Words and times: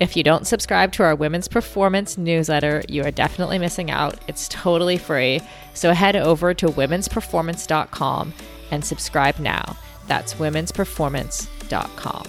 If 0.00 0.16
you 0.16 0.22
don't 0.22 0.46
subscribe 0.46 0.92
to 0.92 1.02
our 1.02 1.14
Women's 1.14 1.48
Performance 1.48 2.18
newsletter, 2.18 2.82
you 2.88 3.04
are 3.04 3.10
definitely 3.10 3.58
missing 3.58 3.90
out. 3.90 4.18
It's 4.28 4.48
totally 4.48 4.98
free. 4.98 5.40
So 5.74 5.92
head 5.92 6.16
over 6.16 6.54
to 6.54 6.66
womensperformance.com 6.66 8.32
and 8.70 8.84
subscribe 8.84 9.38
now. 9.38 9.76
That's 10.08 10.34
womensperformance.com. 10.34 12.24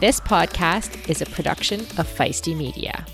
This 0.00 0.20
podcast 0.20 1.08
is 1.10 1.20
a 1.20 1.26
production 1.26 1.80
of 1.80 2.06
Feisty 2.06 2.56
Media. 2.56 3.04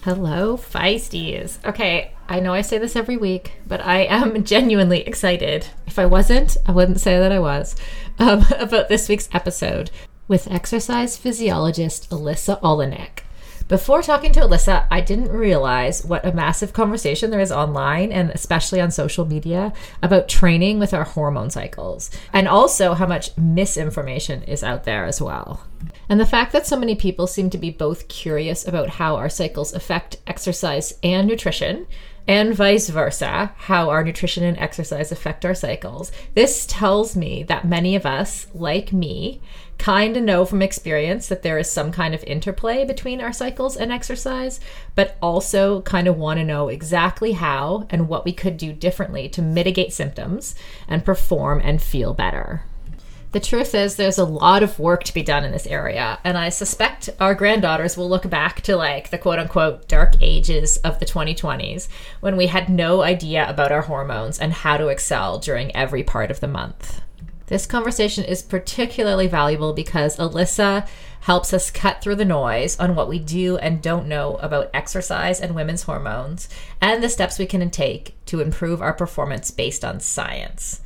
Hello, 0.00 0.56
Feisties. 0.56 1.62
Okay, 1.66 2.15
I 2.28 2.40
know 2.40 2.52
I 2.52 2.62
say 2.62 2.78
this 2.78 2.96
every 2.96 3.16
week, 3.16 3.52
but 3.66 3.80
I 3.84 4.00
am 4.00 4.42
genuinely 4.44 5.00
excited. 5.02 5.68
If 5.86 5.98
I 5.98 6.06
wasn't, 6.06 6.56
I 6.66 6.72
wouldn't 6.72 7.00
say 7.00 7.18
that 7.18 7.32
I 7.32 7.38
was, 7.38 7.76
um, 8.18 8.44
about 8.58 8.88
this 8.88 9.08
week's 9.08 9.28
episode 9.32 9.90
with 10.28 10.50
exercise 10.50 11.16
physiologist 11.16 12.10
Alyssa 12.10 12.60
Olenick. 12.60 13.20
Before 13.68 14.00
talking 14.00 14.30
to 14.32 14.40
Alyssa, 14.40 14.86
I 14.92 15.00
didn't 15.00 15.32
realize 15.32 16.04
what 16.04 16.24
a 16.24 16.32
massive 16.32 16.72
conversation 16.72 17.30
there 17.30 17.40
is 17.40 17.50
online 17.50 18.12
and 18.12 18.30
especially 18.30 18.80
on 18.80 18.92
social 18.92 19.24
media 19.24 19.72
about 20.02 20.28
training 20.28 20.78
with 20.78 20.94
our 20.94 21.02
hormone 21.02 21.50
cycles, 21.50 22.08
and 22.32 22.46
also 22.46 22.94
how 22.94 23.06
much 23.06 23.36
misinformation 23.36 24.44
is 24.44 24.62
out 24.62 24.84
there 24.84 25.04
as 25.04 25.20
well. 25.20 25.66
And 26.08 26.20
the 26.20 26.26
fact 26.26 26.52
that 26.52 26.64
so 26.64 26.76
many 26.76 26.94
people 26.94 27.26
seem 27.26 27.50
to 27.50 27.58
be 27.58 27.70
both 27.70 28.06
curious 28.06 28.66
about 28.68 28.88
how 28.88 29.16
our 29.16 29.28
cycles 29.28 29.74
affect 29.74 30.18
exercise 30.28 30.94
and 31.02 31.26
nutrition, 31.26 31.88
and 32.28 32.54
vice 32.54 32.88
versa, 32.88 33.52
how 33.56 33.90
our 33.90 34.02
nutrition 34.02 34.42
and 34.44 34.58
exercise 34.58 35.12
affect 35.12 35.44
our 35.44 35.54
cycles. 35.54 36.10
This 36.34 36.66
tells 36.66 37.16
me 37.16 37.42
that 37.44 37.66
many 37.66 37.94
of 37.94 38.04
us, 38.04 38.46
like 38.52 38.92
me, 38.92 39.40
kind 39.78 40.16
of 40.16 40.22
know 40.22 40.44
from 40.44 40.62
experience 40.62 41.28
that 41.28 41.42
there 41.42 41.58
is 41.58 41.70
some 41.70 41.92
kind 41.92 42.14
of 42.14 42.24
interplay 42.24 42.84
between 42.84 43.20
our 43.20 43.32
cycles 43.32 43.76
and 43.76 43.92
exercise, 43.92 44.58
but 44.94 45.16
also 45.20 45.82
kind 45.82 46.08
of 46.08 46.16
want 46.16 46.38
to 46.38 46.44
know 46.44 46.68
exactly 46.68 47.32
how 47.32 47.86
and 47.90 48.08
what 48.08 48.24
we 48.24 48.32
could 48.32 48.56
do 48.56 48.72
differently 48.72 49.28
to 49.28 49.42
mitigate 49.42 49.92
symptoms 49.92 50.54
and 50.88 51.04
perform 51.04 51.60
and 51.62 51.82
feel 51.82 52.14
better. 52.14 52.64
The 53.36 53.40
truth 53.40 53.74
is, 53.74 53.96
there's 53.96 54.16
a 54.16 54.24
lot 54.24 54.62
of 54.62 54.78
work 54.78 55.04
to 55.04 55.12
be 55.12 55.22
done 55.22 55.44
in 55.44 55.52
this 55.52 55.66
area, 55.66 56.18
and 56.24 56.38
I 56.38 56.48
suspect 56.48 57.10
our 57.20 57.34
granddaughters 57.34 57.94
will 57.94 58.08
look 58.08 58.30
back 58.30 58.62
to 58.62 58.76
like 58.76 59.10
the 59.10 59.18
quote 59.18 59.38
unquote 59.38 59.86
dark 59.88 60.14
ages 60.22 60.78
of 60.78 61.00
the 61.00 61.04
2020s 61.04 61.86
when 62.20 62.38
we 62.38 62.46
had 62.46 62.70
no 62.70 63.02
idea 63.02 63.46
about 63.46 63.72
our 63.72 63.82
hormones 63.82 64.38
and 64.38 64.54
how 64.54 64.78
to 64.78 64.88
excel 64.88 65.38
during 65.38 65.76
every 65.76 66.02
part 66.02 66.30
of 66.30 66.40
the 66.40 66.48
month. 66.48 67.02
This 67.48 67.66
conversation 67.66 68.24
is 68.24 68.40
particularly 68.40 69.26
valuable 69.26 69.74
because 69.74 70.16
Alyssa 70.16 70.88
helps 71.20 71.52
us 71.52 71.70
cut 71.70 72.00
through 72.00 72.16
the 72.16 72.24
noise 72.24 72.80
on 72.80 72.94
what 72.94 73.06
we 73.06 73.18
do 73.18 73.58
and 73.58 73.82
don't 73.82 74.08
know 74.08 74.36
about 74.36 74.70
exercise 74.72 75.42
and 75.42 75.54
women's 75.54 75.82
hormones 75.82 76.48
and 76.80 77.02
the 77.02 77.10
steps 77.10 77.38
we 77.38 77.44
can 77.44 77.68
take 77.68 78.16
to 78.24 78.40
improve 78.40 78.80
our 78.80 78.94
performance 78.94 79.50
based 79.50 79.84
on 79.84 80.00
science. 80.00 80.80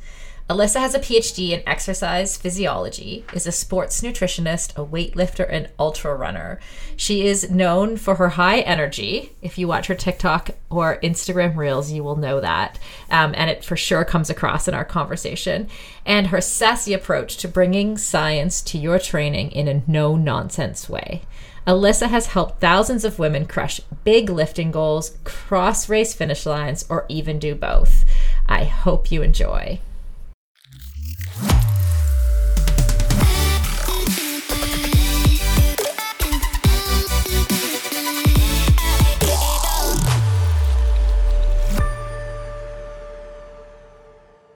Alyssa 0.51 0.81
has 0.81 0.93
a 0.93 0.99
PhD 0.99 1.51
in 1.51 1.63
exercise 1.65 2.35
physiology, 2.35 3.23
is 3.31 3.47
a 3.47 3.53
sports 3.53 4.01
nutritionist, 4.01 4.71
a 4.71 4.85
weightlifter, 4.85 5.47
and 5.49 5.69
ultra 5.79 6.13
runner. 6.13 6.59
She 6.97 7.25
is 7.25 7.49
known 7.49 7.95
for 7.95 8.15
her 8.15 8.27
high 8.27 8.59
energy. 8.59 9.33
If 9.41 9.57
you 9.57 9.69
watch 9.69 9.87
her 9.87 9.95
TikTok 9.95 10.49
or 10.69 10.99
Instagram 10.99 11.55
reels, 11.55 11.93
you 11.93 12.03
will 12.03 12.17
know 12.17 12.41
that. 12.41 12.77
Um, 13.09 13.33
and 13.37 13.49
it 13.49 13.63
for 13.63 13.77
sure 13.77 14.03
comes 14.03 14.29
across 14.29 14.67
in 14.67 14.73
our 14.73 14.83
conversation. 14.83 15.69
And 16.05 16.27
her 16.27 16.41
sassy 16.41 16.91
approach 16.91 17.37
to 17.37 17.47
bringing 17.47 17.97
science 17.97 18.61
to 18.63 18.77
your 18.77 18.99
training 18.99 19.53
in 19.53 19.69
a 19.69 19.83
no 19.87 20.17
nonsense 20.17 20.89
way. 20.89 21.21
Alyssa 21.65 22.09
has 22.09 22.25
helped 22.25 22.59
thousands 22.59 23.05
of 23.05 23.19
women 23.19 23.45
crush 23.45 23.79
big 24.03 24.29
lifting 24.29 24.71
goals, 24.71 25.17
cross 25.23 25.87
race 25.87 26.13
finish 26.13 26.45
lines, 26.45 26.85
or 26.89 27.05
even 27.07 27.39
do 27.39 27.55
both. 27.55 28.03
I 28.49 28.65
hope 28.65 29.13
you 29.13 29.21
enjoy. 29.21 29.79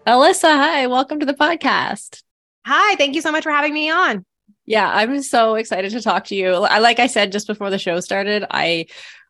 Alyssa, 0.08 0.56
hi, 0.56 0.86
welcome 0.86 1.20
to 1.20 1.26
the 1.26 1.34
podcast. 1.34 2.22
Hi, 2.66 2.96
thank 2.96 3.16
you 3.16 3.22
so 3.22 3.32
much 3.32 3.42
for 3.42 3.52
having 3.52 3.74
me 3.74 3.90
on. 3.90 4.24
Yeah, 4.68 4.90
I'm 4.92 5.22
so 5.24 5.56
excited 5.56 5.92
to 5.92 6.02
talk 6.02 6.26
to 6.26 6.36
you. 6.36 6.60
Like 6.60 7.00
I 7.00 7.08
said 7.08 7.32
just 7.32 7.48
before 7.48 7.72
the 7.72 7.80
show 7.80 8.00
started, 8.00 8.46
I 8.50 8.86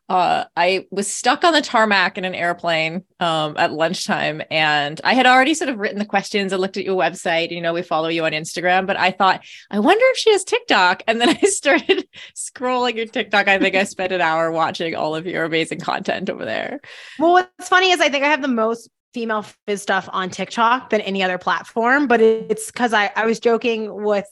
uh, 0.08 0.44
I 0.56 0.86
was 0.90 1.12
stuck 1.12 1.42
on 1.42 1.52
the 1.52 1.60
tarmac 1.60 2.16
in 2.16 2.24
an 2.24 2.34
airplane 2.34 3.04
um, 3.18 3.56
at 3.56 3.72
lunchtime, 3.72 4.40
and 4.50 5.00
I 5.02 5.14
had 5.14 5.26
already 5.26 5.54
sort 5.54 5.68
of 5.68 5.78
written 5.78 5.98
the 5.98 6.04
questions. 6.04 6.52
I 6.52 6.56
looked 6.56 6.76
at 6.76 6.84
your 6.84 6.96
website. 6.96 7.50
You 7.50 7.60
know, 7.60 7.72
we 7.72 7.82
follow 7.82 8.08
you 8.08 8.24
on 8.24 8.32
Instagram, 8.32 8.86
but 8.86 8.96
I 8.96 9.10
thought, 9.10 9.44
I 9.70 9.80
wonder 9.80 10.04
if 10.06 10.16
she 10.16 10.30
has 10.30 10.44
TikTok. 10.44 11.02
And 11.06 11.20
then 11.20 11.30
I 11.42 11.46
started 11.46 12.08
scrolling 12.36 12.96
your 12.96 13.06
TikTok. 13.06 13.48
I 13.48 13.58
think 13.58 13.74
I 13.74 13.84
spent 13.84 14.12
an 14.12 14.20
hour 14.20 14.52
watching 14.52 14.94
all 14.94 15.16
of 15.16 15.26
your 15.26 15.44
amazing 15.44 15.80
content 15.80 16.30
over 16.30 16.44
there. 16.44 16.80
Well, 17.18 17.32
what's 17.32 17.68
funny 17.68 17.90
is 17.90 18.00
I 18.00 18.08
think 18.08 18.24
I 18.24 18.28
have 18.28 18.42
the 18.42 18.48
most 18.48 18.88
female 19.12 19.44
phys 19.66 19.80
stuff 19.80 20.08
on 20.12 20.30
TikTok 20.30 20.90
than 20.90 21.00
any 21.00 21.22
other 21.22 21.38
platform, 21.38 22.06
but 22.06 22.20
it's 22.20 22.70
because 22.70 22.92
I, 22.92 23.10
I 23.16 23.24
was 23.24 23.40
joking 23.40 24.02
with 24.02 24.26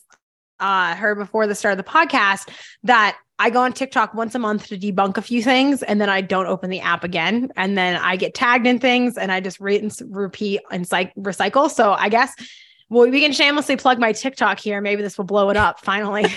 uh, 0.61 0.95
her 0.95 1.15
before 1.15 1.47
the 1.47 1.55
start 1.55 1.79
of 1.79 1.85
the 1.85 1.91
podcast 1.91 2.49
that 2.83 3.17
I 3.39 3.51
go 3.51 3.63
on 3.63 3.73
TikTok 3.73 4.15
once 4.15 4.35
a 4.35 4.39
month 4.39 4.69
to 4.69 4.79
debunk 4.79 5.17
a 5.17 5.23
few 5.23 5.43
things 5.43 5.83
and 5.83 6.01
then 6.01 6.09
I 6.09 6.21
don't 6.21 6.47
open 6.47 6.71
the 6.71 6.81
app 6.81 7.03
again. 7.03 7.51
And 7.57 7.77
then 7.77 7.97
I 7.97 8.17
get 8.17 8.35
tagged 8.35 8.67
in 8.67 8.79
things 8.79 9.19
and 9.19 9.33
I 9.33 9.41
just 9.41 9.59
read 9.59 9.83
and 9.83 9.93
repeat 10.09 10.61
and 10.71 10.85
recycle. 10.85 11.71
So 11.71 11.93
I 11.93 12.09
guess 12.09 12.35
well, 12.91 13.09
we 13.09 13.21
can 13.21 13.33
shamelessly 13.33 13.77
plug 13.77 13.99
my 13.99 14.13
TikTok 14.13 14.61
here. 14.61 14.81
Maybe 14.81 15.03
this 15.03 15.19
will 15.19 15.25
blow 15.25 15.51
it 15.51 15.57
up 15.57 15.81
finally. 15.81 16.27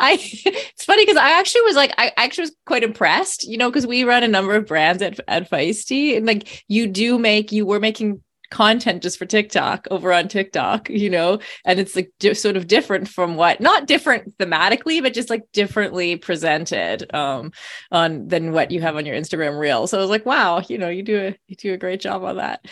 I 0.00 0.18
it's 0.20 0.84
funny 0.84 1.04
because 1.04 1.16
I 1.16 1.38
actually 1.38 1.62
was 1.62 1.76
like 1.76 1.92
I 1.98 2.12
actually 2.16 2.42
was 2.42 2.56
quite 2.66 2.82
impressed, 2.82 3.46
you 3.46 3.56
know, 3.56 3.70
because 3.70 3.86
we 3.86 4.04
run 4.04 4.22
a 4.22 4.28
number 4.28 4.54
of 4.54 4.66
brands 4.66 5.02
at 5.02 5.20
at 5.28 5.50
Feisty 5.50 6.16
and 6.16 6.26
like 6.26 6.64
you 6.68 6.86
do 6.86 7.18
make 7.18 7.52
you 7.52 7.66
were 7.66 7.80
making 7.80 8.22
content 8.50 9.02
just 9.02 9.18
for 9.18 9.26
TikTok 9.26 9.86
over 9.90 10.12
on 10.12 10.28
TikTok, 10.28 10.88
you 10.88 11.10
know, 11.10 11.38
and 11.64 11.78
it's 11.78 11.94
like 11.94 12.10
di- 12.18 12.34
sort 12.34 12.56
of 12.56 12.66
different 12.66 13.08
from 13.08 13.36
what 13.36 13.60
not 13.60 13.86
different 13.86 14.36
thematically, 14.38 15.02
but 15.02 15.14
just 15.14 15.30
like 15.30 15.44
differently 15.52 16.16
presented 16.16 17.12
um 17.14 17.52
on 17.90 18.28
than 18.28 18.52
what 18.52 18.70
you 18.70 18.80
have 18.80 18.96
on 18.96 19.06
your 19.06 19.16
Instagram 19.16 19.58
reel. 19.58 19.86
So 19.86 19.98
I 19.98 20.00
was 20.00 20.10
like, 20.10 20.26
wow, 20.26 20.62
you 20.68 20.78
know, 20.78 20.88
you 20.88 21.02
do 21.02 21.18
a 21.18 21.36
you 21.46 21.56
do 21.56 21.72
a 21.74 21.78
great 21.78 22.00
job 22.00 22.24
on 22.24 22.36
that. 22.36 22.64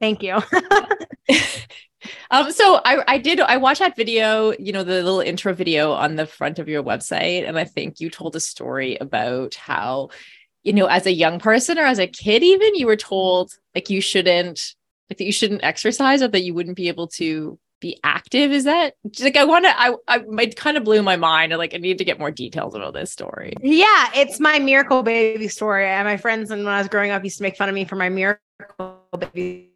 Thank 0.00 0.22
you. 0.22 0.34
um, 2.30 2.50
so 2.52 2.80
I, 2.84 3.02
I 3.06 3.18
did 3.18 3.40
I 3.40 3.56
watched 3.56 3.80
that 3.80 3.96
video, 3.96 4.52
you 4.58 4.72
know, 4.72 4.82
the 4.82 5.02
little 5.02 5.20
intro 5.20 5.52
video 5.54 5.92
on 5.92 6.16
the 6.16 6.26
front 6.26 6.58
of 6.58 6.68
your 6.68 6.82
website, 6.82 7.46
and 7.48 7.58
I 7.58 7.64
think 7.64 8.00
you 8.00 8.10
told 8.10 8.36
a 8.36 8.40
story 8.40 8.96
about 9.00 9.54
how, 9.54 10.10
you 10.62 10.72
know, 10.72 10.86
as 10.86 11.06
a 11.06 11.12
young 11.12 11.38
person 11.38 11.78
or 11.78 11.84
as 11.84 11.98
a 11.98 12.06
kid, 12.06 12.42
even 12.42 12.74
you 12.74 12.86
were 12.86 12.96
told 12.96 13.52
like 13.74 13.90
you 13.90 14.00
shouldn't 14.00 14.74
like 15.10 15.18
that 15.18 15.24
you 15.24 15.32
shouldn't 15.32 15.64
exercise 15.64 16.22
or 16.22 16.28
that 16.28 16.42
you 16.42 16.54
wouldn't 16.54 16.76
be 16.76 16.88
able 16.88 17.08
to 17.08 17.58
be 17.80 17.98
active. 18.04 18.52
Is 18.52 18.64
that 18.64 18.94
like 19.20 19.36
I 19.36 19.44
want 19.44 19.64
to? 19.64 19.80
I, 19.80 19.94
I 20.06 20.22
it 20.40 20.56
kind 20.56 20.76
of 20.76 20.84
blew 20.84 21.02
my 21.02 21.16
mind. 21.16 21.52
Like 21.52 21.74
I 21.74 21.78
need 21.78 21.98
to 21.98 22.04
get 22.04 22.18
more 22.18 22.30
details 22.30 22.74
about 22.74 22.94
this 22.94 23.10
story. 23.10 23.54
Yeah, 23.60 24.10
it's 24.14 24.38
my 24.38 24.58
miracle 24.58 25.02
baby 25.02 25.48
story. 25.48 25.86
And 25.86 26.06
my 26.06 26.16
friends, 26.16 26.50
and 26.50 26.64
when 26.64 26.72
I 26.72 26.78
was 26.78 26.88
growing 26.88 27.10
up, 27.10 27.24
used 27.24 27.38
to 27.38 27.42
make 27.42 27.56
fun 27.56 27.68
of 27.68 27.74
me 27.74 27.84
for 27.84 27.96
my 27.96 28.08
miracle 28.08 29.00
baby 29.18 29.70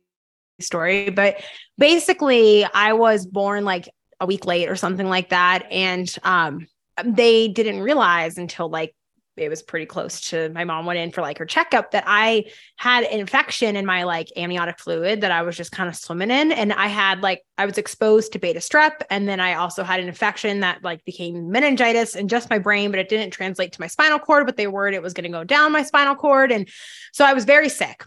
story. 0.60 1.10
But 1.10 1.42
basically, 1.78 2.64
I 2.64 2.92
was 2.92 3.26
born 3.26 3.64
like 3.64 3.88
a 4.20 4.26
week 4.26 4.46
late 4.46 4.68
or 4.68 4.76
something 4.76 5.08
like 5.08 5.30
that, 5.30 5.66
and 5.70 6.14
um, 6.22 6.66
they 7.04 7.48
didn't 7.48 7.80
realize 7.80 8.38
until 8.38 8.68
like 8.68 8.94
it 9.36 9.48
was 9.48 9.62
pretty 9.62 9.86
close 9.86 10.20
to 10.30 10.48
my 10.50 10.64
mom 10.64 10.86
went 10.86 10.98
in 10.98 11.10
for 11.10 11.20
like 11.20 11.38
her 11.38 11.46
checkup 11.46 11.90
that 11.90 12.04
I 12.06 12.44
had 12.76 13.04
infection 13.04 13.76
in 13.76 13.84
my 13.84 14.04
like 14.04 14.30
amniotic 14.36 14.78
fluid 14.78 15.22
that 15.22 15.32
I 15.32 15.42
was 15.42 15.56
just 15.56 15.72
kind 15.72 15.88
of 15.88 15.96
swimming 15.96 16.30
in. 16.30 16.52
And 16.52 16.72
I 16.72 16.86
had 16.86 17.20
like, 17.20 17.42
I 17.58 17.66
was 17.66 17.78
exposed 17.78 18.32
to 18.32 18.38
beta 18.38 18.60
strep. 18.60 19.02
And 19.10 19.28
then 19.28 19.40
I 19.40 19.54
also 19.54 19.82
had 19.82 20.00
an 20.00 20.08
infection 20.08 20.60
that 20.60 20.84
like 20.84 21.04
became 21.04 21.50
meningitis 21.50 22.14
in 22.14 22.28
just 22.28 22.50
my 22.50 22.58
brain, 22.58 22.90
but 22.90 23.00
it 23.00 23.08
didn't 23.08 23.32
translate 23.32 23.72
to 23.72 23.80
my 23.80 23.88
spinal 23.88 24.18
cord, 24.18 24.46
but 24.46 24.56
they 24.56 24.66
worried 24.66 24.94
it 24.94 25.02
was 25.02 25.14
going 25.14 25.30
to 25.30 25.36
go 25.36 25.44
down 25.44 25.72
my 25.72 25.82
spinal 25.82 26.14
cord. 26.14 26.52
And 26.52 26.68
so 27.12 27.24
I 27.24 27.32
was 27.32 27.44
very 27.44 27.68
sick 27.68 28.04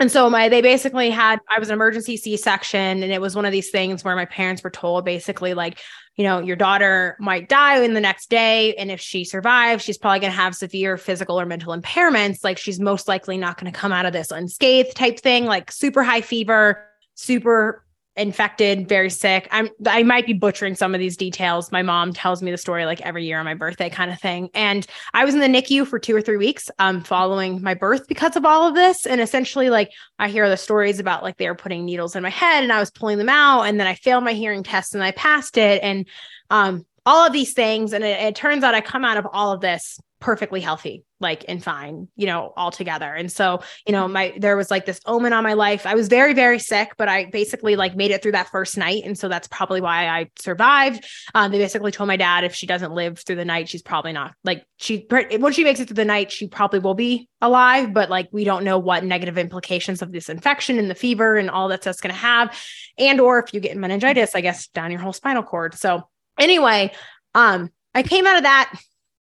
and 0.00 0.10
so 0.10 0.28
my 0.30 0.48
they 0.48 0.60
basically 0.60 1.10
had 1.10 1.40
I 1.48 1.58
was 1.58 1.68
an 1.68 1.74
emergency 1.74 2.16
C-section 2.16 3.02
and 3.02 3.12
it 3.12 3.20
was 3.20 3.36
one 3.36 3.44
of 3.44 3.52
these 3.52 3.70
things 3.70 4.04
where 4.04 4.16
my 4.16 4.24
parents 4.24 4.62
were 4.62 4.70
told 4.70 5.04
basically 5.04 5.54
like 5.54 5.78
you 6.16 6.24
know 6.24 6.40
your 6.40 6.56
daughter 6.56 7.16
might 7.20 7.48
die 7.48 7.82
in 7.82 7.94
the 7.94 8.00
next 8.00 8.30
day 8.30 8.74
and 8.74 8.90
if 8.90 9.00
she 9.00 9.24
survives 9.24 9.84
she's 9.84 9.98
probably 9.98 10.20
going 10.20 10.32
to 10.32 10.36
have 10.36 10.54
severe 10.54 10.96
physical 10.96 11.40
or 11.40 11.46
mental 11.46 11.76
impairments. 11.76 12.44
Like 12.44 12.58
she's 12.58 12.80
most 12.80 13.08
likely 13.08 13.36
not 13.36 13.60
going 13.60 13.72
to 13.72 13.78
come 13.78 13.92
out 13.92 14.06
of 14.06 14.12
this 14.12 14.30
unscathed 14.30 14.96
type 14.96 15.18
thing 15.18 15.46
like 15.46 15.70
super 15.72 16.02
high 16.02 16.20
fever 16.20 16.84
super 17.14 17.84
infected, 18.18 18.88
very 18.88 19.08
sick. 19.08 19.48
I'm 19.52 19.68
I 19.86 20.02
might 20.02 20.26
be 20.26 20.32
butchering 20.32 20.74
some 20.74 20.94
of 20.94 20.98
these 20.98 21.16
details. 21.16 21.70
My 21.70 21.82
mom 21.82 22.12
tells 22.12 22.42
me 22.42 22.50
the 22.50 22.58
story 22.58 22.84
like 22.84 23.00
every 23.02 23.24
year 23.24 23.38
on 23.38 23.44
my 23.44 23.54
birthday 23.54 23.88
kind 23.88 24.10
of 24.10 24.20
thing. 24.20 24.50
And 24.54 24.86
I 25.14 25.24
was 25.24 25.34
in 25.34 25.40
the 25.40 25.46
NICU 25.46 25.86
for 25.86 25.98
2 25.98 26.14
or 26.14 26.20
3 26.20 26.36
weeks 26.36 26.70
um 26.78 27.02
following 27.02 27.62
my 27.62 27.74
birth 27.74 28.08
because 28.08 28.36
of 28.36 28.44
all 28.44 28.68
of 28.68 28.74
this 28.74 29.06
and 29.06 29.20
essentially 29.20 29.70
like 29.70 29.92
I 30.18 30.28
hear 30.28 30.48
the 30.48 30.56
stories 30.56 30.98
about 30.98 31.22
like 31.22 31.36
they 31.36 31.48
were 31.48 31.54
putting 31.54 31.84
needles 31.84 32.16
in 32.16 32.22
my 32.22 32.30
head 32.30 32.62
and 32.62 32.72
I 32.72 32.80
was 32.80 32.90
pulling 32.90 33.18
them 33.18 33.28
out 33.28 33.62
and 33.62 33.78
then 33.78 33.86
I 33.86 33.94
failed 33.94 34.24
my 34.24 34.32
hearing 34.32 34.62
test 34.62 34.94
and 34.94 35.04
I 35.04 35.12
passed 35.12 35.56
it 35.56 35.82
and 35.82 36.06
um 36.50 36.84
all 37.06 37.26
of 37.26 37.32
these 37.32 37.54
things 37.54 37.92
and 37.92 38.04
it, 38.04 38.20
it 38.20 38.34
turns 38.34 38.64
out 38.64 38.74
I 38.74 38.80
come 38.80 39.04
out 39.04 39.16
of 39.16 39.26
all 39.32 39.52
of 39.52 39.60
this 39.60 39.98
perfectly 40.20 40.60
healthy 40.60 41.04
like 41.20 41.44
and 41.48 41.62
fine 41.62 42.08
you 42.16 42.26
know 42.26 42.52
all 42.56 42.70
together 42.70 43.12
and 43.12 43.30
so 43.30 43.60
you 43.86 43.92
know 43.92 44.08
my 44.08 44.32
there 44.38 44.56
was 44.56 44.70
like 44.70 44.84
this 44.84 45.00
omen 45.06 45.32
on 45.32 45.44
my 45.44 45.52
life. 45.52 45.86
I 45.86 45.94
was 45.94 46.08
very 46.08 46.34
very 46.34 46.58
sick 46.58 46.92
but 46.96 47.08
i 47.08 47.26
basically 47.26 47.76
like 47.76 47.94
made 47.96 48.10
it 48.10 48.22
through 48.22 48.32
that 48.32 48.48
first 48.48 48.76
night. 48.76 49.02
And 49.04 49.18
so 49.18 49.28
that's 49.28 49.48
probably 49.48 49.80
why 49.80 50.08
i 50.08 50.30
survived. 50.38 51.04
Um, 51.34 51.52
they 51.52 51.58
basically 51.58 51.92
told 51.92 52.08
my 52.08 52.16
dad 52.16 52.44
if 52.44 52.54
she 52.54 52.66
doesn't 52.66 52.92
live 52.92 53.18
through 53.20 53.36
the 53.36 53.44
night 53.44 53.68
she's 53.68 53.82
probably 53.82 54.12
not 54.12 54.34
like 54.44 54.64
she 54.76 55.06
when 55.10 55.52
she 55.52 55.64
makes 55.64 55.80
it 55.80 55.86
through 55.86 55.94
the 55.94 56.04
night 56.04 56.32
she 56.32 56.48
probably 56.48 56.80
will 56.80 56.94
be 56.94 57.28
alive. 57.40 57.92
But 57.92 58.10
like 58.10 58.28
we 58.32 58.44
don't 58.44 58.64
know 58.64 58.78
what 58.78 59.04
negative 59.04 59.38
implications 59.38 60.02
of 60.02 60.10
this 60.10 60.28
infection 60.28 60.78
and 60.78 60.90
the 60.90 60.94
fever 60.96 61.36
and 61.36 61.48
all 61.50 61.68
that 61.68 61.82
stuff's 61.82 62.00
going 62.00 62.14
to 62.14 62.20
have. 62.20 62.56
And 62.98 63.20
or 63.20 63.38
if 63.38 63.54
you 63.54 63.60
get 63.60 63.76
meningitis 63.76 64.34
i 64.34 64.40
guess 64.40 64.68
down 64.68 64.90
your 64.90 65.00
whole 65.00 65.12
spinal 65.12 65.42
cord. 65.42 65.74
So 65.74 66.08
anyway 66.38 66.92
um 67.34 67.70
i 67.94 68.02
came 68.02 68.26
out 68.26 68.36
of 68.36 68.42
that 68.44 68.72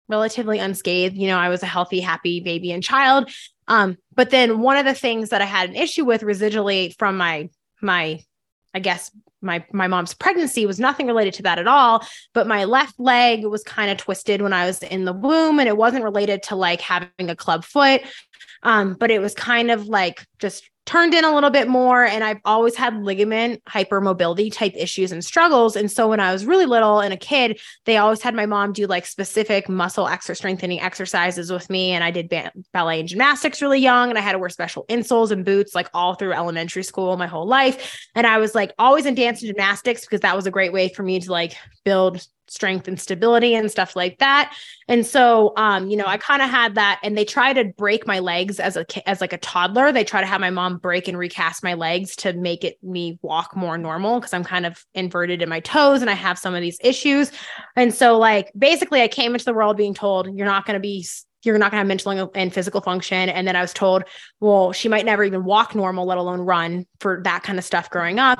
relatively 0.07 0.59
unscathed. 0.59 1.15
You 1.15 1.27
know, 1.27 1.37
I 1.37 1.49
was 1.49 1.63
a 1.63 1.67
healthy, 1.67 1.99
happy 1.99 2.39
baby 2.39 2.71
and 2.71 2.83
child. 2.83 3.29
Um, 3.67 3.97
but 4.13 4.29
then 4.29 4.59
one 4.59 4.77
of 4.77 4.85
the 4.85 4.93
things 4.93 5.29
that 5.29 5.41
I 5.41 5.45
had 5.45 5.69
an 5.69 5.75
issue 5.75 6.05
with 6.05 6.21
residually 6.21 6.95
from 6.97 7.17
my 7.17 7.49
my, 7.81 8.19
I 8.73 8.79
guess 8.79 9.11
my 9.41 9.63
my 9.71 9.87
mom's 9.87 10.13
pregnancy 10.13 10.65
was 10.65 10.79
nothing 10.79 11.07
related 11.07 11.33
to 11.35 11.43
that 11.43 11.59
at 11.59 11.67
all 11.67 12.05
but 12.33 12.47
my 12.47 12.63
left 12.65 12.99
leg 12.99 13.45
was 13.45 13.63
kind 13.63 13.91
of 13.91 13.97
twisted 13.97 14.41
when 14.41 14.53
i 14.53 14.65
was 14.65 14.81
in 14.81 15.05
the 15.05 15.13
womb 15.13 15.59
and 15.59 15.69
it 15.69 15.77
wasn't 15.77 16.03
related 16.03 16.41
to 16.41 16.55
like 16.55 16.81
having 16.81 17.29
a 17.29 17.35
club 17.35 17.63
foot 17.63 18.01
um, 18.63 18.95
but 18.99 19.11
it 19.11 19.21
was 19.21 19.35
kind 19.35 19.69
of 19.69 19.85
like 19.85 20.25
just 20.39 20.69
turned 20.85 21.13
in 21.13 21.23
a 21.23 21.33
little 21.33 21.49
bit 21.49 21.67
more 21.67 22.05
and 22.05 22.23
I've 22.23 22.39
always 22.45 22.75
had 22.75 23.03
ligament 23.03 23.63
hypermobility 23.65 24.51
type 24.53 24.73
issues 24.75 25.11
and 25.11 25.25
struggles. 25.25 25.75
And 25.75 25.91
so 25.91 26.07
when 26.07 26.19
I 26.19 26.31
was 26.31 26.45
really 26.45 26.65
little 26.65 26.99
and 26.99 27.13
a 27.13 27.17
kid 27.17 27.59
they 27.85 27.97
always 27.97 28.21
had 28.21 28.35
my 28.35 28.45
mom 28.45 28.71
do 28.71 28.85
like 28.85 29.05
specific 29.05 29.67
muscle 29.67 30.07
extra 30.07 30.35
strengthening 30.35 30.79
exercises 30.79 31.51
with 31.51 31.69
me. 31.69 31.91
And 31.91 32.03
I 32.03 32.11
did 32.11 32.29
ba- 32.29 32.51
ballet 32.71 32.99
and 32.99 33.09
gymnastics 33.09 33.61
really 33.61 33.79
young 33.79 34.09
and 34.09 34.17
I 34.17 34.21
had 34.21 34.33
to 34.33 34.39
wear 34.39 34.49
special 34.49 34.85
insoles 34.87 35.31
and 35.31 35.43
boots 35.43 35.73
like 35.73 35.89
all 35.93 36.13
through 36.13 36.33
elementary 36.33 36.83
school 36.83 37.17
my 37.17 37.27
whole 37.27 37.47
life. 37.47 37.99
And 38.13 38.27
I 38.27 38.37
was 38.37 38.53
like 38.53 38.71
always 38.77 39.05
in 39.05 39.15
dance 39.15 39.41
and 39.41 39.49
gymnastics 39.49 40.01
because 40.01 40.21
that 40.21 40.35
was 40.35 40.45
a 40.45 40.51
great 40.51 40.71
way 40.71 40.89
for 40.89 41.01
me 41.01 41.19
to 41.19 41.31
like 41.31 41.55
build 41.83 42.25
strength 42.47 42.87
and 42.87 42.99
stability 42.99 43.55
and 43.55 43.71
stuff 43.71 43.95
like 43.95 44.17
that. 44.19 44.55
And 44.87 45.05
so, 45.05 45.53
um, 45.57 45.89
you 45.89 45.97
know, 45.97 46.05
I 46.05 46.17
kind 46.17 46.41
of 46.41 46.49
had 46.49 46.75
that, 46.75 46.99
and 47.03 47.17
they 47.17 47.25
try 47.25 47.53
to 47.53 47.65
break 47.65 48.05
my 48.05 48.19
legs 48.19 48.59
as 48.59 48.77
a 48.77 48.85
as 49.09 49.21
like 49.21 49.33
a 49.33 49.37
toddler. 49.37 49.91
They 49.91 50.03
try 50.03 50.21
to 50.21 50.27
have 50.27 50.41
my 50.41 50.49
mom 50.49 50.77
break 50.77 51.07
and 51.07 51.17
recast 51.17 51.63
my 51.63 51.73
legs 51.73 52.15
to 52.17 52.33
make 52.33 52.63
it 52.63 52.77
me 52.83 53.19
walk 53.21 53.55
more 53.55 53.77
normal 53.77 54.19
because 54.19 54.33
I'm 54.33 54.43
kind 54.43 54.65
of 54.65 54.85
inverted 54.93 55.41
in 55.41 55.49
my 55.49 55.59
toes 55.59 56.01
and 56.01 56.09
I 56.09 56.13
have 56.13 56.37
some 56.37 56.53
of 56.53 56.61
these 56.61 56.77
issues. 56.83 57.31
And 57.75 57.93
so, 57.93 58.17
like, 58.17 58.51
basically, 58.57 59.01
I 59.01 59.07
came 59.07 59.33
into 59.33 59.45
the 59.45 59.53
world 59.53 59.77
being 59.77 59.93
told 59.93 60.35
you're 60.35 60.45
not 60.45 60.65
going 60.65 60.75
to 60.75 60.79
be 60.79 61.05
you're 61.45 61.57
not 61.57 61.71
going 61.71 61.77
to 61.77 61.79
have 61.79 61.87
mental 61.87 62.31
and 62.35 62.53
physical 62.53 62.81
function. 62.81 63.29
And 63.29 63.47
then 63.47 63.55
I 63.55 63.61
was 63.61 63.73
told, 63.73 64.03
well, 64.39 64.71
she 64.71 64.89
might 64.89 65.05
never 65.05 65.23
even 65.23 65.43
walk 65.43 65.75
normal, 65.75 66.05
let 66.05 66.17
alone 66.17 66.41
run 66.41 66.85
for 66.99 67.21
that 67.23 67.43
kind 67.43 67.59
of 67.59 67.65
stuff 67.65 67.89
growing 67.89 68.19
up. 68.19 68.39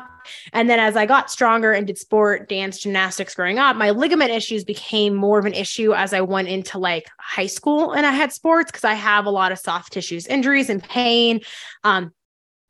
And 0.54 0.70
then 0.70 0.80
as 0.80 0.96
I 0.96 1.06
got 1.06 1.30
stronger 1.30 1.72
and 1.72 1.86
did 1.86 1.98
sport, 1.98 2.50
dance, 2.50 2.80
gymnastics 2.80 3.36
growing 3.36 3.60
up, 3.60 3.76
my 3.76 3.92
ligament 3.92 4.32
issues 4.32 4.64
became 4.64 5.14
more 5.14 5.38
of 5.38 5.46
an 5.46 5.54
issue 5.54 5.94
as 5.94 6.14
I 6.14 6.22
went 6.22 6.48
into 6.48 6.80
like 6.80 7.08
high 7.20 7.46
school 7.46 7.92
and 7.92 8.06
I 8.06 8.12
had 8.12 8.34
sports 8.34 8.72
because 8.72 8.84
I 8.84 8.94
have 8.94 9.26
a 9.26 9.32
lot 9.32 9.52
of 9.52 9.60
soft 9.60 9.94
tissues 9.94 10.26
injuries 10.28 10.70
and 10.70 10.82
pain. 10.82 11.42
Um, 11.84 12.12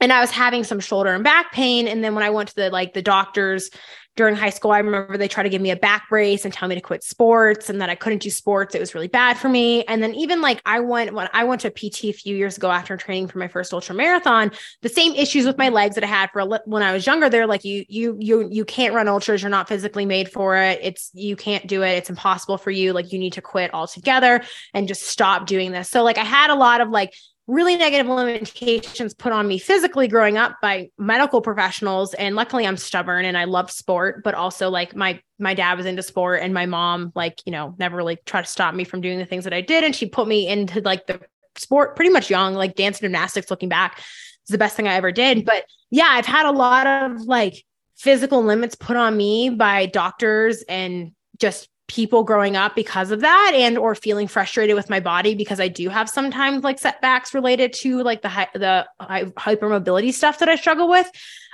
and 0.01 0.11
I 0.11 0.19
was 0.19 0.31
having 0.31 0.63
some 0.63 0.79
shoulder 0.79 1.13
and 1.13 1.23
back 1.23 1.53
pain. 1.53 1.87
And 1.87 2.03
then 2.03 2.15
when 2.15 2.23
I 2.23 2.29
went 2.29 2.49
to 2.49 2.55
the 2.55 2.69
like 2.69 2.93
the 2.93 3.01
doctors 3.01 3.69
during 4.15 4.35
high 4.35 4.50
school, 4.50 4.71
I 4.71 4.79
remember 4.79 5.17
they 5.17 5.27
tried 5.27 5.44
to 5.44 5.50
give 5.50 5.62
me 5.62 5.71
a 5.71 5.75
back 5.75 6.07
brace 6.09 6.45
and 6.45 6.53
tell 6.53 6.69
me 6.69 6.75
to 6.75 6.81
quit 6.81 7.03
sports 7.03 7.69
and 7.69 7.81
that 7.81 7.89
I 7.89 7.95
couldn't 7.95 8.19
do 8.19 8.29
sports. 8.29 8.73
It 8.73 8.79
was 8.79 8.95
really 8.95 9.09
bad 9.09 9.38
for 9.38 9.50
me. 9.50 9.83
And 9.85 10.01
then 10.01 10.15
even 10.15 10.41
like 10.41 10.62
I 10.65 10.79
went 10.79 11.13
when 11.13 11.27
I 11.33 11.44
went 11.44 11.62
to 11.62 11.69
PT 11.69 12.06
a 12.06 12.12
few 12.13 12.35
years 12.35 12.56
ago 12.56 12.71
after 12.71 12.95
training 12.95 13.27
for 13.27 13.39
my 13.39 13.50
first 13.50 13.73
ultra 13.73 13.94
marathon, 13.94 14.51
the 14.81 14.89
same 14.89 15.13
issues 15.15 15.45
with 15.45 15.57
my 15.57 15.67
legs 15.67 15.95
that 15.95 16.03
I 16.03 16.07
had 16.07 16.31
for 16.31 16.39
a, 16.39 16.59
when 16.65 16.81
I 16.81 16.94
was 16.94 17.06
younger. 17.06 17.29
They're 17.29 17.47
like 17.47 17.65
you 17.65 17.83
you 17.89 18.17
you 18.19 18.47
you 18.50 18.63
can't 18.63 18.94
run 18.94 19.09
ultras. 19.09 19.41
You're 19.41 19.50
not 19.50 19.67
physically 19.67 20.06
made 20.06 20.31
for 20.31 20.56
it. 20.56 20.79
It's 20.81 21.11
you 21.13 21.35
can't 21.35 21.68
do 21.68 21.83
it. 21.83 21.91
It's 21.91 22.09
impossible 22.09 22.57
for 22.57 22.71
you. 22.71 22.94
Like 22.94 23.11
you 23.11 23.19
need 23.19 23.33
to 23.33 23.41
quit 23.41 23.73
altogether 23.73 24.44
and 24.73 24.88
just 24.88 25.03
stop 25.03 25.45
doing 25.45 25.71
this. 25.71 25.89
So 25.89 26.03
like 26.03 26.18
I 26.18 26.23
had 26.23 26.51
a 26.51 26.56
lot 26.56 26.79
of 26.79 26.89
like 26.89 27.13
really 27.47 27.75
negative 27.75 28.07
limitations 28.07 29.14
put 29.14 29.31
on 29.31 29.47
me 29.47 29.59
physically 29.59 30.07
growing 30.07 30.37
up 30.37 30.56
by 30.61 30.90
medical 30.97 31.42
professionals. 31.42 32.14
And 32.16 32.35
luckily 32.35 32.66
I'm 32.66 32.78
stubborn 32.78 33.25
and 33.25 33.37
I 33.37 33.44
love 33.44 33.69
sport 33.69 34.23
but 34.23 34.33
also 34.33 34.69
like 34.69 34.95
my 34.95 35.19
my 35.37 35.54
dad 35.54 35.78
was 35.78 35.85
into 35.85 36.02
sport 36.02 36.42
and 36.42 36.54
my 36.54 36.66
mom 36.66 37.11
like 37.14 37.42
you 37.45 37.52
know 37.52 37.75
never 37.78 37.95
really 37.95 38.18
tried 38.25 38.45
to 38.45 38.47
stop 38.47 38.73
me 38.73 38.83
from 38.83 39.02
doing 39.02 39.19
the 39.19 39.25
things 39.25 39.44
that 39.44 39.54
I 39.54 39.61
did. 39.61 39.83
And 39.83 39.95
she 39.95 40.07
put 40.07 40.28
me 40.28 40.47
into 40.47 40.81
like 40.81 41.06
the 41.06 41.21
sport 41.56 41.95
pretty 41.95 42.11
much 42.11 42.30
young 42.30 42.56
like 42.56 42.75
dance 42.75 42.99
gymnastics 42.99 43.52
looking 43.52 43.69
back 43.69 43.99
is 43.99 44.52
the 44.52 44.57
best 44.57 44.75
thing 44.75 44.87
I 44.87 44.95
ever 44.95 45.11
did. 45.11 45.45
But 45.45 45.66
yeah 45.92 46.07
I've 46.09 46.25
had 46.25 46.47
a 46.47 46.52
lot 46.52 46.87
of 46.87 47.21
like 47.21 47.64
physical 47.95 48.44
limits 48.44 48.75
put 48.75 48.97
on 48.97 49.16
me 49.16 49.52
by 49.52 49.85
doctors 49.85 50.64
and 50.68 51.11
just 51.37 51.69
people 51.87 52.23
growing 52.23 52.56
up 52.56 52.75
because 52.75 53.11
of 53.11 53.21
that 53.21 53.51
and 53.54 53.77
or 53.77 53.94
feeling 53.94 54.27
frustrated 54.27 54.75
with 54.75 54.89
my 54.89 54.99
body 54.99 55.35
because 55.35 55.59
I 55.59 55.68
do 55.68 55.89
have 55.89 56.09
sometimes 56.09 56.63
like 56.63 56.80
setbacks 56.80 57.33
related 57.33 57.73
to 57.73 58.01
like 58.01 58.21
the 58.21 58.30
hi- 58.30 58.49
the 58.54 58.87
hi- 58.99 59.25
hypermobility 59.25 60.11
stuff 60.13 60.39
that 60.39 60.49
I 60.49 60.56
struggle 60.56 60.89
with. 60.89 61.09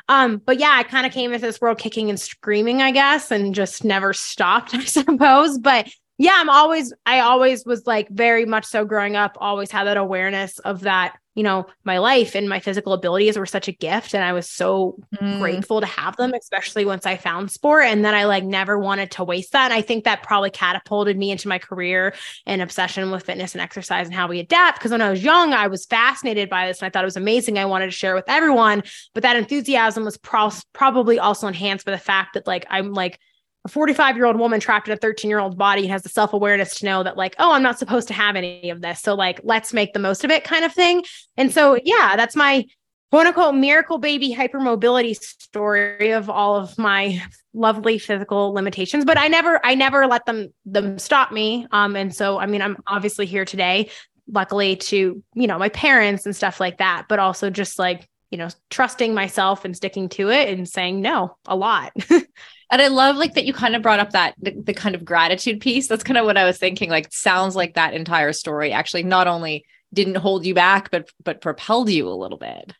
Um, 0.07 0.41
but 0.43 0.59
yeah, 0.59 0.71
I 0.73 0.83
kind 0.83 1.05
of 1.05 1.11
came 1.11 1.33
into 1.33 1.45
this 1.45 1.61
world 1.61 1.77
kicking 1.77 2.09
and 2.09 2.19
screaming, 2.19 2.81
I 2.81 2.91
guess, 2.91 3.31
and 3.31 3.53
just 3.53 3.83
never 3.83 4.13
stopped, 4.13 4.73
I 4.73 4.83
suppose. 4.83 5.57
But 5.57 5.89
yeah, 6.21 6.35
I'm 6.35 6.49
always, 6.49 6.93
I 7.05 7.21
always 7.21 7.65
was 7.65 7.87
like 7.87 8.07
very 8.09 8.45
much 8.45 8.65
so 8.65 8.85
growing 8.85 9.15
up, 9.15 9.37
always 9.41 9.71
had 9.71 9.85
that 9.85 9.97
awareness 9.97 10.59
of 10.59 10.81
that 10.81 11.15
you 11.33 11.43
know, 11.43 11.65
my 11.85 11.97
life 11.97 12.35
and 12.35 12.49
my 12.49 12.59
physical 12.59 12.91
abilities 12.91 13.37
were 13.37 13.45
such 13.45 13.69
a 13.69 13.71
gift. 13.71 14.13
And 14.13 14.23
I 14.23 14.33
was 14.33 14.49
so 14.49 14.97
mm. 15.15 15.39
grateful 15.39 15.79
to 15.79 15.87
have 15.87 16.17
them, 16.17 16.33
especially 16.33 16.83
once 16.83 17.05
I 17.05 17.15
found 17.15 17.49
sport. 17.49 17.85
And 17.85 18.03
then 18.03 18.13
I 18.13 18.25
like 18.25 18.43
never 18.43 18.77
wanted 18.77 19.11
to 19.11 19.23
waste 19.23 19.53
that. 19.53 19.71
And 19.71 19.73
I 19.73 19.81
think 19.81 20.03
that 20.03 20.23
probably 20.23 20.49
catapulted 20.49 21.17
me 21.17 21.31
into 21.31 21.47
my 21.47 21.57
career 21.57 22.13
and 22.45 22.61
obsession 22.61 23.09
with 23.11 23.23
fitness 23.23 23.53
and 23.53 23.61
exercise 23.61 24.07
and 24.07 24.15
how 24.15 24.27
we 24.27 24.39
adapt. 24.39 24.79
Because 24.79 24.91
when 24.91 25.01
I 25.01 25.09
was 25.09 25.23
young, 25.23 25.53
I 25.53 25.67
was 25.67 25.85
fascinated 25.85 26.49
by 26.49 26.67
this 26.67 26.81
and 26.81 26.87
I 26.87 26.89
thought 26.89 27.05
it 27.05 27.05
was 27.05 27.17
amazing. 27.17 27.57
I 27.57 27.65
wanted 27.65 27.85
to 27.85 27.91
share 27.91 28.13
with 28.13 28.25
everyone. 28.27 28.83
But 29.13 29.23
that 29.23 29.37
enthusiasm 29.37 30.03
was 30.03 30.17
pro- 30.17 30.51
probably 30.73 31.17
also 31.17 31.47
enhanced 31.47 31.85
by 31.85 31.93
the 31.93 31.97
fact 31.97 32.33
that 32.33 32.45
like 32.45 32.65
I'm 32.69 32.91
like, 32.91 33.19
a 33.65 33.69
45 33.69 34.15
year 34.15 34.25
old 34.25 34.37
woman 34.37 34.59
trapped 34.59 34.87
in 34.87 34.93
a 34.93 34.97
13 34.97 35.29
year 35.29 35.39
old 35.39 35.57
body 35.57 35.87
has 35.87 36.03
the 36.03 36.09
self 36.09 36.33
awareness 36.33 36.75
to 36.79 36.85
know 36.85 37.03
that, 37.03 37.17
like, 37.17 37.35
oh, 37.39 37.51
I'm 37.51 37.63
not 37.63 37.79
supposed 37.79 38.07
to 38.09 38.13
have 38.13 38.35
any 38.35 38.69
of 38.69 38.81
this. 38.81 39.01
So, 39.01 39.13
like, 39.15 39.39
let's 39.43 39.73
make 39.73 39.93
the 39.93 39.99
most 39.99 40.23
of 40.23 40.31
it 40.31 40.43
kind 40.43 40.65
of 40.65 40.73
thing. 40.73 41.03
And 41.37 41.51
so, 41.51 41.77
yeah, 41.83 42.15
that's 42.15 42.35
my 42.35 42.65
quote 43.11 43.27
unquote 43.27 43.55
miracle 43.55 43.97
baby 43.97 44.33
hypermobility 44.33 45.15
story 45.15 46.11
of 46.11 46.29
all 46.29 46.55
of 46.55 46.77
my 46.77 47.21
lovely 47.53 47.97
physical 47.97 48.53
limitations 48.53 49.03
but 49.03 49.17
i 49.17 49.27
never 49.27 49.59
i 49.65 49.75
never 49.75 50.07
let 50.07 50.25
them 50.25 50.47
them 50.65 50.97
stop 50.97 51.31
me 51.31 51.67
um 51.71 51.97
and 51.97 52.15
so 52.15 52.39
i 52.39 52.45
mean 52.45 52.61
i'm 52.61 52.77
obviously 52.87 53.25
here 53.25 53.43
today 53.43 53.89
luckily 54.31 54.77
to 54.77 55.21
you 55.33 55.47
know 55.47 55.59
my 55.59 55.67
parents 55.67 56.25
and 56.25 56.35
stuff 56.35 56.61
like 56.61 56.77
that 56.77 57.05
but 57.09 57.19
also 57.19 57.49
just 57.49 57.77
like 57.77 58.07
you 58.29 58.37
know 58.37 58.47
trusting 58.69 59.13
myself 59.13 59.65
and 59.65 59.75
sticking 59.75 60.07
to 60.07 60.29
it 60.29 60.47
and 60.47 60.69
saying 60.69 61.01
no 61.01 61.35
a 61.45 61.55
lot 61.55 61.91
and 62.71 62.81
i 62.81 62.87
love 62.87 63.17
like 63.17 63.35
that 63.35 63.45
you 63.45 63.53
kind 63.53 63.75
of 63.75 63.81
brought 63.81 63.99
up 63.99 64.11
that 64.11 64.33
the, 64.41 64.51
the 64.51 64.73
kind 64.73 64.95
of 64.95 65.05
gratitude 65.05 65.59
piece. 65.61 65.87
That's 65.87 66.03
kind 66.03 66.17
of 66.17 66.25
what 66.25 66.37
i 66.37 66.45
was 66.45 66.57
thinking 66.57 66.89
like 66.89 67.11
sounds 67.13 67.55
like 67.55 67.75
that 67.75 67.93
entire 67.93 68.33
story 68.33 68.71
actually 68.71 69.03
not 69.03 69.27
only 69.27 69.65
didn't 69.93 70.15
hold 70.15 70.45
you 70.45 70.55
back 70.55 70.89
but 70.89 71.09
but 71.23 71.41
propelled 71.41 71.89
you 71.89 72.07
a 72.07 72.09
little 72.09 72.37
bit. 72.37 72.73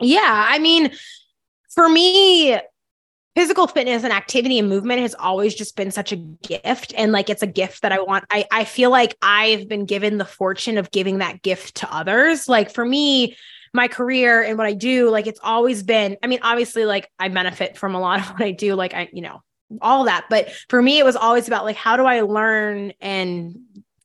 Yeah 0.00 0.46
i 0.48 0.58
mean 0.58 0.92
for 1.74 1.88
me 1.88 2.58
physical 3.36 3.68
fitness 3.68 4.02
and 4.02 4.12
activity 4.12 4.58
and 4.58 4.68
movement 4.68 5.00
has 5.00 5.14
always 5.14 5.54
just 5.54 5.76
been 5.76 5.92
such 5.92 6.12
a 6.12 6.16
gift 6.16 6.92
and 6.96 7.12
like 7.12 7.30
it's 7.30 7.42
a 7.42 7.46
gift 7.46 7.82
that 7.82 7.92
i 7.92 8.00
want 8.00 8.24
i 8.30 8.44
i 8.50 8.64
feel 8.64 8.90
like 8.90 9.16
i've 9.22 9.68
been 9.68 9.86
given 9.86 10.18
the 10.18 10.24
fortune 10.24 10.76
of 10.76 10.90
giving 10.90 11.18
that 11.18 11.40
gift 11.42 11.76
to 11.76 11.94
others. 11.94 12.48
Like 12.48 12.70
for 12.70 12.84
me 12.84 13.36
my 13.72 13.88
career 13.88 14.42
and 14.42 14.58
what 14.58 14.66
i 14.66 14.72
do 14.72 15.10
like 15.10 15.26
it's 15.26 15.40
always 15.42 15.82
been 15.82 16.16
i 16.22 16.26
mean 16.26 16.40
obviously 16.42 16.84
like 16.84 17.10
i 17.18 17.28
benefit 17.28 17.76
from 17.76 17.94
a 17.94 18.00
lot 18.00 18.20
of 18.20 18.26
what 18.30 18.42
i 18.42 18.50
do 18.50 18.74
like 18.74 18.94
i 18.94 19.08
you 19.12 19.22
know 19.22 19.42
all 19.80 20.04
that 20.04 20.26
but 20.28 20.50
for 20.68 20.82
me 20.82 20.98
it 20.98 21.04
was 21.04 21.16
always 21.16 21.46
about 21.46 21.64
like 21.64 21.76
how 21.76 21.96
do 21.96 22.04
i 22.04 22.22
learn 22.22 22.92
and 23.00 23.56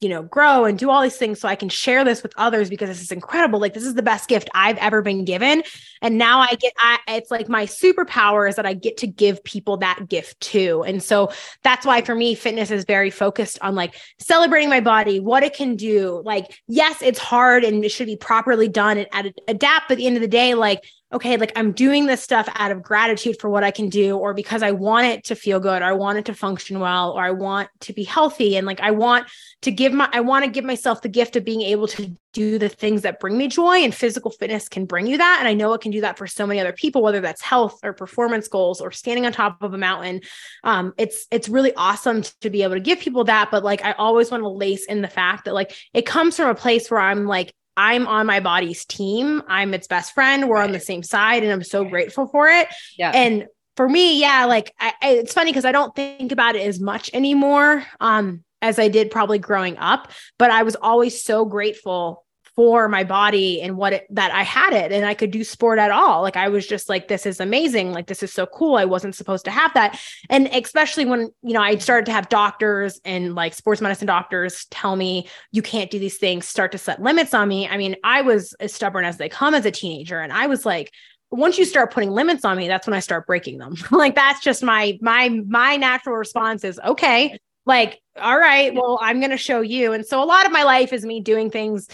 you 0.01 0.09
know, 0.09 0.23
grow 0.23 0.65
and 0.65 0.77
do 0.77 0.89
all 0.89 1.01
these 1.01 1.15
things 1.15 1.39
so 1.39 1.47
I 1.47 1.55
can 1.55 1.69
share 1.69 2.03
this 2.03 2.21
with 2.21 2.33
others 2.37 2.69
because 2.69 2.89
this 2.89 3.01
is 3.01 3.11
incredible. 3.11 3.59
Like 3.59 3.73
this 3.73 3.85
is 3.85 3.93
the 3.93 4.03
best 4.03 4.27
gift 4.27 4.49
I've 4.53 4.77
ever 4.77 5.01
been 5.01 5.23
given. 5.23 5.63
And 6.01 6.17
now 6.17 6.39
I 6.39 6.55
get 6.55 6.73
I 6.77 6.99
it's 7.07 7.31
like 7.31 7.47
my 7.47 7.65
superpower 7.65 8.47
is 8.47 8.55
that 8.57 8.65
I 8.65 8.73
get 8.73 8.97
to 8.97 9.07
give 9.07 9.43
people 9.43 9.77
that 9.77 10.07
gift 10.09 10.39
too. 10.41 10.83
And 10.83 11.01
so 11.01 11.31
that's 11.63 11.85
why 11.85 12.01
for 12.01 12.13
me 12.13 12.35
fitness 12.35 12.71
is 12.71 12.83
very 12.83 13.09
focused 13.09 13.57
on 13.61 13.75
like 13.75 13.95
celebrating 14.19 14.69
my 14.69 14.81
body, 14.81 15.19
what 15.19 15.43
it 15.43 15.55
can 15.55 15.75
do. 15.75 16.21
Like 16.25 16.61
yes, 16.67 17.01
it's 17.01 17.19
hard 17.19 17.63
and 17.63 17.83
it 17.83 17.89
should 17.89 18.07
be 18.07 18.17
properly 18.17 18.67
done 18.67 18.97
and 18.97 19.07
ad- 19.11 19.33
adapt 19.47 19.87
but 19.87 19.93
at 19.93 19.97
the 19.97 20.07
end 20.07 20.17
of 20.17 20.21
the 20.21 20.27
day 20.27 20.55
like 20.55 20.83
okay, 21.15 21.37
like 21.37 21.53
I'm 21.55 21.71
doing 21.71 22.05
this 22.05 22.21
stuff 22.21 22.49
out 22.55 22.71
of 22.71 22.83
gratitude 22.83 23.39
for 23.39 23.49
what 23.49 23.63
I 23.63 23.71
can 23.71 23.87
do, 23.87 24.17
or 24.17 24.33
because 24.33 24.61
I 24.61 24.71
want 24.71 25.07
it 25.07 25.23
to 25.25 25.35
feel 25.35 25.61
good, 25.61 25.81
or 25.81 25.85
I 25.85 25.93
want 25.93 26.17
it 26.17 26.25
to 26.25 26.33
function 26.33 26.79
well, 26.79 27.11
or 27.11 27.23
I 27.23 27.31
want 27.31 27.69
to 27.81 27.93
be 27.93 28.03
healthy. 28.03 28.57
And 28.57 28.67
like 28.67 28.81
I 28.81 28.91
want 28.91 29.27
to 29.61 29.71
give 29.71 29.93
my, 29.93 30.09
I 30.11 30.19
want 30.19 30.43
to 30.43 30.51
give 30.51 30.65
myself 30.65 31.01
the 31.01 31.09
gift 31.09 31.37
of 31.37 31.45
being 31.45 31.61
able 31.61 31.87
to 31.87 32.15
do 32.33 32.59
the 32.59 32.67
things 32.67 33.03
that 33.03 33.21
bring 33.21 33.37
me 33.37 33.47
joy. 33.47 33.77
And 33.77 33.95
physical 33.95 34.29
fitness 34.29 34.67
can 34.67 34.85
bring 34.85 35.07
you 35.07 35.17
that. 35.17 35.37
And 35.39 35.47
I 35.47 35.53
know 35.53 35.71
it 35.71 35.79
can 35.79 35.91
do 35.91 36.01
that 36.01 36.17
for 36.17 36.27
so 36.27 36.45
many 36.45 36.59
other 36.59 36.73
people, 36.73 37.01
whether 37.01 37.21
that's 37.21 37.41
health 37.41 37.79
or 37.81 37.93
performance 37.93 38.49
goals 38.49 38.81
or 38.81 38.91
standing 38.91 39.25
on 39.25 39.31
top 39.31 39.63
of 39.63 39.73
a 39.73 39.77
mountain. 39.77 40.19
Um, 40.65 40.93
it's 40.97 41.27
it's 41.31 41.47
really 41.47 41.73
awesome 41.75 42.23
to 42.41 42.49
be 42.49 42.63
able 42.63 42.75
to 42.75 42.81
give 42.81 42.99
people 42.99 43.23
that. 43.23 43.51
But 43.51 43.63
like 43.63 43.85
I 43.85 43.93
always 43.93 44.31
want 44.31 44.43
to 44.43 44.49
lace 44.49 44.85
in 44.85 45.01
the 45.01 45.07
fact 45.07 45.45
that 45.45 45.53
like 45.53 45.73
it 45.93 46.05
comes 46.05 46.35
from 46.35 46.49
a 46.49 46.55
place 46.55 46.91
where 46.91 46.99
I'm 46.99 47.25
like, 47.25 47.53
I'm 47.77 48.07
on 48.07 48.25
my 48.25 48.39
body's 48.39 48.85
team. 48.85 49.43
I'm 49.47 49.73
its 49.73 49.87
best 49.87 50.13
friend. 50.13 50.47
We're 50.47 50.55
right. 50.57 50.65
on 50.65 50.71
the 50.71 50.79
same 50.79 51.03
side, 51.03 51.43
and 51.43 51.51
I'm 51.51 51.63
so 51.63 51.83
grateful 51.83 52.27
for 52.27 52.47
it. 52.47 52.67
Yeah. 52.97 53.11
And 53.11 53.47
for 53.75 53.87
me, 53.87 54.19
yeah, 54.19 54.45
like 54.45 54.73
I, 54.79 54.93
I, 55.01 55.09
it's 55.11 55.33
funny 55.33 55.51
because 55.51 55.65
I 55.65 55.71
don't 55.71 55.95
think 55.95 56.31
about 56.31 56.55
it 56.55 56.65
as 56.65 56.79
much 56.79 57.09
anymore 57.13 57.85
um, 57.99 58.43
as 58.61 58.79
I 58.79 58.87
did 58.87 59.11
probably 59.11 59.39
growing 59.39 59.77
up. 59.77 60.11
But 60.37 60.51
I 60.51 60.63
was 60.63 60.75
always 60.75 61.21
so 61.21 61.45
grateful 61.45 62.24
for 62.55 62.87
my 62.87 63.03
body 63.03 63.61
and 63.61 63.75
what 63.75 63.91
it 63.91 64.07
that 64.09 64.31
I 64.31 64.43
had 64.43 64.71
it 64.71 64.93
and 64.93 65.05
I 65.05 65.13
could 65.13 65.31
do 65.31 65.43
sport 65.43 65.77
at 65.77 65.91
all. 65.91 66.21
Like 66.21 66.37
I 66.37 66.47
was 66.47 66.65
just 66.65 66.87
like, 66.87 67.09
this 67.09 67.25
is 67.25 67.41
amazing. 67.41 67.91
Like 67.91 68.07
this 68.07 68.23
is 68.23 68.31
so 68.31 68.45
cool. 68.45 68.75
I 68.75 68.85
wasn't 68.85 69.15
supposed 69.15 69.43
to 69.45 69.51
have 69.51 69.73
that. 69.73 69.99
And 70.29 70.47
especially 70.47 71.05
when, 71.05 71.31
you 71.43 71.53
know, 71.53 71.61
I 71.61 71.77
started 71.77 72.05
to 72.05 72.13
have 72.13 72.29
doctors 72.29 73.01
and 73.03 73.35
like 73.35 73.53
sports 73.53 73.81
medicine 73.81 74.07
doctors 74.07 74.65
tell 74.71 74.95
me 74.95 75.27
you 75.51 75.61
can't 75.61 75.91
do 75.91 75.99
these 75.99 76.17
things, 76.17 76.47
start 76.47 76.71
to 76.71 76.77
set 76.77 77.01
limits 77.01 77.33
on 77.33 77.49
me. 77.49 77.67
I 77.67 77.75
mean, 77.75 77.97
I 78.05 78.21
was 78.21 78.53
as 78.61 78.73
stubborn 78.73 79.03
as 79.03 79.17
they 79.17 79.27
come 79.27 79.53
as 79.53 79.65
a 79.65 79.71
teenager. 79.71 80.21
And 80.21 80.31
I 80.31 80.47
was 80.47 80.65
like, 80.65 80.93
once 81.31 81.57
you 81.57 81.65
start 81.65 81.91
putting 81.91 82.11
limits 82.11 82.45
on 82.45 82.55
me, 82.55 82.69
that's 82.69 82.87
when 82.87 82.93
I 82.93 83.01
start 83.01 83.27
breaking 83.27 83.57
them. 83.57 83.75
like 83.91 84.15
that's 84.15 84.41
just 84.41 84.63
my 84.63 84.97
my 85.01 85.27
my 85.47 85.75
natural 85.75 86.15
response 86.15 86.63
is 86.63 86.79
okay. 86.79 87.37
Like, 87.65 87.99
all 88.15 88.37
right, 88.37 88.73
well, 88.73 88.99
I'm 89.01 89.19
going 89.19 89.31
to 89.31 89.37
show 89.37 89.61
you. 89.61 89.91
And 89.91 90.05
so 90.05 90.23
a 90.23 90.25
lot 90.25 90.45
of 90.45 90.51
my 90.51 90.61
life 90.61 90.93
is 90.93 91.03
me 91.03 91.19
doing 91.19 91.49
things 91.49 91.87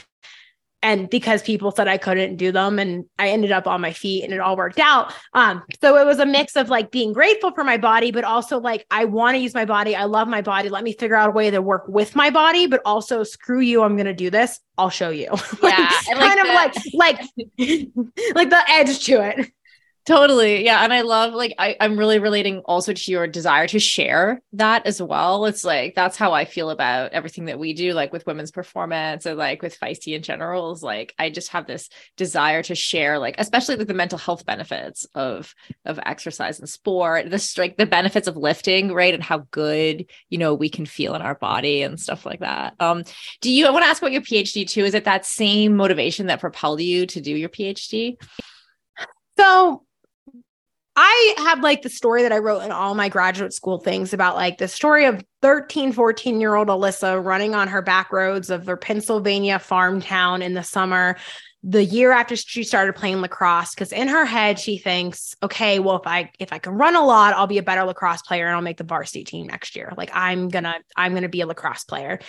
and 0.83 1.09
because 1.09 1.41
people 1.43 1.71
said 1.71 1.88
I 1.88 1.97
couldn't 1.97 2.38
do 2.38 2.51
them 2.51 2.79
and 2.79 3.05
I 3.19 3.29
ended 3.29 3.51
up 3.51 3.67
on 3.67 3.81
my 3.81 3.93
feet 3.93 4.23
and 4.23 4.33
it 4.33 4.39
all 4.39 4.57
worked 4.57 4.79
out. 4.79 5.13
Um, 5.33 5.63
so 5.81 5.97
it 5.97 6.05
was 6.05 6.19
a 6.19 6.25
mix 6.25 6.55
of 6.55 6.69
like 6.69 6.91
being 6.91 7.13
grateful 7.13 7.51
for 7.51 7.63
my 7.63 7.77
body, 7.77 8.11
but 8.11 8.23
also 8.23 8.59
like 8.59 8.85
I 8.89 9.05
want 9.05 9.35
to 9.35 9.39
use 9.39 9.53
my 9.53 9.65
body. 9.65 9.95
I 9.95 10.05
love 10.05 10.27
my 10.27 10.41
body. 10.41 10.69
Let 10.69 10.83
me 10.83 10.93
figure 10.93 11.15
out 11.15 11.29
a 11.29 11.31
way 11.31 11.51
to 11.51 11.61
work 11.61 11.83
with 11.88 12.15
my 12.15 12.29
body, 12.29 12.67
but 12.67 12.81
also 12.85 13.23
screw 13.23 13.59
you. 13.59 13.83
I'm 13.83 13.95
gonna 13.95 14.13
do 14.13 14.29
this. 14.29 14.59
I'll 14.77 14.89
show 14.89 15.09
you. 15.09 15.29
Yeah. 15.61 15.89
like, 16.07 16.17
kind 16.17 16.39
of 16.39 16.47
like 16.47 16.75
like 16.93 17.19
like 18.35 18.50
the 18.50 18.63
edge 18.69 19.05
to 19.05 19.21
it. 19.21 19.51
Totally. 20.03 20.65
Yeah. 20.65 20.84
And 20.84 20.91
I 20.91 21.01
love 21.01 21.36
like 21.36 21.53
I, 21.60 21.75
I'm 21.79 21.96
really 21.96 22.17
relating 22.17 22.60
also 22.60 22.91
to 22.91 23.12
your 23.12 23.27
desire 23.27 23.67
to 23.67 23.79
share 23.79 24.41
that 24.53 24.88
as 24.88 25.00
well. 25.00 25.46
It's 25.46 25.63
like 25.63 25.93
that's 25.93 26.17
how 26.17 26.34
I 26.34 26.46
feel 26.46 26.72
about 26.72 27.12
everything 27.12 27.46
that 27.46 27.60
we 27.60 27.74
do, 27.74 27.93
like 27.93 28.12
with 28.12 28.25
women's 28.25 28.50
performance 28.50 29.27
and 29.27 29.38
like 29.38 29.62
with 29.62 29.79
feisty 29.79 30.15
in 30.15 30.24
general, 30.24 30.72
is 30.72 30.81
like 30.81 31.13
I 31.20 31.29
just 31.29 31.50
have 31.50 31.67
this 31.67 31.88
desire 32.17 32.63
to 32.63 32.74
share, 32.74 33.20
like 33.20 33.36
especially 33.38 33.75
like 33.75 33.88
the 33.88 33.93
mental 33.93 34.17
health 34.17 34.43
benefits 34.43 35.05
of 35.13 35.53
of 35.86 36.00
exercise 36.03 36.60
and 36.60 36.67
sport, 36.67 37.29
the 37.29 37.38
strength, 37.38 37.77
the 37.77 37.86
benefits 37.86 38.27
of 38.27 38.36
lifting, 38.36 38.91
right? 38.91 39.13
And 39.13 39.22
how 39.22 39.46
good, 39.51 40.08
you 40.29 40.39
know, 40.39 40.55
we 40.55 40.70
can 40.70 40.88
feel 40.88 41.13
in 41.13 41.22
our 41.22 41.36
body 41.36 41.84
and 41.84 42.00
stuff 42.00 42.25
like 42.25 42.39
that. 42.39 42.74
Um, 42.79 43.03
do 43.39 43.51
you 43.51 43.67
I 43.67 43.70
want 43.70 43.84
to 43.86 43.89
ask 43.89 44.01
about 44.01 44.13
your 44.13 44.24
PhD 44.24 44.67
too? 44.67 44.84
Is 44.84 44.96
it 44.96 45.03
that 45.03 45.27
same 45.27 45.75
motivation 45.75 46.25
that 46.25 46.39
propelled 46.39 46.81
you 46.81 47.05
to 47.05 47.22
do 47.22 47.36
your 47.36 47.50
PhD? 47.50 48.15
So 49.38 49.84
I 51.03 51.34
have 51.39 51.62
like 51.62 51.81
the 51.81 51.89
story 51.89 52.22
that 52.22 52.31
I 52.31 52.38
wrote 52.38 52.62
in 52.62 52.72
all 52.72 52.93
my 52.93 53.10
graduate 53.10 53.53
school 53.53 53.79
things 53.79 54.13
about 54.13 54.36
like 54.36 54.60
the 54.60 54.67
story 54.67 55.05
of 55.05 55.25
13, 55.41 55.93
14 55.93 56.39
year 56.39 56.53
old 56.53 56.67
Alyssa 56.67 57.25
running 57.25 57.55
on 57.55 57.67
her 57.70 57.81
back 57.81 58.12
roads 58.12 58.51
of 58.51 58.67
her 58.67 58.77
Pennsylvania 58.77 59.58
farm 59.58 60.00
town 60.00 60.43
in 60.43 60.53
the 60.53 60.62
summer, 60.62 61.17
the 61.63 61.84
year 61.84 62.12
after 62.12 62.36
she 62.36 62.63
started 62.63 62.93
playing 62.93 63.20
lacrosse. 63.20 63.74
Cause 63.74 63.91
in 63.91 64.10
her 64.10 64.25
head, 64.25 64.60
she 64.60 64.77
thinks, 64.77 65.36
okay, 65.41 65.79
well, 65.79 65.96
if 65.96 66.05
I 66.05 66.29
if 66.38 66.53
I 66.53 66.60
can 66.60 66.74
run 66.74 66.96
a 66.96 67.03
lot, 67.03 67.34
I'll 67.34 67.48
be 67.48 67.58
a 67.58 67.63
better 67.63 67.84
lacrosse 67.84 68.22
player 68.22 68.46
and 68.46 68.55
I'll 68.55 68.62
make 68.62 68.77
the 68.77 68.84
varsity 68.84 69.24
team 69.24 69.48
next 69.48 69.75
year. 69.75 69.91
Like 69.98 70.12
I'm 70.13 70.50
gonna, 70.50 70.75
I'm 70.96 71.15
gonna 71.15 71.29
be 71.29 71.41
a 71.41 71.48
lacrosse 71.48 71.84
player. 71.84 72.20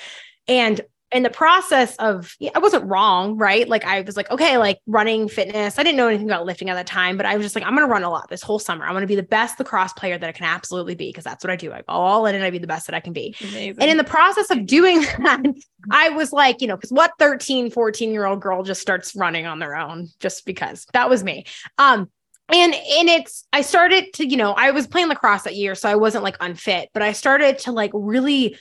And 0.48 0.80
in 1.12 1.22
the 1.22 1.30
process 1.30 1.94
of 1.96 2.36
I 2.54 2.58
wasn't 2.58 2.84
wrong, 2.84 3.36
right? 3.36 3.68
Like 3.68 3.84
I 3.84 4.00
was 4.00 4.16
like, 4.16 4.30
okay, 4.30 4.56
like 4.58 4.78
running 4.86 5.28
fitness. 5.28 5.78
I 5.78 5.82
didn't 5.82 5.96
know 5.96 6.08
anything 6.08 6.28
about 6.28 6.46
lifting 6.46 6.70
at 6.70 6.74
that 6.74 6.86
time, 6.86 7.16
but 7.16 7.26
I 7.26 7.36
was 7.36 7.44
just 7.44 7.54
like, 7.54 7.64
I'm 7.64 7.74
gonna 7.74 7.86
run 7.86 8.02
a 8.02 8.10
lot 8.10 8.28
this 8.30 8.42
whole 8.42 8.58
summer. 8.58 8.84
I'm 8.84 8.94
gonna 8.94 9.06
be 9.06 9.16
the 9.16 9.22
best 9.22 9.58
lacrosse 9.58 9.92
player 9.92 10.16
that 10.16 10.28
I 10.28 10.32
can 10.32 10.46
absolutely 10.46 10.94
be 10.94 11.08
because 11.08 11.24
that's 11.24 11.44
what 11.44 11.50
I 11.50 11.56
do. 11.56 11.72
I 11.72 11.78
go 11.78 11.84
all 11.88 12.26
in 12.26 12.34
and 12.34 12.44
I 12.44 12.50
be 12.50 12.58
the 12.58 12.66
best 12.66 12.86
that 12.86 12.94
I 12.94 13.00
can 13.00 13.12
be. 13.12 13.34
Amazing. 13.40 13.76
And 13.80 13.90
in 13.90 13.96
the 13.96 14.04
process 14.04 14.50
of 14.50 14.66
doing 14.66 15.00
that, 15.18 15.42
I 15.90 16.08
was 16.10 16.32
like, 16.32 16.60
you 16.60 16.66
know, 16.66 16.76
because 16.76 16.92
what 16.92 17.12
13, 17.18 17.70
14 17.70 18.10
year 18.10 18.26
old 18.26 18.40
girl 18.40 18.62
just 18.62 18.80
starts 18.80 19.14
running 19.14 19.46
on 19.46 19.58
their 19.58 19.76
own 19.76 20.08
just 20.20 20.46
because 20.46 20.86
that 20.92 21.10
was 21.10 21.22
me. 21.22 21.44
Um, 21.78 22.10
and 22.48 22.74
and 22.74 23.08
it's 23.08 23.46
I 23.52 23.62
started 23.62 24.12
to, 24.14 24.26
you 24.26 24.36
know, 24.36 24.52
I 24.52 24.72
was 24.72 24.86
playing 24.86 25.08
lacrosse 25.08 25.42
that 25.42 25.56
year, 25.56 25.74
so 25.74 25.88
I 25.88 25.94
wasn't 25.94 26.24
like 26.24 26.36
unfit, 26.40 26.90
but 26.92 27.02
I 27.02 27.12
started 27.12 27.58
to 27.60 27.72
like 27.72 27.90
really 27.94 28.56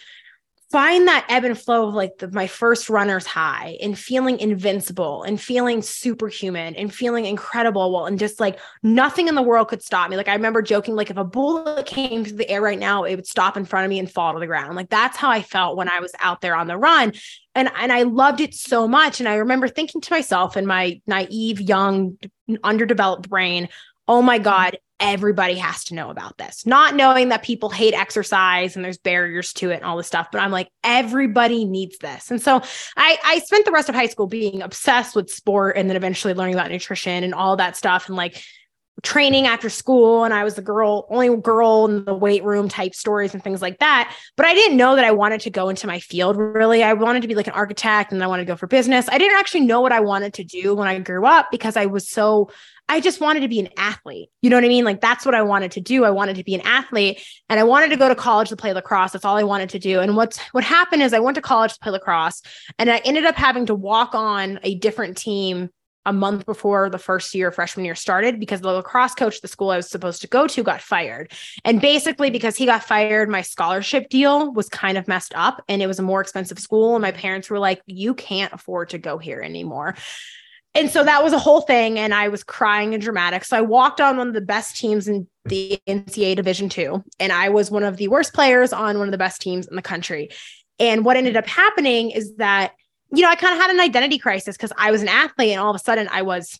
find 0.72 1.08
that 1.08 1.26
ebb 1.28 1.44
and 1.44 1.60
flow 1.60 1.90
of 1.90 1.94
like 1.94 2.18
the, 2.20 2.32
my 2.32 2.48
first 2.48 2.90
runner's 2.90 3.26
high 3.26 3.78
and 3.82 4.00
feeling 4.00 4.40
invincible 4.40 5.24
and 5.24 5.40
feeling 5.40 5.82
superhuman 5.82 6.76
and 6.76 6.94
feeling 6.94 7.26
incredible 7.26 7.92
well 7.92 8.06
and 8.06 8.18
just 8.18 8.40
like 8.40 8.58
nothing 8.82 9.28
in 9.28 9.36
the 9.36 9.42
world 9.42 9.68
could 9.68 9.84
stop 9.84 10.10
me. 10.10 10.16
Like 10.16 10.30
i 10.30 10.34
remember 10.34 10.62
joking 10.62 10.96
like 10.96 11.10
if 11.10 11.18
a 11.18 11.26
bullet 11.26 11.86
came 11.86 12.24
through 12.24 12.38
the 12.38 12.50
air 12.50 12.62
right 12.62 12.80
now 12.80 13.04
it 13.04 13.16
would 13.16 13.28
stop 13.28 13.58
in 13.58 13.66
front 13.66 13.86
of 13.86 13.90
me 13.90 14.00
and 14.00 14.10
fall 14.10 14.34
to 14.34 14.40
the 14.40 14.48
ground. 14.48 14.76
Like 14.76 14.90
that's 14.90 15.18
how 15.18 15.30
i 15.30 15.42
felt 15.42 15.76
when 15.76 15.90
i 15.90 16.00
was 16.00 16.14
out 16.20 16.42
there 16.42 16.56
on 16.56 16.68
the 16.68 16.78
run. 16.78 17.14
And 17.54 17.70
and 17.78 17.92
i 17.92 18.04
loved 18.04 18.40
it 18.40 18.54
so 18.54 18.88
much. 18.88 19.20
And 19.20 19.28
i 19.28 19.36
remember 19.36 19.68
thinking 19.68 20.00
to 20.02 20.14
myself 20.14 20.56
in 20.56 20.66
my 20.66 21.02
naive 21.06 21.60
young 21.60 22.18
underdeveloped 22.64 23.30
brain 23.30 23.70
oh 24.08 24.22
my 24.22 24.38
god 24.38 24.78
everybody 25.02 25.56
has 25.56 25.84
to 25.86 25.96
know 25.96 26.12
about 26.12 26.38
this. 26.38 26.66
Not 26.66 26.96
knowing 26.96 27.30
that 27.30 27.42
people 27.42 27.70
hate 27.70 27.96
exercise 27.96 28.76
and 28.76 28.86
there's 28.86 29.00
barriers 29.00 29.52
to 29.54 29.72
it 29.72 29.78
and 29.78 29.84
all 29.84 29.98
this 29.98 30.08
stuff, 30.08 30.28
but 30.32 30.40
I'm 30.40 30.52
like, 30.52 30.70
everybody 30.84 31.66
needs 31.66 31.98
this. 31.98 32.30
And 32.30 32.40
so 32.40 32.62
I, 32.96 33.18
I 33.26 33.40
spent 33.40 33.66
the 33.66 33.72
rest 33.72 33.90
of 33.90 33.96
high 33.96 34.06
school 34.06 34.28
being 34.28 34.62
obsessed 34.62 35.16
with 35.16 35.32
sport 35.32 35.76
and 35.76 35.90
then 35.90 35.98
eventually 35.98 36.36
learning 36.36 36.54
about 36.54 36.70
nutrition 36.70 37.24
and 37.24 37.34
all 37.34 37.58
that 37.58 37.76
stuff 37.76 38.08
and 38.08 38.16
like 38.16 38.42
training 39.04 39.48
after 39.48 39.70
school 39.70 40.24
and 40.24 40.34
I 40.34 40.44
was 40.44 40.56
the 40.56 40.62
girl, 40.62 41.08
only 41.10 41.36
girl 41.38 41.86
in 41.86 42.06
the 42.06 42.14
weight 42.14 42.44
room 42.44 42.70
type 42.70 42.94
stories 42.94 43.34
and 43.34 43.44
things 43.44 43.62
like 43.62 43.80
that. 43.80 44.16
But 44.38 44.46
I 44.46 44.54
didn't 44.54 44.78
know 44.78 44.96
that 44.96 45.06
I 45.06 45.12
wanted 45.12 45.42
to 45.42 45.50
go 45.50 45.70
into 45.70 45.88
my 45.88 46.00
field 46.00 46.38
really. 46.38 46.84
I 46.84 46.94
wanted 46.94 47.22
to 47.22 47.28
be 47.28 47.36
like 47.36 47.48
an 47.48 47.54
architect 47.54 48.12
and 48.12 48.24
I 48.24 48.28
wanted 48.28 48.44
to 48.44 48.52
go 48.52 48.56
for 48.56 48.68
business. 48.68 49.08
I 49.10 49.18
didn't 49.18 49.38
actually 49.38 49.62
know 49.62 49.82
what 49.82 49.92
I 49.92 50.00
wanted 50.00 50.34
to 50.36 50.44
do 50.44 50.76
when 50.76 50.88
I 50.88 51.00
grew 51.00 51.26
up 51.26 51.50
because 51.52 51.76
I 51.76 51.88
was 51.88 52.10
so 52.10 52.50
I 52.90 53.00
just 53.00 53.22
wanted 53.22 53.40
to 53.40 53.48
be 53.48 53.62
an 53.62 53.70
athlete. 53.78 54.30
You 54.42 54.50
know 54.50 54.58
what 54.58 54.66
I 54.66 54.68
mean? 54.68 54.84
Like 54.84 55.00
that's 55.00 55.26
what 55.26 55.34
I 55.34 55.42
wanted 55.42 55.72
to 55.72 55.82
do. 55.82 56.04
I 56.04 56.10
wanted 56.10 56.36
to 56.36 56.44
be 56.44 56.56
an 56.56 56.62
athlete 56.62 57.24
and 57.48 57.58
I 57.58 57.64
wanted 57.64 57.90
to 57.90 57.96
go 57.96 58.10
to 58.10 58.16
college 58.16 58.50
to 58.50 58.58
play 58.58 58.74
lacrosse. 58.74 59.14
That's 59.14 59.24
all 59.24 59.38
I 59.38 59.44
wanted 59.44 59.70
to 59.70 59.80
do. 59.80 60.02
And 60.02 60.18
what's 60.18 60.40
what 60.52 60.66
happened 60.66 61.02
is 61.02 61.14
I 61.14 61.20
went 61.20 61.36
to 61.36 61.42
college 61.42 61.74
to 61.74 61.80
play 61.80 61.94
lacrosse 61.94 62.42
and 62.78 62.90
I 62.90 62.98
ended 62.98 63.26
up 63.26 63.36
having 63.36 63.66
to 63.68 63.76
walk 63.76 64.14
on 64.14 64.60
a 64.64 64.76
different 64.76 65.16
team 65.16 65.70
a 66.06 66.14
month 66.14 66.46
before 66.46 66.90
the 66.90 66.98
first 66.98 67.34
year 67.36 67.52
freshman 67.52 67.86
year 67.86 67.96
started 67.96 68.40
because 68.40 68.62
the 68.62 68.72
lacrosse 68.72 69.14
coach 69.14 69.42
the 69.42 69.48
school 69.48 69.70
I 69.70 69.78
was 69.78 69.90
supposed 69.90 70.22
to 70.22 70.28
go 70.28 70.48
to 70.48 70.64
got 70.64 70.82
fired. 70.82 71.32
And 71.64 71.80
basically 71.80 72.30
because 72.32 72.58
he 72.58 72.66
got 72.66 72.84
fired 72.84 73.30
my 73.30 73.42
scholarship 73.42 74.10
deal 74.10 74.52
was 74.54 74.70
kind 74.70 74.98
of 74.98 75.08
messed 75.08 75.34
up 75.36 75.64
and 75.68 75.82
it 75.82 75.88
was 75.88 76.00
a 76.00 76.04
more 76.04 76.22
expensive 76.22 76.60
school 76.60 76.96
and 76.96 77.02
my 77.02 77.12
parents 77.12 77.50
were 77.50 77.60
like 77.60 77.82
you 77.86 78.14
can't 78.14 78.54
afford 78.54 78.90
to 78.90 78.98
go 78.98 79.18
here 79.18 79.42
anymore. 79.42 79.96
And 80.74 80.90
so 80.90 81.04
that 81.04 81.22
was 81.22 81.34
a 81.34 81.40
whole 81.40 81.62
thing 81.62 82.00
and 82.00 82.14
I 82.14 82.30
was 82.30 82.44
crying 82.44 82.94
and 82.94 83.04
dramatic. 83.04 83.44
So 83.44 83.58
I 83.58 83.62
walked 83.62 84.00
on 84.00 84.18
one 84.18 84.30
of 84.30 84.34
the 84.34 84.42
best 84.42 84.78
teams 84.78 85.08
in 85.08 85.28
the 85.46 85.78
NCAA 85.86 86.36
Division 86.36 86.70
2 86.70 87.04
and 87.20 87.32
I 87.32 87.50
was 87.50 87.70
one 87.70 87.84
of 87.84 87.98
the 87.98 88.08
worst 88.08 88.34
players 88.34 88.72
on 88.74 88.98
one 88.98 89.08
of 89.08 89.12
the 89.12 89.18
best 89.18 89.42
teams 89.42 89.68
in 89.68 89.76
the 89.76 89.82
country. 89.82 90.30
And 90.80 91.06
what 91.06 91.18
ended 91.18 91.38
up 91.38 91.46
happening 91.46 92.10
is 92.12 92.36
that 92.38 92.72
you 93.14 93.22
know, 93.22 93.30
I 93.30 93.36
kind 93.36 93.54
of 93.54 93.62
had 93.62 93.72
an 93.72 93.80
identity 93.80 94.18
crisis 94.18 94.56
because 94.56 94.72
I 94.78 94.92
was 94.92 95.02
an 95.02 95.08
athlete 95.08 95.52
and 95.52 95.60
all 95.60 95.70
of 95.70 95.76
a 95.76 95.84
sudden 95.84 96.08
I 96.12 96.22
was 96.22 96.60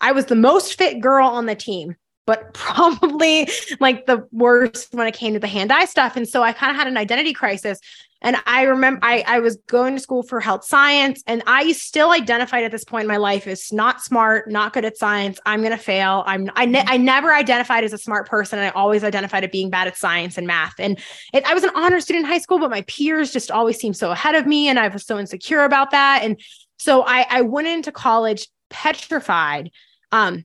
I 0.00 0.12
was 0.12 0.26
the 0.26 0.34
most 0.34 0.76
fit 0.76 1.00
girl 1.00 1.26
on 1.26 1.46
the 1.46 1.54
team, 1.54 1.96
but 2.26 2.52
probably 2.54 3.48
like 3.80 4.06
the 4.06 4.26
worst 4.32 4.92
when 4.92 5.06
it 5.06 5.14
came 5.14 5.34
to 5.34 5.40
the 5.40 5.46
hand-eye 5.46 5.86
stuff. 5.86 6.16
And 6.16 6.28
so 6.28 6.42
I 6.42 6.52
kind 6.52 6.70
of 6.70 6.76
had 6.76 6.88
an 6.88 6.96
identity 6.96 7.32
crisis. 7.32 7.80
And 8.24 8.36
I 8.46 8.62
remember 8.62 8.98
I, 9.02 9.22
I 9.26 9.38
was 9.38 9.56
going 9.68 9.94
to 9.94 10.00
school 10.00 10.24
for 10.24 10.40
health 10.40 10.64
science, 10.64 11.22
and 11.26 11.42
I 11.46 11.70
still 11.72 12.10
identified 12.10 12.64
at 12.64 12.72
this 12.72 12.82
point 12.82 13.02
in 13.02 13.08
my 13.08 13.18
life 13.18 13.46
as 13.46 13.72
not 13.72 14.02
smart, 14.02 14.50
not 14.50 14.72
good 14.72 14.84
at 14.84 14.96
science. 14.96 15.38
I'm 15.46 15.60
going 15.60 15.70
to 15.70 15.76
fail. 15.76 16.24
I'm 16.26 16.50
I, 16.56 16.64
ne- 16.64 16.84
I 16.86 16.96
never 16.96 17.32
identified 17.32 17.84
as 17.84 17.92
a 17.92 17.98
smart 17.98 18.28
person. 18.28 18.58
I 18.58 18.70
always 18.70 19.04
identified 19.04 19.44
as 19.44 19.50
being 19.50 19.70
bad 19.70 19.86
at 19.86 19.96
science 19.96 20.38
and 20.38 20.46
math. 20.46 20.74
And 20.78 20.98
it, 21.32 21.44
I 21.44 21.54
was 21.54 21.62
an 21.62 21.70
honor 21.76 22.00
student 22.00 22.24
in 22.24 22.30
high 22.30 22.38
school, 22.38 22.58
but 22.58 22.70
my 22.70 22.82
peers 22.82 23.30
just 23.30 23.50
always 23.50 23.78
seemed 23.78 23.96
so 23.96 24.10
ahead 24.10 24.34
of 24.34 24.46
me, 24.46 24.68
and 24.68 24.78
I 24.78 24.88
was 24.88 25.04
so 25.06 25.18
insecure 25.18 25.62
about 25.62 25.92
that. 25.92 26.22
And 26.24 26.40
so 26.78 27.02
I, 27.02 27.26
I 27.28 27.42
went 27.42 27.68
into 27.68 27.92
college 27.92 28.48
petrified. 28.70 29.70
Um, 30.10 30.44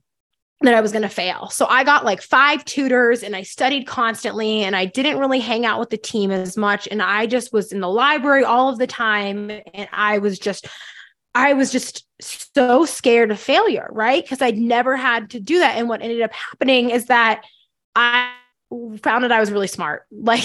that 0.61 0.73
I 0.73 0.81
was 0.81 0.91
going 0.91 1.03
to 1.03 1.09
fail. 1.09 1.49
So 1.49 1.65
I 1.67 1.83
got 1.83 2.03
like 2.03 2.21
five 2.21 2.65
tutors 2.65 3.23
and 3.23 3.35
I 3.35 3.43
studied 3.43 3.87
constantly 3.87 4.63
and 4.63 4.75
I 4.75 4.85
didn't 4.85 5.17
really 5.17 5.39
hang 5.39 5.65
out 5.65 5.79
with 5.79 5.89
the 5.89 5.97
team 5.97 6.31
as 6.31 6.57
much 6.57 6.87
and 6.89 7.01
I 7.01 7.27
just 7.27 7.53
was 7.53 7.71
in 7.71 7.79
the 7.79 7.87
library 7.87 8.43
all 8.43 8.67
of 8.67 8.77
the 8.77 8.87
time 8.87 9.49
and 9.73 9.87
I 9.93 10.17
was 10.17 10.37
just 10.37 10.67
I 11.33 11.53
was 11.53 11.71
just 11.71 12.05
so 12.19 12.85
scared 12.85 13.31
of 13.31 13.39
failure, 13.39 13.87
right? 13.91 14.21
Because 14.21 14.41
I'd 14.41 14.57
never 14.57 14.97
had 14.97 15.29
to 15.31 15.39
do 15.39 15.59
that 15.59 15.77
and 15.77 15.87
what 15.87 16.01
ended 16.01 16.21
up 16.21 16.33
happening 16.33 16.89
is 16.89 17.05
that 17.05 17.45
I 17.95 18.33
found 19.01 19.23
that 19.23 19.31
I 19.31 19.39
was 19.39 19.51
really 19.51 19.67
smart. 19.67 20.03
Like 20.11 20.43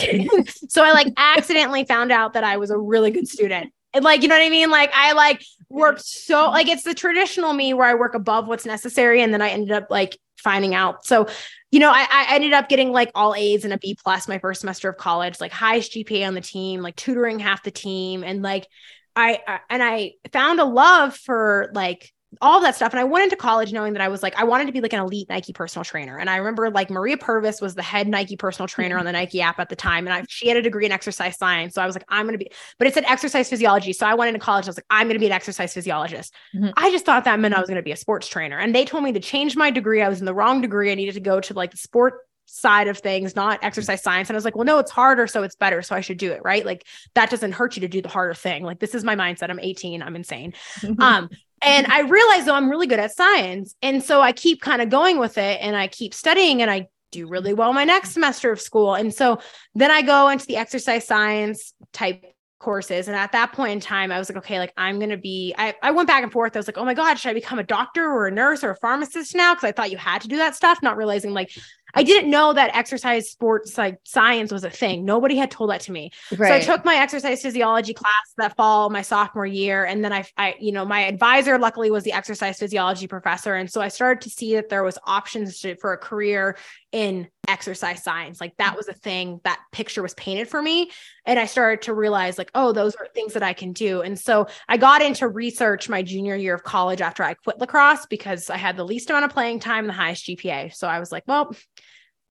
so 0.68 0.84
I 0.84 0.92
like 0.92 1.08
accidentally 1.16 1.84
found 1.84 2.12
out 2.12 2.34
that 2.34 2.44
I 2.44 2.58
was 2.58 2.70
a 2.70 2.78
really 2.78 3.10
good 3.10 3.26
student. 3.26 3.72
And 3.92 4.04
like 4.04 4.22
you 4.22 4.28
know 4.28 4.36
what 4.36 4.46
I 4.46 4.50
mean? 4.50 4.70
Like 4.70 4.92
I 4.94 5.12
like 5.12 5.44
worked 5.74 6.04
so 6.04 6.50
like 6.50 6.68
it's 6.68 6.84
the 6.84 6.94
traditional 6.94 7.52
me 7.52 7.74
where 7.74 7.86
I 7.86 7.94
work 7.94 8.14
above 8.14 8.46
what's 8.46 8.64
necessary. 8.64 9.22
And 9.22 9.34
then 9.34 9.42
I 9.42 9.50
ended 9.50 9.72
up 9.72 9.88
like 9.90 10.16
finding 10.38 10.74
out. 10.74 11.04
So, 11.04 11.26
you 11.70 11.80
know, 11.80 11.90
I, 11.90 12.06
I 12.10 12.34
ended 12.34 12.52
up 12.52 12.68
getting 12.68 12.92
like 12.92 13.10
all 13.14 13.34
A's 13.34 13.64
and 13.64 13.72
a 13.72 13.78
B 13.78 13.96
plus 14.02 14.28
my 14.28 14.38
first 14.38 14.60
semester 14.60 14.88
of 14.88 14.96
college, 14.96 15.40
like 15.40 15.52
highest 15.52 15.92
GPA 15.92 16.26
on 16.26 16.34
the 16.34 16.40
team, 16.40 16.80
like 16.80 16.96
tutoring 16.96 17.40
half 17.40 17.62
the 17.62 17.70
team. 17.70 18.22
And 18.22 18.42
like 18.42 18.68
I, 19.16 19.40
I 19.46 19.60
and 19.68 19.82
I 19.82 20.12
found 20.32 20.60
a 20.60 20.64
love 20.64 21.16
for 21.16 21.70
like 21.74 22.12
all 22.40 22.60
that 22.60 22.74
stuff. 22.76 22.92
And 22.92 23.00
I 23.00 23.04
went 23.04 23.24
into 23.24 23.36
college 23.36 23.72
knowing 23.72 23.92
that 23.94 24.02
I 24.02 24.08
was 24.08 24.22
like, 24.22 24.38
I 24.38 24.44
wanted 24.44 24.66
to 24.66 24.72
be 24.72 24.80
like 24.80 24.92
an 24.92 25.00
elite 25.00 25.28
Nike 25.28 25.52
personal 25.52 25.84
trainer. 25.84 26.18
And 26.18 26.30
I 26.30 26.36
remember 26.36 26.70
like 26.70 26.90
Maria 26.90 27.16
Purvis 27.16 27.60
was 27.60 27.74
the 27.74 27.82
head 27.82 28.08
Nike 28.08 28.36
personal 28.36 28.66
trainer 28.66 28.98
on 28.98 29.04
the 29.04 29.12
Nike 29.12 29.40
app 29.40 29.58
at 29.58 29.68
the 29.68 29.76
time. 29.76 30.06
And 30.06 30.14
I, 30.14 30.24
she 30.28 30.48
had 30.48 30.56
a 30.56 30.62
degree 30.62 30.86
in 30.86 30.92
exercise 30.92 31.36
science. 31.36 31.74
So 31.74 31.82
I 31.82 31.86
was 31.86 31.94
like, 31.94 32.04
I'm 32.08 32.26
going 32.26 32.38
to 32.38 32.44
be, 32.44 32.50
but 32.78 32.86
it 32.86 32.94
said 32.94 33.04
exercise 33.06 33.48
physiology. 33.48 33.92
So 33.92 34.06
I 34.06 34.14
went 34.14 34.28
into 34.28 34.40
college. 34.40 34.66
I 34.66 34.68
was 34.68 34.78
like, 34.78 34.86
I'm 34.90 35.06
going 35.06 35.14
to 35.14 35.20
be 35.20 35.26
an 35.26 35.32
exercise 35.32 35.74
physiologist. 35.74 36.34
Mm-hmm. 36.54 36.70
I 36.76 36.90
just 36.90 37.04
thought 37.04 37.24
that 37.24 37.38
meant 37.40 37.54
I 37.54 37.60
was 37.60 37.68
going 37.68 37.76
to 37.76 37.82
be 37.82 37.92
a 37.92 37.96
sports 37.96 38.28
trainer. 38.28 38.58
And 38.58 38.74
they 38.74 38.84
told 38.84 39.04
me 39.04 39.12
to 39.12 39.20
change 39.20 39.56
my 39.56 39.70
degree. 39.70 40.02
I 40.02 40.08
was 40.08 40.20
in 40.20 40.26
the 40.26 40.34
wrong 40.34 40.60
degree. 40.60 40.90
I 40.90 40.94
needed 40.94 41.14
to 41.14 41.20
go 41.20 41.40
to 41.40 41.54
like 41.54 41.70
the 41.70 41.76
sport 41.76 42.20
side 42.46 42.88
of 42.88 42.98
things, 42.98 43.34
not 43.34 43.58
exercise 43.62 44.02
science. 44.02 44.28
And 44.28 44.36
I 44.36 44.38
was 44.38 44.44
like, 44.44 44.54
well, 44.54 44.64
no, 44.64 44.78
it's 44.78 44.90
harder. 44.90 45.26
So 45.26 45.42
it's 45.42 45.56
better. 45.56 45.82
So 45.82 45.96
I 45.96 46.00
should 46.00 46.18
do 46.18 46.32
it. 46.32 46.40
Right. 46.44 46.64
Like 46.64 46.86
that 47.14 47.30
doesn't 47.30 47.52
hurt 47.52 47.76
you 47.76 47.80
to 47.80 47.88
do 47.88 48.02
the 48.02 48.08
harder 48.08 48.34
thing. 48.34 48.64
Like 48.64 48.80
this 48.80 48.94
is 48.94 49.04
my 49.04 49.16
mindset. 49.16 49.50
I'm 49.50 49.58
18. 49.58 50.02
I'm 50.02 50.16
insane. 50.16 50.54
um, 50.98 51.30
and 51.64 51.86
mm-hmm. 51.86 51.92
I 51.92 52.00
realized 52.00 52.46
though 52.46 52.54
I'm 52.54 52.70
really 52.70 52.86
good 52.86 53.00
at 53.00 53.12
science. 53.12 53.74
And 53.82 54.02
so 54.02 54.20
I 54.20 54.32
keep 54.32 54.60
kind 54.60 54.82
of 54.82 54.90
going 54.90 55.18
with 55.18 55.38
it 55.38 55.58
and 55.60 55.76
I 55.76 55.88
keep 55.88 56.14
studying 56.14 56.62
and 56.62 56.70
I 56.70 56.88
do 57.10 57.26
really 57.28 57.54
well 57.54 57.72
my 57.72 57.84
next 57.84 58.12
semester 58.12 58.50
of 58.50 58.60
school. 58.60 58.94
And 58.94 59.14
so 59.14 59.38
then 59.74 59.90
I 59.90 60.02
go 60.02 60.28
into 60.28 60.46
the 60.46 60.56
exercise 60.56 61.06
science 61.06 61.72
type 61.92 62.24
courses. 62.58 63.08
And 63.08 63.16
at 63.16 63.32
that 63.32 63.52
point 63.52 63.72
in 63.72 63.80
time, 63.80 64.10
I 64.10 64.18
was 64.18 64.28
like, 64.28 64.38
okay, 64.38 64.58
like 64.58 64.72
I'm 64.76 64.98
going 64.98 65.10
to 65.10 65.16
be, 65.16 65.54
I, 65.56 65.74
I 65.82 65.90
went 65.90 66.08
back 66.08 66.22
and 66.22 66.32
forth. 66.32 66.56
I 66.56 66.58
was 66.58 66.66
like, 66.66 66.78
oh 66.78 66.84
my 66.84 66.94
God, 66.94 67.18
should 67.18 67.30
I 67.30 67.34
become 67.34 67.58
a 67.58 67.64
doctor 67.64 68.04
or 68.04 68.26
a 68.26 68.30
nurse 68.30 68.64
or 68.64 68.70
a 68.70 68.76
pharmacist 68.76 69.34
now? 69.34 69.54
Cause 69.54 69.64
I 69.64 69.72
thought 69.72 69.90
you 69.90 69.98
had 69.98 70.22
to 70.22 70.28
do 70.28 70.38
that 70.38 70.56
stuff, 70.56 70.82
not 70.82 70.96
realizing 70.96 71.32
like 71.32 71.50
I 71.94 72.02
didn't 72.02 72.30
know 72.30 72.52
that 72.52 72.74
exercise 72.74 73.30
sports 73.30 73.78
like 73.78 73.98
science 74.04 74.52
was 74.52 74.64
a 74.64 74.70
thing. 74.70 75.04
Nobody 75.04 75.36
had 75.36 75.50
told 75.50 75.70
that 75.70 75.80
to 75.82 75.92
me. 75.92 76.10
Right. 76.36 76.48
So 76.48 76.72
I 76.72 76.76
took 76.76 76.84
my 76.84 76.96
exercise 76.96 77.42
physiology 77.42 77.94
class 77.94 78.12
that 78.38 78.56
fall, 78.56 78.90
my 78.90 79.02
sophomore 79.02 79.46
year. 79.46 79.84
And 79.84 80.04
then 80.04 80.12
I, 80.12 80.24
I, 80.36 80.56
you 80.60 80.72
know, 80.72 80.84
my 80.84 81.00
advisor 81.00 81.58
luckily 81.58 81.90
was 81.90 82.04
the 82.04 82.12
exercise 82.12 82.58
physiology 82.58 83.06
professor. 83.06 83.54
And 83.54 83.70
so 83.70 83.80
I 83.80 83.88
started 83.88 84.22
to 84.22 84.30
see 84.30 84.54
that 84.54 84.68
there 84.68 84.82
was 84.82 84.98
options 85.04 85.60
to, 85.60 85.76
for 85.76 85.92
a 85.92 85.98
career 85.98 86.56
in 86.92 87.28
exercise 87.48 88.02
science. 88.02 88.40
Like 88.40 88.56
that 88.58 88.76
was 88.76 88.88
a 88.88 88.92
thing 88.92 89.40
that 89.44 89.60
picture 89.72 90.02
was 90.02 90.14
painted 90.14 90.48
for 90.48 90.62
me. 90.62 90.90
And 91.26 91.38
I 91.38 91.46
started 91.46 91.82
to 91.82 91.94
realize, 91.94 92.38
like, 92.38 92.50
oh, 92.54 92.72
those 92.72 92.94
are 92.96 93.08
things 93.14 93.32
that 93.34 93.42
I 93.42 93.52
can 93.52 93.72
do. 93.72 94.02
And 94.02 94.18
so 94.18 94.46
I 94.68 94.76
got 94.76 95.02
into 95.02 95.28
research 95.28 95.88
my 95.88 96.02
junior 96.02 96.36
year 96.36 96.54
of 96.54 96.62
college 96.62 97.00
after 97.00 97.22
I 97.22 97.34
quit 97.34 97.58
lacrosse 97.58 98.06
because 98.06 98.50
I 98.50 98.56
had 98.56 98.76
the 98.76 98.84
least 98.84 99.10
amount 99.10 99.24
of 99.24 99.30
playing 99.32 99.60
time, 99.60 99.86
the 99.86 99.92
highest 99.92 100.26
GPA. 100.26 100.74
So 100.74 100.86
I 100.86 101.00
was 101.00 101.10
like, 101.10 101.24
well, 101.26 101.54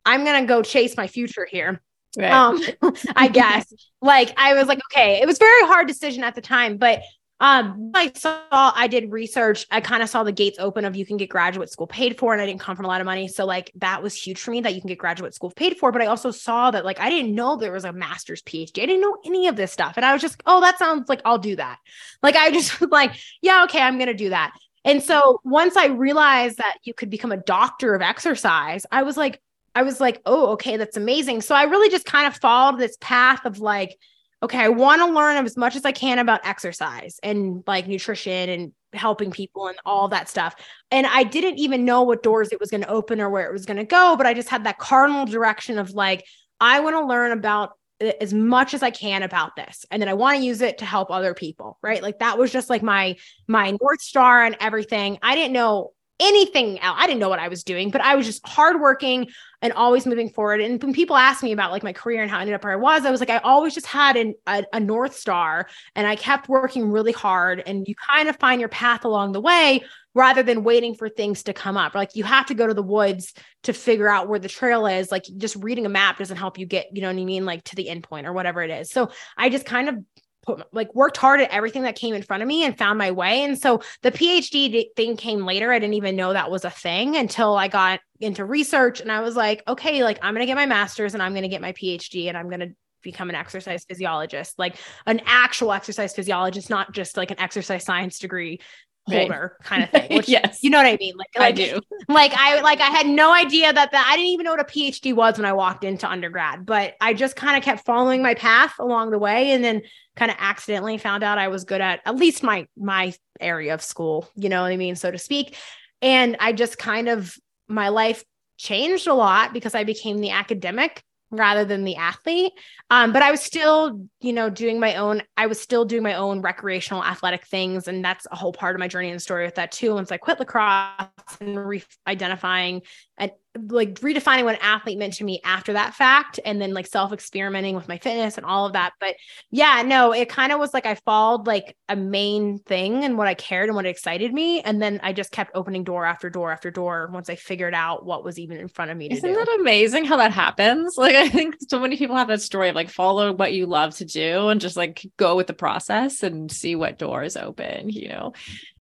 I'm 0.06 0.26
going 0.26 0.42
to 0.42 0.48
go 0.48 0.62
chase 0.62 0.98
my 0.98 1.08
future 1.08 1.48
here. 1.50 1.82
Right. 2.18 2.32
Um, 2.32 2.62
I 3.16 3.28
guess 3.28 3.72
like 4.02 4.34
I 4.38 4.54
was 4.54 4.68
like, 4.68 4.80
okay, 4.92 5.22
it 5.22 5.26
was 5.26 5.38
very 5.38 5.64
hard 5.64 5.88
decision 5.88 6.24
at 6.24 6.36
the 6.36 6.42
time, 6.42 6.78
but 6.78 7.02
um, 7.44 7.92
I 7.94 8.10
saw, 8.16 8.40
I 8.52 8.88
did 8.88 9.12
research. 9.12 9.66
I 9.70 9.82
kind 9.82 10.02
of 10.02 10.08
saw 10.08 10.24
the 10.24 10.32
gates 10.32 10.60
open 10.60 10.86
of 10.86 10.96
you 10.96 11.06
can 11.06 11.18
get 11.18 11.30
graduate 11.30 11.70
school 11.70 11.88
paid 11.88 12.18
for, 12.18 12.32
and 12.32 12.42
I 12.42 12.46
didn't 12.46 12.62
come 12.62 12.78
from 12.78 12.86
a 12.86 12.88
lot 12.88 13.02
of 13.02 13.06
money. 13.06 13.28
So, 13.28 13.46
like, 13.46 13.70
that 13.76 14.02
was 14.02 14.16
huge 14.16 14.40
for 14.40 14.52
me 14.52 14.62
that 14.62 14.76
you 14.76 14.80
can 14.80 14.88
get 14.88 14.98
graduate 14.98 15.34
school 15.34 15.52
paid 15.52 15.78
for. 15.78 15.92
But 15.92 16.02
I 16.02 16.06
also 16.06 16.32
saw 16.32 16.72
that, 16.72 16.86
like, 16.86 17.02
I 17.02 17.10
didn't 17.10 17.36
know 17.36 17.58
there 17.58 17.74
was 17.74 17.84
a 17.84 17.92
master's 17.92 18.42
PhD. 18.44 18.84
I 18.84 18.86
didn't 18.86 19.02
know 19.02 19.18
any 19.26 19.48
of 19.50 19.58
this 19.58 19.74
stuff. 19.74 19.98
And 19.98 20.06
I 20.06 20.14
was 20.14 20.22
just, 20.22 20.42
oh, 20.46 20.62
that 20.62 20.80
sounds 20.80 21.10
like 21.10 21.22
I'll 21.26 21.38
do 21.38 21.58
that. 21.58 21.80
Like, 22.22 22.38
I 22.38 22.50
just 22.50 22.80
was 22.80 22.92
like, 22.92 23.14
yeah, 23.42 23.66
okay, 23.66 23.82
I'm 23.82 23.98
going 23.98 24.08
to 24.08 24.14
do 24.14 24.30
that. 24.30 24.54
And 24.86 25.04
so 25.04 25.42
once 25.44 25.76
I 25.76 25.88
realized 25.88 26.60
that 26.60 26.78
you 26.84 26.94
could 26.94 27.10
become 27.10 27.34
a 27.34 27.38
doctor 27.38 27.94
of 27.94 28.02
exercise, 28.02 28.86
I 28.90 29.04
was 29.04 29.18
like, 29.18 29.42
I 29.76 29.84
was 29.84 30.00
like, 30.00 30.22
oh, 30.26 30.52
okay, 30.52 30.78
that's 30.78 30.98
amazing. 30.98 31.42
So 31.42 31.56
I 31.56 31.64
really 31.64 31.90
just 31.90 32.06
kind 32.06 32.28
of 32.28 32.36
followed 32.38 32.80
this 32.80 32.98
path 33.02 33.46
of 33.46 33.60
like, 33.60 33.98
okay, 34.44 34.60
I 34.60 34.70
want 34.70 35.02
to 35.02 35.08
learn 35.08 35.44
as 35.44 35.58
much 35.58 35.76
as 35.76 35.86
I 35.86 35.92
can 35.92 36.20
about 36.20 36.46
exercise 36.46 37.20
and 37.24 37.64
like 37.66 37.88
nutrition 37.88 38.50
and 38.50 38.74
helping 38.92 39.32
people 39.32 39.68
and 39.68 39.78
all 39.86 40.10
that 40.10 40.30
stuff. 40.30 40.56
And 40.92 41.08
I 41.08 41.24
didn't 41.24 41.58
even 41.58 41.86
know 41.86 42.04
what 42.04 42.24
doors 42.24 42.50
it 42.52 42.60
was 42.60 42.70
going 42.70 42.82
to 42.82 42.90
open 42.90 43.22
or 43.22 43.30
where 43.30 43.48
it 43.48 43.54
was 43.54 43.66
going 43.66 43.78
to 43.78 43.86
go, 43.86 44.16
but 44.18 44.28
I 44.28 44.34
just 44.34 44.50
had 44.50 44.66
that 44.66 44.78
cardinal 44.78 45.26
direction 45.26 45.80
of 45.80 45.92
like, 45.92 46.26
I 46.60 46.82
want 46.82 46.96
to 46.96 47.06
learn 47.06 47.32
about 47.32 47.72
uh, 48.02 48.12
as 48.22 48.34
much 48.34 48.74
as 48.74 48.84
I 48.84 48.92
can 48.92 49.24
about 49.24 49.56
this 49.56 49.86
and 49.90 50.02
then 50.02 50.10
I 50.10 50.14
want 50.14 50.38
to 50.38 50.46
use 50.46 50.62
it 50.62 50.80
to 50.80 50.86
help 50.86 51.10
other 51.10 51.34
people, 51.34 51.78
right? 51.82 52.04
Like 52.04 52.20
that 52.20 52.38
was 52.38 52.52
just 52.52 52.70
like 52.70 52.84
my 52.84 53.16
my 53.48 53.72
north 53.72 54.02
star 54.02 54.44
and 54.44 54.58
everything. 54.60 55.20
I 55.22 55.36
didn't 55.36 55.54
know 55.54 55.94
anything 56.24 56.80
else. 56.80 56.98
I 57.00 57.06
didn't 57.06 57.20
know 57.20 57.30
what 57.30 57.40
I 57.40 57.50
was 57.50 57.64
doing, 57.64 57.92
but 57.92 58.02
I 58.02 58.16
was 58.16 58.26
just 58.26 58.48
hardworking 58.48 59.28
and 59.62 59.74
always 59.74 60.06
moving 60.06 60.30
forward. 60.30 60.62
And 60.62 60.82
when 60.82 60.94
people 60.94 61.16
ask 61.16 61.44
me 61.44 61.52
about 61.52 61.72
like 61.72 61.84
my 61.84 61.94
career 61.94 62.22
and 62.22 62.32
how 62.32 62.38
I 62.38 62.42
ended 62.42 62.56
up 62.56 62.64
where 62.64 62.74
I 62.74 62.78
was, 62.78 63.06
I 63.06 63.12
was 63.12 63.20
like, 63.20 63.30
I 63.30 63.38
always 63.40 63.74
just 63.74 63.86
had 63.86 64.16
an, 64.16 64.34
a, 64.48 64.64
a 64.74 64.80
North 64.80 65.16
Star 65.16 65.68
and 65.96 66.08
I 66.08 66.16
kept 66.16 66.50
working 66.50 66.92
really 66.92 67.12
hard. 67.12 67.62
And 67.66 67.88
you 67.88 67.96
kind 67.96 68.30
of 68.30 68.38
find 68.38 68.60
your 68.60 68.70
path 68.70 69.06
along 69.06 69.34
the 69.34 69.42
way 69.42 69.84
rather 70.14 70.44
than 70.44 70.64
waiting 70.64 70.96
for 70.96 71.10
things 71.10 71.44
to 71.44 71.54
come 71.54 71.76
up. 71.76 71.96
Like 71.96 72.16
you 72.16 72.24
have 72.24 72.46
to 72.48 72.54
go 72.54 72.68
to 72.68 72.74
the 72.74 72.84
woods 72.84 73.34
to 73.64 73.74
figure 73.74 74.10
out 74.10 74.28
where 74.30 74.40
the 74.40 74.50
trail 74.50 74.86
is. 74.86 75.12
Like 75.12 75.24
just 75.38 75.56
reading 75.58 75.86
a 75.86 75.90
map 75.90 76.18
doesn't 76.18 76.38
help 76.38 76.58
you 76.58 76.66
get, 76.66 76.88
you 76.94 77.02
know 77.02 77.08
what 77.08 77.20
I 77.20 77.26
mean? 77.26 77.46
Like 77.46 77.64
to 77.66 77.76
the 77.76 77.90
end 77.90 78.04
point 78.04 78.28
or 78.28 78.34
whatever 78.34 78.62
it 78.62 78.70
is. 78.70 78.92
So 78.92 79.12
I 79.38 79.50
just 79.50 79.66
kind 79.66 79.90
of 79.90 79.96
put 80.44 80.74
like 80.74 80.94
worked 80.94 81.18
hard 81.18 81.42
at 81.42 81.50
everything 81.50 81.84
that 81.84 81.96
came 81.96 82.14
in 82.14 82.22
front 82.22 82.44
of 82.44 82.48
me 82.48 82.64
and 82.64 82.78
found 82.78 82.98
my 82.98 83.12
way. 83.12 83.44
And 83.44 83.58
so 83.58 83.82
the 84.02 84.12
PhD 84.12 84.86
thing 84.96 85.18
came 85.18 85.46
later. 85.46 85.72
I 85.72 85.80
didn't 85.80 85.96
even 85.96 86.16
know 86.16 86.34
that 86.34 86.52
was 86.52 86.66
a 86.66 86.70
thing 86.70 87.16
until 87.16 87.56
I 87.56 87.68
got 87.68 88.00
into 88.20 88.46
research 88.46 89.02
and 89.02 89.12
I 89.12 89.22
was 89.22 89.36
like, 89.36 89.64
okay, 89.68 90.04
like 90.04 90.20
I'm 90.22 90.34
going 90.34 90.42
to 90.42 90.48
get 90.48 90.56
my 90.56 90.66
master's 90.66 91.14
and 91.14 91.24
I'm 91.24 91.34
going 91.34 91.44
to 91.44 91.50
get 91.50 91.62
my 91.62 91.74
PhD 91.74 92.28
and 92.28 92.38
I'm 92.38 92.50
going 92.50 92.60
to 92.60 92.76
become 93.02 93.30
an 93.30 93.36
exercise 93.36 93.86
physiologist, 93.86 94.58
like 94.58 94.78
an 95.06 95.22
actual 95.26 95.74
exercise 95.74 96.16
physiologist, 96.16 96.70
not 96.70 96.94
just 96.94 97.18
like 97.18 97.32
an 97.32 97.40
exercise 97.40 97.84
science 97.84 98.20
degree 98.20 98.60
holder 99.06 99.58
right. 99.60 99.68
kind 99.68 99.84
of 99.84 99.90
thing. 99.90 100.08
Which, 100.18 100.30
yes. 100.30 100.60
You 100.62 100.70
know 100.70 100.78
what 100.78 100.88
I 100.88 100.98
mean? 100.98 101.16
Like, 101.18 101.30
like 101.38 101.48
I 101.48 101.52
do. 101.52 101.80
Like 102.08 102.34
I 102.36 102.62
like 102.62 102.80
I 102.80 102.88
had 102.88 103.08
no 103.08 103.34
idea 103.34 103.72
that 103.72 103.92
that 103.92 104.08
I 104.08 104.16
didn't 104.16 104.32
even 104.32 104.46
know 104.46 104.52
what 104.52 104.60
a 104.60 104.64
PhD 104.64 105.14
was 105.14 105.38
when 105.38 105.46
I 105.46 105.54
walked 105.54 105.84
into 105.84 106.10
undergrad, 106.10 106.66
but 106.66 106.96
I 107.02 107.14
just 107.14 107.36
kind 107.36 107.58
of 107.58 107.64
kept 107.64 107.86
following 107.86 108.22
my 108.22 108.34
path 108.34 108.74
along 108.80 109.12
the 109.12 109.20
way 109.20 109.52
and 109.52 109.64
then 109.64 109.82
kind 110.16 110.32
of 110.32 110.38
accidentally 110.40 110.98
found 110.98 111.24
out 111.24 111.38
I 111.38 111.48
was 111.48 111.64
good 111.64 111.82
at 111.82 112.02
at 112.06 112.16
least 112.16 112.44
my 112.44 112.68
my 112.78 113.14
area 113.40 113.74
of 113.74 113.82
school, 113.82 114.30
you 114.36 114.50
know 114.50 114.62
what 114.62 114.72
I 114.72 114.78
mean, 114.78 114.96
so 114.96 115.12
to 115.12 115.18
speak. 115.18 115.58
And 116.02 116.38
I 116.40 116.54
just 116.54 116.78
kind 116.78 117.10
of 117.10 117.36
my 117.68 117.90
life 117.90 118.24
changed 118.58 119.08
a 119.08 119.14
lot 119.14 119.54
because 119.54 119.76
I 119.76 119.84
became 119.84 120.20
the 120.20 120.32
academic 120.32 121.04
rather 121.34 121.66
than 121.66 121.84
the 121.84 121.96
athlete. 121.96 122.54
Um, 122.90 123.12
but 123.12 123.22
I 123.22 123.32
was 123.32 123.42
still, 123.42 124.08
you 124.22 124.34
know, 124.34 124.50
doing 124.50 124.80
my 124.80 124.96
own, 124.96 125.24
I 125.36 125.48
was 125.48 125.60
still 125.60 125.84
doing 125.84 126.04
my 126.04 126.14
own 126.14 126.42
recreational 126.42 127.04
athletic 127.04 127.46
things. 127.46 127.88
And 127.88 128.06
that's 128.06 128.28
a 128.32 128.36
whole 128.36 128.54
part 128.54 128.76
of 128.76 128.80
my 128.80 128.88
journey 128.88 129.10
and 129.10 129.22
story 129.22 129.46
with 129.46 129.56
that 129.56 129.72
too. 129.72 129.94
Once 129.94 130.12
I 130.12 130.18
quit 130.18 130.40
lacrosse 130.40 131.08
and 131.42 131.68
re 131.68 131.84
identifying 132.08 132.84
and 133.18 133.32
like 133.70 133.94
redefining 134.00 134.46
what 134.46 134.56
an 134.56 134.62
athlete 134.64 134.98
meant 134.98 135.14
to 135.14 135.24
me 135.24 135.40
after 135.44 135.74
that 135.74 135.94
fact 135.94 136.40
and 136.44 136.60
then 136.60 136.74
like 136.74 136.88
self 136.88 137.14
experimenting 137.14 137.76
with 137.76 137.88
my 137.88 138.00
fitness 138.00 138.38
and 138.38 138.46
all 138.46 138.66
of 138.66 138.74
that. 138.74 138.94
But 139.00 139.16
yeah 139.52 139.84
no 139.86 140.12
it 140.12 140.28
kind 140.30 140.52
of 140.52 140.60
was 140.60 140.74
like 140.74 140.86
i 140.88 140.96
followed 140.96 141.46
like 141.46 141.78
a 141.88 141.96
main 141.96 142.58
thing 142.58 143.04
and 143.04 143.18
what 143.18 143.28
i 143.28 143.36
cared 143.36 143.70
and 143.70 143.76
what 143.76 143.86
excited 143.86 144.34
me. 144.34 144.62
And 144.62 144.82
then 144.82 145.00
i 145.04 145.14
just 145.14 145.32
kept 145.32 145.52
opening 145.54 145.84
door 145.84 146.06
after 146.06 146.30
door 146.30 146.52
after 146.52 146.72
door 146.72 147.10
once 147.14 147.30
i 147.30 147.36
figured 147.36 147.76
out 147.76 148.06
what 148.06 148.24
was 148.24 148.40
even 148.40 148.58
in 148.58 148.68
front 148.68 148.90
of 148.90 148.98
me 148.98 149.08
isn't 149.12 149.34
that 149.34 149.60
amazing 149.60 150.06
how 150.06 150.18
that 150.18 150.32
happens? 150.32 150.96
Like 150.98 151.16
i 151.16 151.30
think 151.30 151.56
so 151.68 151.80
many 151.80 151.98
people 151.98 152.16
have 152.16 152.30
that 152.30 152.42
story 152.42 152.70
of 152.70 152.76
like 152.76 152.90
follow 152.90 153.34
what 153.34 153.54
you 153.54 153.68
love 153.68 153.96
to 153.98 154.06
do 154.06 154.48
and 154.48 154.60
just 154.60 154.78
like 154.78 155.06
go 155.18 155.36
with 155.36 155.48
the 155.48 155.54
process 155.54 156.24
and 156.24 156.52
see 156.52 156.76
what 156.76 156.98
doors 156.98 157.38
open 157.38 157.90
you 157.90 158.10
know 158.10 158.34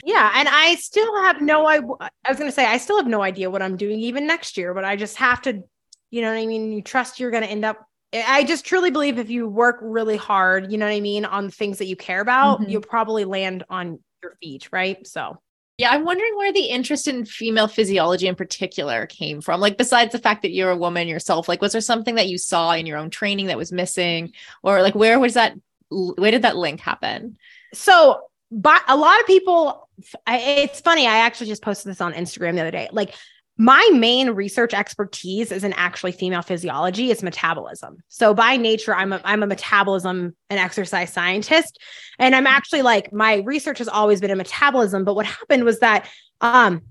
yeah, 0.04 0.32
and 0.34 0.48
I 0.48 0.74
still 0.76 1.22
have 1.22 1.40
no 1.40 1.66
I 1.66 1.76
I 1.76 2.28
was 2.28 2.38
going 2.38 2.48
to 2.48 2.52
say 2.52 2.64
I 2.64 2.78
still 2.78 2.96
have 2.96 3.06
no 3.06 3.22
idea 3.22 3.50
what 3.50 3.62
I'm 3.62 3.76
doing 3.76 4.00
even 4.00 4.26
next 4.26 4.56
year, 4.56 4.74
but 4.74 4.84
I 4.84 4.96
just 4.96 5.16
have 5.16 5.42
to 5.42 5.62
you 6.10 6.22
know 6.22 6.28
what 6.28 6.38
I 6.38 6.46
mean, 6.46 6.72
you 6.72 6.82
trust 6.82 7.18
you're 7.18 7.30
going 7.30 7.42
to 7.42 7.50
end 7.50 7.64
up 7.64 7.86
I 8.14 8.44
just 8.44 8.64
truly 8.64 8.90
believe 8.90 9.18
if 9.18 9.28
you 9.28 9.48
work 9.48 9.78
really 9.82 10.16
hard, 10.16 10.70
you 10.70 10.78
know 10.78 10.86
what 10.86 10.92
I 10.92 11.00
mean, 11.00 11.24
on 11.24 11.50
things 11.50 11.78
that 11.78 11.86
you 11.86 11.96
care 11.96 12.20
about, 12.20 12.60
mm-hmm. 12.60 12.70
you'll 12.70 12.82
probably 12.82 13.24
land 13.24 13.64
on 13.68 13.98
your 14.22 14.36
feet, 14.40 14.68
right? 14.70 15.04
So 15.06 15.40
yeah, 15.78 15.90
I'm 15.90 16.04
wondering 16.04 16.36
where 16.36 16.52
the 16.52 16.66
interest 16.66 17.08
in 17.08 17.24
female 17.24 17.66
physiology 17.66 18.28
in 18.28 18.36
particular 18.36 19.06
came 19.06 19.40
from. 19.40 19.60
Like, 19.60 19.76
besides 19.76 20.12
the 20.12 20.20
fact 20.20 20.42
that 20.42 20.52
you're 20.52 20.70
a 20.70 20.76
woman 20.76 21.08
yourself, 21.08 21.48
like, 21.48 21.60
was 21.60 21.72
there 21.72 21.80
something 21.80 22.14
that 22.14 22.28
you 22.28 22.38
saw 22.38 22.72
in 22.72 22.86
your 22.86 22.96
own 22.96 23.10
training 23.10 23.46
that 23.46 23.58
was 23.58 23.72
missing, 23.72 24.32
or 24.62 24.82
like, 24.82 24.94
where 24.94 25.18
was 25.18 25.34
that? 25.34 25.54
Where 25.90 26.30
did 26.30 26.42
that 26.42 26.56
link 26.56 26.78
happen? 26.78 27.38
So, 27.72 28.20
but 28.52 28.82
a 28.86 28.96
lot 28.96 29.18
of 29.18 29.26
people 29.26 29.83
I, 30.26 30.38
it's 30.38 30.80
funny 30.80 31.06
i 31.06 31.18
actually 31.18 31.48
just 31.48 31.62
posted 31.62 31.90
this 31.90 32.00
on 32.00 32.12
instagram 32.12 32.54
the 32.54 32.60
other 32.60 32.70
day. 32.70 32.88
Like 32.92 33.14
my 33.56 33.88
main 33.92 34.30
research 34.30 34.74
expertise 34.74 35.52
isn't 35.52 35.74
actually 35.74 36.10
female 36.10 36.42
physiology 36.42 37.10
it's 37.10 37.22
metabolism. 37.22 37.98
So 38.08 38.34
by 38.34 38.56
nature 38.56 38.94
i'm 38.94 39.12
a, 39.12 39.20
I'm 39.24 39.42
a 39.42 39.46
metabolism 39.46 40.34
and 40.50 40.60
exercise 40.60 41.12
scientist. 41.12 41.78
And 42.18 42.34
i'm 42.34 42.46
actually 42.46 42.82
like 42.82 43.12
my 43.12 43.36
research 43.36 43.78
has 43.78 43.88
always 43.88 44.20
been 44.20 44.30
in 44.30 44.38
metabolism 44.38 45.04
but 45.04 45.14
what 45.14 45.26
happened 45.26 45.64
was 45.64 45.80
that 45.80 46.08
um 46.40 46.82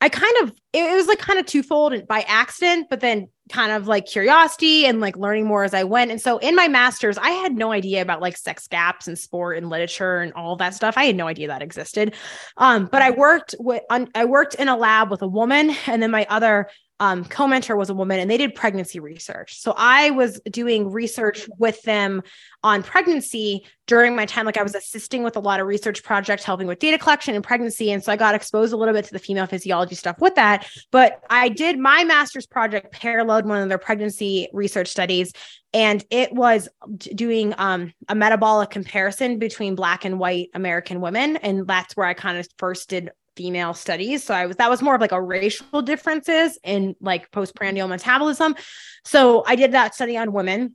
I 0.00 0.08
kind 0.08 0.34
of 0.42 0.52
it 0.72 0.94
was 0.94 1.06
like 1.06 1.18
kind 1.18 1.38
of 1.38 1.46
twofold 1.46 2.06
by 2.06 2.20
accident, 2.28 2.86
but 2.88 3.00
then 3.00 3.28
kind 3.48 3.72
of 3.72 3.86
like 3.86 4.06
curiosity 4.06 4.86
and 4.86 5.00
like 5.00 5.16
learning 5.16 5.46
more 5.46 5.64
as 5.64 5.74
I 5.74 5.84
went. 5.84 6.10
And 6.10 6.20
so 6.20 6.38
in 6.38 6.54
my 6.54 6.68
master's, 6.68 7.18
I 7.18 7.30
had 7.30 7.56
no 7.56 7.72
idea 7.72 8.02
about 8.02 8.20
like 8.20 8.36
sex 8.36 8.66
gaps 8.68 9.08
and 9.08 9.18
sport 9.18 9.56
and 9.58 9.68
literature 9.68 10.18
and 10.18 10.32
all 10.34 10.56
that 10.56 10.74
stuff. 10.74 10.94
I 10.96 11.04
had 11.04 11.16
no 11.16 11.26
idea 11.26 11.48
that 11.48 11.62
existed. 11.62 12.14
Um, 12.56 12.88
but 12.90 13.02
I 13.02 13.10
worked 13.10 13.54
with 13.58 13.82
I 13.90 14.24
worked 14.24 14.54
in 14.54 14.68
a 14.68 14.76
lab 14.76 15.10
with 15.10 15.22
a 15.22 15.28
woman, 15.28 15.74
and 15.86 16.02
then 16.02 16.10
my 16.10 16.26
other 16.28 16.68
um, 17.00 17.24
co-mentor 17.24 17.76
was 17.76 17.90
a 17.90 17.94
woman 17.94 18.18
and 18.18 18.30
they 18.30 18.36
did 18.36 18.54
pregnancy 18.54 18.98
research. 18.98 19.60
So 19.60 19.72
I 19.76 20.10
was 20.10 20.40
doing 20.50 20.90
research 20.90 21.48
with 21.56 21.80
them 21.82 22.22
on 22.64 22.82
pregnancy 22.82 23.64
during 23.86 24.16
my 24.16 24.26
time. 24.26 24.46
Like 24.46 24.56
I 24.56 24.62
was 24.62 24.74
assisting 24.74 25.22
with 25.22 25.36
a 25.36 25.40
lot 25.40 25.60
of 25.60 25.66
research 25.66 26.02
projects, 26.02 26.42
helping 26.42 26.66
with 26.66 26.80
data 26.80 26.98
collection 26.98 27.34
and 27.34 27.44
pregnancy. 27.44 27.92
And 27.92 28.02
so 28.02 28.10
I 28.10 28.16
got 28.16 28.34
exposed 28.34 28.72
a 28.72 28.76
little 28.76 28.94
bit 28.94 29.04
to 29.06 29.12
the 29.12 29.18
female 29.18 29.46
physiology 29.46 29.94
stuff 29.94 30.20
with 30.20 30.34
that. 30.34 30.68
But 30.90 31.22
I 31.30 31.48
did 31.48 31.78
my 31.78 32.02
master's 32.04 32.46
project 32.46 32.92
paralleled 32.92 33.46
one 33.46 33.62
of 33.62 33.68
their 33.68 33.78
pregnancy 33.78 34.48
research 34.52 34.88
studies. 34.88 35.32
And 35.72 36.04
it 36.10 36.32
was 36.32 36.68
doing 36.98 37.54
um, 37.58 37.92
a 38.08 38.14
metabolic 38.14 38.70
comparison 38.70 39.38
between 39.38 39.74
Black 39.74 40.04
and 40.04 40.18
white 40.18 40.48
American 40.54 41.00
women. 41.00 41.36
And 41.36 41.66
that's 41.66 41.96
where 41.96 42.06
I 42.06 42.14
kind 42.14 42.38
of 42.38 42.48
first 42.58 42.88
did 42.88 43.10
female 43.38 43.72
studies. 43.72 44.24
So 44.24 44.34
I 44.34 44.46
was 44.46 44.56
that 44.56 44.68
was 44.68 44.82
more 44.82 44.96
of 44.96 45.00
like 45.00 45.12
a 45.12 45.22
racial 45.22 45.80
differences 45.80 46.58
in 46.64 46.96
like 47.00 47.30
postprandial 47.30 47.86
metabolism. 47.86 48.56
So 49.04 49.44
I 49.46 49.54
did 49.54 49.70
that 49.72 49.94
study 49.94 50.16
on 50.16 50.32
women. 50.32 50.74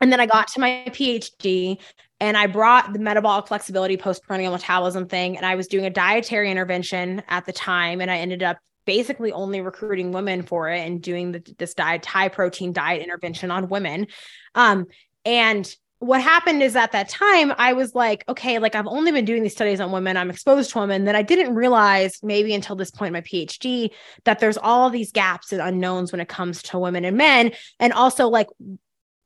And 0.00 0.12
then 0.12 0.20
I 0.20 0.26
got 0.26 0.46
to 0.48 0.60
my 0.60 0.84
PhD 0.88 1.78
and 2.20 2.36
I 2.36 2.46
brought 2.46 2.92
the 2.92 3.00
metabolic 3.00 3.48
flexibility 3.48 3.96
postprandial 3.96 4.52
metabolism 4.52 5.08
thing. 5.08 5.36
And 5.36 5.44
I 5.44 5.56
was 5.56 5.66
doing 5.66 5.86
a 5.86 5.90
dietary 5.90 6.50
intervention 6.50 7.22
at 7.28 7.46
the 7.46 7.52
time. 7.52 8.00
And 8.00 8.10
I 8.10 8.18
ended 8.18 8.42
up 8.42 8.58
basically 8.84 9.32
only 9.32 9.60
recruiting 9.60 10.12
women 10.12 10.42
for 10.42 10.68
it 10.70 10.80
and 10.80 11.02
doing 11.02 11.32
the, 11.32 11.54
this 11.58 11.74
diet 11.74 12.06
high 12.06 12.28
protein 12.28 12.72
diet 12.72 13.02
intervention 13.02 13.50
on 13.50 13.68
women. 13.68 14.06
Um, 14.54 14.86
and 15.24 15.74
what 16.04 16.20
happened 16.20 16.62
is 16.62 16.76
at 16.76 16.92
that 16.92 17.08
time 17.08 17.52
I 17.56 17.72
was 17.72 17.94
like, 17.94 18.24
okay, 18.28 18.58
like 18.58 18.74
I've 18.74 18.86
only 18.86 19.10
been 19.10 19.24
doing 19.24 19.42
these 19.42 19.52
studies 19.52 19.80
on 19.80 19.90
women, 19.90 20.16
I'm 20.16 20.30
exposed 20.30 20.70
to 20.72 20.78
women. 20.78 21.04
Then 21.04 21.16
I 21.16 21.22
didn't 21.22 21.54
realize 21.54 22.20
maybe 22.22 22.54
until 22.54 22.76
this 22.76 22.90
point 22.90 23.08
in 23.08 23.12
my 23.14 23.20
PhD 23.22 23.90
that 24.24 24.38
there's 24.38 24.58
all 24.58 24.90
these 24.90 25.12
gaps 25.12 25.52
and 25.52 25.62
unknowns 25.62 26.12
when 26.12 26.20
it 26.20 26.28
comes 26.28 26.62
to 26.64 26.78
women 26.78 27.04
and 27.04 27.16
men. 27.16 27.52
And 27.80 27.92
also 27.92 28.28
like 28.28 28.48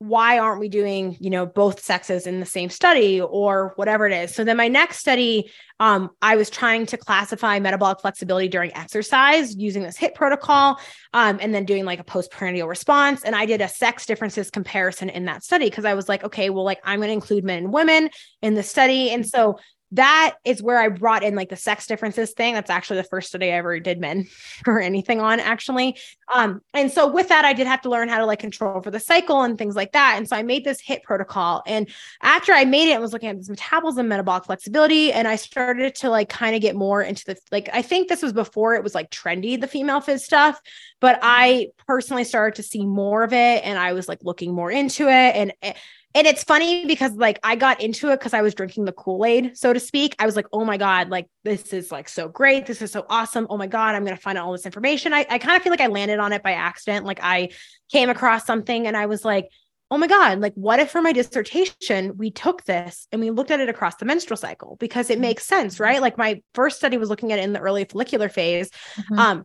why 0.01 0.39
aren't 0.39 0.61
we 0.61 0.69
doing 0.69 1.17
you 1.19 1.29
know 1.29 1.45
both 1.45 1.83
sexes 1.83 2.27
in 2.27 2.39
the 2.39 2.47
same 2.47 2.71
study 2.71 3.21
or 3.21 3.73
whatever 3.77 4.07
it 4.07 4.13
is? 4.13 4.35
So 4.35 4.45
then 4.45 4.57
my 4.57 4.69
next 4.69 4.99
study 4.99 5.51
um, 5.81 6.11
i 6.23 6.37
was 6.37 6.51
trying 6.51 6.87
to 6.87 6.97
classify 6.97 7.59
metabolic 7.59 8.01
flexibility 8.01 8.49
during 8.49 8.75
exercise 8.77 9.57
using 9.57 9.83
this 9.83 9.97
HIIT 9.97 10.15
protocol 10.15 10.79
um, 11.15 11.39
and 11.41 11.55
then 11.55 11.65
doing 11.65 11.85
like 11.85 12.01
a 12.01 12.05
postprandial 12.05 12.69
response. 12.69 13.23
And 13.25 13.35
i 13.35 13.47
did 13.47 13.61
a 13.61 13.69
sex 13.69 14.07
differences 14.07 14.51
comparison 14.51 15.09
in 15.09 15.25
that 15.25 15.43
study 15.43 15.69
because 15.69 15.85
i 15.85 15.95
was 15.95 16.09
like 16.09 16.25
okay 16.25 16.51
well 16.51 16.65
like 16.65 16.81
i'm 16.85 17.01
going 17.01 17.09
to 17.09 17.13
include 17.15 17.45
men 17.45 17.65
and 17.65 17.73
women 17.73 18.11
in 18.43 18.55
the 18.55 18.63
study. 18.63 19.11
And 19.11 19.27
so 19.27 19.59
that 19.93 20.37
is 20.45 20.63
where 20.63 20.79
I 20.79 20.89
brought 20.89 21.23
in 21.23 21.35
like 21.35 21.49
the 21.49 21.57
sex 21.57 21.87
differences 21.87 22.33
thing. 22.33 22.55
That's 22.55 22.71
actually 22.71 22.99
the 22.99 23.05
first 23.05 23.29
study 23.29 23.47
I 23.47 23.57
ever 23.57 23.81
did 23.81 24.01
men 24.01 24.27
or 24.67 24.81
anything 24.81 25.21
on 25.21 25.41
actually. 25.41 25.97
Um, 26.33 26.61
and 26.75 26.91
so 26.91 27.11
with 27.11 27.29
that, 27.29 27.45
I 27.45 27.55
did 27.55 27.67
have 27.67 27.81
to 27.83 27.89
learn 27.89 28.09
how 28.09 28.19
to 28.19 28.27
like 28.27 28.39
control 28.39 28.83
for 28.83 28.91
the 28.91 29.01
cycle 29.01 29.43
and 29.43 29.57
things 29.57 29.77
like 29.77 29.93
that. 29.93 30.15
And 30.19 30.29
so 30.29 30.37
I 30.37 30.43
made 30.43 30.65
this 30.65 30.83
HIIT 30.83 31.03
protocol. 31.03 31.63
And 31.67 31.89
after 32.23 32.53
I 32.53 32.65
made 32.67 32.91
it, 32.91 32.97
I 32.97 32.99
was 32.99 33.13
looking 33.13 33.31
at 33.31 33.39
this 33.39 33.49
metabolism, 33.49 34.09
metabolic 34.09 34.45
flexibility, 34.45 35.13
and 35.13 35.27
I 35.27 35.37
started 35.37 35.95
to 35.97 36.11
like 36.11 36.29
kind 36.29 36.55
of 36.55 36.61
get 36.61 36.77
more 36.77 37.03
into 37.03 37.25
the 37.25 37.39
like, 37.51 37.71
I 37.73 37.81
think 37.83 38.09
this 38.09 38.23
was 38.23 38.33
before 38.33 38.75
it 38.75 38.83
was 38.83 38.95
like 38.95 39.11
trendy, 39.11 39.59
the 39.59 39.67
female 39.67 40.01
phys 40.01 40.21
stuff, 40.21 40.61
but 41.01 41.19
I 41.23 41.69
personally 41.87 42.25
started 42.25 42.57
to 42.57 42.63
see 42.63 42.85
more 42.85 43.23
of 43.23 43.33
it 43.33 43.65
and 43.65 43.79
I 43.79 43.95
was 43.95 44.09
like 44.09 44.19
looking 44.23 44.55
more 44.55 44.71
into 44.71 45.05
it. 45.09 45.37
And 45.37 45.53
eh, 45.63 45.73
and 46.19 46.27
it's 46.27 46.43
funny 46.43 46.85
because 46.85 47.13
like 47.13 47.39
I 47.45 47.55
got 47.55 47.81
into 47.81 48.11
it 48.11 48.19
because 48.19 48.35
I 48.35 48.43
was 48.43 48.53
drinking 48.53 48.87
the 48.87 48.93
Kool-Aid, 48.93 49.57
so 49.57 49.73
to 49.73 49.79
speak. 49.79 50.17
I 50.19 50.27
was 50.27 50.35
like, 50.35 50.47
oh 50.53 50.65
my 50.65 50.77
God, 50.77 51.11
like 51.11 51.29
this 51.45 51.73
is 51.73 51.93
like 51.93 52.09
so 52.09 52.29
great. 52.29 52.67
This 52.67 52.83
is 52.83 52.91
so 52.91 53.07
awesome. 53.09 53.47
Oh 53.49 53.57
my 53.57 53.69
God, 53.69 53.95
I'm 53.95 54.03
gonna 54.03 54.17
find 54.17 54.37
out 54.37 54.45
all 54.45 54.51
this 54.51 54.67
information. 54.67 55.15
I, 55.15 55.25
I 55.31 55.39
kind 55.39 55.57
of 55.57 55.63
feel 55.63 55.71
like 55.71 55.81
I 55.81 55.87
landed 55.87 56.19
on 56.19 56.33
it 56.33 56.43
by 56.43 56.55
accident. 56.55 57.07
Like 57.07 57.21
I 57.23 57.51
came 57.93 58.11
across 58.11 58.45
something 58.45 58.89
and 58.89 58.97
I 58.97 59.07
was 59.07 59.25
like, 59.25 59.49
oh 59.93 59.97
my 59.97 60.09
God, 60.09 60.41
like 60.41 60.55
what 60.55 60.81
if 60.81 60.91
for 60.91 61.01
my 61.01 61.13
dissertation 61.13 62.17
we 62.17 62.33
took 62.33 62.65
this 62.65 63.07
and 63.13 63.21
we 63.21 63.31
looked 63.31 63.53
at 63.53 63.61
it 63.61 63.69
across 63.69 63.95
the 63.95 64.05
menstrual 64.05 64.39
cycle? 64.39 64.75
Because 64.81 65.11
it 65.11 65.21
makes 65.21 65.45
sense, 65.45 65.79
right? 65.79 66.03
Like 66.03 66.19
my 66.19 66.43
first 66.53 66.79
study 66.79 66.97
was 66.97 67.11
looking 67.11 67.31
at 67.31 67.39
it 67.39 67.45
in 67.45 67.53
the 67.53 67.61
early 67.61 67.85
follicular 67.85 68.29
phase. 68.29 68.71
Mm-hmm. 68.97 69.19
Um, 69.21 69.45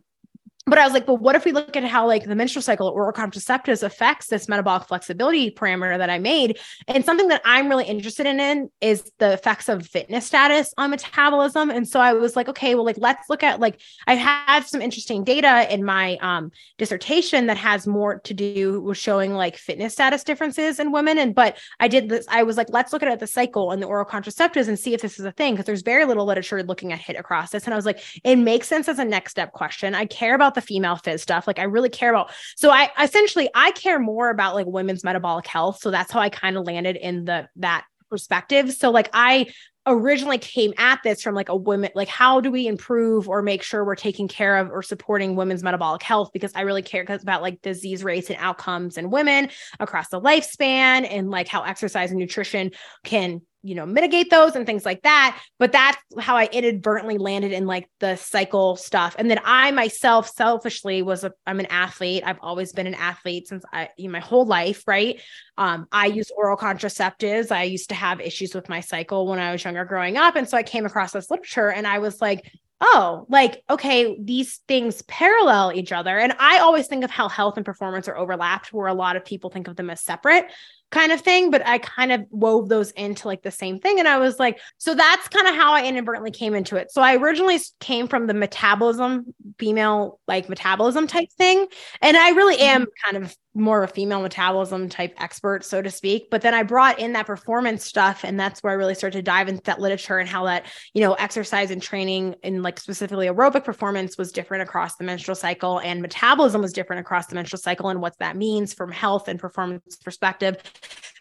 but 0.66 0.80
I 0.80 0.86
was 0.86 0.94
like, 0.94 1.06
but 1.06 1.16
what 1.16 1.36
if 1.36 1.44
we 1.44 1.52
look 1.52 1.76
at 1.76 1.84
how 1.84 2.08
like 2.08 2.24
the 2.24 2.36
menstrual 2.36 2.62
cycle 2.62 2.88
or 2.88 3.12
contraceptives 3.12 3.84
affects 3.84 4.28
this 4.28 4.48
metabolic 4.48 4.88
flexibility 4.88 5.52
parameter 5.52 5.98
that 5.98 6.10
I 6.10 6.20
made? 6.20 6.58
And 6.88 7.04
something 7.04 7.28
that 7.28 7.42
I'm 7.44 7.68
really 7.68 7.86
interested 7.86 8.26
in, 8.26 8.70
is 8.82 9.12
the 9.20 9.34
effects 9.34 9.68
of 9.68 9.86
fitness 9.86 10.26
status 10.26 10.74
on 10.78 10.90
metabolism. 10.90 11.70
And 11.70 11.88
so 11.88 12.00
I 12.00 12.14
was 12.14 12.36
like, 12.36 12.48
okay, 12.50 12.76
well, 12.76 12.86
like 12.86 12.98
let's 12.98 13.30
look 13.30 13.44
at 13.44 13.60
like 13.60 13.82
I 14.08 14.16
had 14.16 14.62
some 14.62 14.82
interesting 14.82 15.24
data 15.24 15.72
in 15.74 15.84
my 15.84 16.18
um, 16.22 16.52
dissertation 16.78 17.48
that 17.48 17.58
has 17.58 17.86
more 17.86 18.20
to 18.20 18.34
do 18.34 18.82
with 18.82 18.98
showing 18.98 19.34
like 19.34 19.58
fitness 19.58 19.94
status 19.94 20.24
differences 20.24 20.80
in 20.80 20.92
women. 20.92 21.18
And 21.18 21.36
but 21.36 21.58
I 21.82 21.90
did 21.90 22.08
this, 22.08 22.26
I 22.30 22.44
was 22.44 22.56
like, 22.56 22.68
let's 22.70 22.94
look 22.94 23.04
at 23.04 23.20
the 23.20 23.28
cycle 23.28 23.72
and 23.72 23.82
the 23.82 23.88
oral 23.88 24.06
contraceptives 24.06 24.68
and 24.70 24.80
see 24.80 24.94
if 24.94 25.02
this 25.02 25.20
is 25.20 25.26
a 25.26 25.32
thing 25.32 25.56
because 25.56 25.66
there's 25.66 25.82
very 25.82 26.06
little 26.06 26.26
literature 26.26 26.64
looking 26.64 26.94
at 26.94 27.00
HIIT 27.00 27.20
across 27.20 27.52
this. 27.52 27.66
And 27.66 27.74
I 27.74 27.78
was 27.78 27.86
like, 27.86 28.02
it 28.24 28.38
makes 28.38 28.68
sense 28.68 28.88
as 28.88 29.00
a 29.00 29.06
next 29.06 29.32
step 29.32 29.52
question. 29.52 29.94
I 29.94 30.06
care 30.06 30.36
about 30.36 30.53
the 30.56 30.62
female 30.62 30.96
phys 30.96 31.20
stuff. 31.20 31.48
Like 31.48 31.60
I 31.60 31.64
really 31.64 31.90
care 31.90 32.10
about. 32.10 32.32
So 32.56 32.70
I 32.70 32.90
essentially 33.02 33.50
I 33.56 33.72
care 33.72 34.00
more 34.00 34.30
about 34.30 34.56
like 34.56 34.66
women's 34.68 35.04
metabolic 35.04 35.48
health. 35.48 35.80
So 35.80 35.92
that's 35.92 36.12
how 36.12 36.20
I 36.20 36.30
kind 36.30 36.58
of 36.58 36.66
landed 36.66 36.96
in 36.96 37.26
the 37.26 37.48
that 37.58 37.86
perspective. 38.10 38.72
So 38.74 38.92
like 38.92 39.10
I 39.14 39.48
originally 39.86 40.38
came 40.38 40.74
at 40.78 41.02
this 41.04 41.22
from 41.22 41.36
like 41.36 41.50
a 41.50 41.56
women 41.56 41.90
like 41.94 42.08
how 42.08 42.40
do 42.40 42.50
we 42.50 42.68
improve 42.68 43.28
or 43.28 43.42
make 43.42 43.62
sure 43.62 43.84
we're 43.84 43.96
taking 43.96 44.30
care 44.30 44.56
of 44.58 44.70
or 44.70 44.82
supporting 44.82 45.36
women's 45.36 45.62
metabolic 45.62 46.02
health 46.02 46.32
because 46.32 46.54
i 46.56 46.62
really 46.62 46.82
care 46.82 47.06
about 47.08 47.42
like 47.42 47.62
disease 47.62 48.02
rates 48.02 48.30
and 48.30 48.40
outcomes 48.40 48.98
in 48.98 49.10
women 49.10 49.50
across 49.82 50.08
the 50.08 50.22
lifespan 50.22 51.06
and 51.10 51.30
like 51.30 51.50
how 51.50 51.64
exercise 51.64 52.12
and 52.12 52.20
nutrition 52.20 52.72
can 53.04 53.42
you 53.64 53.76
know 53.76 53.86
mitigate 53.86 54.30
those 54.30 54.56
and 54.56 54.66
things 54.66 54.86
like 54.86 55.02
that. 55.04 55.42
But 55.58 55.72
that's 55.72 55.98
how 56.20 56.36
i 56.36 56.46
inadvertently 56.52 57.18
landed 57.18 57.52
in 57.52 57.66
like 57.66 57.90
the 58.00 58.16
cycle 58.18 58.76
stuff. 58.76 59.16
And 59.18 59.32
then 59.32 59.40
i 59.44 59.72
myself 59.72 60.30
selfishly 60.30 61.02
was 61.02 61.24
a 61.24 61.32
i'm 61.48 61.60
an 61.60 61.68
athlete. 61.68 62.24
I've 62.26 62.40
always 62.42 62.74
been 62.74 62.88
an 62.88 62.96
athlete 62.96 63.48
since 63.48 63.64
i 63.72 63.90
you 63.98 64.08
know, 64.08 64.12
my 64.12 64.20
whole 64.20 64.46
life 64.46 64.84
right? 64.86 65.22
Um 65.58 65.88
i 65.92 66.08
use 66.08 66.30
oral 66.36 66.58
contraceptives. 66.58 67.52
I 67.52 67.64
used 67.64 67.90
to 67.90 67.96
have 67.96 68.20
issues 68.20 68.54
with 68.54 68.70
my 68.70 68.82
cycle 68.82 69.26
when 69.28 69.40
i 69.40 69.52
was 69.52 69.64
younger 69.64 69.86
growing 69.86 70.18
up. 70.18 70.36
And 70.36 70.48
so 70.48 70.58
i 70.58 70.64
came 70.64 70.86
across 70.86 71.14
this 71.14 71.32
literature 71.32 71.72
and 71.72 71.88
i 71.88 72.00
was 72.00 72.22
like 72.22 72.52
oh, 72.86 73.26
like, 73.30 73.64
okay, 73.70 74.18
these 74.20 74.58
things 74.68 75.04
parallel 75.04 75.72
each 75.74 75.94
other. 75.94 76.20
And 76.20 76.36
I 76.38 76.60
always 76.60 76.88
think 76.88 77.06
of 77.06 77.12
how 77.12 77.30
health 77.30 77.56
and 77.56 77.66
performance 77.66 78.10
are 78.10 78.18
overlapped, 78.18 78.74
where 78.74 78.88
a 78.88 78.94
lot 78.94 79.16
of 79.16 79.24
people 79.24 79.50
think 79.50 79.70
of 79.70 79.78
them 79.78 79.90
as 79.90 80.02
separate 80.02 80.48
kind 80.94 81.12
of 81.12 81.22
thing, 81.22 81.50
but 81.50 81.66
I 81.66 81.80
kind 81.80 82.12
of 82.12 82.24
wove 82.30 82.70
those 82.70 82.92
into 82.92 83.28
like 83.28 83.42
the 83.42 83.52
same 83.52 83.80
thing. 83.80 83.98
And 83.98 84.08
I 84.08 84.20
was 84.20 84.38
like, 84.38 84.60
so 84.78 84.94
that's 84.94 85.28
kind 85.28 85.48
of 85.48 85.56
how 85.56 85.74
I 85.74 85.86
inadvertently 85.86 86.30
came 86.30 86.54
into 86.54 86.76
it. 86.76 86.92
So 86.92 87.02
I 87.02 87.16
originally 87.16 87.60
came 87.80 88.08
from 88.08 88.28
the 88.28 88.34
metabolism, 88.36 89.34
female 89.58 90.20
like 90.28 90.50
metabolism 90.50 91.08
type 91.08 91.30
thing. 91.36 91.66
And 92.02 92.16
I 92.16 92.30
really 92.30 92.60
am 92.60 92.84
mm-hmm. 92.84 93.12
kind 93.12 93.26
of 93.26 93.36
more 93.56 93.84
of 93.84 93.90
a 93.90 93.94
female 93.94 94.22
metabolism 94.22 94.90
type 94.90 95.14
expert, 95.18 95.64
so 95.64 95.82
to 95.82 95.92
speak. 95.92 96.30
But 96.30 96.42
then 96.42 96.54
I 96.54 96.64
brought 96.64 97.00
in 97.00 97.14
that 97.14 97.28
performance 97.28 97.86
stuff, 97.86 98.24
and 98.24 98.40
that's 98.40 98.64
where 98.64 98.72
I 98.72 98.76
really 98.76 98.96
started 98.96 99.18
to 99.18 99.22
dive 99.24 99.48
into 99.48 99.62
that 99.64 99.80
literature 99.80 100.18
and 100.18 100.28
how 100.28 100.46
that, 100.46 100.66
you 100.94 101.02
know, 101.02 101.14
exercise 101.14 101.72
and 101.72 101.82
training 101.82 102.36
and 102.44 102.64
like 102.64 102.80
specifically 102.80 103.28
aerobic 103.28 103.64
performance 103.64 104.18
was 104.18 104.32
different 104.32 104.64
across 104.64 104.96
the 104.96 105.04
menstrual 105.04 105.36
cycle, 105.36 105.80
and 105.80 106.02
metabolism 106.02 106.62
was 106.62 106.74
different 106.74 107.00
across 107.00 107.28
the 107.28 107.36
menstrual 107.36 107.60
cycle, 107.60 107.90
and 107.90 108.02
what 108.02 108.18
that 108.20 108.36
means 108.36 108.74
from 108.74 108.92
health 108.92 109.28
and 109.28 109.40
performance 109.40 109.98
perspective. 109.98 110.58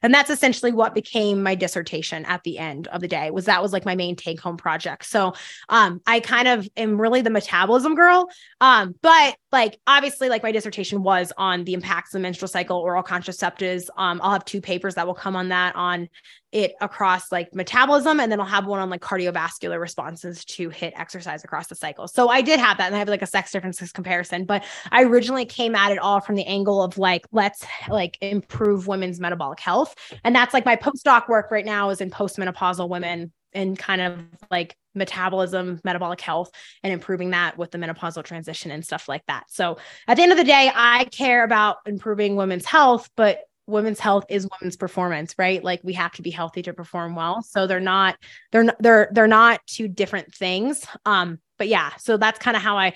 And 0.02 0.12
that's 0.12 0.30
essentially 0.30 0.72
what 0.72 0.94
became 0.94 1.42
my 1.42 1.54
dissertation 1.54 2.24
at 2.24 2.42
the 2.44 2.58
end 2.58 2.88
of 2.88 3.00
the 3.00 3.08
day. 3.08 3.30
Was 3.30 3.44
that 3.46 3.62
was 3.62 3.72
like 3.72 3.84
my 3.84 3.94
main 3.94 4.16
take 4.16 4.40
home 4.40 4.56
project. 4.56 5.06
So 5.06 5.34
um, 5.68 6.00
I 6.06 6.20
kind 6.20 6.48
of 6.48 6.68
am 6.76 7.00
really 7.00 7.22
the 7.22 7.30
metabolism 7.30 7.94
girl. 7.94 8.28
Um, 8.60 8.94
but 9.02 9.36
like 9.50 9.78
obviously, 9.86 10.28
like 10.28 10.42
my 10.42 10.52
dissertation 10.52 11.02
was 11.02 11.32
on 11.36 11.64
the 11.64 11.74
impacts 11.74 12.10
of 12.10 12.20
the 12.20 12.22
menstrual 12.22 12.48
cycle, 12.48 12.78
oral 12.78 13.02
contraceptives. 13.02 13.88
Um, 13.96 14.20
I'll 14.22 14.32
have 14.32 14.44
two 14.44 14.60
papers 14.60 14.94
that 14.96 15.06
will 15.06 15.14
come 15.14 15.36
on 15.36 15.48
that 15.48 15.76
on 15.76 16.08
it 16.52 16.74
across 16.82 17.32
like 17.32 17.54
metabolism 17.54 18.20
and 18.20 18.30
then 18.30 18.38
I'll 18.38 18.46
have 18.46 18.66
one 18.66 18.78
on 18.78 18.90
like 18.90 19.00
cardiovascular 19.00 19.80
responses 19.80 20.44
to 20.44 20.68
HIIT 20.68 20.92
exercise 20.96 21.42
across 21.44 21.66
the 21.66 21.74
cycle. 21.74 22.06
So 22.06 22.28
I 22.28 22.42
did 22.42 22.60
have 22.60 22.76
that 22.76 22.86
and 22.86 22.94
I 22.94 22.98
have 22.98 23.08
like 23.08 23.22
a 23.22 23.26
sex 23.26 23.50
differences 23.50 23.90
comparison, 23.90 24.44
but 24.44 24.62
I 24.90 25.02
originally 25.04 25.46
came 25.46 25.74
at 25.74 25.92
it 25.92 25.98
all 25.98 26.20
from 26.20 26.34
the 26.34 26.44
angle 26.44 26.82
of 26.82 26.98
like 26.98 27.26
let's 27.32 27.64
like 27.88 28.18
improve 28.20 28.86
women's 28.86 29.18
metabolic 29.18 29.60
health. 29.60 29.94
And 30.24 30.36
that's 30.36 30.52
like 30.52 30.66
my 30.66 30.76
postdoc 30.76 31.28
work 31.28 31.50
right 31.50 31.64
now 31.64 31.88
is 31.88 32.02
in 32.02 32.10
postmenopausal 32.10 32.88
women 32.88 33.32
and 33.54 33.78
kind 33.78 34.00
of 34.00 34.18
like 34.50 34.76
metabolism, 34.94 35.80
metabolic 35.84 36.20
health, 36.20 36.50
and 36.82 36.92
improving 36.92 37.30
that 37.30 37.56
with 37.56 37.70
the 37.70 37.78
menopausal 37.78 38.24
transition 38.24 38.70
and 38.70 38.84
stuff 38.84 39.08
like 39.08 39.24
that. 39.26 39.44
So 39.48 39.78
at 40.06 40.16
the 40.16 40.22
end 40.22 40.32
of 40.32 40.38
the 40.38 40.44
day, 40.44 40.70
I 40.74 41.04
care 41.04 41.44
about 41.44 41.78
improving 41.86 42.36
women's 42.36 42.66
health, 42.66 43.08
but 43.16 43.40
women's 43.66 44.00
health 44.00 44.24
is 44.28 44.48
women's 44.60 44.76
performance 44.76 45.34
right? 45.38 45.62
Like 45.62 45.80
we 45.82 45.92
have 45.94 46.12
to 46.12 46.22
be 46.22 46.30
healthy 46.30 46.62
to 46.62 46.72
perform 46.72 47.14
well. 47.14 47.42
So 47.42 47.66
they're 47.66 47.80
not 47.80 48.16
they're 48.50 48.64
not 48.64 48.76
they're 48.80 49.08
they're 49.12 49.26
not 49.26 49.60
two 49.66 49.88
different 49.88 50.34
things. 50.34 50.86
Um 51.06 51.38
but 51.62 51.68
yeah 51.68 51.92
so 51.98 52.16
that's 52.16 52.40
kind 52.40 52.56
of 52.56 52.62
how 52.62 52.76
i 52.76 52.92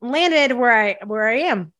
landed 0.00 0.52
where 0.52 0.72
i 0.72 0.96
where 1.04 1.26
i 1.26 1.38
am 1.38 1.72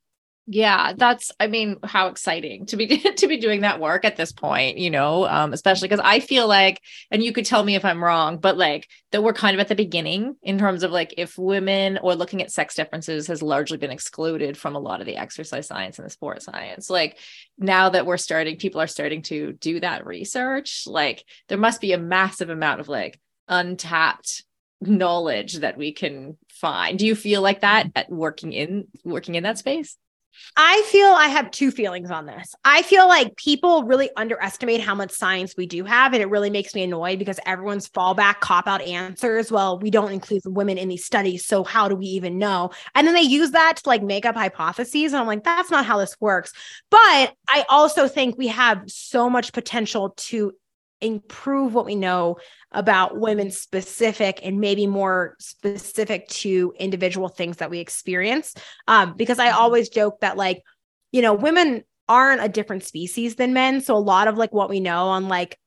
yeah 0.46 0.92
that's 0.96 1.32
i 1.40 1.46
mean 1.46 1.76
how 1.82 2.06
exciting 2.06 2.66
to 2.66 2.76
be 2.76 2.86
to 3.16 3.26
be 3.26 3.36
doing 3.36 3.62
that 3.62 3.80
work 3.80 4.04
at 4.04 4.16
this 4.16 4.32
point 4.32 4.78
you 4.78 4.90
know 4.90 5.26
um 5.26 5.52
especially 5.52 5.88
because 5.88 6.04
i 6.04 6.20
feel 6.20 6.46
like 6.46 6.80
and 7.10 7.22
you 7.22 7.32
could 7.32 7.44
tell 7.44 7.64
me 7.64 7.74
if 7.74 7.84
i'm 7.84 8.02
wrong 8.02 8.38
but 8.38 8.56
like 8.56 8.88
that 9.10 9.22
we're 9.22 9.32
kind 9.32 9.54
of 9.54 9.60
at 9.60 9.68
the 9.68 9.74
beginning 9.74 10.36
in 10.42 10.58
terms 10.58 10.82
of 10.82 10.90
like 10.90 11.14
if 11.16 11.38
women 11.38 11.98
or 12.02 12.14
looking 12.14 12.42
at 12.42 12.52
sex 12.52 12.74
differences 12.74 13.26
has 13.26 13.42
largely 13.42 13.78
been 13.78 13.90
excluded 13.90 14.56
from 14.56 14.76
a 14.76 14.80
lot 14.80 15.00
of 15.00 15.06
the 15.06 15.16
exercise 15.16 15.66
science 15.66 15.98
and 15.98 16.06
the 16.06 16.10
sport 16.10 16.42
science. 16.42 16.90
Like 16.90 17.18
now 17.58 17.88
that 17.88 18.06
we're 18.06 18.16
starting 18.16 18.56
people 18.56 18.80
are 18.80 18.86
starting 18.86 19.22
to 19.22 19.52
do 19.54 19.80
that 19.80 20.06
research 20.06 20.84
like 20.86 21.24
there 21.48 21.58
must 21.58 21.80
be 21.80 21.92
a 21.92 21.98
massive 21.98 22.50
amount 22.50 22.80
of 22.80 22.88
like 22.88 23.18
untapped 23.48 24.44
knowledge 24.80 25.54
that 25.54 25.78
we 25.78 25.92
can 25.92 26.36
find. 26.50 26.98
Do 26.98 27.06
you 27.06 27.14
feel 27.14 27.40
like 27.40 27.62
that 27.62 27.90
at 27.96 28.10
working 28.10 28.52
in 28.52 28.88
working 29.04 29.34
in 29.34 29.44
that 29.44 29.58
space 29.58 29.96
I 30.56 30.82
feel 30.86 31.08
I 31.08 31.28
have 31.28 31.50
two 31.50 31.70
feelings 31.70 32.10
on 32.10 32.26
this. 32.26 32.54
I 32.64 32.82
feel 32.82 33.06
like 33.08 33.36
people 33.36 33.84
really 33.84 34.10
underestimate 34.16 34.80
how 34.80 34.94
much 34.94 35.10
science 35.10 35.54
we 35.56 35.66
do 35.66 35.84
have, 35.84 36.12
and 36.12 36.22
it 36.22 36.30
really 36.30 36.50
makes 36.50 36.74
me 36.74 36.82
annoyed 36.82 37.18
because 37.18 37.40
everyone's 37.46 37.88
fallback 37.88 38.40
cop 38.40 38.66
out 38.66 38.80
answers. 38.82 39.52
Well, 39.52 39.78
we 39.78 39.90
don't 39.90 40.12
include 40.12 40.42
women 40.46 40.78
in 40.78 40.88
these 40.88 41.04
studies, 41.04 41.44
so 41.44 41.64
how 41.64 41.88
do 41.88 41.96
we 41.96 42.06
even 42.06 42.38
know? 42.38 42.70
And 42.94 43.06
then 43.06 43.14
they 43.14 43.22
use 43.22 43.50
that 43.52 43.76
to 43.76 43.88
like 43.88 44.02
make 44.02 44.24
up 44.24 44.34
hypotheses, 44.34 45.12
and 45.12 45.20
I'm 45.20 45.26
like, 45.26 45.44
that's 45.44 45.70
not 45.70 45.84
how 45.84 45.98
this 45.98 46.20
works. 46.20 46.52
But 46.90 47.34
I 47.48 47.64
also 47.68 48.08
think 48.08 48.38
we 48.38 48.48
have 48.48 48.82
so 48.86 49.28
much 49.28 49.52
potential 49.52 50.10
to 50.16 50.52
improve 51.06 51.74
what 51.74 51.86
we 51.86 51.94
know 51.94 52.36
about 52.72 53.18
women 53.18 53.50
specific 53.50 54.40
and 54.42 54.60
maybe 54.60 54.86
more 54.86 55.36
specific 55.38 56.28
to 56.28 56.74
individual 56.78 57.28
things 57.28 57.58
that 57.58 57.70
we 57.70 57.78
experience 57.78 58.54
um, 58.88 59.14
because 59.16 59.38
i 59.38 59.48
mm-hmm. 59.48 59.58
always 59.58 59.88
joke 59.88 60.20
that 60.20 60.36
like 60.36 60.62
you 61.12 61.22
know 61.22 61.34
women 61.34 61.82
aren't 62.08 62.42
a 62.42 62.48
different 62.48 62.84
species 62.84 63.36
than 63.36 63.52
men 63.52 63.80
so 63.80 63.96
a 63.96 63.98
lot 63.98 64.28
of 64.28 64.36
like 64.36 64.52
what 64.52 64.68
we 64.68 64.80
know 64.80 65.08
on 65.08 65.28
like 65.28 65.58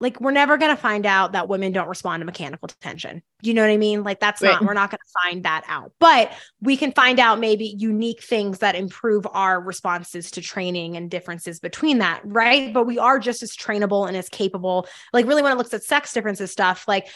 like 0.00 0.20
we're 0.20 0.30
never 0.30 0.56
going 0.56 0.74
to 0.74 0.80
find 0.80 1.06
out 1.06 1.32
that 1.32 1.48
women 1.48 1.72
don't 1.72 1.88
respond 1.88 2.20
to 2.20 2.24
mechanical 2.24 2.68
tension. 2.80 3.22
Do 3.42 3.50
you 3.50 3.54
know 3.54 3.62
what 3.62 3.70
I 3.70 3.76
mean? 3.76 4.04
Like 4.04 4.20
that's 4.20 4.40
right. 4.40 4.52
not 4.52 4.64
we're 4.64 4.74
not 4.74 4.90
going 4.90 4.98
to 4.98 5.20
find 5.22 5.44
that 5.44 5.64
out. 5.66 5.92
But 5.98 6.32
we 6.60 6.76
can 6.76 6.92
find 6.92 7.18
out 7.18 7.40
maybe 7.40 7.74
unique 7.78 8.22
things 8.22 8.58
that 8.58 8.76
improve 8.76 9.26
our 9.32 9.60
responses 9.60 10.30
to 10.32 10.40
training 10.40 10.96
and 10.96 11.10
differences 11.10 11.58
between 11.58 11.98
that, 11.98 12.20
right? 12.24 12.72
But 12.72 12.86
we 12.86 12.98
are 12.98 13.18
just 13.18 13.42
as 13.42 13.56
trainable 13.56 14.06
and 14.06 14.16
as 14.16 14.28
capable. 14.28 14.86
Like 15.12 15.26
really 15.26 15.42
when 15.42 15.52
it 15.52 15.58
looks 15.58 15.74
at 15.74 15.82
sex 15.82 16.12
differences 16.12 16.52
stuff, 16.52 16.86
like 16.86 17.08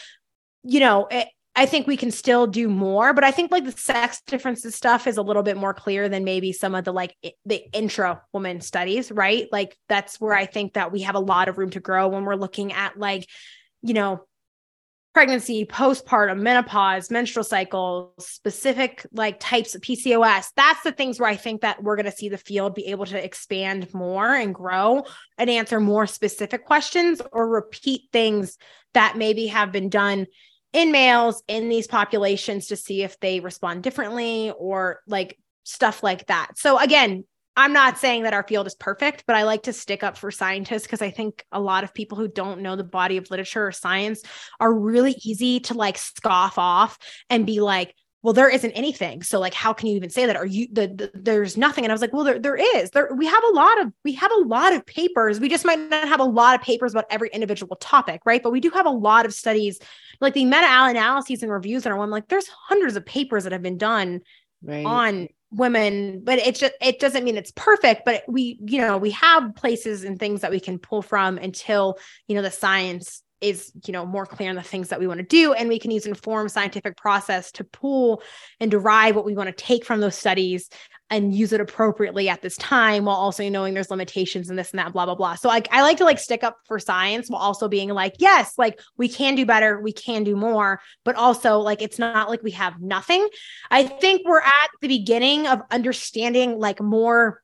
you 0.63 0.79
know, 0.79 1.07
it, 1.09 1.27
I 1.55 1.67
think 1.67 1.85
we 1.85 1.97
can 1.97 2.09
still 2.09 2.47
do 2.47 2.67
more, 2.67 3.13
but 3.13 3.23
I 3.23 3.29
think 3.29 3.51
like 3.51 3.65
the 3.65 3.71
sex 3.71 4.21
differences 4.25 4.73
stuff 4.73 5.05
is 5.05 5.17
a 5.17 5.21
little 5.21 5.43
bit 5.43 5.55
more 5.55 5.73
clear 5.73 6.09
than 6.09 6.23
maybe 6.23 6.51
some 6.51 6.73
of 6.73 6.83
the 6.83 6.91
like 6.91 7.15
the 7.45 7.63
intra 7.73 8.23
woman 8.33 8.59
studies, 8.59 9.11
right? 9.11 9.47
Like 9.51 9.77
that's 9.87 10.19
where 10.19 10.33
I 10.33 10.47
think 10.47 10.73
that 10.73 10.91
we 10.91 11.01
have 11.01 11.15
a 11.15 11.19
lot 11.19 11.49
of 11.49 11.59
room 11.59 11.69
to 11.71 11.79
grow 11.79 12.07
when 12.07 12.25
we're 12.25 12.35
looking 12.35 12.73
at 12.73 12.97
like, 12.97 13.29
you 13.83 13.93
know, 13.93 14.25
pregnancy, 15.13 15.63
postpartum, 15.63 16.39
menopause, 16.39 17.11
menstrual 17.11 17.43
cycles, 17.43 18.11
specific 18.17 19.05
like 19.13 19.39
types 19.39 19.75
of 19.75 19.81
PCOS. 19.81 20.47
That's 20.55 20.81
the 20.81 20.91
things 20.91 21.19
where 21.19 21.29
I 21.29 21.35
think 21.35 21.61
that 21.61 21.83
we're 21.83 21.95
going 21.95 22.07
to 22.07 22.11
see 22.11 22.29
the 22.29 22.37
field 22.39 22.73
be 22.73 22.87
able 22.87 23.05
to 23.05 23.23
expand 23.23 23.93
more 23.93 24.33
and 24.33 24.55
grow 24.55 25.03
and 25.37 25.51
answer 25.51 25.79
more 25.79 26.07
specific 26.07 26.65
questions 26.65 27.21
or 27.31 27.47
repeat 27.47 28.09
things 28.11 28.57
that 28.95 29.15
maybe 29.15 29.47
have 29.47 29.71
been 29.71 29.89
done 29.89 30.25
in 30.73 30.91
males 30.91 31.43
in 31.47 31.69
these 31.69 31.87
populations 31.87 32.67
to 32.67 32.75
see 32.75 33.03
if 33.03 33.19
they 33.19 33.39
respond 33.39 33.83
differently 33.83 34.51
or 34.57 34.99
like 35.07 35.37
stuff 35.63 36.03
like 36.03 36.27
that. 36.27 36.57
So 36.57 36.77
again, 36.79 37.23
I'm 37.55 37.73
not 37.73 37.99
saying 37.99 38.23
that 38.23 38.33
our 38.33 38.45
field 38.47 38.65
is 38.65 38.73
perfect, 38.73 39.25
but 39.27 39.35
I 39.35 39.43
like 39.43 39.63
to 39.63 39.73
stick 39.73 40.03
up 40.03 40.17
for 40.17 40.31
scientists 40.31 40.83
because 40.83 41.03
I 41.03 41.11
think 41.11 41.45
a 41.51 41.61
lot 41.61 41.83
of 41.83 41.93
people 41.93 42.17
who 42.17 42.27
don't 42.27 42.61
know 42.61 42.75
the 42.75 42.83
body 42.83 43.17
of 43.17 43.29
literature 43.29 43.67
or 43.67 43.71
science 43.71 44.23
are 44.59 44.73
really 44.73 45.15
easy 45.23 45.59
to 45.61 45.75
like 45.75 45.99
scoff 45.99 46.57
off 46.57 46.97
and 47.29 47.45
be 47.45 47.59
like, 47.59 47.93
well 48.23 48.33
there 48.33 48.49
isn't 48.49 48.71
anything. 48.71 49.21
So 49.21 49.39
like 49.39 49.53
how 49.53 49.73
can 49.73 49.87
you 49.87 49.95
even 49.95 50.09
say 50.09 50.25
that? 50.25 50.35
Are 50.35 50.45
you 50.45 50.67
the, 50.71 50.87
the, 50.87 51.11
there's 51.13 51.55
nothing. 51.57 51.83
And 51.85 51.91
i 51.91 51.93
was 51.93 52.01
like 52.01 52.13
well 52.13 52.23
there, 52.23 52.39
there 52.39 52.55
is 52.55 52.89
there 52.91 53.13
we 53.13 53.27
have 53.27 53.43
a 53.43 53.51
lot 53.51 53.81
of 53.81 53.93
we 54.03 54.13
have 54.13 54.31
a 54.31 54.41
lot 54.41 54.73
of 54.73 54.85
papers. 54.85 55.39
We 55.39 55.49
just 55.49 55.65
might 55.65 55.79
not 55.79 56.07
have 56.07 56.19
a 56.19 56.25
lot 56.25 56.55
of 56.55 56.61
papers 56.61 56.93
about 56.93 57.05
every 57.11 57.29
individual 57.29 57.75
topic 57.75 58.21
right? 58.25 58.41
But 58.41 58.51
we 58.51 58.59
do 58.59 58.71
have 58.71 58.85
a 58.85 58.91
lot 58.91 59.25
of 59.25 59.33
studies 59.33 59.79
like 60.21 60.33
the 60.33 60.45
meta 60.45 60.65
analyses 60.65 61.43
and 61.43 61.51
reviews 61.51 61.83
that 61.83 61.91
are 61.91 61.97
one 61.97 62.09
like 62.09 62.27
there's 62.29 62.47
hundreds 62.47 62.95
of 62.95 63.05
papers 63.05 63.43
that 63.43 63.51
have 63.51 63.61
been 63.61 63.77
done 63.77 64.21
right. 64.63 64.85
on 64.85 65.27
women 65.51 66.21
but 66.23 66.39
it 66.39 66.55
just 66.55 66.73
it 66.81 66.99
doesn't 66.99 67.23
mean 67.23 67.37
it's 67.37 67.51
perfect 67.55 68.03
but 68.05 68.23
we 68.27 68.57
you 68.65 68.79
know 68.79 68.97
we 68.97 69.11
have 69.11 69.53
places 69.55 70.03
and 70.03 70.17
things 70.17 70.41
that 70.41 70.49
we 70.51 70.59
can 70.59 70.79
pull 70.79 71.01
from 71.01 71.37
until 71.37 71.97
you 72.27 72.35
know 72.35 72.41
the 72.41 72.49
science 72.49 73.22
is 73.43 73.73
you 73.85 73.91
know 73.91 74.05
more 74.05 74.25
clear 74.25 74.49
on 74.49 74.55
the 74.55 74.63
things 74.63 74.87
that 74.87 74.99
we 74.99 75.05
want 75.05 75.19
to 75.19 75.25
do 75.25 75.51
and 75.53 75.67
we 75.67 75.77
can 75.77 75.91
use 75.91 76.05
informed 76.05 76.49
scientific 76.49 76.95
process 76.95 77.51
to 77.51 77.63
pull 77.65 78.23
and 78.61 78.71
derive 78.71 79.15
what 79.15 79.25
we 79.25 79.35
want 79.35 79.47
to 79.47 79.63
take 79.63 79.83
from 79.83 79.99
those 79.99 80.15
studies 80.15 80.69
and 81.09 81.35
use 81.35 81.51
it 81.51 81.59
appropriately 81.59 82.29
at 82.29 82.41
this 82.41 82.55
time 82.57 83.05
while 83.05 83.17
also 83.17 83.47
knowing 83.49 83.73
there's 83.73 83.91
limitations 83.91 84.49
and 84.49 84.57
this 84.57 84.71
and 84.71 84.79
that 84.79 84.93
blah 84.93 85.05
blah 85.05 85.13
blah. 85.13 85.35
So 85.35 85.49
like 85.49 85.67
i 85.71 85.81
like 85.81 85.97
to 85.97 86.05
like 86.05 86.19
stick 86.19 86.43
up 86.43 86.57
for 86.65 86.79
science 86.79 87.29
while 87.29 87.41
also 87.41 87.67
being 87.67 87.89
like 87.89 88.15
yes 88.19 88.53
like 88.57 88.79
we 88.97 89.09
can 89.09 89.35
do 89.35 89.45
better 89.45 89.81
we 89.81 89.91
can 89.91 90.23
do 90.23 90.35
more 90.35 90.79
but 91.03 91.15
also 91.15 91.59
like 91.59 91.81
it's 91.81 91.99
not 91.99 92.29
like 92.29 92.41
we 92.43 92.51
have 92.51 92.81
nothing. 92.81 93.27
I 93.69 93.83
think 93.83 94.21
we're 94.25 94.39
at 94.39 94.69
the 94.81 94.87
beginning 94.87 95.47
of 95.47 95.61
understanding 95.69 96.59
like 96.59 96.81
more 96.81 97.42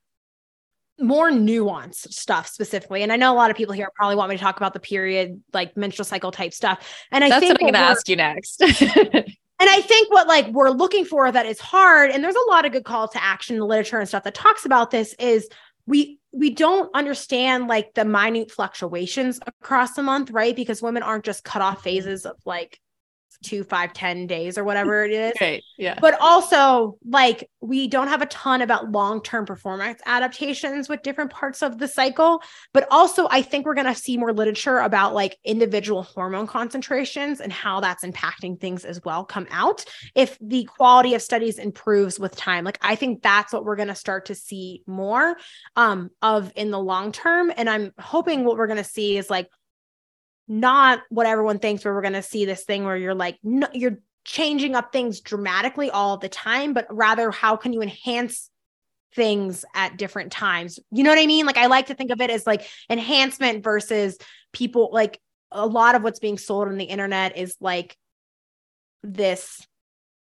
more 0.99 1.29
nuanced 1.31 2.13
stuff 2.13 2.47
specifically. 2.47 3.03
And 3.03 3.11
I 3.11 3.15
know 3.15 3.33
a 3.33 3.35
lot 3.35 3.51
of 3.51 3.57
people 3.57 3.73
here 3.73 3.89
probably 3.95 4.15
want 4.15 4.29
me 4.29 4.37
to 4.37 4.43
talk 4.43 4.57
about 4.57 4.73
the 4.73 4.79
period, 4.79 5.41
like 5.53 5.75
menstrual 5.77 6.05
cycle 6.05 6.31
type 6.31 6.53
stuff. 6.53 6.85
And 7.11 7.23
I 7.23 7.29
That's 7.29 7.41
think 7.41 7.61
what 7.61 7.67
I'm 7.67 7.73
going 7.73 7.85
to 7.85 7.89
ask 7.91 8.09
you 8.09 8.15
next. 8.15 8.61
and 8.61 9.25
I 9.59 9.81
think 9.81 10.11
what 10.11 10.27
like 10.27 10.47
we're 10.47 10.69
looking 10.69 11.05
for 11.05 11.31
that 11.31 11.45
is 11.45 11.59
hard, 11.59 12.11
and 12.11 12.23
there's 12.23 12.35
a 12.35 12.49
lot 12.49 12.65
of 12.65 12.71
good 12.71 12.85
call 12.85 13.07
to 13.07 13.23
action 13.23 13.55
in 13.55 13.59
the 13.59 13.65
literature 13.65 13.99
and 13.99 14.07
stuff 14.07 14.23
that 14.23 14.35
talks 14.35 14.65
about 14.65 14.91
this 14.91 15.13
is 15.19 15.49
we 15.85 16.19
we 16.31 16.51
don't 16.51 16.89
understand 16.93 17.67
like 17.67 17.93
the 17.95 18.05
minute 18.05 18.51
fluctuations 18.51 19.39
across 19.47 19.93
the 19.93 20.03
month, 20.03 20.29
right? 20.31 20.55
Because 20.55 20.81
women 20.81 21.03
aren't 21.03 21.25
just 21.25 21.43
cut 21.43 21.61
off 21.61 21.83
phases 21.83 22.25
of 22.25 22.35
like 22.45 22.79
two, 23.43 23.63
five, 23.63 23.93
ten 23.93 24.27
days 24.27 24.57
or 24.57 24.63
whatever 24.69 25.03
it 25.03 25.11
is. 25.11 25.31
Okay. 25.31 25.61
Yeah. 25.77 25.97
But 25.99 26.19
also, 26.19 26.97
like, 27.05 27.49
we 27.61 27.87
don't 27.87 28.07
have 28.07 28.21
a 28.21 28.25
ton 28.27 28.61
about 28.61 28.91
long 28.91 29.21
term 29.21 29.45
performance 29.45 30.01
adaptations 30.05 30.89
with 30.89 31.01
different 31.01 31.31
parts 31.31 31.61
of 31.61 31.77
the 31.77 31.87
cycle. 31.87 32.41
But 32.73 32.87
also, 32.91 33.27
I 33.29 33.41
think 33.41 33.65
we're 33.65 33.75
going 33.75 33.87
to 33.87 33.95
see 33.95 34.17
more 34.17 34.33
literature 34.33 34.79
about 34.79 35.13
like 35.13 35.37
individual 35.43 36.03
hormone 36.03 36.47
concentrations 36.47 37.39
and 37.41 37.51
how 37.51 37.79
that's 37.79 38.03
impacting 38.03 38.59
things 38.59 38.85
as 38.85 39.01
well 39.03 39.23
come 39.23 39.47
out 39.51 39.85
if 40.15 40.37
the 40.41 40.63
quality 40.65 41.13
of 41.13 41.21
studies 41.21 41.59
improves 41.59 42.19
with 42.19 42.35
time. 42.35 42.63
Like, 42.63 42.79
I 42.81 42.95
think 42.95 43.21
that's 43.21 43.53
what 43.53 43.65
we're 43.65 43.75
going 43.75 43.87
to 43.87 43.95
start 43.95 44.25
to 44.27 44.35
see 44.35 44.83
more 44.85 45.35
um, 45.75 46.09
of 46.21 46.51
in 46.55 46.71
the 46.71 46.79
long 46.79 47.11
term. 47.11 47.51
And 47.55 47.69
I'm 47.69 47.93
hoping 47.99 48.43
what 48.43 48.57
we're 48.57 48.67
going 48.67 48.77
to 48.77 48.83
see 48.83 49.17
is 49.17 49.29
like 49.29 49.49
not 50.49 51.03
what 51.09 51.27
everyone 51.27 51.59
thinks 51.59 51.85
where 51.85 51.93
we're 51.93 52.01
going 52.01 52.13
to 52.13 52.23
see 52.23 52.43
this 52.43 52.63
thing 52.63 52.83
where 52.83 52.97
you're 52.97 53.13
like 53.13 53.37
no, 53.43 53.67
you're 53.71 53.99
changing 54.25 54.75
up 54.75 54.91
things 54.91 55.21
dramatically 55.21 55.89
all 55.89 56.17
the 56.17 56.27
time 56.27 56.73
but 56.73 56.85
rather 56.89 57.31
how 57.31 57.55
can 57.55 57.71
you 57.71 57.81
enhance 57.81 58.49
things 59.15 59.63
at 59.73 59.97
different 59.97 60.31
times? 60.31 60.79
You 60.91 61.03
know 61.03 61.11
what 61.11 61.19
i 61.19 61.25
mean? 61.27 61.45
Like 61.45 61.57
i 61.57 61.67
like 61.67 61.87
to 61.87 61.95
think 61.95 62.11
of 62.11 62.19
it 62.19 62.29
as 62.29 62.45
like 62.45 62.67
enhancement 62.89 63.63
versus 63.63 64.17
people 64.51 64.89
like 64.91 65.21
a 65.51 65.65
lot 65.65 65.95
of 65.95 66.03
what's 66.03 66.19
being 66.19 66.37
sold 66.37 66.67
on 66.67 66.77
the 66.77 66.85
internet 66.85 67.37
is 67.37 67.55
like 67.59 67.95
this 69.03 69.65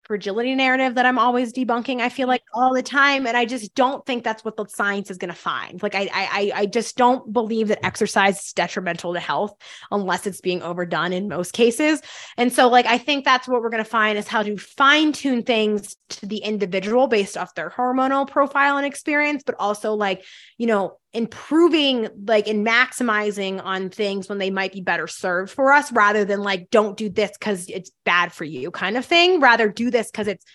fragility 0.05 0.55
narrative 0.55 0.95
that 0.95 1.05
I'm 1.05 1.19
always 1.19 1.51
debunking. 1.51 1.99
I 1.99 2.09
feel 2.09 2.23
mm-hmm. 2.23 2.29
like 2.29 2.43
all 2.53 2.73
the 2.73 2.83
time, 2.83 3.27
and 3.27 3.35
I 3.35 3.45
just 3.45 3.75
don't 3.75 4.05
think 4.05 4.23
that's 4.23 4.45
what 4.45 4.55
the 4.55 4.65
science 4.67 5.11
is 5.11 5.17
going 5.17 5.31
to 5.31 5.37
find. 5.37 5.81
Like 5.81 5.95
I, 5.95 6.09
I, 6.13 6.51
I 6.55 6.65
just 6.65 6.95
don't 6.95 7.31
believe 7.33 7.69
that 7.69 7.79
mm-hmm. 7.79 7.87
exercise 7.87 8.39
is 8.39 8.53
detrimental 8.53 9.13
to 9.13 9.19
health 9.19 9.55
unless 9.91 10.27
it's 10.27 10.41
being 10.41 10.61
overdone 10.61 11.13
in 11.13 11.27
most 11.27 11.53
cases. 11.53 12.01
And 12.37 12.51
so, 12.53 12.69
like, 12.69 12.85
I 12.85 12.97
think 12.97 13.25
that's 13.25 13.47
what 13.47 13.61
we're 13.61 13.69
going 13.69 13.83
to 13.83 13.89
find 13.89 14.17
is 14.17 14.27
how 14.27 14.43
to 14.43 14.57
fine 14.57 15.11
tune 15.11 15.43
things 15.43 15.95
to 16.09 16.25
the 16.25 16.37
individual 16.37 17.07
based 17.07 17.37
off 17.37 17.55
their 17.55 17.69
hormonal 17.69 18.27
profile 18.29 18.77
and 18.77 18.85
experience, 18.85 19.43
but 19.43 19.55
also 19.59 19.93
like, 19.93 20.23
you 20.57 20.67
know, 20.67 20.97
improving 21.15 22.09
like 22.25 22.47
and 22.47 22.65
maximizing 22.65 23.63
on 23.63 23.89
things 23.89 24.27
when 24.29 24.37
they 24.37 24.49
might 24.49 24.73
be 24.73 24.81
better 24.81 25.07
served 25.07 25.51
for 25.51 25.71
us 25.71 25.91
rather 25.91 26.25
than 26.25 26.41
like 26.41 26.69
don't 26.69 26.97
do 26.97 27.09
this 27.09 27.31
because 27.31 27.67
it's 27.69 27.91
bad 28.03 28.31
for 28.31 28.43
you 28.43 28.71
kind 28.71 28.97
of 28.97 29.05
thing. 29.05 29.39
Rather 29.39 29.69
do 29.69 29.89
this 29.89 30.11
because 30.11 30.27
it's 30.27 30.45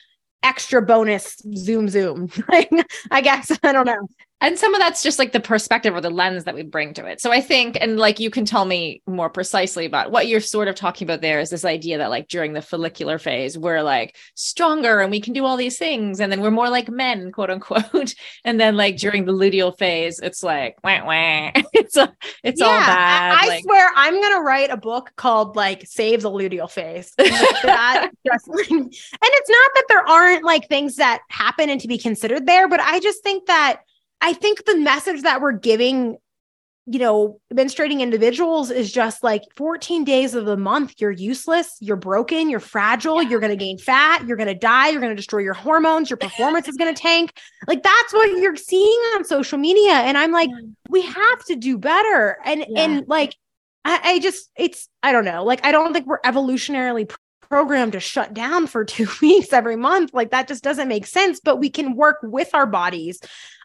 extra 0.43 0.81
bonus 0.81 1.37
zoom 1.57 1.89
zoom. 1.89 2.29
I 3.11 3.21
guess 3.21 3.59
i 3.63 3.73
don't 3.73 3.87
know 3.87 4.07
and 4.41 4.59
some 4.59 4.75
of 4.75 4.81
that's 4.81 5.03
just 5.03 5.19
like 5.19 5.33
the 5.33 5.41
perspective 5.41 5.95
or 5.95 6.01
the 6.01 6.11
lens 6.11 6.45
that 6.45 6.55
we 6.55 6.63
bring 6.63 6.95
to 6.95 7.07
it. 7.07 7.21
So 7.21 7.31
i 7.31 7.41
think 7.41 7.77
and 7.81 7.99
like 7.99 8.21
you 8.21 8.31
can 8.31 8.45
tell 8.45 8.65
me 8.65 9.03
more 9.07 9.31
precisely 9.31 9.85
about 9.85 10.11
what 10.11 10.27
you're 10.27 10.41
sort 10.41 10.69
of 10.69 10.75
talking 10.75 11.07
about 11.07 11.21
there 11.21 11.41
is 11.41 11.51
this 11.51 11.65
idea 11.65 11.99
that 11.99 12.11
like 12.11 12.29
during 12.29 12.53
the 12.53 12.63
follicular 12.63 13.19
phase 13.19 13.59
we're 13.59 13.83
like 13.83 14.17
stronger 14.35 15.01
and 15.01 15.11
we 15.11 15.21
can 15.21 15.33
do 15.33 15.45
all 15.45 15.57
these 15.57 15.79
things 15.79 16.21
and 16.21 16.31
then 16.33 16.41
we're 16.41 16.51
more 16.51 16.71
like 16.71 16.89
men 16.89 17.33
quote 17.33 17.51
unquote. 17.51 18.15
And 18.45 18.59
then 18.59 18.77
like 18.77 18.97
during 18.97 19.25
the 19.25 19.33
luteal 19.33 19.77
phase 19.77 20.19
it's 20.19 20.43
like 20.43 20.77
wah, 20.83 21.05
wah. 21.05 21.51
it's 21.73 21.97
a, 21.97 22.13
it's 22.43 22.61
yeah, 22.61 22.67
all 22.67 22.81
bad 22.81 23.33
i, 23.33 23.45
I 23.45 23.49
like, 23.49 23.63
swear 23.63 23.91
i'm 23.97 24.21
gonna 24.21 24.41
write 24.41 24.71
a 24.71 24.77
book 24.77 25.13
called 25.17 25.57
like 25.57 25.87
save 25.87 26.23
the 26.23 26.31
luteal 26.31 26.71
phase. 26.71 27.13
That 27.63 28.11
just, 28.27 28.49
and 28.49 28.93
it's 28.93 29.51
not 29.51 29.71
that 29.75 29.85
there 29.89 30.09
aren't 30.09 30.45
like 30.45 30.69
things 30.69 30.97
that 30.97 31.21
happen 31.29 31.69
and 31.69 31.81
to 31.81 31.89
be 31.89 31.99
considered 31.99 32.47
there 32.47 32.69
but 32.69 32.81
i 32.81 32.99
just 33.01 33.23
think 33.23 33.47
that 33.47 33.83
I 34.21 34.33
think 34.33 34.65
the 34.65 34.77
message 34.77 35.23
that 35.23 35.41
we're 35.41 35.53
giving, 35.53 36.19
you 36.87 36.99
know, 36.99 37.41
menstruating 37.53 38.01
individuals 38.01 38.71
is 38.71 38.93
just 38.93 39.23
like 39.23 39.43
14 39.57 40.05
days 40.05 40.35
of 40.35 40.45
the 40.45 40.57
month, 40.57 40.95
you're 40.99 41.11
useless, 41.11 41.77
you're 41.81 41.97
broken, 41.97 42.51
you're 42.51 42.61
fragile, 42.61 43.23
you're 43.23 43.41
going 43.41 43.57
to 43.57 43.65
gain 43.65 43.79
fat, 43.79 44.27
you're 44.27 44.37
going 44.37 44.49
to 44.49 44.55
die, 44.55 44.89
you're 44.89 45.01
going 45.01 45.13
to 45.13 45.17
destroy 45.17 45.41
your 45.41 45.55
hormones, 45.55 46.11
your 46.11 46.17
performance 46.19 46.69
is 46.69 46.77
going 46.77 46.95
to 46.95 47.01
tank. 47.01 47.39
Like 47.67 47.83
that's 47.83 48.13
what 48.13 48.31
you're 48.39 48.57
seeing 48.57 49.01
on 49.15 49.25
social 49.25 49.59
media. 49.59 49.93
And 49.93 50.19
I'm 50.19 50.33
like, 50.33 50.51
we 50.89 51.03
have 51.03 51.45
to 51.47 51.57
do 51.57 51.79
better. 51.79 52.39
And, 52.45 52.65
yeah. 52.69 52.83
and 52.83 53.09
like, 53.09 53.37
I, 53.85 54.01
I 54.05 54.19
just, 54.19 54.51
it's, 54.57 54.89
I 55.03 55.13
don't 55.13 55.25
know. 55.25 55.45
Like, 55.45 55.65
I 55.65 55.73
don't 55.73 55.95
think 55.95 56.07
we're 56.07 56.21
evolutionarily 56.21 57.11
programmed 57.51 57.93
to 57.93 58.01
shut 58.01 58.33
down 58.33 58.67
for 58.67 58.85
two 58.87 59.09
weeks 59.21 59.53
every 59.53 59.77
month. 59.77 60.15
Like 60.15 60.31
that 60.31 60.49
just 60.49 60.65
doesn't 60.65 60.89
make 60.89 61.07
sense, 61.07 61.41
but 61.41 61.57
we 61.57 61.69
can 61.69 61.97
work 61.97 62.19
with 62.23 62.55
our 62.55 62.67
bodies 62.67 63.21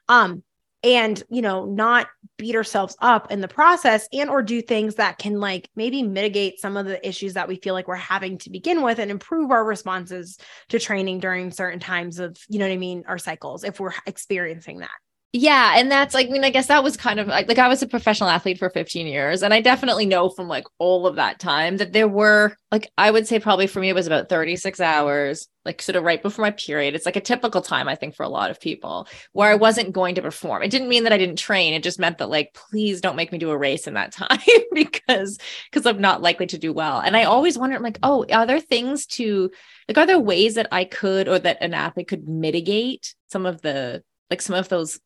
um 0.09 0.43
and 0.83 1.23
you 1.29 1.41
know 1.41 1.65
not 1.65 2.07
beat 2.37 2.55
ourselves 2.55 2.95
up 3.01 3.31
in 3.31 3.41
the 3.41 3.47
process 3.47 4.07
and 4.13 4.29
or 4.29 4.41
do 4.41 4.61
things 4.61 4.95
that 4.95 5.17
can 5.17 5.39
like 5.39 5.69
maybe 5.75 6.03
mitigate 6.03 6.59
some 6.59 6.77
of 6.77 6.85
the 6.85 7.05
issues 7.07 7.33
that 7.33 7.47
we 7.47 7.55
feel 7.55 7.73
like 7.73 7.87
we're 7.87 7.95
having 7.95 8.37
to 8.37 8.49
begin 8.49 8.81
with 8.81 8.99
and 8.99 9.09
improve 9.09 9.51
our 9.51 9.63
responses 9.63 10.37
to 10.69 10.79
training 10.79 11.19
during 11.19 11.49
certain 11.49 11.79
times 11.79 12.19
of 12.19 12.37
you 12.49 12.59
know 12.59 12.67
what 12.67 12.73
i 12.73 12.77
mean 12.77 13.03
our 13.07 13.17
cycles 13.17 13.63
if 13.63 13.79
we're 13.79 13.93
experiencing 14.05 14.79
that 14.79 14.91
yeah 15.33 15.73
and 15.77 15.91
that's 15.91 16.13
like 16.13 16.27
i 16.27 16.29
mean 16.29 16.43
i 16.43 16.49
guess 16.49 16.67
that 16.67 16.83
was 16.83 16.95
kind 16.95 17.19
of 17.19 17.27
like, 17.27 17.47
like 17.47 17.59
i 17.59 17.67
was 17.67 17.81
a 17.81 17.87
professional 17.87 18.29
athlete 18.29 18.57
for 18.57 18.69
15 18.69 19.07
years 19.07 19.43
and 19.43 19.53
i 19.53 19.61
definitely 19.61 20.05
know 20.05 20.29
from 20.29 20.47
like 20.47 20.65
all 20.79 21.07
of 21.07 21.15
that 21.15 21.39
time 21.39 21.77
that 21.77 21.93
there 21.93 22.07
were 22.07 22.55
like 22.71 22.89
i 22.97 23.11
would 23.11 23.27
say 23.27 23.39
probably 23.39 23.67
for 23.67 23.79
me 23.79 23.89
it 23.89 23.95
was 23.95 24.07
about 24.07 24.29
36 24.29 24.79
hours 24.79 25.47
like 25.65 25.81
sort 25.81 25.95
of 25.95 26.03
right 26.03 26.21
before 26.21 26.43
my 26.43 26.51
period. 26.51 26.93
It's 26.93 27.05
like 27.05 27.15
a 27.15 27.21
typical 27.21 27.61
time 27.61 27.87
i 27.87 27.95
think 27.95 28.15
for 28.15 28.23
a 28.23 28.29
lot 28.29 28.51
of 28.51 28.61
people 28.61 29.07
where 29.33 29.49
i 29.49 29.55
wasn't 29.55 29.91
going 29.93 30.15
to 30.15 30.21
perform. 30.21 30.63
It 30.63 30.71
didn't 30.71 30.89
mean 30.89 31.03
that 31.03 31.13
i 31.13 31.17
didn't 31.17 31.37
train. 31.37 31.73
It 31.73 31.83
just 31.83 31.99
meant 31.99 32.19
that 32.19 32.29
like 32.29 32.53
please 32.53 33.01
don't 33.01 33.15
make 33.15 33.31
me 33.31 33.37
do 33.37 33.49
a 33.49 33.57
race 33.57 33.87
in 33.87 33.95
that 33.95 34.11
time 34.13 34.39
because 34.73 35.37
because 35.69 35.85
i'm 35.85 35.99
not 35.99 36.21
likely 36.21 36.45
to 36.47 36.57
do 36.57 36.71
well. 36.71 36.99
And 36.99 37.17
i 37.17 37.23
always 37.23 37.57
wondered 37.57 37.81
like 37.81 37.99
oh 38.03 38.25
are 38.31 38.45
there 38.45 38.59
things 38.59 39.05
to 39.07 39.51
like 39.87 39.97
are 39.97 40.05
there 40.05 40.19
ways 40.19 40.55
that 40.55 40.67
i 40.71 40.85
could 40.85 41.27
or 41.27 41.39
that 41.39 41.57
an 41.61 41.73
athlete 41.73 42.07
could 42.07 42.29
mitigate 42.29 43.15
some 43.27 43.45
of 43.45 43.61
the 43.61 44.03
like 44.29 44.41
some 44.41 44.55
of 44.55 44.69
those 44.69 44.99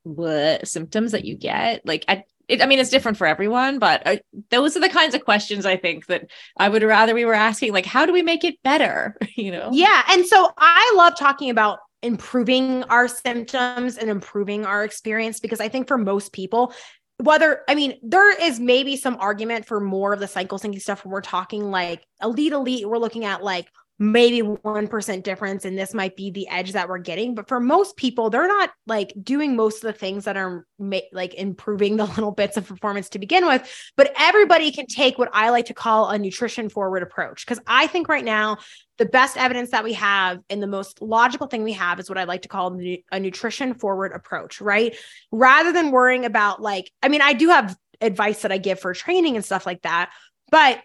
symptoms 0.63 1.12
that 1.12 1.25
you 1.25 1.36
get 1.36 1.86
like 1.86 2.05
I, 2.08 2.23
it, 2.47 2.62
I 2.62 2.65
mean 2.65 2.79
it's 2.79 2.89
different 2.89 3.17
for 3.17 3.27
everyone 3.27 3.79
but 3.79 4.05
uh, 4.05 4.17
those 4.49 4.75
are 4.75 4.82
the 4.82 4.89
kinds 4.89 5.15
of 5.15 5.23
questions 5.23 5.65
i 5.65 5.77
think 5.77 6.08
that 6.08 6.29
i 6.58 6.69
would 6.69 6.84
rather 6.84 7.13
we 7.13 7.25
were 7.25 7.34
asking 7.34 7.73
like 7.73 7.86
how 7.86 8.05
do 8.05 8.13
we 8.13 8.21
make 8.21 8.43
it 8.43 8.62
better? 8.63 9.15
You 9.36 9.51
know? 9.51 9.69
Yeah 9.71 10.03
and 10.10 10.25
so 10.25 10.51
i 10.58 10.93
love 10.95 11.15
talking 11.17 11.49
about 11.49 11.79
improving 12.01 12.84
our 12.86 13.08
symptoms 13.08 13.97
and 13.97 14.10
improving 14.10 14.65
our 14.65 14.84
experience 14.84 15.39
because 15.39 15.60
i 15.60 15.69
think 15.69 15.88
for 15.88 15.97
most 15.97 16.34
people 16.34 16.73
whether 17.19 17.63
I 17.67 17.75
mean, 17.75 17.99
there 18.01 18.32
is 18.41 18.60
maybe 18.60 18.95
some 18.95 19.17
argument 19.19 19.65
for 19.65 19.82
more 19.82 20.13
of 20.13 20.21
the 20.21 20.27
cycle 20.27 20.58
syncing 20.58 20.82
stuff 20.82 21.03
when 21.03 21.12
we're 21.12 21.21
talking 21.21 21.69
like 21.69 22.05
elite 22.23 22.53
elite, 22.53 22.88
we're 22.88 22.97
looking 22.97 23.25
at 23.25 23.43
like 23.43 23.67
maybe 23.99 24.41
1% 24.41 25.23
difference 25.23 25.65
and 25.65 25.77
this 25.77 25.93
might 25.93 26.15
be 26.15 26.31
the 26.31 26.47
edge 26.47 26.71
that 26.71 26.88
we're 26.88 26.97
getting. 26.97 27.35
But 27.35 27.47
for 27.47 27.59
most 27.59 27.97
people 27.97 28.29
they're 28.29 28.47
not 28.47 28.71
like 28.88 29.13
doing 29.21 29.55
most 29.55 29.83
of 29.83 29.93
the 29.93 29.99
things 29.99 30.23
that 30.23 30.38
are 30.38 30.65
ma- 30.79 30.99
like 31.12 31.33
improving 31.35 31.97
the 31.97 32.05
little 32.15 32.31
bits 32.31 32.55
of 32.57 32.67
performance 32.67 33.09
to 33.09 33.19
begin 33.19 33.45
with. 33.45 33.69
But 33.97 34.13
everybody 34.17 34.71
can 34.71 34.85
take 34.88 35.17
what 35.17 35.29
i 35.33 35.49
like 35.49 35.65
to 35.65 35.73
call 35.73 36.09
a 36.09 36.17
nutrition 36.17 36.69
forward 36.69 37.03
approach 37.03 37.45
because 37.45 37.62
i 37.67 37.88
think 37.88 38.07
right 38.07 38.23
now 38.23 38.57
the 38.97 39.05
best 39.05 39.38
evidence 39.38 39.71
that 39.71 39.83
we 39.83 39.93
have 39.93 40.39
and 40.49 40.62
the 40.62 40.67
most 40.67 41.01
logical 41.01 41.47
thing 41.47 41.63
we 41.63 41.73
have 41.73 41.99
is 41.99 42.09
what 42.09 42.17
i 42.17 42.23
like 42.23 42.43
to 42.43 42.47
call 42.47 42.77
a 43.12 43.19
nutrition 43.19 43.73
forward 43.73 44.12
approach 44.13 44.62
right? 44.62 44.95
Rather 45.31 45.71
than 45.71 45.91
worrying 45.91 46.25
about 46.25 46.62
like 46.62 46.91
i 47.03 47.07
mean 47.07 47.21
i 47.21 47.33
do 47.33 47.49
have 47.49 47.75
advice 48.01 48.41
that 48.43 48.51
i 48.51 48.57
give 48.57 48.80
for 48.80 48.93
training 48.93 49.36
and 49.36 49.43
stuff 49.43 49.65
like 49.65 49.82
that 49.82 50.11
but 50.51 50.80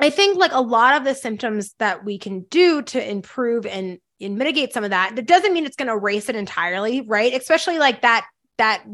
I 0.00 0.10
think 0.10 0.38
like 0.38 0.52
a 0.52 0.60
lot 0.60 0.96
of 0.96 1.04
the 1.04 1.14
symptoms 1.14 1.74
that 1.78 2.04
we 2.04 2.18
can 2.18 2.42
do 2.44 2.82
to 2.82 3.10
improve 3.10 3.66
and, 3.66 3.98
and 4.20 4.36
mitigate 4.36 4.72
some 4.72 4.84
of 4.84 4.90
that, 4.90 5.14
that 5.16 5.26
doesn't 5.26 5.52
mean 5.52 5.66
it's 5.66 5.76
going 5.76 5.88
to 5.88 5.94
erase 5.94 6.28
it 6.28 6.36
entirely, 6.36 7.02
right? 7.02 7.34
Especially 7.34 7.78
like 7.78 8.02
that 8.02 8.26
that 8.58 8.84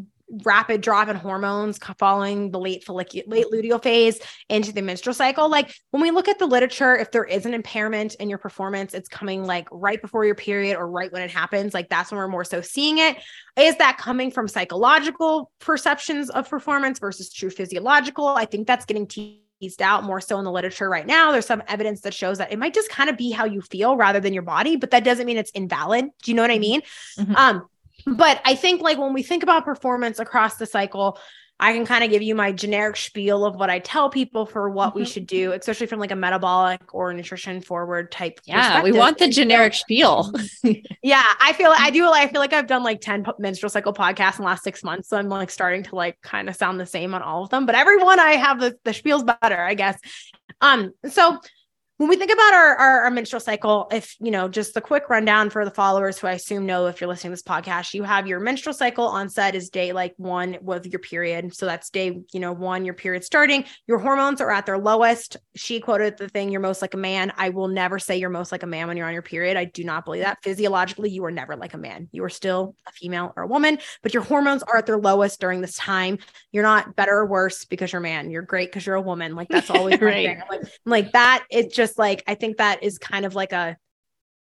rapid 0.44 0.80
drop 0.80 1.08
in 1.08 1.14
hormones 1.14 1.78
following 1.98 2.50
the 2.50 2.58
late 2.58 2.82
follicular 2.84 3.24
late 3.28 3.46
luteal 3.52 3.80
phase 3.80 4.18
into 4.48 4.72
the 4.72 4.82
menstrual 4.82 5.14
cycle. 5.14 5.48
Like 5.48 5.72
when 5.92 6.02
we 6.02 6.10
look 6.10 6.26
at 6.26 6.40
the 6.40 6.46
literature 6.46 6.96
if 6.96 7.12
there 7.12 7.24
is 7.24 7.46
an 7.46 7.54
impairment 7.54 8.16
in 8.16 8.28
your 8.28 8.38
performance 8.38 8.92
it's 8.92 9.08
coming 9.08 9.44
like 9.44 9.68
right 9.70 10.02
before 10.02 10.24
your 10.24 10.34
period 10.34 10.76
or 10.76 10.90
right 10.90 11.12
when 11.12 11.22
it 11.22 11.30
happens 11.30 11.74
like 11.74 11.88
that's 11.88 12.10
when 12.10 12.18
we're 12.18 12.26
more 12.26 12.44
so 12.44 12.60
seeing 12.60 12.98
it. 12.98 13.16
Is 13.56 13.76
that 13.76 13.98
coming 13.98 14.32
from 14.32 14.48
psychological 14.48 15.50
perceptions 15.60 16.28
of 16.30 16.50
performance 16.50 16.98
versus 16.98 17.32
true 17.32 17.50
physiological? 17.50 18.26
I 18.26 18.46
think 18.46 18.66
that's 18.66 18.84
getting 18.84 19.06
teased 19.06 19.45
teased 19.60 19.82
out 19.82 20.04
more 20.04 20.20
so 20.20 20.38
in 20.38 20.44
the 20.44 20.50
literature 20.50 20.88
right 20.88 21.06
now. 21.06 21.32
There's 21.32 21.46
some 21.46 21.62
evidence 21.68 22.02
that 22.02 22.14
shows 22.14 22.38
that 22.38 22.52
it 22.52 22.58
might 22.58 22.74
just 22.74 22.90
kind 22.90 23.10
of 23.10 23.16
be 23.16 23.30
how 23.30 23.44
you 23.44 23.60
feel 23.62 23.96
rather 23.96 24.20
than 24.20 24.32
your 24.32 24.42
body, 24.42 24.76
but 24.76 24.90
that 24.90 25.04
doesn't 25.04 25.26
mean 25.26 25.38
it's 25.38 25.50
invalid. 25.52 26.06
Do 26.22 26.30
you 26.30 26.34
know 26.34 26.42
what 26.42 26.50
I 26.50 26.54
mm-hmm. 26.54 26.60
mean? 26.60 26.82
Mm-hmm. 27.18 27.36
Um, 27.36 27.68
but 28.06 28.40
I 28.44 28.54
think 28.54 28.82
like 28.82 28.98
when 28.98 29.12
we 29.12 29.22
think 29.22 29.42
about 29.42 29.64
performance 29.64 30.18
across 30.18 30.56
the 30.56 30.66
cycle, 30.66 31.18
I 31.58 31.72
can 31.72 31.86
kind 31.86 32.04
of 32.04 32.10
give 32.10 32.20
you 32.20 32.34
my 32.34 32.52
generic 32.52 32.96
spiel 32.96 33.46
of 33.46 33.56
what 33.56 33.70
I 33.70 33.78
tell 33.78 34.10
people 34.10 34.44
for 34.44 34.68
what 34.68 34.90
mm-hmm. 34.90 34.98
we 34.98 35.04
should 35.06 35.26
do, 35.26 35.52
especially 35.52 35.86
from 35.86 35.98
like 35.98 36.10
a 36.10 36.16
metabolic 36.16 36.94
or 36.94 37.14
nutrition 37.14 37.62
forward 37.62 38.12
type. 38.12 38.40
Yeah, 38.44 38.82
we 38.82 38.92
want 38.92 39.16
the 39.16 39.28
generic 39.28 39.72
spiel. 39.72 40.32
yeah, 41.02 41.24
I 41.40 41.54
feel 41.54 41.72
I 41.74 41.90
do. 41.90 42.06
I 42.06 42.28
feel 42.28 42.40
like 42.40 42.52
I've 42.52 42.66
done 42.66 42.82
like 42.82 43.00
ten 43.00 43.24
menstrual 43.38 43.70
cycle 43.70 43.94
podcasts 43.94 44.38
in 44.38 44.42
the 44.42 44.48
last 44.48 44.64
six 44.64 44.84
months, 44.84 45.08
so 45.08 45.16
I'm 45.16 45.30
like 45.30 45.50
starting 45.50 45.82
to 45.84 45.96
like 45.96 46.20
kind 46.20 46.50
of 46.50 46.56
sound 46.56 46.78
the 46.78 46.86
same 46.86 47.14
on 47.14 47.22
all 47.22 47.44
of 47.44 47.50
them. 47.50 47.64
But 47.64 47.74
everyone 47.74 48.20
I 48.20 48.32
have 48.32 48.60
the 48.60 48.76
the 48.84 48.92
spiel's 48.92 49.24
better, 49.24 49.58
I 49.58 49.72
guess. 49.72 49.98
Um, 50.60 50.92
so 51.08 51.38
when 51.98 52.10
we 52.10 52.16
think 52.16 52.30
about 52.30 52.52
our, 52.52 52.76
our, 52.76 53.00
our 53.04 53.10
menstrual 53.10 53.40
cycle, 53.40 53.88
if 53.90 54.16
you 54.20 54.30
know, 54.30 54.48
just 54.48 54.74
the 54.74 54.80
quick 54.82 55.08
rundown 55.08 55.48
for 55.48 55.64
the 55.64 55.70
followers 55.70 56.18
who 56.18 56.26
I 56.26 56.32
assume 56.32 56.66
know 56.66 56.86
if 56.86 57.00
you're 57.00 57.08
listening 57.08 57.30
to 57.30 57.34
this 57.34 57.42
podcast, 57.42 57.94
you 57.94 58.02
have 58.02 58.26
your 58.26 58.38
menstrual 58.38 58.74
cycle 58.74 59.06
onset 59.06 59.54
is 59.54 59.70
day 59.70 59.92
like 59.92 60.14
one 60.18 60.58
with 60.60 60.86
your 60.86 60.98
period. 60.98 61.54
So 61.54 61.64
that's 61.64 61.88
day, 61.88 62.20
you 62.34 62.40
know, 62.40 62.52
one, 62.52 62.84
your 62.84 62.92
period 62.92 63.24
starting. 63.24 63.64
Your 63.86 63.98
hormones 63.98 64.42
are 64.42 64.50
at 64.50 64.66
their 64.66 64.76
lowest. 64.76 65.38
She 65.54 65.80
quoted 65.80 66.18
the 66.18 66.28
thing, 66.28 66.50
you're 66.50 66.60
most 66.60 66.82
like 66.82 66.92
a 66.92 66.98
man. 66.98 67.32
I 67.36 67.48
will 67.48 67.68
never 67.68 67.98
say 67.98 68.18
you're 68.18 68.28
most 68.28 68.52
like 68.52 68.62
a 68.62 68.66
man 68.66 68.88
when 68.88 68.98
you're 68.98 69.06
on 69.06 69.14
your 69.14 69.22
period. 69.22 69.56
I 69.56 69.64
do 69.64 69.82
not 69.82 70.04
believe 70.04 70.22
that. 70.22 70.38
Physiologically, 70.42 71.08
you 71.08 71.24
are 71.24 71.30
never 71.30 71.56
like 71.56 71.72
a 71.72 71.78
man. 71.78 72.08
You 72.12 72.24
are 72.24 72.28
still 72.28 72.74
a 72.86 72.92
female 72.92 73.32
or 73.36 73.44
a 73.44 73.46
woman, 73.46 73.78
but 74.02 74.12
your 74.12 74.22
hormones 74.22 74.62
are 74.62 74.76
at 74.76 74.84
their 74.84 74.98
lowest 74.98 75.40
during 75.40 75.62
this 75.62 75.76
time. 75.76 76.18
You're 76.52 76.62
not 76.62 76.94
better 76.94 77.16
or 77.16 77.26
worse 77.26 77.64
because 77.64 77.92
you're 77.92 78.00
a 78.00 78.02
man. 78.02 78.30
You're 78.30 78.42
great 78.42 78.70
because 78.70 78.84
you're 78.84 78.96
a 78.96 79.00
woman. 79.00 79.34
Like 79.34 79.48
that's 79.48 79.70
always 79.70 79.98
right. 80.02 80.38
Like, 80.50 80.62
like 80.84 81.12
that. 81.12 81.44
It 81.50 81.72
just 81.72 81.85
just 81.86 81.98
like 81.98 82.24
I 82.26 82.34
think 82.34 82.56
that 82.56 82.82
is 82.82 82.98
kind 82.98 83.24
of 83.24 83.34
like 83.34 83.52
a 83.52 83.76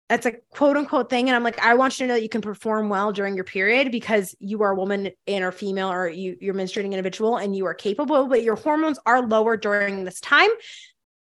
that's 0.09 0.27
a 0.27 0.33
quote 0.51 0.77
unquote 0.77 1.09
thing. 1.09 1.29
And 1.29 1.37
I'm 1.37 1.43
like, 1.43 1.59
I 1.59 1.75
want 1.75 1.99
you 1.99 2.05
to 2.05 2.09
know 2.09 2.15
that 2.15 2.23
you 2.23 2.29
can 2.29 2.43
perform 2.43 2.91
well 2.91 3.13
during 3.13 3.35
your 3.35 3.45
period 3.45 3.91
because 3.91 4.35
you 4.41 4.63
are 4.63 4.73
a 4.73 4.75
woman 4.75 5.11
and 5.27 5.43
or 5.43 5.53
female 5.53 5.91
or 5.91 6.07
you, 6.07 6.37
you're 6.39 6.53
menstruating 6.53 6.93
individual 6.93 7.39
and 7.39 7.57
you 7.57 7.65
are 7.65 7.73
capable, 7.73 8.27
but 8.27 8.43
your 8.43 8.57
hormones 8.57 8.99
are 9.07 9.27
lower 9.27 9.57
during 9.57 10.05
this 10.05 10.21
time. 10.21 10.51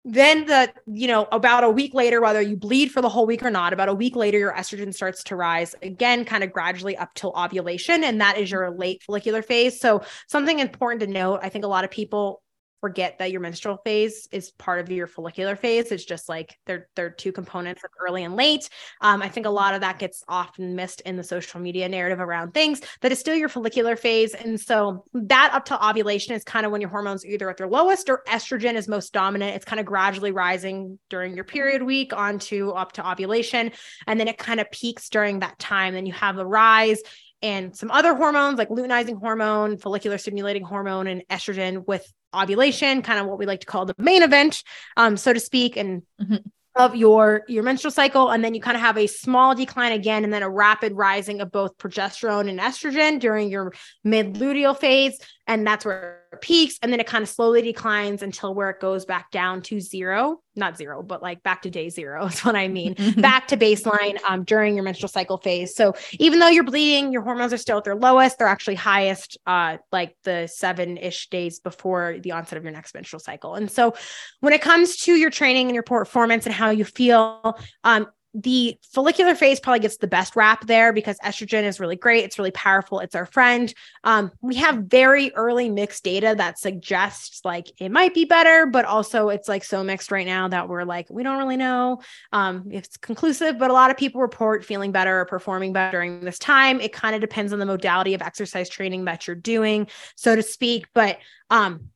Then 0.06 0.48
the, 0.48 0.74
you 0.88 1.08
know, 1.08 1.28
about 1.32 1.64
a 1.64 1.70
week 1.70 1.94
later, 1.94 2.20
whether 2.20 2.42
you 2.42 2.58
bleed 2.58 2.90
for 2.92 3.02
the 3.02 3.10
whole 3.10 3.28
week 3.28 3.44
or 3.44 3.52
not, 3.52 3.74
about 3.74 3.90
a 3.90 3.94
week 3.94 4.16
later, 4.16 4.40
your 4.40 4.54
estrogen 4.54 4.92
starts 4.92 5.24
to 5.26 5.36
rise 5.36 5.76
again, 5.84 6.26
kind 6.26 6.44
of 6.44 6.52
gradually 6.52 6.98
up 6.98 7.14
till 7.14 7.34
ovulation. 7.38 8.04
And 8.04 8.20
that 8.22 8.40
is 8.40 8.50
your 8.50 8.72
late 8.72 9.04
follicular 9.04 9.44
phase. 9.44 9.80
So 9.80 10.02
something 10.28 10.58
important 10.58 11.02
to 11.02 11.08
note, 11.08 11.42
I 11.44 11.50
think 11.50 11.64
a 11.64 11.68
lot 11.68 11.84
of 11.84 11.92
people 11.92 12.42
forget 12.82 13.20
that 13.20 13.32
your 13.32 13.42
menstrual 13.42 13.78
phase 13.84 14.28
is 14.32 14.52
part 14.52 14.80
of 14.80 14.92
your 14.92 15.08
follicular 15.08 15.56
phase. 15.56 15.92
It's 15.92 16.06
just 16.06 16.30
like 16.30 16.58
they're 16.66 16.88
they're 16.96 17.10
two 17.10 17.32
components 17.32 17.84
of 17.84 17.92
early 18.00 18.24
and 18.24 18.36
late. 18.36 18.70
Um, 19.02 19.22
I 19.22 19.30
think 19.30 19.46
a 19.46 19.50
lot 19.50 19.74
of 19.74 19.82
that 19.82 20.00
gets 20.00 20.24
often 20.28 20.76
missed 20.76 21.02
in 21.02 21.16
the 21.16 21.24
social 21.24 21.60
media 21.60 21.90
narrative 21.90 22.20
around 22.20 22.54
things 22.54 22.82
that 23.02 23.12
is 23.12 23.20
still 23.20 23.36
your 23.36 23.50
follicular 23.50 23.96
phase. 23.96 24.34
And 24.34 24.60
so 24.60 25.06
that 25.14 25.52
up 25.54 25.66
to 25.66 25.88
ovulation 25.88 26.34
is 26.34 26.44
kind 26.44 26.66
of 26.66 26.72
when 26.72 26.82
your 26.82 26.90
hormones 26.90 27.26
either 27.26 27.50
at 27.50 27.58
their 27.58 27.68
lowest 27.68 28.10
or 28.10 28.24
estrogen 28.28 28.76
is 28.76 28.88
most 28.88 29.14
dominant. 29.14 29.56
It's 29.56 29.66
kind 29.66 29.80
of 29.80 29.86
gradually 29.86 30.32
rising 30.32 31.00
during 31.10 31.36
your 31.36 31.46
period 31.46 31.84
week 31.84 32.14
onto 32.14 32.70
up 32.72 32.94
to 32.94 33.10
ovulation. 33.10 33.72
And 34.08 34.20
then 34.20 34.28
it 34.28 34.38
kind 34.38 34.60
of 34.60 34.72
peaks 34.72 35.10
during 35.10 35.40
that 35.40 35.60
time. 35.60 35.94
Then 35.94 36.06
you 36.06 36.14
have 36.14 36.38
a 36.38 36.46
rise 36.46 37.02
and 37.42 37.76
some 37.76 37.92
other 37.92 38.16
hormones 38.16 38.58
like 38.58 38.70
luteinizing 38.70 39.20
hormone, 39.20 39.78
follicular 39.78 40.18
stimulating 40.18 40.64
hormone, 40.64 41.08
and 41.08 41.24
estrogen 41.30 41.86
with 41.88 42.12
ovulation, 42.34 43.02
kind 43.02 43.20
of 43.20 43.28
what 43.28 43.40
we 43.40 43.46
like 43.46 43.62
to 43.62 43.66
call 43.66 43.86
the 43.86 43.96
main 43.98 44.24
event, 44.24 44.64
um, 44.98 45.18
so 45.18 45.34
to 45.34 45.40
speak. 45.40 45.78
And 45.78 46.04
mm-hmm 46.22 46.38
of 46.76 46.96
your 46.96 47.44
your 47.48 47.64
menstrual 47.64 47.92
cycle 47.92 48.30
and 48.30 48.44
then 48.44 48.54
you 48.54 48.62
kind 48.62 48.78
of 48.78 48.82
have 48.82 48.98
a 48.98 49.06
small 49.08 49.54
decline 49.54 49.92
again 49.92 50.24
and 50.24 50.32
then 50.32 50.44
a 50.44 50.50
rapid 50.50 50.94
rising 50.94 51.42
of 51.42 51.52
both 51.52 51.78
progesterone 51.78 52.50
and 52.50 52.60
estrogen 52.60 53.20
during 53.20 53.50
your 53.50 53.74
mid 54.04 54.36
luteal 54.36 54.78
phase 54.78 55.20
and 55.50 55.66
that's 55.66 55.84
where 55.84 56.22
it 56.32 56.42
peaks 56.42 56.78
and 56.82 56.94
then 56.94 57.00
it 57.00 57.08
kind 57.08 57.24
of 57.24 57.28
slowly 57.28 57.62
declines 57.62 58.22
until 58.22 58.54
where 58.54 58.70
it 58.70 58.80
goes 58.80 59.04
back 59.04 59.32
down 59.32 59.62
to 59.64 59.82
zero. 59.82 60.42
Not 60.56 60.78
zero 60.78 61.02
but 61.02 61.22
like 61.22 61.42
back 61.44 61.64
to 61.64 61.70
day 61.70 61.90
zero 61.90 62.26
is 62.28 62.46
what 62.46 62.56
i 62.56 62.68
mean. 62.68 62.96
Mm-hmm. 62.96 63.22
back 63.22 63.48
to 63.50 63.58
baseline 63.58 64.18
um, 64.28 64.44
during 64.44 64.76
your 64.76 64.84
menstrual 64.84 65.10
cycle 65.10 65.38
phase. 65.38 65.76
So 65.76 65.96
even 66.20 66.40
though 66.40 66.48
you're 66.48 66.64
bleeding 66.64 67.12
your 67.12 67.24
hormones 67.24 67.52
are 67.52 67.58
still 67.58 67.80
at 67.80 67.84
their 67.84 67.96
lowest. 67.96 68.38
They're 68.38 68.48
actually 68.48 68.76
highest 68.76 69.38
uh, 69.48 69.78
like 69.92 70.16
the 70.24 70.48
seven-ish 70.48 71.30
days 71.30 71.60
before 71.60 72.18
the 72.22 72.32
onset 72.32 72.58
of 72.58 72.64
your 72.64 72.72
next 72.72 72.94
menstrual 72.94 73.20
cycle. 73.20 73.56
And 73.56 73.72
so 73.72 73.96
when 74.40 74.54
it 74.54 74.62
comes 74.62 74.98
to 74.98 75.16
your 75.16 75.32
training 75.32 75.68
and 75.68 75.74
your 75.74 75.84
performance 75.84 76.46
and 76.46 76.54
how 76.54 76.70
you 76.70 76.86
feel 76.86 77.58
um, 77.84 78.08
the 78.34 78.78
follicular 78.94 79.34
phase 79.34 79.60
probably 79.60 79.80
gets 79.80 79.98
the 79.98 80.08
best 80.08 80.36
rap 80.36 80.68
there 80.68 80.94
because 80.94 81.18
estrogen 81.20 81.64
is 81.64 81.80
really 81.80 81.96
great. 81.96 82.24
It's 82.24 82.38
really 82.38 82.52
powerful. 82.52 83.00
It's 83.00 83.16
our 83.16 83.26
friend. 83.26 83.74
Um, 84.04 84.32
we 84.42 84.56
have 84.56 84.84
very 84.84 85.34
early 85.34 85.70
mixed 85.70 86.04
data 86.04 86.36
that 86.38 86.60
suggests 86.60 87.42
like 87.44 87.72
it 87.80 87.90
might 87.90 88.14
be 88.14 88.26
better, 88.26 88.68
but 88.68 88.86
also 88.86 89.30
it's 89.30 89.48
like 89.48 89.64
so 89.64 89.84
mixed 89.84 90.12
right 90.12 90.28
now 90.28 90.48
that 90.48 90.70
we're 90.70 90.84
like, 90.84 91.08
we 91.10 91.24
don't 91.24 91.40
really 91.40 91.58
know 91.58 92.02
um, 92.32 92.70
if 92.72 92.86
it's 92.86 92.98
conclusive, 92.98 93.58
but 93.58 93.72
a 93.72 93.74
lot 93.74 93.90
of 93.90 93.98
people 93.98 94.22
report 94.22 94.64
feeling 94.64 94.92
better 94.92 95.22
or 95.22 95.26
performing 95.26 95.74
better 95.74 95.92
during 95.92 96.22
this 96.22 96.40
time. 96.40 96.80
It 96.82 96.94
kind 96.94 97.16
of 97.16 97.22
depends 97.22 97.52
on 97.52 97.60
the 97.60 97.66
modality 97.66 98.14
of 98.14 98.22
exercise 98.22 98.70
training 98.70 99.06
that 99.06 99.26
you're 99.26 99.36
doing, 99.36 99.88
so 100.16 100.36
to 100.36 100.44
speak. 100.44 100.88
But 100.94 101.18
um, 101.50 101.90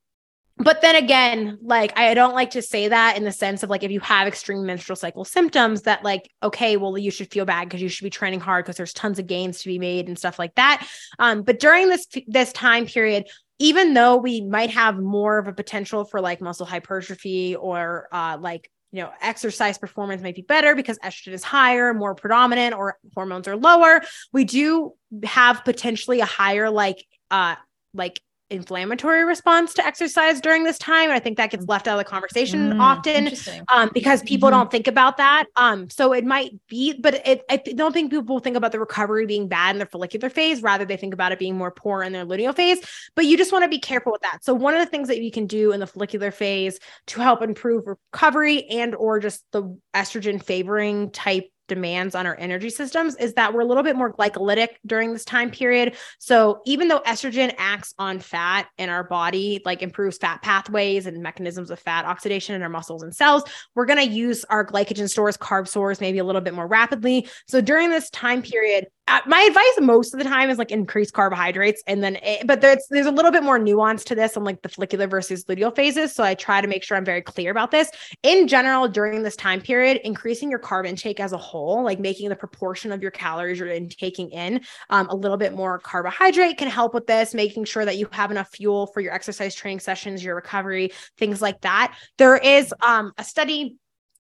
but 0.58 0.82
then 0.82 0.95
again 0.95 1.58
like 1.62 1.97
i 1.97 2.14
don't 2.14 2.36
like 2.36 2.51
to 2.51 2.62
say 2.62 2.88
that 2.88 3.18
in 3.18 3.24
the 3.24 3.32
sense 3.32 3.64
of 3.64 3.70
like 3.70 3.84
if 3.84 3.91
you 3.91 3.99
have 3.99 4.28
extreme 4.28 4.66
menstrual 4.66 4.95
cycle 4.95 5.26
symptoms 5.26 5.84
that 5.84 6.04
like 6.04 6.30
okay 6.43 6.78
well 6.78 6.97
you 6.97 7.12
should 7.12 7.32
feel 7.32 7.45
bad 7.45 7.66
because 7.66 7.82
you 7.82 7.89
should 7.89 8.04
be 8.04 8.10
training 8.10 8.39
hard 8.39 8.64
because 8.64 8.78
there's 8.78 8.93
tons 8.93 9.20
of 9.20 9.28
gains 9.28 9.62
to 9.62 9.68
be 9.68 9.80
made 9.80 10.08
and 10.08 10.18
stuff 10.18 10.38
like 10.38 10.54
that. 10.56 10.88
Um, 11.20 11.43
but 11.43 11.60
during 11.60 11.89
this 11.89 12.08
this 12.28 12.54
time 12.54 12.86
period 12.86 13.28
even 13.60 13.93
though 13.93 14.18
we 14.18 14.41
might 14.41 14.72
have 14.72 14.97
more 14.97 15.38
of 15.38 15.47
a 15.47 15.54
potential 15.54 16.06
for 16.06 16.20
like 16.20 16.41
muscle 16.41 16.66
hypertrophy 16.66 17.56
or 17.56 18.08
uh, 18.12 18.38
like 18.39 18.70
you 18.91 19.01
know 19.01 19.12
exercise 19.22 19.78
performance 19.78 20.22
might 20.22 20.36
be 20.36 20.41
better 20.41 20.76
because 20.76 20.99
estrogen 20.99 21.34
is 21.34 21.43
higher 21.43 21.93
more 21.93 22.14
predominant 22.14 22.76
or 22.76 22.97
hormones 23.16 23.47
are 23.47 23.58
lower 23.58 24.01
we 24.32 24.43
do 24.43 24.93
have 25.24 25.64
potentially 25.66 26.20
a 26.20 26.26
higher 26.26 26.70
like 26.70 27.04
uh 27.32 27.56
like 27.93 28.22
inflammatory 28.54 29.26
response 29.26 29.74
to 29.74 29.86
exercise 29.86 30.39
during 30.39 30.64
this 30.64 30.78
time. 30.78 31.06
And 31.06 31.14
I 31.14 31.20
think 31.20 31.38
that 31.38 31.51
gets 31.51 31.66
left 31.68 31.88
out 31.88 31.99
of 31.99 32.06
the 32.06 32.10
conversation 32.10 32.74
mm, 32.74 32.80
often 32.80 33.30
um, 33.70 33.89
because 33.93 34.22
people 34.24 34.49
mm-hmm. 34.49 34.60
don't 34.60 34.72
think 34.72 34.88
about 34.88 35.18
that. 35.18 35.45
Um, 35.56 35.89
so 35.89 36.14
it 36.14 36.26
might 36.26 36.51
be, 36.68 36.93
but 36.99 37.16
it, 37.28 37.43
I 37.49 37.58
don't 37.58 37.91
think 37.93 38.12
people 38.12 38.39
think 38.39 38.56
about 38.56 38.72
the 38.72 38.80
recovery 38.80 39.26
being 39.26 39.47
bad 39.47 39.72
in 39.76 39.80
their 39.80 39.88
follicular 39.88 40.30
phase. 40.30 40.62
Rather, 40.62 40.86
they 40.86 40.97
think 40.97 41.14
about 41.14 41.32
it 41.32 41.39
being 41.39 41.58
more 41.58 41.72
poor 41.72 42.04
in 42.04 42.14
their 42.14 42.26
luteal 42.26 42.56
phase. 42.56 42.80
But 43.16 43.26
you 43.26 43.38
just 43.38 43.51
want 43.51 43.64
to 43.64 43.70
be 43.70 43.80
careful 43.80 44.12
with 44.12 44.22
that. 44.22 44.39
So 44.43 44.54
one 44.54 44.74
of 44.74 44.80
the 44.80 44.89
things 44.89 45.08
that 45.08 45.22
you 45.22 45.32
can 45.32 45.47
do 45.47 45.72
in 45.72 45.80
the 45.80 45.88
follicular 45.88 46.32
phase 46.32 46.80
to 47.08 47.22
help 47.22 47.41
improve 47.41 47.88
recovery 47.88 48.66
and 48.66 48.95
or 48.95 49.20
just 49.20 49.43
the 49.51 49.78
estrogen 49.93 50.41
favoring 50.41 51.12
type 51.12 51.49
demands 51.68 52.16
on 52.16 52.26
our 52.26 52.36
energy 52.39 52.70
systems 52.70 53.16
is 53.16 53.34
that 53.34 53.53
we're 53.53 53.61
a 53.61 53.66
little 53.66 53.84
bit 53.84 53.95
more 53.95 54.11
glycolytic 54.14 54.70
during 54.86 55.14
this 55.14 55.26
time 55.26 55.49
period. 55.49 55.95
So 56.20 56.61
even 56.66 56.88
though 56.88 56.99
estrogen 57.01 57.53
acts 57.57 57.93
on 57.97 58.20
fat 58.20 58.68
in 58.78 58.89
our 58.89 59.03
body, 59.03 59.61
like 59.66 59.82
improves 59.82 60.18
fat 60.18 60.41
pathways 60.41 61.05
and 61.05 61.22
mechanisms 61.22 61.72
of 61.72 61.80
fat 61.80 62.05
oxidation 62.05 62.55
in 62.55 62.64
our 62.64 62.70
muscles 62.70 63.03
and 63.03 63.16
cells, 63.16 63.43
we're 63.76 63.86
going 63.86 64.05
to 64.05 64.14
use 64.14 64.43
our 64.45 64.66
glycogen 64.66 65.09
stores, 65.09 65.38
carb 65.38 65.68
stores, 65.68 66.01
maybe 66.01 66.20
a 66.20 66.24
little 66.24 66.41
bit 66.41 66.53
more 66.53 66.68
rapidly. 66.68 67.28
So 67.47 67.61
during 67.61 67.89
this 67.89 68.09
time 68.09 68.41
period, 68.41 68.88
my 69.26 69.41
advice 69.41 69.86
most 69.86 70.14
of 70.14 70.18
the 70.18 70.24
time 70.24 70.49
is 70.49 70.58
like 70.58 70.72
increase 70.72 71.12
carbohydrates 71.12 71.84
and 71.88 72.04
then 72.04 72.18
it, 72.24 72.47
but 72.47 72.62
there's 72.62 72.86
there's 72.89 73.06
a 73.06 73.12
little 73.12 73.32
bit 73.32 73.43
more 73.43 73.60
nuance 73.60 74.04
to 74.04 74.16
this 74.16 74.38
on 74.38 74.43
like 74.43 74.62
the 74.62 74.70
follicular 74.70 75.08
versus 75.08 75.45
luteal 75.45 75.76
phases. 75.76 76.14
So 76.14 76.24
i 76.24 76.34
try 76.34 76.62
to 76.62 76.68
make 76.68 76.84
sure 76.84 76.97
i'm 76.97 77.06
very 77.06 77.22
clear 77.22 77.51
about 77.51 77.72
this. 77.72 77.89
In 78.24 78.47
general 78.47 78.88
during 78.88 79.24
this 79.24 79.36
time 79.36 79.62
period 79.62 79.99
increasing 80.04 80.49
your 80.49 80.60
carb 80.60 80.88
intake 80.88 81.20
as 81.20 81.34
a 81.34 81.38
whole 81.38 81.84
like 81.84 81.99
making 81.99 82.30
the 82.30 82.36
proportion 82.36 82.91
of 82.91 83.01
your 83.01 83.12
calories 83.12 83.60
you're 83.60 83.80
taking 83.89 84.32
in 84.32 84.62
um, 84.89 85.08
a 85.10 85.16
little 85.16 85.38
bit 85.38 85.54
more 85.54 85.80
carbohydrate 85.80 86.58
can 86.58 86.70
help 86.70 86.93
with 86.93 87.08
this 87.08 87.34
making 87.34 87.66
sure 87.66 87.86
that 87.86 87.97
you 87.97 88.08
have 88.12 88.32
enough 88.32 88.49
fuel 88.54 88.88
for 88.88 89.01
your 89.01 89.14
exercise 89.14 89.54
training 89.54 89.80
sessions 89.80 90.24
your 90.24 90.36
recovery 90.36 90.91
things 91.18 91.41
like 91.41 91.60
that. 91.62 91.95
There 92.18 92.38
is 92.38 92.74
um, 92.82 93.12
a 93.18 93.24
study 93.24 93.78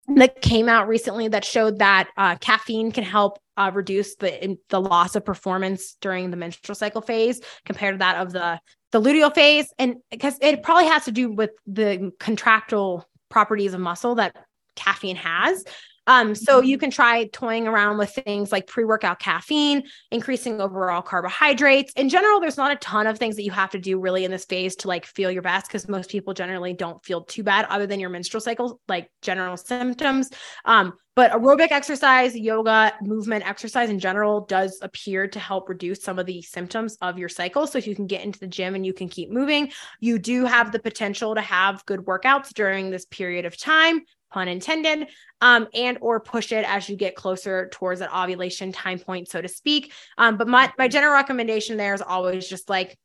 that 0.07 0.41
came 0.41 0.67
out 0.67 0.87
recently 0.87 1.27
that 1.29 1.45
showed 1.45 1.79
that 1.79 2.09
uh, 2.17 2.35
caffeine 2.35 2.91
can 2.91 3.03
help 3.03 3.39
uh, 3.55 3.71
reduce 3.73 4.15
the 4.15 4.57
the 4.69 4.81
loss 4.81 5.15
of 5.15 5.23
performance 5.23 5.95
during 6.01 6.31
the 6.31 6.37
menstrual 6.37 6.75
cycle 6.75 7.01
phase 7.01 7.41
compared 7.65 7.95
to 7.95 7.99
that 7.99 8.17
of 8.17 8.31
the 8.31 8.59
the 8.91 9.01
luteal 9.01 9.33
phase, 9.33 9.73
and 9.79 9.95
because 10.11 10.37
it 10.41 10.61
probably 10.61 10.85
has 10.85 11.05
to 11.05 11.11
do 11.11 11.31
with 11.31 11.51
the 11.65 12.11
contractile 12.19 13.07
properties 13.29 13.73
of 13.73 13.79
muscle 13.79 14.15
that 14.15 14.35
caffeine 14.75 15.15
has. 15.15 15.63
Um, 16.07 16.35
so 16.35 16.61
you 16.61 16.77
can 16.77 16.91
try 16.91 17.25
toying 17.31 17.67
around 17.67 17.97
with 17.97 18.11
things 18.11 18.51
like 18.51 18.67
pre-workout 18.67 19.19
caffeine, 19.19 19.83
increasing 20.11 20.59
overall 20.59 21.01
carbohydrates. 21.01 21.93
In 21.93 22.09
general, 22.09 22.39
there's 22.39 22.57
not 22.57 22.71
a 22.71 22.75
ton 22.77 23.07
of 23.07 23.17
things 23.17 23.35
that 23.37 23.43
you 23.43 23.51
have 23.51 23.71
to 23.71 23.79
do 23.79 23.99
really 23.99 24.25
in 24.25 24.31
this 24.31 24.45
phase 24.45 24.75
to 24.77 24.87
like 24.87 25.05
feel 25.05 25.31
your 25.31 25.41
best 25.41 25.67
because 25.67 25.87
most 25.87 26.09
people 26.09 26.33
generally 26.33 26.73
don't 26.73 27.03
feel 27.05 27.23
too 27.23 27.43
bad 27.43 27.65
other 27.69 27.87
than 27.87 27.99
your 27.99 28.09
menstrual 28.09 28.41
cycle, 28.41 28.79
like 28.87 29.09
general 29.21 29.57
symptoms. 29.57 30.29
Um, 30.65 30.93
but 31.15 31.31
aerobic 31.31 31.71
exercise, 31.71 32.35
yoga, 32.35 32.91
movement, 33.03 33.47
exercise 33.47 33.91
in 33.91 33.99
general 33.99 34.45
does 34.45 34.79
appear 34.81 35.27
to 35.27 35.39
help 35.39 35.69
reduce 35.69 36.01
some 36.01 36.17
of 36.17 36.25
the 36.25 36.41
symptoms 36.41 36.97
of 37.01 37.19
your 37.19 37.29
cycle. 37.29 37.67
So 37.67 37.77
if 37.77 37.85
you 37.85 37.95
can 37.95 38.07
get 38.07 38.23
into 38.23 38.39
the 38.39 38.47
gym 38.47 38.73
and 38.73 38.83
you 38.83 38.93
can 38.93 39.07
keep 39.07 39.29
moving, 39.29 39.71
you 39.99 40.17
do 40.17 40.45
have 40.45 40.71
the 40.71 40.79
potential 40.79 41.35
to 41.35 41.41
have 41.41 41.85
good 41.85 41.99
workouts 42.01 42.51
during 42.53 42.89
this 42.89 43.05
period 43.05 43.45
of 43.45 43.55
time 43.57 44.01
pun 44.33 44.47
intended, 44.47 45.07
um, 45.41 45.67
and 45.73 45.97
or 46.01 46.19
push 46.19 46.51
it 46.51 46.65
as 46.67 46.89
you 46.89 46.97
get 46.97 47.15
closer 47.15 47.69
towards 47.71 47.99
that 47.99 48.13
ovulation 48.13 48.71
time 48.71 48.99
point, 48.99 49.29
so 49.29 49.41
to 49.41 49.47
speak. 49.47 49.93
Um, 50.17 50.37
but 50.37 50.47
my 50.47 50.73
my 50.77 50.87
general 50.87 51.13
recommendation 51.13 51.77
there 51.77 51.93
is 51.93 52.01
always 52.01 52.47
just 52.47 52.69
like, 52.69 52.97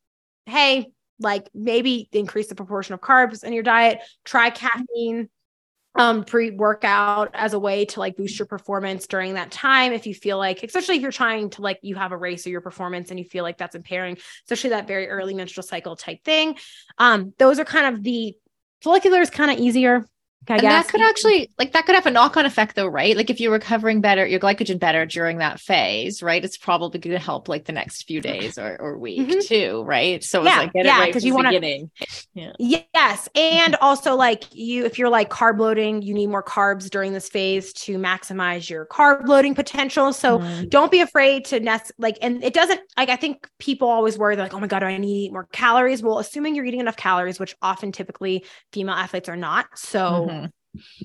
hey, 0.47 0.87
like 1.21 1.49
maybe 1.55 2.09
increase 2.13 2.49
the 2.49 2.55
proportion 2.55 2.95
of 2.95 3.01
carbs 3.01 3.45
in 3.45 3.53
your 3.53 3.63
diet, 3.63 4.01
try 4.25 4.51
caffeine 4.51 5.29
um 5.95 6.23
pre-workout 6.23 7.31
as 7.33 7.55
a 7.55 7.59
way 7.59 7.85
to 7.87 7.99
like 7.99 8.15
boost 8.17 8.39
your 8.39 8.47
performance 8.47 9.07
during 9.07 9.35
that 9.35 9.51
time 9.51 9.93
if 9.93 10.07
you 10.07 10.15
feel 10.15 10.37
like 10.37 10.63
especially 10.63 10.97
if 10.97 11.03
you're 11.03 11.11
trying 11.11 11.49
to 11.49 11.63
like 11.63 11.79
you 11.83 11.97
have 11.97 12.13
a 12.13 12.17
race 12.17 12.47
or 12.47 12.51
your 12.51 12.61
performance 12.61 13.11
and 13.11 13.19
you 13.19 13.25
feel 13.25 13.43
like 13.43 13.57
that's 13.57 13.75
impairing 13.75 14.17
especially 14.45 14.71
that 14.71 14.87
very 14.87 15.09
early 15.09 15.33
menstrual 15.35 15.65
cycle 15.65 15.97
type 15.97 16.23
thing. 16.25 16.57
Um 16.99 17.33
those 17.39 17.59
are 17.59 17.65
kind 17.65 17.95
of 17.95 18.03
the 18.03 18.37
follicular 18.83 19.21
is 19.21 19.31
kind 19.31 19.51
of 19.51 19.59
easier 19.59 20.05
and 20.47 20.61
guess. 20.61 20.87
that 20.87 20.91
could 20.91 21.01
actually 21.03 21.51
like 21.59 21.73
that 21.73 21.85
could 21.85 21.95
have 21.95 22.07
a 22.07 22.11
knock-on 22.11 22.47
effect 22.47 22.77
though, 22.77 22.87
right? 22.87 23.17
Like 23.17 23.29
if 23.29 23.41
you're 23.41 23.53
recovering 23.53 24.01
better, 24.01 24.27
your 24.27 24.41
glycogen 24.41 24.79
better 24.79 25.05
during 25.05 25.39
that 25.39 25.61
phase, 25.61 26.23
right? 26.23 26.43
It's 26.43 26.57
probably 26.57 27.01
going 27.01 27.17
to 27.17 27.23
help 27.23 27.49
like 27.49 27.65
the 27.67 27.73
next 27.73 28.05
few 28.05 28.21
days 28.21 28.57
or, 28.57 28.81
or 28.81 28.97
week 28.99 29.29
mm-hmm. 29.29 29.41
too, 29.41 29.83
right? 29.83 30.23
So 30.25 30.43
yeah, 30.43 30.59
like, 30.61 30.71
yeah, 30.75 31.07
because 31.07 31.23
right 31.23 31.27
you 31.27 31.35
want 31.35 31.49
to. 31.51 31.89
Yeah. 32.35 32.53
Yes, 32.59 33.29
and 33.35 33.75
also 33.77 34.15
like 34.15 34.45
you, 34.55 34.85
if 34.87 34.99
you're 34.99 35.11
like 35.11 35.29
carb 35.29 35.59
loading, 35.59 36.03
you 36.03 36.15
need 36.15 36.29
more 36.29 36.43
carbs 36.43 36.89
during 36.89 37.13
this 37.13 37.29
phase 37.29 37.73
to 37.75 37.99
maximize 37.99 38.71
your 38.71 38.87
carb 38.87 39.27
loading 39.27 39.55
potential. 39.55 40.13
So 40.13 40.39
mm. 40.39 40.71
don't 40.71 40.91
be 40.91 41.01
afraid 41.01 41.45
to 41.47 41.61
nest 41.61 41.93
like, 41.99 42.17
and 42.23 42.43
it 42.43 42.55
doesn't 42.55 42.81
like 42.97 43.11
I 43.11 43.17
think 43.17 43.49
people 43.59 43.89
always 43.89 44.17
worry 44.17 44.37
like, 44.37 44.55
oh 44.55 44.61
my 44.61 44.67
god, 44.67 44.81
do 44.81 44.87
I 44.87 44.97
need 44.97 45.07
to 45.07 45.13
eat 45.13 45.33
more 45.33 45.49
calories? 45.53 46.03
Well, 46.03 46.21
assuming 46.21 46.55
you're 46.55 46.65
eating 46.65 46.81
enough 46.81 46.97
calories, 46.97 47.39
which 47.39 47.55
often 47.61 47.93
typically 47.93 48.45
female 48.73 48.95
athletes 48.95 49.29
are 49.29 49.37
not, 49.37 49.67
so. 49.77 50.28
Mm-hmm 50.29 50.47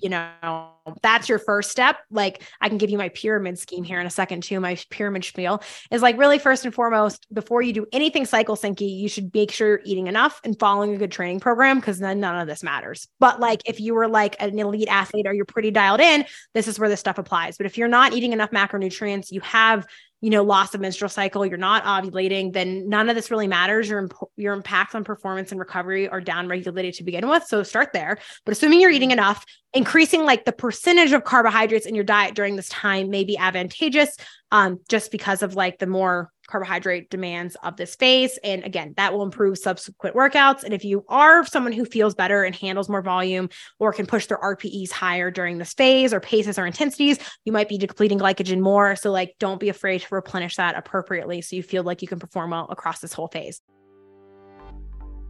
you 0.01 0.09
know, 0.09 0.71
that's 1.01 1.30
your 1.30 1.39
first 1.39 1.71
step. 1.71 1.97
Like 2.11 2.43
I 2.61 2.69
can 2.69 2.78
give 2.78 2.89
you 2.89 2.97
my 2.97 3.09
pyramid 3.09 3.57
scheme 3.59 3.84
here 3.84 3.99
in 3.99 4.07
a 4.07 4.11
second 4.11 4.43
too. 4.43 4.59
My 4.59 4.78
pyramid 4.89 5.24
spiel 5.24 5.61
is 5.91 6.01
like 6.01 6.17
really 6.17 6.39
first 6.39 6.65
and 6.65 6.74
foremost, 6.74 7.26
before 7.34 7.61
you 7.61 7.74
do 7.74 7.86
anything 7.91 8.26
cycle 8.26 8.55
syncy, 8.55 8.97
you 8.97 9.07
should 9.07 9.34
make 9.34 9.51
sure 9.51 9.67
you're 9.67 9.82
eating 9.86 10.07
enough 10.07 10.41
and 10.43 10.57
following 10.59 10.93
a 10.93 10.97
good 10.97 11.11
training 11.11 11.39
program 11.39 11.80
because 11.80 11.99
then 11.99 12.19
none 12.19 12.39
of 12.39 12.47
this 12.47 12.63
matters. 12.63 13.07
But 13.19 13.39
like 13.39 13.61
if 13.65 13.80
you 13.80 13.93
were 13.93 14.07
like 14.07 14.36
an 14.39 14.57
elite 14.57 14.89
athlete 14.89 15.28
or 15.28 15.34
you're 15.34 15.45
pretty 15.45 15.71
dialed 15.71 16.01
in, 16.01 16.26
this 16.53 16.67
is 16.67 16.80
where 16.80 16.89
this 16.89 16.99
stuff 16.99 17.17
applies. 17.17 17.57
But 17.57 17.65
if 17.65 17.78
you're 17.78 17.88
not 17.88 18.13
eating 18.13 18.34
enough 18.34 18.51
macronutrients, 18.51 19.32
you 19.32 19.41
have 19.41 19.86
you 20.24 20.30
know, 20.30 20.41
loss 20.41 20.74
of 20.74 20.80
menstrual 20.80 21.09
cycle, 21.09 21.45
you're 21.45 21.57
not 21.57 21.84
ovulating, 21.84 22.53
then 22.53 22.88
none 22.88 23.09
of 23.09 23.15
this 23.15 23.30
really 23.30 23.45
matters. 23.45 23.89
Your 23.89 23.99
imp- 23.99 24.13
your 24.38 24.53
impacts 24.53 24.95
on 24.95 25.03
performance 25.03 25.51
and 25.51 25.59
recovery 25.59 26.07
are 26.07 26.21
down 26.21 26.47
regulated 26.47 26.93
to 26.93 27.03
begin 27.03 27.28
with. 27.28 27.43
So 27.43 27.61
start 27.61 27.91
there. 27.91 28.17
But 28.45 28.53
assuming 28.53 28.80
you're 28.80 28.89
eating 28.89 29.11
enough, 29.11 29.43
increasing 29.74 30.24
like 30.24 30.45
the 30.45 30.53
percentage 30.53 31.11
of 31.11 31.26
carbohydrates 31.26 31.86
in 31.86 31.93
your 31.93 32.05
diet 32.05 32.36
during 32.36 32.55
this 32.55 32.69
time 32.69 33.09
may 33.09 33.26
be 33.26 33.38
advantageous, 33.38 34.15
um, 34.49 34.80
just 34.88 35.11
because 35.11 35.43
of 35.43 35.55
like 35.55 35.80
the 35.80 35.88
more 35.88 36.32
carbohydrate 36.47 37.09
demands 37.09 37.55
of 37.63 37.77
this 37.77 37.95
phase. 37.95 38.37
And 38.43 38.63
again, 38.63 38.93
that 38.97 39.13
will 39.13 39.23
improve 39.23 39.57
subsequent 39.57 40.15
workouts. 40.15 40.63
And 40.63 40.73
if 40.73 40.83
you 40.83 41.05
are 41.07 41.45
someone 41.45 41.73
who 41.73 41.85
feels 41.85 42.15
better 42.15 42.43
and 42.43 42.55
handles 42.55 42.89
more 42.89 43.01
volume 43.01 43.49
or 43.79 43.93
can 43.93 44.05
push 44.05 44.27
their 44.27 44.39
RPEs 44.39 44.91
higher 44.91 45.31
during 45.31 45.57
this 45.57 45.73
phase 45.73 46.13
or 46.13 46.19
paces 46.19 46.59
or 46.59 46.65
intensities, 46.65 47.19
you 47.45 47.51
might 47.51 47.69
be 47.69 47.77
depleting 47.77 48.19
glycogen 48.19 48.59
more. 48.59 48.95
So, 48.95 49.11
like, 49.11 49.35
don't 49.39 49.59
be 49.59 49.69
afraid 49.69 50.01
to 50.01 50.07
replenish 50.11 50.55
that 50.57 50.77
appropriately 50.77 51.41
so 51.41 51.55
you 51.55 51.63
feel 51.63 51.83
like 51.83 52.01
you 52.01 52.07
can 52.07 52.19
perform 52.19 52.51
well 52.51 52.67
across 52.69 52.99
this 52.99 53.13
whole 53.13 53.27
phase. 53.27 53.61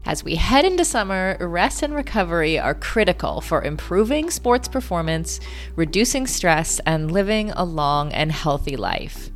As 0.05 0.21
we 0.21 0.35
head 0.35 0.65
into 0.65 0.83
summer, 0.83 1.37
rest 1.39 1.81
and 1.81 1.95
recovery 1.95 2.59
are 2.59 2.75
critical 2.75 3.39
for 3.39 3.63
improving 3.63 4.29
sports 4.29 4.67
performance, 4.67 5.39
reducing 5.77 6.27
stress, 6.27 6.81
and 6.85 7.09
living 7.09 7.51
a 7.51 7.63
long 7.63 8.11
and 8.11 8.29
healthy 8.29 8.75
life 8.75 9.29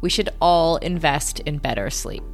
we 0.00 0.10
should 0.10 0.30
all 0.40 0.76
invest 0.76 1.40
in 1.40 1.58
better 1.58 1.90
sleep. 1.90 2.24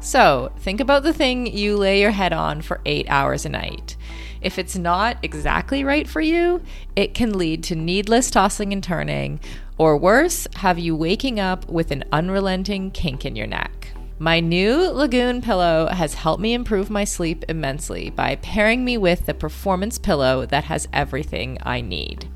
So, 0.00 0.52
think 0.58 0.80
about 0.80 1.02
the 1.02 1.12
thing 1.12 1.46
you 1.46 1.76
lay 1.76 2.00
your 2.00 2.10
head 2.10 2.32
on 2.32 2.62
for 2.62 2.80
eight 2.84 3.06
hours 3.08 3.44
a 3.44 3.48
night. 3.48 3.96
If 4.40 4.58
it's 4.58 4.76
not 4.76 5.16
exactly 5.22 5.82
right 5.82 6.06
for 6.06 6.20
you, 6.20 6.62
it 6.94 7.14
can 7.14 7.36
lead 7.36 7.64
to 7.64 7.74
needless 7.74 8.30
tossing 8.30 8.72
and 8.72 8.82
turning, 8.82 9.40
or 9.78 9.96
worse, 9.96 10.46
have 10.56 10.78
you 10.78 10.94
waking 10.94 11.40
up 11.40 11.68
with 11.68 11.90
an 11.90 12.04
unrelenting 12.12 12.90
kink 12.90 13.24
in 13.24 13.36
your 13.36 13.46
neck. 13.46 13.88
My 14.18 14.40
new 14.40 14.90
Lagoon 14.90 15.42
pillow 15.42 15.88
has 15.88 16.14
helped 16.14 16.40
me 16.40 16.54
improve 16.54 16.88
my 16.88 17.04
sleep 17.04 17.44
immensely 17.48 18.08
by 18.08 18.36
pairing 18.36 18.84
me 18.84 18.96
with 18.96 19.26
the 19.26 19.34
performance 19.34 19.98
pillow 19.98 20.46
that 20.46 20.64
has 20.64 20.88
everything 20.92 21.58
I 21.62 21.80
need. 21.80 22.28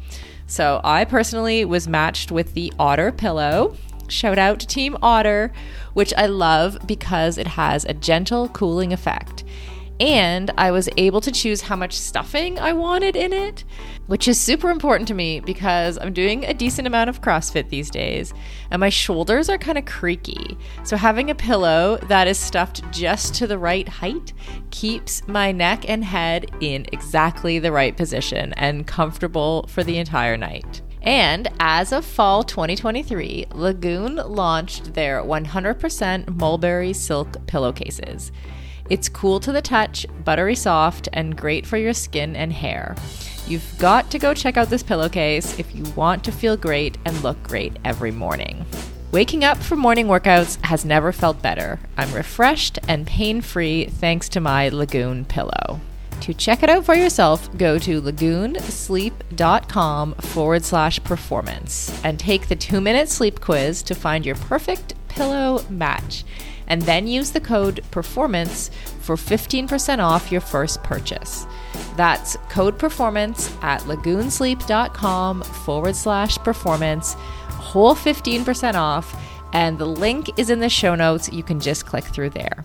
So, 0.46 0.80
I 0.82 1.04
personally 1.04 1.64
was 1.64 1.86
matched 1.86 2.32
with 2.32 2.54
the 2.54 2.72
Otter 2.78 3.12
pillow, 3.12 3.76
Shout 4.10 4.38
out 4.38 4.58
to 4.60 4.66
Team 4.66 4.96
Otter, 5.02 5.52
which 5.94 6.12
I 6.16 6.26
love 6.26 6.78
because 6.86 7.38
it 7.38 7.46
has 7.46 7.84
a 7.84 7.94
gentle 7.94 8.48
cooling 8.48 8.92
effect. 8.92 9.44
And 10.00 10.50
I 10.56 10.70
was 10.70 10.88
able 10.96 11.20
to 11.20 11.30
choose 11.30 11.60
how 11.60 11.76
much 11.76 11.92
stuffing 11.92 12.58
I 12.58 12.72
wanted 12.72 13.16
in 13.16 13.34
it, 13.34 13.64
which 14.06 14.26
is 14.26 14.40
super 14.40 14.70
important 14.70 15.06
to 15.08 15.14
me 15.14 15.40
because 15.40 15.98
I'm 15.98 16.14
doing 16.14 16.44
a 16.44 16.54
decent 16.54 16.86
amount 16.86 17.10
of 17.10 17.20
CrossFit 17.20 17.68
these 17.68 17.90
days 17.90 18.32
and 18.70 18.80
my 18.80 18.88
shoulders 18.88 19.50
are 19.50 19.58
kind 19.58 19.76
of 19.76 19.84
creaky. 19.84 20.56
So 20.84 20.96
having 20.96 21.30
a 21.30 21.34
pillow 21.34 21.98
that 22.08 22.26
is 22.26 22.38
stuffed 22.38 22.82
just 22.90 23.34
to 23.36 23.46
the 23.46 23.58
right 23.58 23.86
height 23.86 24.32
keeps 24.70 25.26
my 25.28 25.52
neck 25.52 25.86
and 25.86 26.02
head 26.02 26.50
in 26.60 26.86
exactly 26.92 27.58
the 27.58 27.70
right 27.70 27.94
position 27.94 28.54
and 28.54 28.86
comfortable 28.86 29.66
for 29.68 29.84
the 29.84 29.98
entire 29.98 30.38
night. 30.38 30.80
And 31.02 31.48
as 31.58 31.92
of 31.92 32.04
fall 32.04 32.42
2023, 32.42 33.46
Lagoon 33.52 34.16
launched 34.16 34.94
their 34.94 35.22
100% 35.22 36.36
mulberry 36.36 36.92
silk 36.92 37.46
pillowcases. 37.46 38.32
It's 38.90 39.08
cool 39.08 39.40
to 39.40 39.52
the 39.52 39.62
touch, 39.62 40.04
buttery 40.24 40.56
soft, 40.56 41.08
and 41.12 41.36
great 41.36 41.64
for 41.64 41.76
your 41.76 41.94
skin 41.94 42.34
and 42.34 42.52
hair. 42.52 42.96
You've 43.46 43.78
got 43.78 44.10
to 44.10 44.18
go 44.18 44.34
check 44.34 44.56
out 44.56 44.68
this 44.68 44.82
pillowcase 44.82 45.58
if 45.58 45.74
you 45.74 45.84
want 45.96 46.24
to 46.24 46.32
feel 46.32 46.56
great 46.56 46.98
and 47.04 47.22
look 47.22 47.42
great 47.42 47.76
every 47.84 48.10
morning. 48.10 48.66
Waking 49.12 49.42
up 49.42 49.58
for 49.58 49.74
morning 49.74 50.06
workouts 50.06 50.62
has 50.64 50.84
never 50.84 51.12
felt 51.12 51.42
better. 51.42 51.80
I'm 51.96 52.12
refreshed 52.12 52.78
and 52.86 53.06
pain 53.06 53.40
free 53.40 53.86
thanks 53.86 54.28
to 54.30 54.40
my 54.40 54.68
Lagoon 54.68 55.24
pillow. 55.24 55.80
To 56.20 56.34
check 56.34 56.62
it 56.62 56.68
out 56.68 56.84
for 56.84 56.94
yourself, 56.94 57.56
go 57.56 57.78
to 57.78 58.02
lagoonsleep.com 58.02 60.14
forward 60.14 60.64
slash 60.64 61.02
performance 61.02 61.98
and 62.04 62.20
take 62.20 62.48
the 62.48 62.56
two 62.56 62.82
minute 62.82 63.08
sleep 63.08 63.40
quiz 63.40 63.82
to 63.84 63.94
find 63.94 64.26
your 64.26 64.36
perfect 64.36 64.92
pillow 65.08 65.64
match. 65.70 66.24
And 66.66 66.82
then 66.82 67.06
use 67.06 67.30
the 67.32 67.40
code 67.40 67.82
performance 67.90 68.70
for 69.00 69.16
15% 69.16 69.98
off 69.98 70.30
your 70.30 70.42
first 70.42 70.82
purchase. 70.84 71.46
That's 71.96 72.36
code 72.48 72.78
performance 72.78 73.52
at 73.62 73.80
lagoonsleep.com 73.82 75.42
forward 75.42 75.96
slash 75.96 76.38
performance, 76.38 77.14
whole 77.48 77.94
15% 77.94 78.74
off. 78.74 79.16
And 79.52 79.78
the 79.78 79.86
link 79.86 80.38
is 80.38 80.50
in 80.50 80.60
the 80.60 80.68
show 80.68 80.94
notes. 80.94 81.32
You 81.32 81.42
can 81.42 81.58
just 81.58 81.86
click 81.86 82.04
through 82.04 82.30
there. 82.30 82.64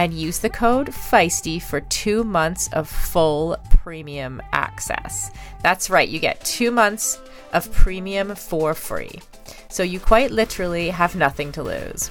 and 0.00 0.14
use 0.14 0.38
the 0.38 0.48
code 0.48 0.94
FEISTY 0.94 1.58
for 1.58 1.82
two 1.82 2.24
months 2.24 2.70
of 2.72 2.88
full 2.88 3.58
premium 3.82 4.40
access. 4.50 5.30
That's 5.62 5.90
right, 5.90 6.08
you 6.08 6.18
get 6.18 6.42
two 6.42 6.70
months 6.70 7.20
of 7.52 7.70
premium 7.70 8.34
for 8.34 8.72
free. 8.72 9.20
So 9.68 9.82
you 9.82 10.00
quite 10.00 10.30
literally 10.30 10.88
have 10.88 11.16
nothing 11.16 11.52
to 11.52 11.62
lose. 11.62 12.10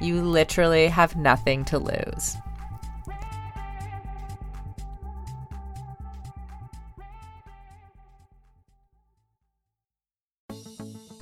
You 0.00 0.22
literally 0.22 0.88
have 0.88 1.16
nothing 1.16 1.64
to 1.66 1.78
lose. 1.78 2.36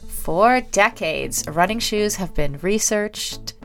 For 0.08 0.60
decades, 0.60 1.44
running 1.48 1.80
shoes 1.80 2.14
have 2.16 2.32
been 2.32 2.58
researched, 2.62 3.54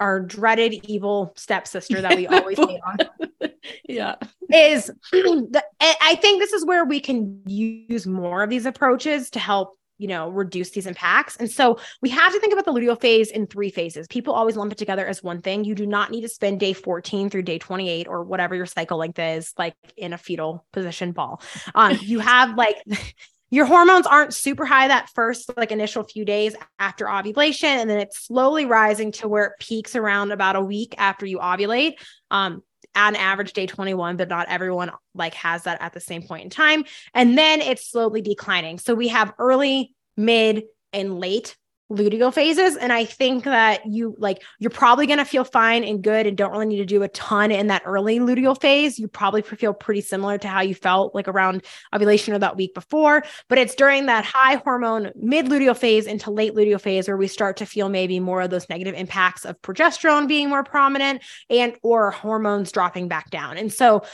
our 0.00 0.20
dreaded 0.20 0.74
evil 0.84 1.32
stepsister 1.36 2.00
that 2.00 2.16
we 2.16 2.26
always 2.28 2.58
hate 2.58 2.80
on. 2.86 3.50
yeah. 3.88 4.16
Is 4.52 4.90
the 5.12 5.62
I 5.80 6.16
think 6.16 6.40
this 6.40 6.52
is 6.52 6.64
where 6.64 6.84
we 6.84 7.00
can 7.00 7.40
use 7.46 8.06
more 8.06 8.42
of 8.42 8.50
these 8.50 8.66
approaches 8.66 9.30
to 9.30 9.38
help 9.38 9.78
you 9.98 10.08
know 10.08 10.28
reduce 10.28 10.70
these 10.70 10.86
impacts 10.86 11.36
and 11.36 11.50
so 11.50 11.78
we 12.02 12.08
have 12.08 12.32
to 12.32 12.40
think 12.40 12.52
about 12.52 12.64
the 12.64 12.72
luteal 12.72 13.00
phase 13.00 13.30
in 13.30 13.46
three 13.46 13.70
phases 13.70 14.08
people 14.08 14.34
always 14.34 14.56
lump 14.56 14.72
it 14.72 14.78
together 14.78 15.06
as 15.06 15.22
one 15.22 15.40
thing 15.40 15.64
you 15.64 15.74
do 15.74 15.86
not 15.86 16.10
need 16.10 16.22
to 16.22 16.28
spend 16.28 16.58
day 16.58 16.72
14 16.72 17.30
through 17.30 17.42
day 17.42 17.58
28 17.58 18.08
or 18.08 18.24
whatever 18.24 18.56
your 18.56 18.66
cycle 18.66 18.98
length 18.98 19.18
is 19.18 19.52
like 19.56 19.76
in 19.96 20.12
a 20.12 20.18
fetal 20.18 20.66
position 20.72 21.12
ball 21.12 21.40
um 21.74 21.96
you 22.02 22.18
have 22.18 22.56
like 22.56 22.76
your 23.54 23.66
hormones 23.66 24.04
aren't 24.04 24.34
super 24.34 24.64
high 24.64 24.88
that 24.88 25.08
first 25.14 25.48
like 25.56 25.70
initial 25.70 26.02
few 26.02 26.24
days 26.24 26.56
after 26.80 27.08
ovulation 27.08 27.68
and 27.68 27.88
then 27.88 28.00
it's 28.00 28.26
slowly 28.26 28.66
rising 28.66 29.12
to 29.12 29.28
where 29.28 29.44
it 29.44 29.52
peaks 29.60 29.94
around 29.94 30.32
about 30.32 30.56
a 30.56 30.60
week 30.60 30.92
after 30.98 31.24
you 31.24 31.38
ovulate. 31.38 31.94
Um 32.32 32.62
an 32.96 33.16
average 33.16 33.52
day 33.52 33.66
21 33.66 34.16
but 34.16 34.28
not 34.28 34.48
everyone 34.48 34.90
like 35.14 35.34
has 35.34 35.64
that 35.64 35.80
at 35.80 35.92
the 35.92 36.00
same 36.00 36.22
point 36.22 36.42
in 36.42 36.50
time. 36.50 36.84
And 37.14 37.38
then 37.38 37.60
it's 37.60 37.88
slowly 37.88 38.22
declining. 38.22 38.78
So 38.80 38.94
we 38.94 39.08
have 39.08 39.32
early 39.38 39.94
mid 40.16 40.64
and 40.92 41.20
late 41.20 41.56
luteal 41.92 42.32
phases. 42.32 42.76
And 42.76 42.92
i 42.92 43.04
think 43.04 43.44
that 43.44 43.84
you 43.86 44.14
like 44.18 44.42
you're 44.58 44.70
probably 44.70 45.06
going 45.06 45.18
to 45.18 45.24
feel 45.24 45.44
fine 45.44 45.84
and 45.84 46.02
good 46.02 46.26
and 46.26 46.36
don't 46.36 46.50
really 46.50 46.66
need 46.66 46.78
to 46.78 46.86
do 46.86 47.02
a 47.02 47.08
ton 47.08 47.50
in 47.50 47.66
that 47.66 47.82
early 47.84 48.18
luteal 48.18 48.58
phase. 48.58 48.98
You 48.98 49.08
probably 49.08 49.42
feel 49.42 49.74
pretty 49.74 50.00
similar 50.00 50.38
to 50.38 50.48
how 50.48 50.62
you 50.62 50.74
felt 50.74 51.14
like 51.14 51.28
around 51.28 51.64
ovulation 51.94 52.34
or 52.34 52.38
that 52.38 52.56
week 52.56 52.74
before. 52.74 53.22
But 53.48 53.58
it's 53.58 53.74
during 53.74 54.06
that 54.06 54.24
high 54.24 54.56
hormone 54.56 55.12
mid 55.14 55.46
luteal 55.46 55.76
phase 55.76 56.06
into 56.06 56.30
late 56.30 56.54
luteal 56.54 56.80
phase 56.80 57.06
where 57.06 57.16
we 57.16 57.28
start 57.28 57.58
to 57.58 57.66
feel 57.66 57.88
maybe 57.88 58.18
more 58.18 58.40
of 58.40 58.50
those 58.50 58.68
negative 58.68 58.94
impacts 58.94 59.44
of 59.44 59.60
progesterone 59.62 60.26
being 60.26 60.48
more 60.48 60.64
prominent 60.64 61.22
and 61.50 61.74
or 61.82 62.10
hormones 62.10 62.72
dropping 62.72 63.08
back 63.08 63.30
down. 63.30 63.58
And 63.58 63.72
so 63.72 64.04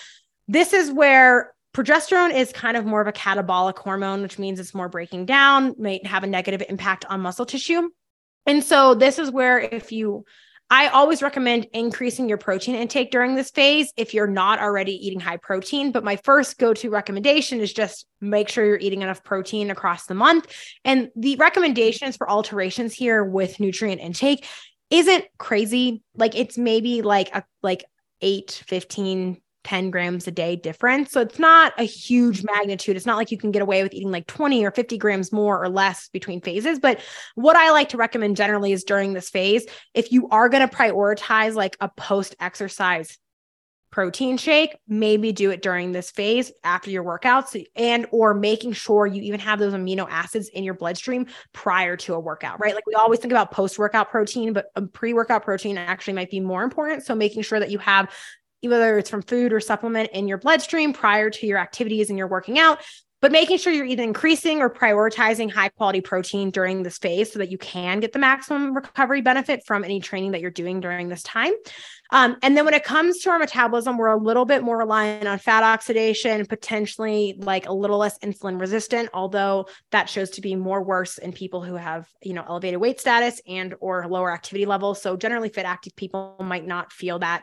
this 0.48 0.72
is 0.72 0.90
where 0.90 1.54
Progesterone 1.72 2.34
is 2.34 2.52
kind 2.52 2.76
of 2.76 2.84
more 2.84 3.00
of 3.00 3.06
a 3.06 3.12
catabolic 3.12 3.78
hormone, 3.78 4.22
which 4.22 4.38
means 4.38 4.58
it's 4.58 4.74
more 4.74 4.88
breaking 4.88 5.26
down, 5.26 5.74
may 5.78 6.00
have 6.04 6.24
a 6.24 6.26
negative 6.26 6.62
impact 6.68 7.04
on 7.08 7.20
muscle 7.20 7.46
tissue. 7.46 7.88
And 8.46 8.64
so, 8.64 8.94
this 8.94 9.18
is 9.18 9.30
where 9.30 9.60
if 9.60 9.92
you, 9.92 10.24
I 10.68 10.88
always 10.88 11.22
recommend 11.22 11.68
increasing 11.72 12.28
your 12.28 12.38
protein 12.38 12.74
intake 12.74 13.12
during 13.12 13.36
this 13.36 13.50
phase 13.50 13.92
if 13.96 14.14
you're 14.14 14.26
not 14.26 14.58
already 14.60 14.94
eating 15.06 15.20
high 15.20 15.36
protein. 15.36 15.92
But 15.92 16.02
my 16.02 16.16
first 16.16 16.58
go 16.58 16.74
to 16.74 16.90
recommendation 16.90 17.60
is 17.60 17.72
just 17.72 18.06
make 18.20 18.48
sure 18.48 18.64
you're 18.64 18.78
eating 18.78 19.02
enough 19.02 19.22
protein 19.22 19.70
across 19.70 20.06
the 20.06 20.14
month. 20.14 20.52
And 20.84 21.10
the 21.14 21.36
recommendations 21.36 22.16
for 22.16 22.28
alterations 22.28 22.94
here 22.94 23.24
with 23.24 23.60
nutrient 23.60 24.00
intake 24.00 24.46
isn't 24.90 25.24
crazy. 25.38 26.02
Like 26.16 26.34
it's 26.34 26.58
maybe 26.58 27.02
like 27.02 27.34
a, 27.34 27.44
like 27.62 27.84
8, 28.20 28.64
15, 28.66 29.40
10 29.64 29.90
grams 29.90 30.26
a 30.26 30.30
day 30.30 30.56
difference. 30.56 31.10
So 31.10 31.20
it's 31.20 31.38
not 31.38 31.72
a 31.78 31.84
huge 31.84 32.38
mm-hmm. 32.38 32.54
magnitude. 32.54 32.96
It's 32.96 33.06
not 33.06 33.16
like 33.16 33.30
you 33.30 33.38
can 33.38 33.50
get 33.50 33.62
away 33.62 33.82
with 33.82 33.92
eating 33.92 34.10
like 34.10 34.26
20 34.26 34.64
or 34.64 34.70
50 34.70 34.98
grams 34.98 35.32
more 35.32 35.62
or 35.62 35.68
less 35.68 36.08
between 36.08 36.40
phases. 36.40 36.78
But 36.78 37.00
what 37.34 37.56
I 37.56 37.70
like 37.70 37.90
to 37.90 37.96
recommend 37.96 38.36
generally 38.36 38.72
is 38.72 38.84
during 38.84 39.12
this 39.12 39.30
phase, 39.30 39.66
if 39.94 40.12
you 40.12 40.28
are 40.28 40.48
going 40.48 40.66
to 40.66 40.74
prioritize 40.74 41.54
like 41.54 41.76
a 41.80 41.88
post 41.88 42.36
exercise 42.40 43.18
protein 43.90 44.36
shake 44.36 44.76
maybe 44.86 45.32
do 45.32 45.50
it 45.50 45.62
during 45.62 45.90
this 45.90 46.10
phase 46.12 46.52
after 46.62 46.90
your 46.90 47.02
workouts 47.02 47.62
and 47.74 48.06
or 48.12 48.34
making 48.34 48.72
sure 48.72 49.04
you 49.04 49.20
even 49.22 49.40
have 49.40 49.58
those 49.58 49.72
amino 49.72 50.06
acids 50.08 50.48
in 50.48 50.62
your 50.62 50.74
bloodstream 50.74 51.26
prior 51.52 51.96
to 51.96 52.14
a 52.14 52.20
workout 52.20 52.60
right 52.60 52.74
like 52.74 52.86
we 52.86 52.94
always 52.94 53.18
think 53.18 53.32
about 53.32 53.50
post 53.50 53.78
workout 53.78 54.08
protein 54.08 54.52
but 54.52 54.66
a 54.76 54.82
pre-workout 54.82 55.42
protein 55.42 55.76
actually 55.76 56.12
might 56.12 56.30
be 56.30 56.38
more 56.38 56.62
important 56.62 57.04
so 57.04 57.14
making 57.14 57.42
sure 57.42 57.58
that 57.58 57.70
you 57.70 57.78
have 57.78 58.08
whether 58.62 58.98
it's 58.98 59.10
from 59.10 59.22
food 59.22 59.52
or 59.52 59.60
supplement 59.60 60.10
in 60.12 60.28
your 60.28 60.38
bloodstream 60.38 60.92
prior 60.92 61.30
to 61.30 61.46
your 61.46 61.58
activities 61.58 62.08
and 62.08 62.18
you're 62.18 62.28
working 62.28 62.58
out 62.58 62.80
but 63.20 63.32
making 63.32 63.58
sure 63.58 63.72
you're 63.72 63.86
either 63.86 64.02
increasing 64.02 64.60
or 64.60 64.70
prioritizing 64.70 65.50
high 65.50 65.68
quality 65.68 66.00
protein 66.00 66.50
during 66.50 66.82
this 66.82 66.98
phase 66.98 67.30
so 67.32 67.38
that 67.38 67.50
you 67.50 67.58
can 67.58 68.00
get 68.00 68.12
the 68.12 68.18
maximum 68.18 68.74
recovery 68.74 69.20
benefit 69.20 69.62
from 69.66 69.84
any 69.84 70.00
training 70.00 70.32
that 70.32 70.40
you're 70.40 70.50
doing 70.50 70.80
during 70.80 71.08
this 71.08 71.22
time. 71.22 71.52
Um, 72.12 72.36
and 72.42 72.56
then 72.56 72.64
when 72.64 72.74
it 72.74 72.82
comes 72.82 73.18
to 73.20 73.30
our 73.30 73.38
metabolism, 73.38 73.98
we're 73.98 74.08
a 74.08 74.16
little 74.16 74.46
bit 74.46 74.62
more 74.62 74.78
reliant 74.78 75.28
on 75.28 75.38
fat 75.38 75.62
oxidation, 75.62 76.44
potentially 76.46 77.36
like 77.38 77.68
a 77.68 77.72
little 77.72 77.98
less 77.98 78.18
insulin 78.20 78.58
resistant, 78.58 79.10
although 79.12 79.68
that 79.90 80.08
shows 80.08 80.30
to 80.30 80.40
be 80.40 80.56
more 80.56 80.82
worse 80.82 81.18
in 81.18 81.32
people 81.32 81.62
who 81.62 81.74
have, 81.74 82.08
you 82.22 82.32
know, 82.32 82.44
elevated 82.48 82.80
weight 82.80 83.00
status 83.00 83.40
and 83.46 83.74
or 83.80 84.08
lower 84.08 84.32
activity 84.32 84.66
levels. 84.66 85.00
So 85.00 85.16
generally 85.16 85.50
fit 85.50 85.66
active 85.66 85.94
people 85.94 86.36
might 86.40 86.66
not 86.66 86.92
feel 86.92 87.18
that 87.18 87.42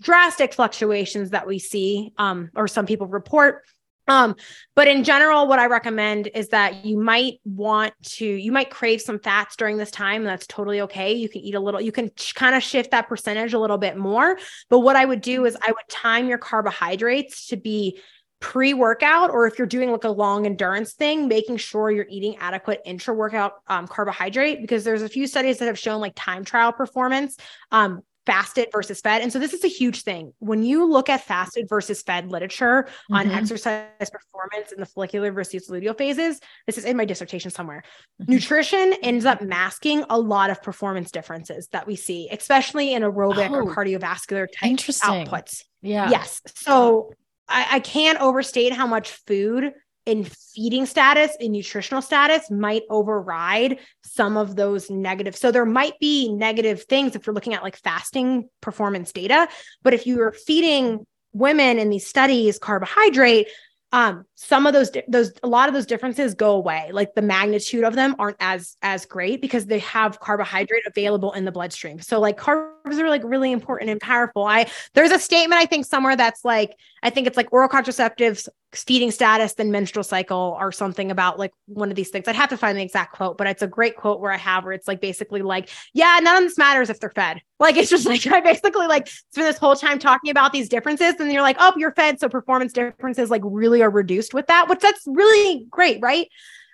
drastic 0.00 0.54
fluctuations 0.54 1.30
that 1.30 1.46
we 1.46 1.58
see 1.58 2.12
um, 2.18 2.50
or 2.54 2.68
some 2.68 2.86
people 2.86 3.06
report 3.06 3.62
um, 4.06 4.36
but 4.74 4.86
in 4.86 5.04
general, 5.04 5.46
what 5.46 5.58
I 5.58 5.66
recommend 5.66 6.28
is 6.34 6.48
that 6.48 6.84
you 6.84 6.98
might 6.98 7.40
want 7.44 7.94
to, 8.02 8.26
you 8.26 8.52
might 8.52 8.70
crave 8.70 9.00
some 9.00 9.18
fats 9.18 9.56
during 9.56 9.76
this 9.76 9.90
time. 9.90 10.22
And 10.22 10.26
that's 10.26 10.46
totally 10.46 10.82
okay. 10.82 11.14
You 11.14 11.28
can 11.28 11.40
eat 11.40 11.54
a 11.54 11.60
little, 11.60 11.80
you 11.80 11.92
can 11.92 12.10
kind 12.34 12.54
of 12.54 12.62
shift 12.62 12.90
that 12.90 13.08
percentage 13.08 13.54
a 13.54 13.58
little 13.58 13.78
bit 13.78 13.96
more. 13.96 14.38
But 14.68 14.80
what 14.80 14.96
I 14.96 15.04
would 15.04 15.20
do 15.20 15.46
is 15.46 15.56
I 15.62 15.68
would 15.68 15.88
time 15.88 16.28
your 16.28 16.38
carbohydrates 16.38 17.46
to 17.48 17.56
be 17.56 17.98
pre 18.40 18.74
workout, 18.74 19.30
or 19.30 19.46
if 19.46 19.58
you're 19.58 19.66
doing 19.66 19.90
like 19.90 20.04
a 20.04 20.10
long 20.10 20.44
endurance 20.44 20.92
thing, 20.92 21.28
making 21.28 21.56
sure 21.56 21.90
you're 21.90 22.06
eating 22.10 22.36
adequate 22.36 22.82
intra 22.84 23.14
workout 23.14 23.52
um, 23.68 23.88
carbohydrate, 23.88 24.60
because 24.60 24.84
there's 24.84 25.00
a 25.00 25.08
few 25.08 25.26
studies 25.26 25.58
that 25.58 25.66
have 25.66 25.78
shown 25.78 25.98
like 26.02 26.12
time 26.14 26.44
trial 26.44 26.70
performance 26.70 27.38
um, 27.72 28.02
fasted 28.26 28.68
versus 28.72 29.00
fed. 29.00 29.22
And 29.22 29.32
so 29.32 29.38
this 29.38 29.52
is 29.52 29.64
a 29.64 29.68
huge 29.68 30.02
thing. 30.02 30.32
When 30.38 30.62
you 30.62 30.90
look 30.90 31.08
at 31.08 31.22
fasted 31.22 31.68
versus 31.68 32.02
fed 32.02 32.30
literature 32.30 32.84
mm-hmm. 32.84 33.14
on 33.14 33.30
exercise 33.30 33.86
performance 34.00 34.72
in 34.72 34.80
the 34.80 34.86
follicular 34.86 35.32
versus 35.32 35.68
luteal 35.68 35.96
phases, 35.96 36.40
this 36.66 36.78
is 36.78 36.84
in 36.84 36.96
my 36.96 37.04
dissertation 37.04 37.50
somewhere. 37.50 37.82
Mm-hmm. 38.22 38.32
Nutrition 38.32 38.94
ends 39.02 39.24
up 39.24 39.42
masking 39.42 40.04
a 40.10 40.18
lot 40.18 40.50
of 40.50 40.62
performance 40.62 41.10
differences 41.10 41.68
that 41.68 41.86
we 41.86 41.96
see, 41.96 42.28
especially 42.30 42.94
in 42.94 43.02
aerobic 43.02 43.50
oh, 43.50 43.54
or 43.54 43.74
cardiovascular 43.74 44.46
type 44.58 44.76
outputs. 44.76 45.62
Yeah. 45.82 46.10
Yes. 46.10 46.40
So 46.46 47.12
I, 47.48 47.66
I 47.72 47.80
can't 47.80 48.20
overstate 48.20 48.72
how 48.72 48.86
much 48.86 49.10
food 49.26 49.72
in 50.06 50.24
feeding 50.24 50.86
status 50.86 51.36
and 51.40 51.52
nutritional 51.52 52.02
status 52.02 52.50
might 52.50 52.82
override 52.90 53.78
some 54.02 54.36
of 54.36 54.56
those 54.56 54.90
negative. 54.90 55.34
So 55.34 55.50
there 55.50 55.64
might 55.64 55.98
be 55.98 56.32
negative 56.32 56.84
things 56.84 57.16
if 57.16 57.26
you're 57.26 57.34
looking 57.34 57.54
at 57.54 57.62
like 57.62 57.76
fasting 57.76 58.48
performance 58.60 59.12
data, 59.12 59.48
but 59.82 59.94
if 59.94 60.06
you 60.06 60.20
are 60.22 60.32
feeding 60.32 61.06
women 61.32 61.78
in 61.78 61.90
these 61.90 62.06
studies 62.06 62.58
carbohydrate, 62.58 63.48
um, 63.94 64.24
some 64.34 64.66
of 64.66 64.72
those 64.72 64.90
those 65.06 65.32
a 65.44 65.46
lot 65.46 65.68
of 65.68 65.74
those 65.74 65.86
differences 65.86 66.34
go 66.34 66.56
away. 66.56 66.90
Like 66.92 67.14
the 67.14 67.22
magnitude 67.22 67.84
of 67.84 67.94
them 67.94 68.16
aren't 68.18 68.38
as 68.40 68.76
as 68.82 69.06
great 69.06 69.40
because 69.40 69.66
they 69.66 69.78
have 69.78 70.18
carbohydrate 70.18 70.82
available 70.84 71.30
in 71.30 71.44
the 71.44 71.52
bloodstream. 71.52 72.00
So 72.00 72.18
like 72.18 72.36
carbs 72.36 72.98
are 72.98 73.08
like 73.08 73.22
really 73.24 73.52
important 73.52 73.90
and 73.90 74.00
powerful. 74.00 74.46
I 74.46 74.68
there's 74.94 75.12
a 75.12 75.18
statement 75.20 75.62
I 75.62 75.66
think 75.66 75.86
somewhere 75.86 76.16
that's 76.16 76.44
like 76.44 76.76
I 77.04 77.10
think 77.10 77.26
it's 77.26 77.36
like 77.36 77.52
oral 77.52 77.68
contraceptives 77.68 78.48
feeding 78.72 79.10
status 79.10 79.52
then 79.54 79.70
menstrual 79.70 80.02
cycle 80.02 80.56
or 80.58 80.72
something 80.72 81.10
about 81.10 81.38
like 81.38 81.52
one 81.66 81.90
of 81.90 81.96
these 81.96 82.08
things. 82.08 82.26
I'd 82.26 82.34
have 82.34 82.48
to 82.48 82.56
find 82.56 82.76
the 82.76 82.82
exact 82.82 83.14
quote, 83.14 83.36
but 83.36 83.46
it's 83.46 83.62
a 83.62 83.66
great 83.66 83.94
quote 83.96 84.20
where 84.20 84.32
I 84.32 84.38
have 84.38 84.64
where 84.64 84.72
it's 84.72 84.88
like 84.88 85.02
basically 85.02 85.42
like, 85.42 85.68
yeah, 85.92 86.18
none 86.22 86.38
of 86.38 86.48
this 86.48 86.58
matters 86.58 86.88
if 86.90 86.98
they're 86.98 87.10
fed. 87.10 87.40
Like 87.60 87.76
it's 87.76 87.88
just 87.88 88.04
like 88.04 88.26
I 88.26 88.40
basically 88.40 88.88
like 88.88 89.06
spend 89.06 89.46
this 89.46 89.56
whole 89.56 89.76
time 89.76 89.98
talking 89.98 90.30
about 90.30 90.52
these 90.52 90.68
differences, 90.68 91.14
and 91.18 91.32
you're 91.32 91.40
like, 91.40 91.56
oh, 91.60 91.72
you're 91.78 91.94
fed, 91.94 92.20
so 92.20 92.28
performance 92.28 92.74
differences 92.74 93.30
like 93.30 93.40
really 93.44 93.80
are 93.80 93.88
reduced 93.88 94.34
with 94.34 94.48
that, 94.48 94.68
which 94.68 94.80
that's 94.80 95.02
really 95.06 95.64
great, 95.70 96.02
right? 96.02 96.28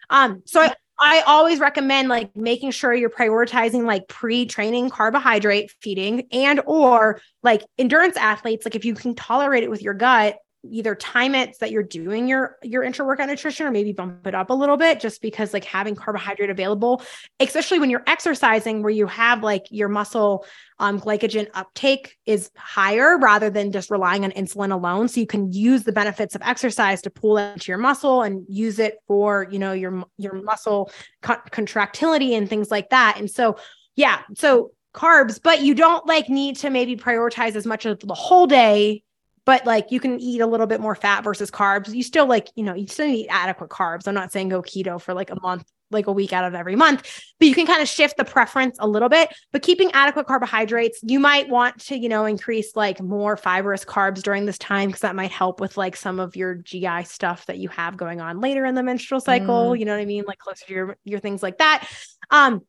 Um, 0.09 0.43
so 0.47 0.63
I, 0.63 0.75
I 1.01 1.23
always 1.23 1.61
recommend 1.61 2.09
like 2.09 2.37
making 2.37 2.73
sure 2.73 2.95
you're 2.95 3.09
prioritizing 3.09 3.87
like 3.87 4.07
pre-training 4.07 4.91
carbohydrate 4.91 5.71
feeding 5.81 6.27
and 6.31 6.61
or 6.67 7.21
like 7.43 7.65
endurance 7.79 8.17
athletes 8.17 8.67
like 8.67 8.75
if 8.75 8.85
you 8.85 8.95
can 8.95 9.15
tolerate 9.15 9.63
it 9.63 9.71
with 9.71 9.83
your 9.83 9.95
gut 9.95 10.37
either 10.69 10.95
time 10.95 11.35
it 11.35 11.55
so 11.55 11.59
that 11.61 11.71
you're 11.71 11.83
doing 11.83 12.29
your 12.29 12.57
your 12.63 12.83
intra 12.83 13.05
workout 13.05 13.29
nutrition 13.29 13.67
or 13.67 13.71
maybe 13.71 13.93
bump 13.93 14.27
it 14.27 14.35
up 14.35 14.51
a 14.51 14.55
little 14.55 14.77
bit 14.77 15.01
just 15.01 15.23
because 15.23 15.55
like 15.55 15.65
having 15.65 15.95
carbohydrate 15.95 16.51
available 16.51 17.03
especially 17.41 17.79
when 17.79 17.89
you're 17.89 18.03
exercising 18.07 18.83
where 18.83 18.91
you 18.91 19.07
have 19.07 19.43
like 19.43 19.65
your 19.71 19.89
muscle 19.89 20.45
um, 20.81 20.99
glycogen 20.99 21.47
uptake 21.55 22.17
is 22.25 22.51
higher 22.57 23.19
rather 23.19 23.51
than 23.51 23.71
just 23.71 23.91
relying 23.91 24.25
on 24.25 24.31
insulin 24.33 24.73
alone. 24.73 25.09
So 25.09 25.21
you 25.21 25.27
can 25.27 25.53
use 25.53 25.85
the 25.85 25.93
benefits 25.93 26.35
of 26.35 26.41
exercise 26.43 27.03
to 27.03 27.11
pull 27.11 27.37
into 27.37 27.71
your 27.71 27.79
muscle 27.79 28.23
and 28.23 28.47
use 28.49 28.79
it 28.79 28.97
for 29.07 29.47
you 29.51 29.59
know 29.59 29.73
your 29.73 30.05
your 30.17 30.43
muscle 30.43 30.91
co- 31.23 31.37
contractility 31.51 32.35
and 32.35 32.49
things 32.49 32.71
like 32.71 32.89
that. 32.91 33.19
And 33.19 33.31
so 33.31 33.57
yeah 33.97 34.23
so 34.35 34.71
carbs 34.95 35.41
but 35.43 35.63
you 35.63 35.75
don't 35.75 36.07
like 36.07 36.29
need 36.29 36.57
to 36.57 36.71
maybe 36.71 36.97
prioritize 36.97 37.55
as 37.55 37.67
much 37.67 37.87
of 37.87 38.01
the 38.01 38.15
whole 38.15 38.47
day 38.47 39.03
but 39.45 39.67
like 39.67 39.91
you 39.91 40.01
can 40.01 40.21
eat 40.21 40.41
a 40.41 40.47
little 40.47 40.67
bit 40.67 40.81
more 40.81 40.95
fat 40.95 41.25
versus 41.25 41.51
carbs. 41.51 41.93
You 41.93 42.03
still 42.03 42.27
like, 42.27 42.49
you 42.55 42.65
know, 42.65 42.75
you 42.75 42.87
still 42.87 43.07
need 43.07 43.29
adequate 43.29 43.71
carbs. 43.71 44.07
I'm 44.07 44.15
not 44.15 44.33
saying 44.33 44.51
go 44.51 44.63
keto 44.63 45.01
for 45.01 45.15
like 45.15 45.31
a 45.31 45.41
month, 45.41 45.65
like 45.91 46.07
a 46.07 46.13
week 46.13 46.33
out 46.33 46.45
of 46.45 46.55
every 46.55 46.77
month, 46.77 47.03
but 47.39 47.49
you 47.49 47.55
can 47.55 47.67
kind 47.67 47.83
of 47.83 47.89
shift 47.89 48.17
the 48.17 48.25
preference 48.25 48.77
a 48.79 48.87
little 48.87 49.09
bit. 49.09 49.35
But 49.53 49.63
keeping 49.63 49.91
adequate 49.93 50.27
carbohydrates, 50.27 51.01
you 51.03 51.19
might 51.19 51.49
want 51.49 51.81
to, 51.87 51.99
you 51.99 52.09
know, 52.09 52.27
increase 52.27 52.77
like 52.77 53.01
more 53.01 53.37
fibrous 53.37 53.85
carbs 53.85 54.23
during 54.23 54.47
this 54.47 54.59
time 54.59 54.89
because 54.89 55.01
that 55.01 55.17
might 55.17 55.33
help 55.33 55.61
with 55.61 55.77
like 55.77 55.97
some 55.97 56.21
of 56.21 56.37
your 56.37 56.55
GI 56.55 57.05
stuff 57.05 57.47
that 57.47 57.59
you 57.59 57.69
have 57.71 57.97
going 57.97 58.21
on 58.21 58.41
later 58.41 58.65
in 58.65 58.75
the 58.75 58.83
menstrual 58.83 59.21
cycle. 59.21 59.71
Mm. 59.71 59.79
You 59.81 59.85
know 59.87 59.93
what 59.93 60.03
I 60.03 60.07
mean? 60.07 60.25
Like 60.27 60.39
closer 60.39 60.67
to 60.67 60.73
your 60.73 60.97
your 61.05 61.21
things 61.21 61.43
like 61.43 61.59
that. 61.59 61.89
Um, 62.31 62.63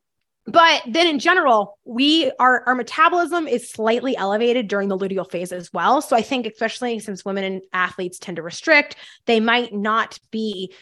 but 0.46 0.82
then 0.88 1.06
in 1.06 1.18
general 1.18 1.78
we 1.84 2.30
our 2.38 2.62
our 2.66 2.74
metabolism 2.74 3.46
is 3.46 3.70
slightly 3.70 4.16
elevated 4.16 4.68
during 4.68 4.88
the 4.88 4.98
luteal 4.98 5.28
phase 5.30 5.52
as 5.52 5.72
well 5.72 6.02
so 6.02 6.16
i 6.16 6.22
think 6.22 6.46
especially 6.46 6.98
since 6.98 7.24
women 7.24 7.44
and 7.44 7.62
athletes 7.72 8.18
tend 8.18 8.36
to 8.36 8.42
restrict 8.42 8.96
they 9.26 9.40
might 9.40 9.72
not 9.72 10.18
be 10.30 10.72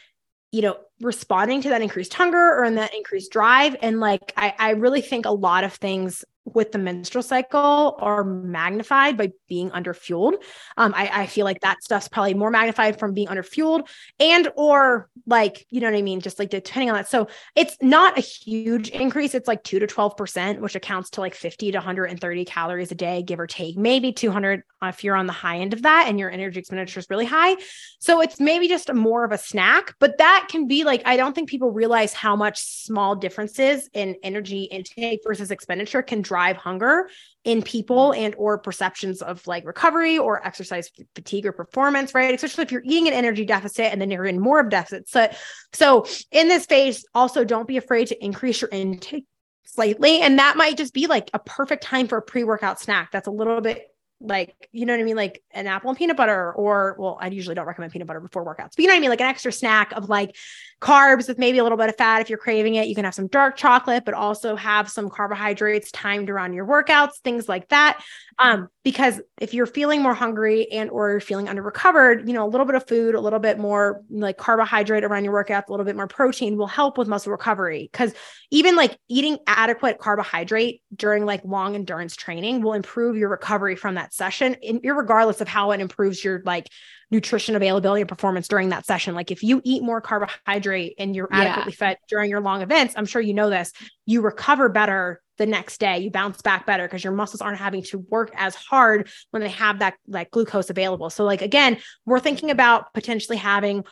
you 0.53 0.63
know, 0.63 0.77
responding 1.01 1.63
to 1.63 1.69
that 1.69 1.83
increased 1.83 2.13
hunger 2.13 2.37
or 2.37 2.65
in 2.65 2.75
that 2.75 2.95
increased 2.95 3.31
drive. 3.31 3.77
And 3.83 4.01
like, 4.01 4.33
I, 4.37 4.55
I 4.59 4.71
really 4.71 5.01
think 5.01 5.25
a 5.25 5.31
lot 5.31 5.65
of 5.65 5.73
things 5.75 6.25
with 6.55 6.73
the 6.73 6.79
menstrual 6.79 7.23
cycle 7.23 7.97
are 7.99 8.25
magnified 8.25 9.17
by 9.17 9.33
being 9.49 9.71
underfueled. 9.71 10.43
Um, 10.77 10.93
I, 10.97 11.23
I 11.23 11.27
feel 11.27 11.45
like 11.45 11.61
that 11.61 11.83
stuff's 11.83 12.09
probably 12.09 12.35
more 12.35 12.51
magnified 12.51 12.99
from 12.99 13.15
being 13.15 13.29
underfueled 13.29 13.89
and 14.19 14.49
or 14.57 15.09
like, 15.27 15.67
you 15.71 15.81
know 15.81 15.91
what 15.91 15.97
I 15.97 16.03
mean? 16.03 16.21
Just 16.21 16.39
like 16.39 16.51
depending 16.51 16.91
on 16.91 16.97
that. 16.97 17.09
So 17.09 17.29
it's 17.55 17.77
not 17.81 18.19
a 18.19 18.21
huge 18.21 18.89
increase. 18.89 19.35
It's 19.35 19.49
like 19.49 19.63
two 19.63 19.79
to 19.79 19.87
12%, 19.87 20.61
which 20.61 20.75
accounts 20.75 21.11
to 21.11 21.21
like 21.21 21.35
50 21.35 21.73
to 21.73 21.79
130 21.79 22.45
calories 22.45 22.93
a 22.93 22.95
day, 22.95 23.23
give 23.23 23.41
or 23.41 23.47
take, 23.47 23.77
maybe 23.77 24.13
200 24.13 24.63
if 24.83 25.05
you're 25.05 25.17
on 25.17 25.27
the 25.27 25.33
high 25.33 25.59
end 25.59 25.75
of 25.75 25.83
that 25.83 26.07
and 26.09 26.19
your 26.19 26.31
energy 26.31 26.59
expenditure 26.59 27.01
is 27.01 27.11
really 27.11 27.27
high. 27.27 27.57
So 27.99 28.23
it's 28.23 28.41
maybe 28.41 28.67
just 28.67 28.93
more 28.93 29.25
of 29.25 29.33
a 29.33 29.39
snack, 29.39 29.95
but 29.99 30.19
that 30.19 30.47
can 30.51 30.67
be 30.67 30.85
like, 30.85 31.03
I 31.05 31.17
don't 31.17 31.35
think 31.35 31.49
people 31.49 31.71
realize 31.71 32.13
how 32.13 32.35
much 32.35 32.59
small 32.59 33.15
differences 33.15 33.89
in 33.93 34.17
energy 34.23 34.63
intake 34.65 35.21
versus 35.25 35.51
expenditure 35.51 36.03
can 36.03 36.23
drive 36.23 36.40
hunger 36.57 37.09
in 37.45 37.63
people 37.63 38.11
mm. 38.11 38.19
and 38.19 38.35
or 38.37 38.59
perceptions 38.59 39.23
of 39.23 39.47
like 39.47 39.65
recovery 39.65 40.19
or 40.19 40.47
exercise 40.47 40.91
fatigue 41.15 41.47
or 41.47 41.53
performance 41.53 42.15
right? 42.15 42.35
Especially 42.35 42.63
if 42.63 42.73
you're 42.73 42.83
eating 42.85 43.09
an 43.09 43.15
energy 43.15 43.45
deficit 43.45 43.93
and 43.93 44.01
then 44.01 44.11
you're 44.11 44.27
in 44.27 44.41
more 44.41 44.61
of 44.61 44.71
deficit. 44.71 45.09
So 45.09 45.29
so 45.73 46.07
in 46.31 46.49
this 46.49 46.67
phase 46.67 47.05
also 47.15 47.45
don't 47.45 47.69
be 47.69 47.77
afraid 47.77 48.09
to 48.09 48.25
increase 48.25 48.61
your 48.61 48.71
intake 48.71 49.27
slightly 49.65 50.21
and 50.21 50.39
that 50.39 50.57
might 50.57 50.77
just 50.77 50.93
be 50.93 51.07
like 51.07 51.31
a 51.33 51.39
perfect 51.39 51.83
time 51.85 52.09
for 52.09 52.19
a 52.19 52.23
pre-workout 52.23 52.81
snack 52.81 53.13
that's 53.13 53.29
a 53.29 53.31
little 53.31 53.61
bit 53.61 53.87
like 54.21 54.55
you 54.73 54.87
know 54.87 54.93
what 54.93 55.01
I 55.01 55.05
mean, 55.05 55.17
like 55.17 55.43
an 55.53 55.67
apple 55.67 55.91
and 55.91 55.99
peanut 55.99 56.17
butter, 56.17 56.53
or 56.53 56.95
well, 56.99 57.19
I 57.21 57.29
usually 57.29 57.55
don't 57.55 57.67
recommend 57.67 57.93
peanut 57.93 58.07
butter 58.07 58.21
before 58.21 58.45
workouts, 58.45 58.77
but 58.77 58.81
you 58.81 58.87
know 58.87 58.93
what 58.93 58.99
I 58.99 59.01
mean, 59.01 59.11
like 59.11 59.21
an 59.21 59.29
extra 59.29 59.51
snack 59.51 59.93
of 59.93 60.09
like 60.09 60.37
carbs 60.81 61.29
with 61.29 61.39
maybe 61.39 61.59
a 61.59 61.63
little 61.63 61.77
bit 61.77 61.91
of 61.91 61.97
fat 61.97 62.23
if 62.23 62.31
you're 62.31 62.39
craving 62.39 62.77
it. 62.77 62.89
You 62.89 62.95
can 62.95 63.05
have 63.05 63.15
some 63.15 63.27
dark 63.27 63.57
chocolate, 63.57 64.05
but 64.05 64.15
also 64.15 64.57
have 64.57 64.91
some 64.91 65.11
carbohydrates 65.11 65.91
timed 65.93 66.31
around 66.31 66.55
your 66.55 66.67
workouts, 66.67 67.19
things 67.23 67.49
like 67.49 67.69
that. 67.69 68.03
Um, 68.39 68.69
because 68.83 69.21
if 69.39 69.53
you're 69.53 69.67
feeling 69.67 70.01
more 70.01 70.15
hungry 70.15 70.73
and 70.73 70.89
or 70.89 71.11
you're 71.11 71.21
feeling 71.21 71.49
under 71.49 71.61
recovered, 71.61 72.27
you 72.27 72.33
know, 72.33 72.47
a 72.47 72.49
little 72.49 72.65
bit 72.65 72.77
of 72.77 72.89
food, 72.89 73.15
a 73.15 73.21
little 73.21 73.39
bit 73.39 73.59
more 73.59 74.03
like 74.09 74.39
carbohydrate 74.39 75.05
around 75.05 75.25
your 75.25 75.35
workouts, 75.35 75.69
a 75.69 75.71
little 75.71 75.85
bit 75.85 75.97
more 75.97 76.09
protein 76.09 76.57
will 76.57 76.67
help 76.67 76.97
with 76.97 77.07
muscle 77.07 77.31
recovery. 77.31 77.91
Cause 77.93 78.15
even 78.51 78.77
like 78.77 78.97
eating 79.09 79.37
adequate 79.47 79.99
carbohydrate 79.99 80.83
during 80.97 81.27
like 81.27 81.45
long 81.45 81.75
endurance 81.75 82.17
training 82.17 82.63
will 82.63 82.73
improve 82.73 83.19
your 83.19 83.29
recovery 83.29 83.77
from 83.77 83.97
that 83.97 84.15
session, 84.15 84.55
in, 84.55 84.81
regardless 84.83 85.43
of 85.43 85.49
how 85.49 85.73
it 85.73 85.81
improves 85.81 86.25
your 86.25 86.41
like 86.47 86.67
nutrition 87.11 87.57
availability 87.57 88.03
and 88.03 88.09
performance 88.09 88.47
during 88.47 88.69
that 88.69 88.87
session. 88.87 89.15
Like 89.15 89.31
if 89.31 89.43
you 89.43 89.61
eat 89.65 89.83
more 89.83 90.01
carbohydrate 90.01 90.95
and 90.99 91.15
you're 91.15 91.29
adequately 91.33 91.73
fed 91.73 91.99
during 92.09 92.31
your 92.31 92.41
long 92.41 92.63
events, 92.63 92.95
I'm 92.97 93.07
sure 93.07 93.21
you 93.21 93.35
know 93.35 93.51
this, 93.51 93.73
you 94.07 94.21
recover 94.21 94.69
better 94.69 95.21
the 95.39 95.47
next 95.47 95.79
day. 95.79 95.99
You 95.99 96.11
bounce 96.11 96.41
back 96.43 96.67
better 96.67 96.87
because 96.87 97.03
your 97.03 97.13
muscles 97.13 97.41
aren't 97.41 97.59
having 97.59 97.83
to 97.85 97.99
work 97.99 98.31
as 98.35 98.55
hard 98.55 99.09
when 99.31 99.43
they 99.43 99.49
have 99.49 99.81
that 99.81 99.95
like 100.07 100.31
glucose 100.31 100.71
available. 100.71 101.11
So 101.11 101.25
like 101.25 101.43
again, 101.43 101.79
we're 102.07 102.21
thinking 102.21 102.51
about 102.51 102.93
potentially 102.95 103.39
having 103.39 103.85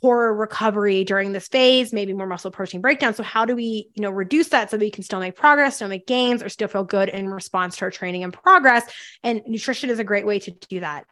poorer 0.00 0.34
recovery 0.34 1.04
during 1.04 1.32
this 1.32 1.48
phase, 1.48 1.92
maybe 1.92 2.12
more 2.12 2.26
muscle 2.26 2.50
protein 2.50 2.80
breakdown. 2.80 3.14
So 3.14 3.22
how 3.22 3.44
do 3.44 3.54
we, 3.54 3.88
you 3.94 4.02
know, 4.02 4.10
reduce 4.10 4.48
that 4.48 4.70
so 4.70 4.78
we 4.78 4.90
can 4.90 5.02
still 5.02 5.20
make 5.20 5.36
progress, 5.36 5.76
still 5.76 5.88
make 5.88 6.06
gains, 6.06 6.42
or 6.42 6.48
still 6.48 6.68
feel 6.68 6.84
good 6.84 7.08
in 7.08 7.28
response 7.28 7.76
to 7.76 7.86
our 7.86 7.90
training 7.90 8.24
and 8.24 8.32
progress? 8.32 8.90
And 9.22 9.42
nutrition 9.46 9.90
is 9.90 9.98
a 9.98 10.04
great 10.04 10.26
way 10.26 10.38
to 10.38 10.50
do 10.50 10.80
that. 10.80 11.06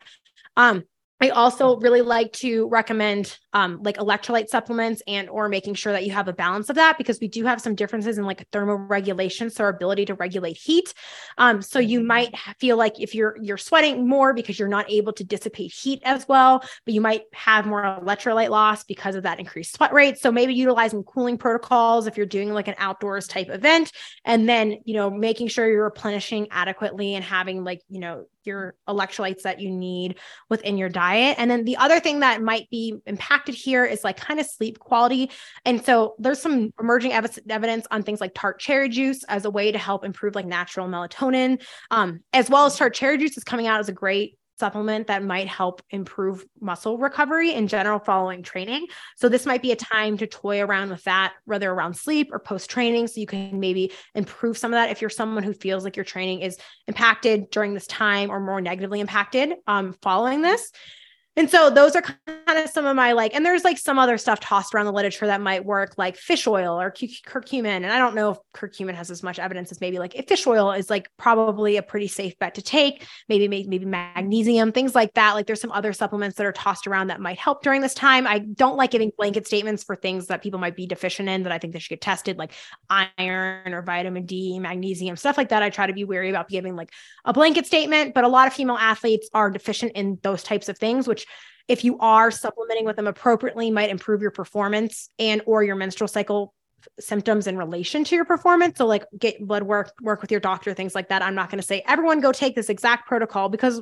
Um, 0.57 0.85
I 1.21 1.31
also 1.31 1.77
really 1.79 2.01
like 2.01 2.33
to 2.35 2.69
recommend 2.69 3.37
um, 3.53 3.81
like 3.83 3.97
electrolyte 3.97 4.49
supplements 4.49 5.03
and 5.07 5.29
or 5.29 5.49
making 5.49 5.75
sure 5.75 5.93
that 5.93 6.05
you 6.05 6.13
have 6.13 6.29
a 6.29 6.33
balance 6.33 6.71
of 6.71 6.77
that 6.77 6.97
because 6.97 7.19
we 7.21 7.27
do 7.27 7.45
have 7.45 7.61
some 7.61 7.75
differences 7.75 8.19
in 8.19 8.25
like 8.25 8.49
thermoregulation, 8.51 9.51
so 9.51 9.65
our 9.65 9.71
ability 9.71 10.05
to 10.07 10.15
regulate 10.15 10.57
heat. 10.57 10.95
Um, 11.37 11.61
so 11.61 11.81
you 11.81 11.99
mm-hmm. 11.99 12.09
might 12.09 12.39
feel 12.61 12.77
like 12.77 13.01
if 13.01 13.15
you're 13.15 13.37
you're 13.41 13.57
sweating 13.57 14.09
more 14.09 14.33
because 14.33 14.59
you're 14.59 14.69
not 14.69 14.91
able 14.91 15.13
to 15.15 15.25
dissipate 15.25 15.73
heat 15.73 16.01
as 16.05 16.29
well, 16.29 16.61
but 16.85 16.95
you 16.95 17.01
might 17.01 17.23
have 17.33 17.67
more 17.67 17.83
electrolyte 17.83 18.51
loss 18.51 18.85
because 18.85 19.17
of 19.17 19.25
that 19.25 19.41
increased 19.41 19.75
sweat 19.75 19.93
rate. 19.93 20.19
So 20.19 20.31
maybe 20.31 20.55
utilizing 20.55 21.03
cooling 21.03 21.39
protocols 21.39 22.07
if 22.07 22.17
you're 22.17 22.27
doing 22.27 22.53
like 22.53 22.69
an 22.69 22.77
outdoors 22.79 23.27
type 23.27 23.49
event, 23.51 23.91
and 24.25 24.49
then 24.49 24.77
you 24.85 24.95
know 24.95 25.11
making 25.11 25.49
sure 25.49 25.69
you're 25.69 25.85
replenishing 25.85 26.47
adequately 26.53 27.15
and 27.15 27.25
having 27.25 27.65
like 27.65 27.83
you 27.89 27.99
know 27.99 28.27
your 28.49 28.75
electrolytes 28.89 29.43
that 29.43 29.61
you 29.61 29.71
need 29.71 30.19
within 30.51 30.77
your 30.77 30.89
diet. 30.89 31.37
And 31.39 31.49
then 31.49 31.65
the 31.65 31.77
other 31.77 32.01
thing 32.01 32.21
that 32.21 32.43
might 32.43 32.69
be 32.71 32.97
impacted 33.07 33.55
here 33.55 33.85
is 33.85 34.03
like 34.03 34.17
kind 34.17 34.41
of 34.41 34.47
sleep 34.47 34.81
quality. 34.81 35.31
And 35.65 35.85
so 35.85 36.17
there's 36.19 36.43
some 36.43 36.73
emerging 36.81 37.13
ev- 37.13 37.39
evidence 37.49 37.87
on 37.93 38.03
things 38.03 38.21
like 38.21 38.33
tart 38.35 38.59
cherry 38.59 38.89
juice 38.89 39.23
as 39.29 39.45
a 39.45 39.51
way 39.51 39.71
to 39.71 39.79
help 39.79 40.05
improve 40.05 40.35
like 40.35 40.47
natural 40.47 40.89
melatonin, 40.89 41.63
um, 41.93 42.25
as 42.33 42.51
well 42.51 42.67
as 42.67 42.77
tart 42.77 42.95
cherry 42.95 43.19
juice 43.19 43.37
is 43.37 43.45
coming 43.45 43.69
out 43.69 43.79
as 43.79 43.89
a 43.89 43.93
great 43.93 44.39
supplement 44.59 45.07
that 45.07 45.23
might 45.23 45.49
help 45.49 45.83
improve 45.91 46.45
muscle 46.61 46.99
recovery 46.99 47.53
in 47.53 47.69
general 47.69 47.99
following 47.99 48.43
training. 48.43 48.87
So 49.17 49.29
this 49.29 49.47
might 49.47 49.63
be 49.63 49.73
a 49.73 49.77
time 49.77 50.17
to 50.19 50.27
toy 50.27 50.61
around 50.61 50.91
with 50.91 51.05
that, 51.05 51.35
whether 51.45 51.71
around 51.71 51.95
sleep 51.95 52.31
or 52.33 52.39
post 52.39 52.71
training. 52.71 53.07
So 53.07 53.21
you 53.21 53.27
can 53.27 53.61
maybe 53.61 53.93
improve 54.15 54.59
some 54.59 54.73
of 54.73 54.77
that 54.77 54.91
if 54.91 55.01
you're 55.01 55.11
someone 55.11 55.43
who 55.43 55.53
feels 55.53 55.85
like 55.85 55.97
your 55.97 56.05
training 56.05 56.41
is 56.41 56.59
impacted 56.87 57.51
during 57.51 57.75
this 57.75 57.87
time 57.87 58.31
or 58.31 58.41
more 58.41 58.61
negatively 58.61 59.01
impacted 59.01 59.55
um, 59.67 59.95
following 60.03 60.43
this. 60.43 60.73
And 61.39 61.49
so 61.49 61.71
those 61.71 61.95
are 61.95 62.03
kind 62.03 62.59
of 62.59 62.69
some 62.69 62.85
of 62.85 62.97
my 62.97 63.13
like, 63.13 63.33
and 63.33 63.47
there's 63.47 63.63
like 63.63 63.79
some 63.79 63.97
other 63.97 64.19
stuff 64.19 64.41
tossed 64.41 64.75
around 64.75 64.87
the 64.87 64.93
literature 64.93 65.29
that 65.29 65.41
might 65.41 65.65
work, 65.65 65.95
like 65.97 66.17
fish 66.17 66.49
oil 66.49 66.81
or 66.81 66.91
curcumin. 66.91 67.65
And 67.67 67.87
I 67.87 67.99
don't 67.99 68.17
know 68.17 68.33
if 68.33 68.39
curcumin 68.57 68.95
has 68.95 69.09
as 69.09 69.23
much 69.23 69.39
evidence 69.39 69.71
as 69.71 69.81
maybe 69.81 70.01
like 70.01 70.17
if 70.17 70.27
fish 70.27 70.49
oil 70.49 70.73
is 70.73 70.91
like 70.91 71.09
probably 71.17 71.77
a 71.77 71.83
pretty 71.83 72.09
safe 72.09 72.37
bet 72.41 72.57
to 72.57 72.63
take. 72.63 73.07
Maybe 73.29 73.47
maybe 73.47 73.85
magnesium, 73.85 74.73
things 74.73 74.97
like 74.97 75.15
that. 75.15 75.35
Like 75.35 75.47
there's 75.47 75.61
some 75.61 75.71
other 75.71 75.93
supplements 75.93 76.37
that 76.39 76.47
are 76.47 76.51
tossed 76.51 76.89
around 76.89 77.07
that 77.07 77.21
might 77.21 77.39
help 77.39 77.63
during 77.63 77.83
this 77.83 77.95
time. 77.95 78.27
I 78.27 78.41
don't 78.41 78.77
like 78.77 78.91
giving 78.91 79.13
blanket 79.17 79.47
statements 79.47 79.85
for 79.85 79.95
things 79.95 80.27
that 80.27 80.43
people 80.43 80.59
might 80.59 80.75
be 80.75 80.89
deficient 80.89 81.29
in 81.29 81.45
that 81.45 81.53
I 81.53 81.59
think 81.59 81.73
they 81.73 81.79
should 81.79 81.91
get 81.91 82.01
tested, 82.01 82.37
like 82.37 82.53
iron 82.91 83.75
or 83.75 83.83
vitamin 83.83 84.27
D, 84.27 84.59
magnesium, 84.59 85.15
stuff 85.15 85.39
like 85.39 85.51
that. 85.51 85.63
I 85.63 85.71
try 85.71 85.87
to 85.87 85.93
be 85.93 86.03
wary 86.03 86.31
about 86.31 86.49
giving 86.49 86.75
like 86.75 86.91
a 87.25 87.33
blanket 87.33 87.65
statement, 87.65 88.13
but 88.13 88.25
a 88.25 88.29
lot 88.29 88.49
of 88.49 88.55
female 88.55 88.77
athletes 88.77 89.31
are 89.33 89.51
deficient 89.51 89.93
in 89.93 90.19
those 90.25 90.43
types 90.43 90.69
of 90.69 90.77
things, 90.77 91.07
which 91.07 91.28
if 91.69 91.85
you 91.85 91.99
are 91.99 92.31
supplementing 92.31 92.87
with 92.87 92.97
them 92.97 93.07
appropriately 93.07 93.71
might 93.71 93.91
improve 93.91 94.23
your 94.23 94.31
performance 94.31 95.11
and 95.19 95.43
or 95.47 95.63
your 95.63 95.77
menstrual 95.77 96.09
cycle 96.09 96.55
symptoms 97.01 97.47
in 97.47 97.57
relation 97.57 98.05
to 98.05 98.15
your 98.15 98.25
performance. 98.25 98.79
So 98.79 98.87
like 98.87 99.05
get 99.19 99.45
blood 99.47 99.65
work 99.65 99.93
work 100.01 100.23
with 100.23 100.31
your 100.31 100.41
doctor 100.41 100.75
things 100.75 100.95
like 100.95 101.09
that. 101.09 101.23
I'm 101.23 101.35
not 101.35 101.51
going 101.51 101.61
to 101.61 101.67
say 101.67 101.83
everyone 101.87 102.21
go 102.21 102.33
take 102.33 102.55
this 102.55 102.69
exact 102.69 103.07
protocol 103.07 103.49
because 103.49 103.81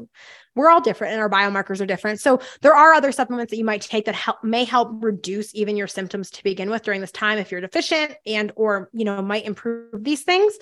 we're 0.55 0.71
all 0.71 0.81
different 0.81 1.13
and 1.13 1.21
our 1.21 1.31
biomarkers 1.31 1.81
are 1.81 1.87
different. 1.87 2.21
So 2.21 2.41
there 2.63 2.75
are 2.75 2.95
other 2.95 3.13
supplements 3.13 3.51
that 3.51 3.59
you 3.59 3.65
might 3.65 3.83
take 3.83 4.07
that 4.07 4.15
help 4.15 4.43
may 4.43 4.65
help 4.65 4.91
reduce 5.03 5.55
even 5.55 5.77
your 5.77 5.87
symptoms 5.87 6.31
to 6.33 6.43
begin 6.43 6.71
with 6.71 6.83
during 6.83 7.01
this 7.01 7.13
time 7.13 7.39
if 7.39 7.51
you're 7.51 7.61
deficient 7.61 8.15
and 8.25 8.53
or 8.57 8.89
you 8.93 9.05
know 9.05 9.21
might 9.23 9.45
improve 9.45 10.03
these 10.03 10.23
things. 10.23 10.55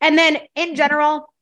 And 0.00 0.18
then 0.18 0.38
in 0.54 0.74
general 0.74 1.32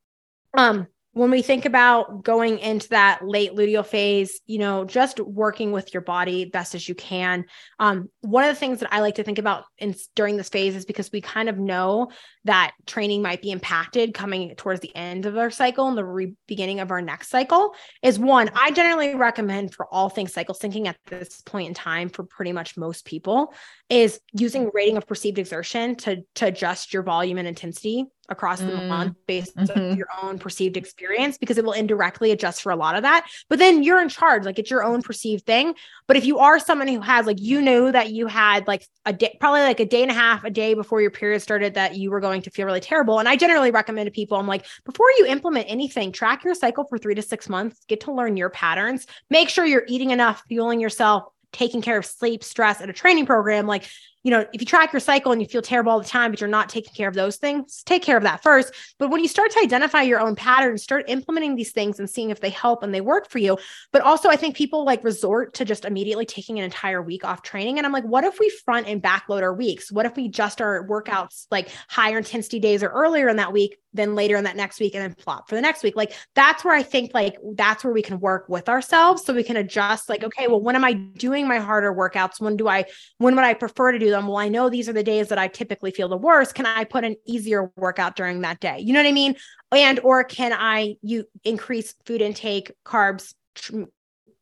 um 0.57 0.87
when 1.17 1.31
we 1.31 1.41
think 1.41 1.64
about 1.64 2.23
going 2.25 2.59
into 2.59 2.91
that 2.91 3.27
late 3.27 3.53
luteal 3.53 3.87
phase, 3.87 4.39
you 4.45 4.59
know, 4.59 4.85
just 4.85 5.19
working 5.19 5.73
with 5.73 5.95
your 5.95 6.03
body 6.03 6.45
best 6.45 6.75
as 6.75 6.87
you 6.87 6.95
can. 6.95 7.47
Um, 7.79 8.11
one 8.21 8.45
of 8.45 8.51
the 8.51 8.61
things 8.61 8.81
that 8.81 8.93
I 8.93 9.01
like 9.01 9.14
to 9.14 9.23
think 9.23 9.39
about 9.39 9.64
in, 9.79 9.95
during 10.14 10.37
this 10.37 10.51
phase 10.51 10.77
is 10.77 10.85
because 10.85 11.11
we 11.11 11.23
kind 11.23 11.49
of 11.49 11.57
know 11.59 12.11
that 12.45 12.73
training 12.85 13.23
might 13.23 13.41
be 13.41 13.51
impacted 13.51 14.12
coming 14.12 14.55
towards 14.57 14.81
the 14.81 14.95
end 14.95 15.25
of 15.25 15.39
our 15.39 15.51
cycle 15.51 15.89
and 15.89 15.97
the 15.97 16.05
re- 16.05 16.35
beginning 16.47 16.81
of 16.81 16.91
our 16.91 17.01
next 17.01 17.31
cycle. 17.31 17.75
Is 18.03 18.19
one 18.19 18.51
I 18.55 18.71
generally 18.73 19.14
recommend 19.14 19.73
for 19.73 19.87
all 19.87 20.11
things 20.11 20.35
cycle 20.35 20.55
syncing 20.55 20.87
at 20.87 20.99
this 21.07 21.41
point 21.41 21.69
in 21.69 21.73
time 21.73 22.11
for 22.11 22.25
pretty 22.25 22.53
much 22.53 22.77
most 22.77 23.07
people 23.07 23.55
is 23.89 24.21
using 24.35 24.71
rating 24.75 24.99
of 24.99 25.07
perceived 25.07 25.39
exertion 25.39 25.97
to 25.97 26.25
to 26.35 26.49
adjust 26.49 26.93
your 26.93 27.05
volume 27.05 27.39
and 27.39 27.49
intensity 27.49 28.05
across 28.29 28.61
the 28.61 28.66
mm. 28.66 28.89
month 28.89 29.16
based 29.27 29.57
mm-hmm. 29.57 29.79
on 29.79 29.97
your 29.97 30.09
own 30.22 30.39
perceived 30.39 30.77
experience 30.77 31.39
because 31.39 31.59
it 31.59 31.64
will 31.64 31.72
indirectly 31.72 32.31
adjust 32.31 32.62
for 32.62 32.72
a 32.72 32.77
lot 32.77 32.97
of 32.97 33.03
that. 33.03 33.27
But 33.49 33.59
then 33.59 33.83
you're 33.83 34.01
in 34.01 34.09
charge, 34.09 34.45
like 34.45 34.59
it's 34.59 34.70
your 34.70 34.85
own 34.85 35.03
perceived 35.03 35.47
thing. 35.47 35.74
But 36.07 36.16
if 36.16 36.24
you 36.24 36.39
are 36.39 36.59
someone 36.59 36.89
who 36.89 37.01
has 37.01 37.27
like 37.27 37.41
you 37.41 37.61
know 37.61 37.91
that 37.91 38.11
you 38.11 38.27
had 38.27 38.66
like 38.66 38.87
a 39.05 39.12
day, 39.12 39.37
probably 39.41 39.62
like 39.62 39.81
a 39.81 39.87
day 39.87 40.03
and 40.03 40.11
a 40.11 40.14
half, 40.14 40.45
a 40.45 40.51
day 40.51 40.74
before 40.74 41.01
your 41.01 41.11
period 41.11 41.41
started 41.41 41.74
that 41.74 41.97
you 41.97 42.11
were 42.11 42.20
going 42.20 42.43
to 42.43 42.51
feel 42.51 42.66
really 42.66 42.81
terrible. 42.81 43.18
And 43.18 43.29
I 43.29 43.37
generally 43.37 43.70
recommend 43.70 44.07
to 44.07 44.11
people, 44.11 44.39
I'm 44.39 44.47
like, 44.47 44.66
before 44.85 45.11
you 45.18 45.27
implement 45.27 45.66
anything, 45.68 46.12
track 46.12 46.45
your 46.45 46.55
cycle 46.55 46.85
for 46.85 46.99
three 46.99 47.14
to 47.14 47.22
six 47.22 47.49
months, 47.49 47.85
get 47.89 48.01
to 48.03 48.12
learn 48.12 48.37
your 48.37 48.51
patterns, 48.51 49.07
make 49.31 49.49
sure 49.49 49.64
you're 49.64 49.85
eating 49.89 50.11
enough, 50.11 50.43
fueling 50.49 50.81
yourself, 50.81 51.24
taking 51.53 51.83
care 51.83 51.99
of 51.99 52.07
sleep, 52.07 52.45
stress, 52.45 52.81
and 52.81 52.91
a 52.91 52.95
training 52.95 53.27
program. 53.27 53.66
Like 53.66 53.89
you 54.27 54.33
know, 54.33 54.41
if 54.53 54.61
you 54.61 54.66
track 54.66 54.93
your 54.93 54.99
cycle 54.99 55.31
and 55.31 55.41
you 55.41 55.47
feel 55.47 55.62
terrible 55.62 55.93
all 55.93 56.01
the 56.01 56.05
time, 56.05 56.33
but 56.33 56.41
you're 56.41 56.49
not 56.49 56.68
taking 56.68 56.93
care 56.93 57.07
of 57.09 57.14
those 57.14 57.37
things, 57.37 57.85
take 57.85 58.03
care 58.03 58.16
of 58.16 58.24
that 58.24 58.43
first. 58.43 58.74
But 58.99 59.09
when 59.09 59.22
you 59.22 59.29
start 59.29 59.53
to 59.53 59.61
identify 59.61 60.03
your 60.03 60.18
own 60.18 60.35
patterns, 60.35 60.83
start 60.83 61.05
implementing 61.07 61.55
these 61.55 61.70
things 61.70 62.01
and 62.01 62.11
seeing 62.11 62.31
if 62.31 62.41
they 62.41 62.51
help 62.51 62.83
and 62.83 62.93
they 62.93 63.01
work 63.01 63.31
for 63.31 63.39
you. 63.39 63.57
But 63.93 64.03
also, 64.03 64.29
I 64.29 64.35
think 64.35 64.57
people 64.57 64.85
like 64.85 65.05
resort 65.05 65.55
to 65.55 65.64
just 65.64 65.85
immediately 65.85 66.27
taking 66.27 66.59
an 66.59 66.64
entire 66.64 67.01
week 67.01 67.24
off 67.24 67.43
training. 67.43 67.79
And 67.79 67.87
I'm 67.87 67.93
like, 67.93 68.03
what 68.03 68.24
if 68.24 68.41
we 68.41 68.51
front 68.64 68.89
and 68.89 69.01
backload 69.01 69.43
our 69.43 69.55
weeks? 69.55 69.93
What 69.93 70.07
if 70.07 70.16
we 70.16 70.27
just 70.27 70.61
our 70.61 70.85
workouts 70.89 71.47
like 71.53 71.68
higher 71.89 72.18
intensity 72.18 72.59
days 72.59 72.83
or 72.83 72.89
earlier 72.89 73.29
in 73.29 73.37
that 73.37 73.53
week 73.53 73.79
then 73.97 74.14
later 74.14 74.37
in 74.37 74.45
that 74.45 74.57
next 74.57 74.79
week 74.79 74.95
and 74.95 75.03
then 75.03 75.14
flop 75.14 75.49
for 75.49 75.55
the 75.55 75.61
next 75.61 75.83
week. 75.83 75.97
Like 75.97 76.12
that's 76.35 76.64
where 76.64 76.74
I 76.74 76.83
think 76.83 77.12
like 77.14 77.37
that's 77.55 77.83
where 77.83 77.93
we 77.93 78.03
can 78.03 78.20
work 78.20 78.49
with 78.49 78.68
ourselves 78.68 79.24
so 79.24 79.35
we 79.35 79.43
can 79.43 79.57
adjust 79.57 80.09
like 80.09 80.22
okay, 80.22 80.47
well 80.47 80.61
when 80.61 80.77
am 80.77 80.85
I 80.85 80.93
doing 80.93 81.49
my 81.49 81.59
harder 81.59 81.93
workouts? 81.93 82.41
When 82.41 82.57
do 82.57 82.68
I 82.68 82.85
when 83.18 83.35
would 83.35 83.45
I 83.45 83.55
prefer 83.55 83.93
to 83.93 83.99
do 83.99 84.11
them? 84.17 84.27
Well, 84.27 84.39
I 84.39 84.49
know 84.49 84.69
these 84.69 84.89
are 84.89 84.93
the 84.93 85.03
days 85.03 85.29
that 85.29 85.39
I 85.39 85.49
typically 85.49 85.91
feel 85.91 86.09
the 86.09 86.17
worst. 86.17 86.55
Can 86.55 86.67
I 86.67 86.85
put 86.85 87.05
an 87.05 87.17
easier 87.27 87.71
workout 87.77 88.17
during 88.17 88.41
that 88.41 88.61
day? 88.61 88.79
You 88.81 88.93
know 88.93 89.01
what 89.01 89.09
I 89.09 89.12
mean? 89.12 89.37
And 89.73 90.01
or 90.01 90.25
can 90.25 90.53
I 90.53 90.97
you 91.03 91.25
increase 91.45 91.95
food 92.05 92.23
intake, 92.23 92.73
carbs, 92.85 93.35
tr- 93.55 93.85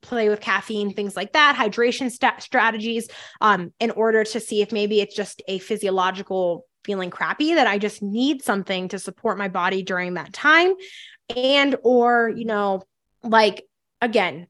play 0.00 0.28
with 0.28 0.40
caffeine, 0.40 0.92
things 0.92 1.16
like 1.16 1.32
that, 1.32 1.56
hydration 1.58 2.10
st- 2.10 2.42
strategies, 2.42 3.08
um, 3.40 3.72
in 3.80 3.90
order 3.90 4.22
to 4.22 4.38
see 4.38 4.60
if 4.60 4.70
maybe 4.70 5.00
it's 5.00 5.16
just 5.16 5.42
a 5.48 5.58
physiological 5.58 6.66
feeling 6.84 7.10
crappy 7.10 7.54
that 7.54 7.66
I 7.66 7.78
just 7.78 8.02
need 8.02 8.42
something 8.42 8.88
to 8.88 8.98
support 8.98 9.38
my 9.38 9.48
body 9.48 9.82
during 9.82 10.14
that 10.14 10.32
time. 10.32 10.74
And, 11.34 11.76
or, 11.82 12.28
you 12.28 12.44
know, 12.44 12.82
like 13.22 13.64
again, 14.02 14.46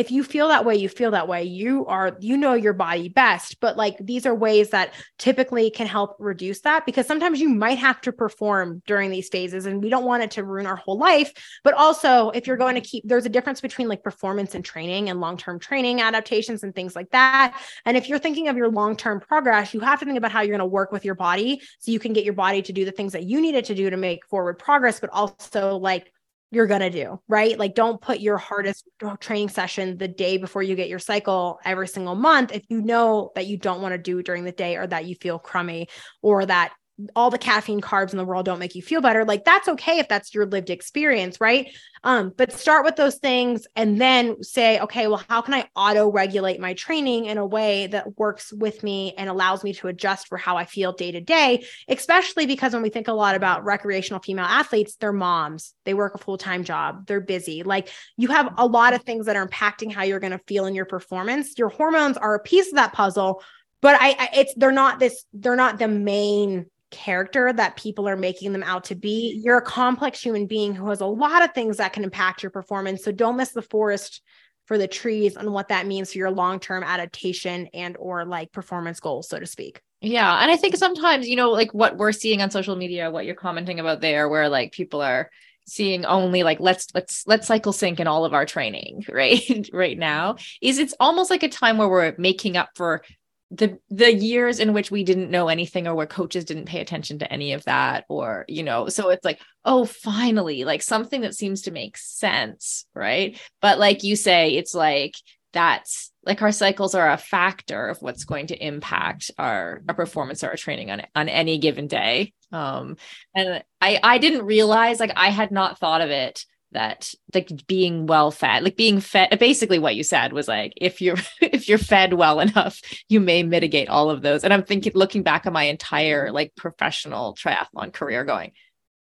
if 0.00 0.10
you 0.10 0.24
feel 0.24 0.48
that 0.48 0.64
way, 0.64 0.76
you 0.76 0.88
feel 0.88 1.10
that 1.10 1.28
way. 1.28 1.44
You 1.44 1.84
are, 1.84 2.16
you 2.20 2.38
know 2.38 2.54
your 2.54 2.72
body 2.72 3.10
best. 3.10 3.60
But 3.60 3.76
like 3.76 3.98
these 4.00 4.24
are 4.24 4.34
ways 4.34 4.70
that 4.70 4.94
typically 5.18 5.70
can 5.70 5.86
help 5.86 6.16
reduce 6.18 6.62
that 6.62 6.86
because 6.86 7.06
sometimes 7.06 7.38
you 7.38 7.50
might 7.50 7.76
have 7.76 8.00
to 8.00 8.10
perform 8.10 8.82
during 8.86 9.10
these 9.10 9.28
phases 9.28 9.66
and 9.66 9.82
we 9.82 9.90
don't 9.90 10.06
want 10.06 10.22
it 10.22 10.30
to 10.32 10.42
ruin 10.42 10.64
our 10.64 10.76
whole 10.76 10.96
life. 10.96 11.34
But 11.64 11.74
also, 11.74 12.30
if 12.30 12.46
you're 12.46 12.56
going 12.56 12.76
to 12.76 12.80
keep, 12.80 13.04
there's 13.06 13.26
a 13.26 13.28
difference 13.28 13.60
between 13.60 13.88
like 13.88 14.02
performance 14.02 14.54
and 14.54 14.64
training 14.64 15.10
and 15.10 15.20
long 15.20 15.36
term 15.36 15.58
training 15.58 16.00
adaptations 16.00 16.62
and 16.62 16.74
things 16.74 16.96
like 16.96 17.10
that. 17.10 17.60
And 17.84 17.94
if 17.94 18.08
you're 18.08 18.18
thinking 18.18 18.48
of 18.48 18.56
your 18.56 18.70
long 18.70 18.96
term 18.96 19.20
progress, 19.20 19.74
you 19.74 19.80
have 19.80 20.00
to 20.00 20.06
think 20.06 20.16
about 20.16 20.32
how 20.32 20.40
you're 20.40 20.56
going 20.56 20.60
to 20.60 20.64
work 20.64 20.92
with 20.92 21.04
your 21.04 21.14
body 21.14 21.60
so 21.78 21.92
you 21.92 22.00
can 22.00 22.14
get 22.14 22.24
your 22.24 22.32
body 22.32 22.62
to 22.62 22.72
do 22.72 22.86
the 22.86 22.92
things 22.92 23.12
that 23.12 23.24
you 23.24 23.38
need 23.38 23.54
it 23.54 23.66
to 23.66 23.74
do 23.74 23.90
to 23.90 23.98
make 23.98 24.24
forward 24.24 24.58
progress, 24.58 24.98
but 24.98 25.10
also 25.10 25.76
like 25.76 26.10
you're 26.50 26.66
going 26.66 26.80
to 26.80 26.90
do, 26.90 27.20
right? 27.28 27.58
Like, 27.58 27.74
don't 27.74 28.00
put 28.00 28.20
your 28.20 28.36
mm-hmm. 28.36 28.46
hardest 28.46 28.88
training 29.20 29.48
session 29.48 29.98
the 29.98 30.08
day 30.08 30.36
before 30.36 30.62
you 30.62 30.74
get 30.74 30.88
your 30.88 30.98
cycle 30.98 31.58
every 31.64 31.88
single 31.88 32.14
month 32.14 32.52
if 32.52 32.64
you 32.68 32.82
know 32.82 33.30
that 33.34 33.46
you 33.46 33.56
don't 33.56 33.80
want 33.80 33.92
to 33.92 33.98
do 33.98 34.22
during 34.22 34.44
the 34.44 34.52
day 34.52 34.76
or 34.76 34.86
that 34.86 35.06
you 35.06 35.14
feel 35.14 35.38
crummy 35.38 35.88
or 36.22 36.44
that 36.44 36.72
all 37.14 37.30
the 37.30 37.38
caffeine 37.38 37.80
carbs 37.80 38.12
in 38.12 38.18
the 38.18 38.24
world 38.24 38.44
don't 38.44 38.58
make 38.58 38.74
you 38.74 38.82
feel 38.82 39.00
better 39.00 39.24
like 39.24 39.44
that's 39.44 39.68
okay 39.68 39.98
if 39.98 40.08
that's 40.08 40.34
your 40.34 40.46
lived 40.46 40.70
experience 40.70 41.40
right? 41.40 41.72
Um 42.02 42.32
but 42.36 42.52
start 42.52 42.84
with 42.84 42.96
those 42.96 43.16
things 43.16 43.66
and 43.76 44.00
then 44.00 44.42
say 44.42 44.80
okay 44.80 45.06
well 45.06 45.22
how 45.28 45.42
can 45.42 45.54
i 45.54 45.68
auto 45.76 46.10
regulate 46.10 46.58
my 46.58 46.74
training 46.74 47.26
in 47.26 47.36
a 47.38 47.46
way 47.46 47.88
that 47.88 48.18
works 48.18 48.52
with 48.52 48.82
me 48.82 49.14
and 49.18 49.28
allows 49.28 49.62
me 49.62 49.74
to 49.74 49.88
adjust 49.88 50.28
for 50.28 50.38
how 50.38 50.56
i 50.56 50.64
feel 50.64 50.92
day 50.92 51.12
to 51.12 51.20
day? 51.20 51.64
Especially 51.88 52.46
because 52.46 52.72
when 52.72 52.82
we 52.82 52.88
think 52.88 53.08
a 53.08 53.12
lot 53.12 53.34
about 53.34 53.64
recreational 53.64 54.20
female 54.20 54.46
athletes 54.46 54.96
they're 54.96 55.12
moms 55.12 55.74
they 55.84 55.94
work 55.94 56.14
a 56.14 56.18
full-time 56.18 56.64
job 56.64 57.06
they're 57.06 57.20
busy. 57.20 57.62
Like 57.62 57.88
you 58.16 58.28
have 58.28 58.54
a 58.56 58.66
lot 58.66 58.94
of 58.94 59.02
things 59.02 59.26
that 59.26 59.36
are 59.36 59.46
impacting 59.46 59.92
how 59.92 60.02
you're 60.02 60.20
going 60.20 60.32
to 60.32 60.40
feel 60.46 60.66
in 60.66 60.74
your 60.74 60.86
performance. 60.86 61.58
Your 61.58 61.68
hormones 61.68 62.16
are 62.16 62.34
a 62.34 62.40
piece 62.40 62.68
of 62.68 62.74
that 62.74 62.92
puzzle 62.92 63.42
but 63.80 63.96
I, 64.00 64.10
I, 64.10 64.28
it's 64.34 64.54
they're 64.56 64.72
not 64.72 64.98
this 64.98 65.24
they're 65.32 65.56
not 65.56 65.78
the 65.78 65.88
main 65.88 66.66
character 66.90 67.52
that 67.52 67.76
people 67.76 68.08
are 68.08 68.16
making 68.16 68.52
them 68.52 68.62
out 68.62 68.84
to 68.84 68.94
be. 68.94 69.40
You're 69.44 69.58
a 69.58 69.62
complex 69.62 70.20
human 70.20 70.46
being 70.46 70.74
who 70.74 70.88
has 70.88 71.00
a 71.00 71.06
lot 71.06 71.42
of 71.42 71.52
things 71.52 71.78
that 71.78 71.92
can 71.92 72.04
impact 72.04 72.42
your 72.42 72.50
performance. 72.50 73.04
So 73.04 73.12
don't 73.12 73.36
miss 73.36 73.50
the 73.50 73.62
forest 73.62 74.22
for 74.66 74.78
the 74.78 74.88
trees 74.88 75.36
and 75.36 75.52
what 75.52 75.68
that 75.68 75.86
means 75.86 76.12
for 76.12 76.18
your 76.18 76.30
long-term 76.30 76.84
adaptation 76.84 77.68
and 77.74 77.96
or 77.96 78.24
like 78.24 78.52
performance 78.52 79.00
goals, 79.00 79.28
so 79.28 79.38
to 79.38 79.46
speak. 79.46 79.80
Yeah. 80.00 80.42
And 80.42 80.50
I 80.50 80.56
think 80.56 80.76
sometimes, 80.76 81.28
you 81.28 81.36
know, 81.36 81.50
like 81.50 81.74
what 81.74 81.96
we're 81.96 82.12
seeing 82.12 82.40
on 82.40 82.50
social 82.50 82.76
media, 82.76 83.10
what 83.10 83.26
you're 83.26 83.34
commenting 83.34 83.80
about 83.80 84.00
there, 84.00 84.28
where 84.28 84.48
like 84.48 84.72
people 84.72 85.02
are 85.02 85.30
seeing 85.66 86.04
only 86.04 86.42
like 86.42 86.58
let's 86.58 86.88
let's 86.94 87.24
let's 87.26 87.46
cycle 87.46 87.72
sync 87.72 88.00
in 88.00 88.06
all 88.08 88.24
of 88.24 88.34
our 88.34 88.44
training 88.44 89.04
right 89.12 89.68
right 89.72 89.98
now 89.98 90.34
is 90.60 90.78
it's 90.78 90.94
almost 90.98 91.30
like 91.30 91.44
a 91.44 91.48
time 91.48 91.78
where 91.78 91.88
we're 91.88 92.14
making 92.18 92.56
up 92.56 92.70
for 92.74 93.02
the 93.50 93.78
the 93.88 94.12
years 94.12 94.60
in 94.60 94.72
which 94.72 94.90
we 94.90 95.02
didn't 95.02 95.30
know 95.30 95.48
anything 95.48 95.88
or 95.88 95.94
where 95.94 96.06
coaches 96.06 96.44
didn't 96.44 96.66
pay 96.66 96.80
attention 96.80 97.18
to 97.18 97.32
any 97.32 97.52
of 97.52 97.64
that 97.64 98.04
or 98.08 98.44
you 98.46 98.62
know 98.62 98.88
so 98.88 99.08
it's 99.08 99.24
like 99.24 99.40
oh 99.64 99.84
finally 99.84 100.64
like 100.64 100.82
something 100.82 101.22
that 101.22 101.34
seems 101.34 101.62
to 101.62 101.70
make 101.70 101.96
sense 101.96 102.86
right? 102.94 103.40
But 103.60 103.78
like 103.78 104.04
you 104.04 104.14
say 104.16 104.54
it's 104.54 104.74
like 104.74 105.14
that's 105.52 106.12
like 106.24 106.42
our 106.42 106.52
cycles 106.52 106.94
are 106.94 107.10
a 107.10 107.16
factor 107.16 107.88
of 107.88 108.00
what's 108.00 108.24
going 108.24 108.46
to 108.48 108.64
impact 108.66 109.32
our 109.36 109.82
our 109.88 109.94
performance 109.94 110.44
or 110.44 110.50
our 110.50 110.56
training 110.56 110.90
on 110.90 111.02
on 111.16 111.28
any 111.28 111.58
given 111.58 111.88
day. 111.88 112.32
Um 112.52 112.96
and 113.34 113.64
i 113.80 113.98
i 114.02 114.18
didn't 114.18 114.46
realize 114.46 115.00
like 115.00 115.12
i 115.16 115.30
had 115.30 115.50
not 115.50 115.78
thought 115.78 116.02
of 116.02 116.10
it 116.10 116.44
that 116.72 117.12
like 117.34 117.50
being 117.66 118.06
well 118.06 118.30
fed 118.30 118.62
like 118.62 118.76
being 118.76 119.00
fed 119.00 119.36
basically 119.38 119.78
what 119.78 119.96
you 119.96 120.02
said 120.02 120.32
was 120.32 120.48
like 120.48 120.72
if 120.76 121.00
you're 121.00 121.16
if 121.40 121.68
you're 121.68 121.78
fed 121.78 122.14
well 122.14 122.40
enough 122.40 122.80
you 123.08 123.20
may 123.20 123.42
mitigate 123.42 123.88
all 123.88 124.10
of 124.10 124.22
those. 124.22 124.44
And 124.44 124.52
i'm 124.52 124.62
thinking 124.62 124.92
looking 124.94 125.22
back 125.22 125.46
on 125.46 125.52
my 125.52 125.64
entire 125.64 126.30
like 126.30 126.54
professional 126.56 127.34
triathlon 127.34 127.92
career 127.92 128.24
going 128.24 128.52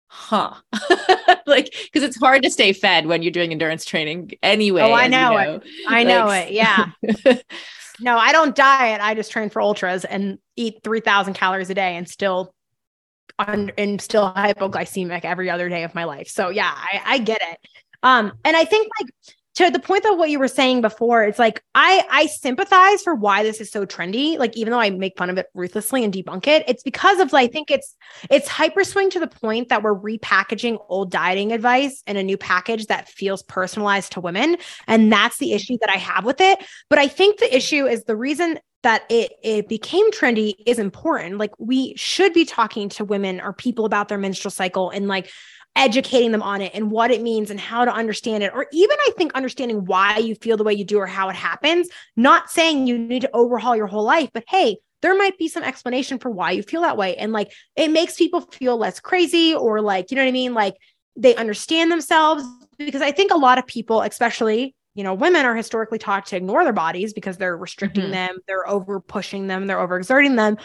huh. 0.08 0.54
Like 1.46 1.74
because 1.84 2.02
it's 2.02 2.18
hard 2.18 2.42
to 2.44 2.50
stay 2.50 2.72
fed 2.72 3.06
when 3.06 3.22
you're 3.22 3.32
doing 3.32 3.50
endurance 3.50 3.84
training 3.84 4.32
anyway 4.42 4.82
oh 4.82 4.92
i 4.92 5.08
know, 5.08 5.32
you 5.32 5.46
know. 5.46 5.54
it. 5.54 5.62
i 5.88 6.04
know 6.04 6.26
like, 6.26 6.48
it. 6.48 6.54
Yeah. 6.54 6.90
No 8.02 8.16
i 8.16 8.32
don't 8.32 8.56
diet. 8.56 9.02
I 9.02 9.14
just 9.14 9.30
train 9.30 9.50
for 9.50 9.60
ultras 9.60 10.06
and 10.06 10.38
eat 10.56 10.80
3000 10.82 11.34
calories 11.34 11.68
a 11.68 11.74
day 11.74 11.96
and 11.96 12.08
still 12.08 12.54
on 13.38 13.72
and 13.78 14.00
still 14.00 14.32
hypoglycemic 14.34 15.24
every 15.24 15.50
other 15.50 15.68
day 15.68 15.84
of 15.84 15.94
my 15.94 16.04
life. 16.04 16.28
So 16.28 16.48
yeah, 16.48 16.72
I, 16.74 17.02
I 17.04 17.18
get 17.18 17.40
it. 17.42 17.58
Um, 18.02 18.32
and 18.44 18.56
I 18.56 18.64
think 18.64 18.88
like 19.00 19.10
to 19.56 19.70
the 19.70 19.78
point 19.78 20.04
that 20.04 20.16
what 20.16 20.30
you 20.30 20.38
were 20.38 20.48
saying 20.48 20.80
before, 20.80 21.22
it's 21.24 21.38
like 21.38 21.62
I 21.74 22.06
I 22.10 22.26
sympathize 22.26 23.02
for 23.02 23.14
why 23.14 23.42
this 23.42 23.60
is 23.60 23.70
so 23.70 23.84
trendy. 23.84 24.38
Like 24.38 24.56
even 24.56 24.70
though 24.70 24.80
I 24.80 24.90
make 24.90 25.18
fun 25.18 25.28
of 25.28 25.38
it 25.38 25.46
ruthlessly 25.54 26.04
and 26.04 26.14
debunk 26.14 26.46
it, 26.46 26.64
it's 26.68 26.82
because 26.82 27.18
of 27.20 27.32
like 27.32 27.50
I 27.50 27.52
think 27.52 27.70
it's 27.70 27.96
it's 28.30 28.48
hyper 28.48 28.84
swing 28.84 29.10
to 29.10 29.20
the 29.20 29.26
point 29.26 29.68
that 29.68 29.82
we're 29.82 29.94
repackaging 29.94 30.78
old 30.88 31.10
dieting 31.10 31.52
advice 31.52 32.02
in 32.06 32.16
a 32.16 32.22
new 32.22 32.38
package 32.38 32.86
that 32.86 33.08
feels 33.08 33.42
personalized 33.42 34.12
to 34.12 34.20
women, 34.20 34.56
and 34.86 35.12
that's 35.12 35.38
the 35.38 35.52
issue 35.52 35.76
that 35.80 35.90
I 35.90 35.98
have 35.98 36.24
with 36.24 36.40
it. 36.40 36.64
But 36.88 36.98
I 36.98 37.08
think 37.08 37.38
the 37.38 37.54
issue 37.54 37.86
is 37.86 38.04
the 38.04 38.16
reason 38.16 38.60
that 38.82 39.04
it 39.10 39.32
it 39.42 39.68
became 39.68 40.10
trendy 40.10 40.54
is 40.66 40.78
important. 40.78 41.38
Like 41.38 41.52
we 41.58 41.94
should 41.96 42.32
be 42.32 42.44
talking 42.44 42.88
to 42.90 43.04
women 43.04 43.40
or 43.40 43.52
people 43.52 43.84
about 43.84 44.08
their 44.08 44.18
menstrual 44.18 44.50
cycle 44.50 44.90
and 44.90 45.08
like 45.08 45.30
educating 45.76 46.32
them 46.32 46.42
on 46.42 46.60
it 46.60 46.72
and 46.74 46.90
what 46.90 47.10
it 47.10 47.22
means 47.22 47.50
and 47.50 47.60
how 47.60 47.84
to 47.84 47.92
understand 47.92 48.42
it 48.42 48.52
or 48.54 48.66
even 48.72 48.96
I 49.06 49.12
think 49.16 49.32
understanding 49.34 49.84
why 49.84 50.18
you 50.18 50.34
feel 50.34 50.56
the 50.56 50.64
way 50.64 50.74
you 50.74 50.84
do 50.84 50.98
or 50.98 51.06
how 51.06 51.28
it 51.28 51.36
happens. 51.36 51.88
Not 52.16 52.50
saying 52.50 52.86
you 52.86 52.98
need 52.98 53.22
to 53.22 53.30
overhaul 53.32 53.76
your 53.76 53.86
whole 53.86 54.04
life, 54.04 54.30
but 54.32 54.44
hey, 54.48 54.78
there 55.02 55.16
might 55.16 55.38
be 55.38 55.48
some 55.48 55.62
explanation 55.62 56.18
for 56.18 56.30
why 56.30 56.50
you 56.50 56.62
feel 56.62 56.82
that 56.82 56.96
way 56.96 57.16
and 57.16 57.32
like 57.32 57.52
it 57.76 57.90
makes 57.90 58.16
people 58.16 58.40
feel 58.40 58.76
less 58.76 59.00
crazy 59.00 59.54
or 59.54 59.80
like 59.80 60.10
you 60.10 60.16
know 60.16 60.22
what 60.22 60.28
I 60.28 60.32
mean 60.32 60.54
like 60.54 60.74
they 61.16 61.34
understand 61.36 61.90
themselves 61.90 62.44
because 62.78 63.02
I 63.02 63.12
think 63.12 63.30
a 63.30 63.36
lot 63.36 63.58
of 63.58 63.66
people 63.66 64.02
especially 64.02 64.74
you 64.94 65.04
know, 65.04 65.14
women 65.14 65.44
are 65.44 65.54
historically 65.54 65.98
taught 65.98 66.26
to 66.26 66.36
ignore 66.36 66.64
their 66.64 66.72
bodies 66.72 67.12
because 67.12 67.36
they're 67.36 67.56
restricting 67.56 68.04
mm-hmm. 68.04 68.12
them, 68.12 68.38
they're 68.46 68.68
over 68.68 69.00
pushing 69.00 69.46
them, 69.46 69.66
they're 69.66 69.78
overexerting 69.78 70.36
them. 70.36 70.56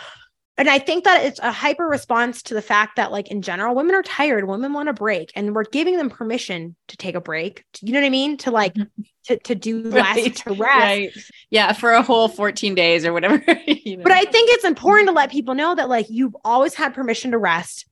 And 0.58 0.70
I 0.70 0.80
think 0.80 1.04
that 1.04 1.26
it's 1.26 1.40
a 1.40 1.52
hyper 1.52 1.86
response 1.86 2.42
to 2.44 2.54
the 2.54 2.62
fact 2.62 2.96
that, 2.96 3.12
like, 3.12 3.30
in 3.30 3.42
general, 3.42 3.76
women 3.76 3.94
are 3.94 4.02
tired, 4.02 4.48
women 4.48 4.72
want 4.72 4.88
a 4.88 4.94
break, 4.94 5.34
and 5.36 5.54
we're 5.54 5.66
giving 5.66 5.98
them 5.98 6.10
permission 6.10 6.78
to 6.88 6.96
take 6.96 7.14
a 7.14 7.20
break. 7.20 7.66
You 7.82 7.92
know 7.92 8.00
what 8.00 8.06
I 8.06 8.10
mean? 8.10 8.38
To 8.38 8.52
like, 8.52 8.74
mm-hmm. 8.74 9.02
to, 9.26 9.38
to 9.38 9.56
do 9.56 9.82
less, 9.84 10.16
right. 10.16 10.36
to 10.38 10.50
rest. 10.52 10.60
Right. 10.60 11.10
Yeah, 11.50 11.74
for 11.74 11.92
a 11.92 12.02
whole 12.02 12.30
14 12.30 12.74
days 12.74 13.06
or 13.06 13.12
whatever. 13.12 13.44
you 13.68 13.98
know? 13.98 14.04
But 14.04 14.14
I 14.14 14.24
think 14.24 14.50
it's 14.52 14.64
important 14.64 15.10
to 15.10 15.14
let 15.14 15.30
people 15.30 15.56
know 15.56 15.76
that, 15.76 15.90
like, 15.90 16.10
you've 16.10 16.36
always 16.46 16.74
had 16.74 16.94
permission 16.94 17.32
to 17.32 17.38
rest. 17.38 17.86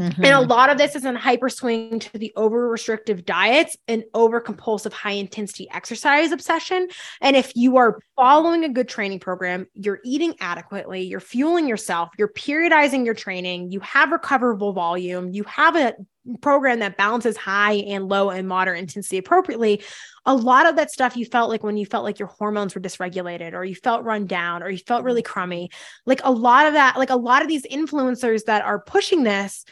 Mm-hmm. 0.00 0.24
And 0.24 0.34
a 0.34 0.40
lot 0.40 0.70
of 0.70 0.78
this 0.78 0.94
is 0.94 1.04
in 1.04 1.16
hyper 1.16 1.48
swing 1.48 1.98
to 1.98 2.18
the 2.18 2.32
over 2.36 2.68
restrictive 2.68 3.24
diets 3.24 3.76
and 3.88 4.04
over 4.14 4.40
compulsive 4.40 4.92
high 4.92 5.12
intensity 5.12 5.68
exercise 5.72 6.30
obsession. 6.30 6.88
And 7.20 7.34
if 7.34 7.52
you 7.56 7.78
are 7.78 7.98
following 8.14 8.62
a 8.62 8.68
good 8.68 8.88
training 8.88 9.18
program, 9.18 9.66
you're 9.74 9.98
eating 10.04 10.34
adequately, 10.40 11.02
you're 11.02 11.18
fueling 11.18 11.66
yourself, 11.66 12.10
you're 12.16 12.32
periodizing 12.32 13.04
your 13.04 13.14
training, 13.14 13.72
you 13.72 13.80
have 13.80 14.12
recoverable 14.12 14.72
volume, 14.72 15.30
you 15.30 15.42
have 15.44 15.74
a 15.74 15.94
program 16.42 16.78
that 16.80 16.96
balances 16.96 17.36
high 17.36 17.72
and 17.72 18.08
low 18.08 18.30
and 18.30 18.46
moderate 18.46 18.78
intensity 18.78 19.18
appropriately, 19.18 19.82
a 20.26 20.34
lot 20.34 20.66
of 20.66 20.76
that 20.76 20.90
stuff 20.90 21.16
you 21.16 21.24
felt 21.24 21.48
like 21.48 21.64
when 21.64 21.76
you 21.76 21.86
felt 21.86 22.04
like 22.04 22.18
your 22.18 22.28
hormones 22.28 22.74
were 22.74 22.80
dysregulated 22.80 23.54
or 23.54 23.64
you 23.64 23.74
felt 23.74 24.04
run 24.04 24.26
down 24.26 24.62
or 24.62 24.68
you 24.68 24.78
felt 24.78 25.04
really 25.04 25.22
crummy, 25.22 25.70
like 26.06 26.20
a 26.22 26.30
lot 26.30 26.66
of 26.66 26.74
that, 26.74 26.96
like 26.96 27.10
a 27.10 27.16
lot 27.16 27.42
of 27.42 27.48
these 27.48 27.66
influencers 27.66 28.44
that 28.44 28.62
are 28.62 28.80
pushing 28.80 29.24
this 29.24 29.64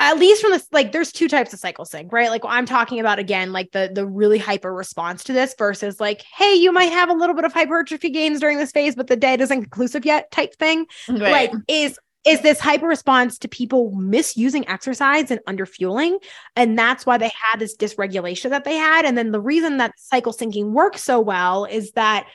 at 0.00 0.18
least 0.18 0.42
from 0.42 0.50
this 0.50 0.66
like 0.72 0.92
there's 0.92 1.12
two 1.12 1.28
types 1.28 1.52
of 1.52 1.58
cycle 1.58 1.84
sync 1.84 2.12
right? 2.12 2.30
Like 2.30 2.42
i'm 2.46 2.66
talking 2.66 3.00
about 3.00 3.18
again 3.18 3.52
like 3.52 3.70
the 3.72 3.90
the 3.94 4.06
really 4.06 4.38
hyper 4.38 4.72
response 4.72 5.24
to 5.24 5.32
this 5.32 5.54
versus 5.56 6.00
like 6.00 6.22
hey 6.36 6.54
you 6.54 6.72
might 6.72 6.92
have 6.92 7.08
a 7.08 7.14
little 7.14 7.34
bit 7.34 7.44
of 7.44 7.52
hypertrophy 7.52 8.10
gains 8.10 8.40
during 8.40 8.58
this 8.58 8.72
phase 8.72 8.94
but 8.94 9.06
the 9.06 9.16
data 9.16 9.42
isn't 9.42 9.62
conclusive 9.62 10.04
yet 10.04 10.30
type 10.30 10.54
thing. 10.56 10.86
Right. 11.08 11.20
like 11.20 11.52
is 11.68 11.98
is 12.24 12.40
this 12.40 12.58
hyper 12.58 12.86
response 12.86 13.38
to 13.38 13.48
people 13.48 13.90
misusing 13.92 14.66
exercise 14.66 15.30
and 15.30 15.40
underfueling? 15.46 16.22
And 16.56 16.78
that's 16.78 17.04
why 17.04 17.18
they 17.18 17.30
had 17.50 17.58
this 17.58 17.76
dysregulation 17.76 18.48
that 18.50 18.64
they 18.64 18.76
had. 18.76 19.04
And 19.04 19.16
then 19.18 19.30
the 19.30 19.40
reason 19.40 19.76
that 19.76 19.92
cycle 19.98 20.32
syncing 20.32 20.70
works 20.70 21.02
so 21.02 21.20
well 21.20 21.66
is 21.66 21.92
that 21.92 22.26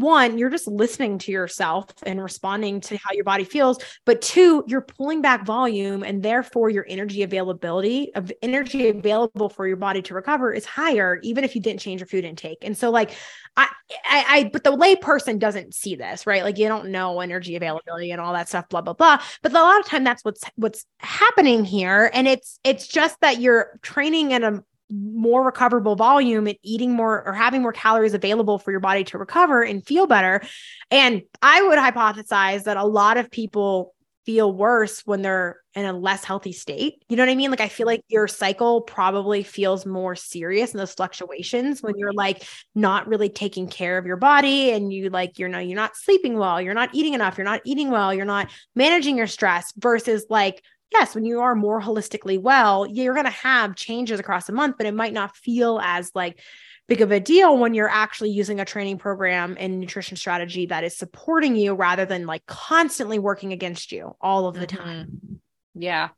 one, 0.00 0.38
you're 0.38 0.50
just 0.50 0.66
listening 0.66 1.18
to 1.18 1.32
yourself 1.32 1.86
and 2.04 2.22
responding 2.22 2.80
to 2.82 2.94
mm-hmm. 2.94 3.02
how 3.02 3.14
your 3.14 3.24
body 3.24 3.44
feels. 3.44 3.78
But 4.04 4.22
two, 4.22 4.64
you're 4.66 4.82
pulling 4.82 5.22
back 5.22 5.44
volume 5.44 6.02
and 6.02 6.22
therefore 6.22 6.70
your 6.70 6.86
energy 6.88 7.22
availability 7.22 8.14
of 8.14 8.32
energy 8.42 8.88
available 8.88 9.48
for 9.48 9.66
your 9.66 9.76
body 9.76 10.02
to 10.02 10.14
recover 10.14 10.52
is 10.52 10.64
higher, 10.64 11.18
even 11.22 11.44
if 11.44 11.54
you 11.54 11.60
didn't 11.60 11.80
change 11.80 12.00
your 12.00 12.08
food 12.08 12.24
intake. 12.24 12.58
And 12.62 12.76
so, 12.76 12.90
like, 12.90 13.12
I, 13.56 13.68
I, 14.04 14.24
I 14.28 14.50
but 14.52 14.64
the 14.64 14.70
lay 14.70 14.96
person 14.96 15.38
doesn't 15.38 15.74
see 15.74 15.96
this, 15.96 16.26
right? 16.26 16.42
Like, 16.42 16.58
you 16.58 16.68
don't 16.68 16.90
know 16.90 17.20
energy 17.20 17.56
availability 17.56 18.10
and 18.10 18.20
all 18.20 18.32
that 18.32 18.48
stuff, 18.48 18.68
blah, 18.68 18.80
blah, 18.80 18.94
blah. 18.94 19.20
But 19.42 19.52
a 19.52 19.54
lot 19.54 19.80
of 19.80 19.86
time 19.86 20.04
that's 20.04 20.24
what's 20.24 20.44
what's 20.56 20.84
happening 20.98 21.64
here. 21.64 22.10
And 22.12 22.28
it's 22.28 22.58
it's 22.64 22.86
just 22.86 23.20
that 23.20 23.40
you're 23.40 23.78
training 23.82 24.32
at 24.32 24.42
a 24.42 24.62
more 24.90 25.44
recoverable 25.44 25.96
volume 25.96 26.46
and 26.46 26.56
eating 26.62 26.92
more 26.92 27.26
or 27.26 27.32
having 27.32 27.62
more 27.62 27.72
calories 27.72 28.14
available 28.14 28.58
for 28.58 28.70
your 28.70 28.80
body 28.80 29.04
to 29.04 29.18
recover 29.18 29.62
and 29.62 29.86
feel 29.86 30.06
better. 30.06 30.42
And 30.90 31.22
I 31.42 31.62
would 31.62 31.78
hypothesize 31.78 32.64
that 32.64 32.76
a 32.76 32.84
lot 32.84 33.16
of 33.16 33.30
people 33.30 33.94
feel 34.28 34.52
worse 34.52 35.06
when 35.06 35.22
they're 35.22 35.56
in 35.74 35.86
a 35.86 35.92
less 35.94 36.22
healthy 36.22 36.52
state. 36.52 37.02
You 37.08 37.16
know 37.16 37.22
what 37.22 37.30
I 37.30 37.34
mean? 37.34 37.50
Like 37.50 37.62
I 37.62 37.68
feel 37.68 37.86
like 37.86 38.02
your 38.08 38.28
cycle 38.28 38.82
probably 38.82 39.42
feels 39.42 39.86
more 39.86 40.14
serious 40.14 40.74
in 40.74 40.78
those 40.78 40.92
fluctuations 40.92 41.82
when 41.82 41.94
you're 41.96 42.12
like 42.12 42.46
not 42.74 43.08
really 43.08 43.30
taking 43.30 43.68
care 43.68 43.96
of 43.96 44.04
your 44.04 44.18
body 44.18 44.72
and 44.72 44.92
you 44.92 45.08
like 45.08 45.38
you're 45.38 45.48
no 45.48 45.60
you're 45.60 45.76
not 45.76 45.96
sleeping 45.96 46.36
well, 46.36 46.60
you're 46.60 46.74
not 46.74 46.90
eating 46.92 47.14
enough, 47.14 47.38
you're 47.38 47.46
not 47.46 47.62
eating 47.64 47.90
well, 47.90 48.12
you're 48.12 48.26
not 48.26 48.50
managing 48.76 49.16
your 49.16 49.26
stress 49.26 49.72
versus 49.78 50.26
like 50.28 50.62
yes, 50.92 51.14
when 51.14 51.24
you 51.24 51.40
are 51.40 51.54
more 51.54 51.80
holistically 51.80 52.40
well, 52.40 52.86
you're 52.86 53.14
going 53.14 53.26
to 53.26 53.30
have 53.30 53.76
changes 53.76 54.20
across 54.20 54.48
a 54.48 54.52
month, 54.52 54.76
but 54.78 54.86
it 54.86 54.94
might 54.94 55.12
not 55.12 55.36
feel 55.36 55.80
as 55.82 56.10
like 56.14 56.40
big 56.88 57.02
of 57.02 57.12
a 57.12 57.20
deal 57.20 57.56
when 57.56 57.74
you're 57.74 57.88
actually 57.88 58.30
using 58.30 58.60
a 58.60 58.64
training 58.64 58.98
program 58.98 59.56
and 59.60 59.78
nutrition 59.78 60.16
strategy 60.16 60.66
that 60.66 60.84
is 60.84 60.96
supporting 60.96 61.54
you 61.54 61.74
rather 61.74 62.06
than 62.06 62.26
like 62.26 62.44
constantly 62.46 63.18
working 63.18 63.52
against 63.52 63.92
you 63.92 64.16
all 64.20 64.46
of 64.46 64.54
the 64.54 64.66
mm-hmm. 64.66 64.82
time. 64.82 65.40
Yeah. 65.74 66.08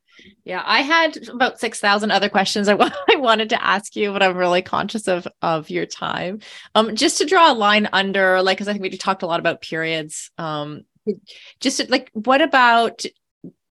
Yeah, 0.45 0.63
I 0.65 0.83
had 0.83 1.29
about 1.29 1.61
6,000 1.61 2.11
other 2.11 2.29
questions 2.29 2.69
I, 2.69 2.73
w- 2.77 2.91
I 3.09 3.17
wanted 3.17 3.51
to 3.51 3.65
ask 3.65 3.97
you, 3.97 4.13
but 4.13 4.23
I'm 4.23 4.37
really 4.37 4.63
conscious 4.63 5.09
of 5.09 5.27
of 5.43 5.71
your 5.71 5.87
time. 5.87 6.41
Um 6.75 6.95
just 6.95 7.19
to 7.19 7.25
draw 7.25 7.53
a 7.53 7.55
line 7.55 7.89
under 7.93 8.43
like 8.43 8.59
cuz 8.59 8.69
I 8.69 8.73
think 8.73 8.83
we 8.83 8.91
talked 8.97 9.23
a 9.23 9.27
lot 9.27 9.41
about 9.41 9.63
periods. 9.63 10.31
Um 10.39 10.83
just 11.59 11.89
like 11.91 12.11
what 12.13 12.43
about 12.43 13.05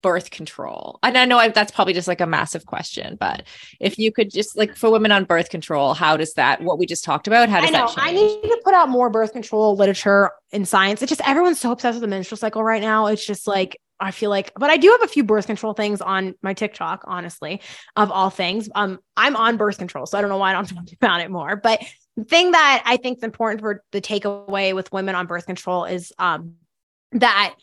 birth 0.01 0.31
control? 0.31 0.99
And 1.03 1.17
I 1.17 1.25
know 1.25 1.37
I, 1.37 1.49
that's 1.49 1.71
probably 1.71 1.93
just 1.93 2.07
like 2.07 2.21
a 2.21 2.27
massive 2.27 2.65
question, 2.65 3.17
but 3.19 3.43
if 3.79 3.97
you 3.97 4.11
could 4.11 4.31
just 4.31 4.57
like 4.57 4.75
for 4.75 4.91
women 4.91 5.11
on 5.11 5.25
birth 5.25 5.49
control, 5.49 5.93
how 5.93 6.17
does 6.17 6.33
that, 6.33 6.61
what 6.61 6.79
we 6.79 6.85
just 6.85 7.03
talked 7.03 7.27
about, 7.27 7.49
how 7.49 7.61
does 7.61 7.69
I 7.69 7.73
know, 7.73 7.87
that 7.87 7.95
change? 7.95 8.07
I 8.07 8.11
need 8.11 8.41
to 8.49 8.61
put 8.63 8.73
out 8.73 8.89
more 8.89 9.09
birth 9.09 9.33
control 9.33 9.75
literature 9.75 10.31
in 10.51 10.65
science. 10.65 11.01
It's 11.01 11.09
just 11.09 11.27
everyone's 11.27 11.59
so 11.59 11.71
obsessed 11.71 11.95
with 11.95 12.01
the 12.01 12.07
menstrual 12.07 12.37
cycle 12.37 12.63
right 12.63 12.81
now. 12.81 13.07
It's 13.07 13.25
just 13.25 13.47
like, 13.47 13.79
I 13.99 14.11
feel 14.11 14.29
like, 14.29 14.53
but 14.55 14.69
I 14.69 14.77
do 14.77 14.89
have 14.91 15.03
a 15.03 15.07
few 15.07 15.23
birth 15.23 15.45
control 15.45 15.73
things 15.73 15.99
on 15.99 16.35
my 16.41 16.53
TikTok, 16.53 17.03
honestly, 17.05 17.61
of 17.95 18.11
all 18.11 18.29
things. 18.29 18.69
Um, 18.73 18.99
I'm 19.17 19.35
on 19.35 19.57
birth 19.57 19.77
control, 19.77 20.05
so 20.05 20.17
I 20.17 20.21
don't 20.21 20.29
know 20.29 20.37
why 20.37 20.51
I 20.51 20.53
don't 20.53 20.65
talk 20.65 20.85
about 20.93 21.21
it 21.21 21.29
more. 21.29 21.57
But 21.57 21.83
the 22.15 22.23
thing 22.23 22.51
that 22.51 22.83
I 22.85 22.97
think 22.97 23.17
is 23.17 23.23
important 23.23 23.61
for 23.61 23.83
the 23.91 24.01
takeaway 24.01 24.73
with 24.73 24.91
women 24.91 25.15
on 25.15 25.27
birth 25.27 25.45
control 25.45 25.85
is 25.85 26.11
um 26.17 26.55
that 27.13 27.55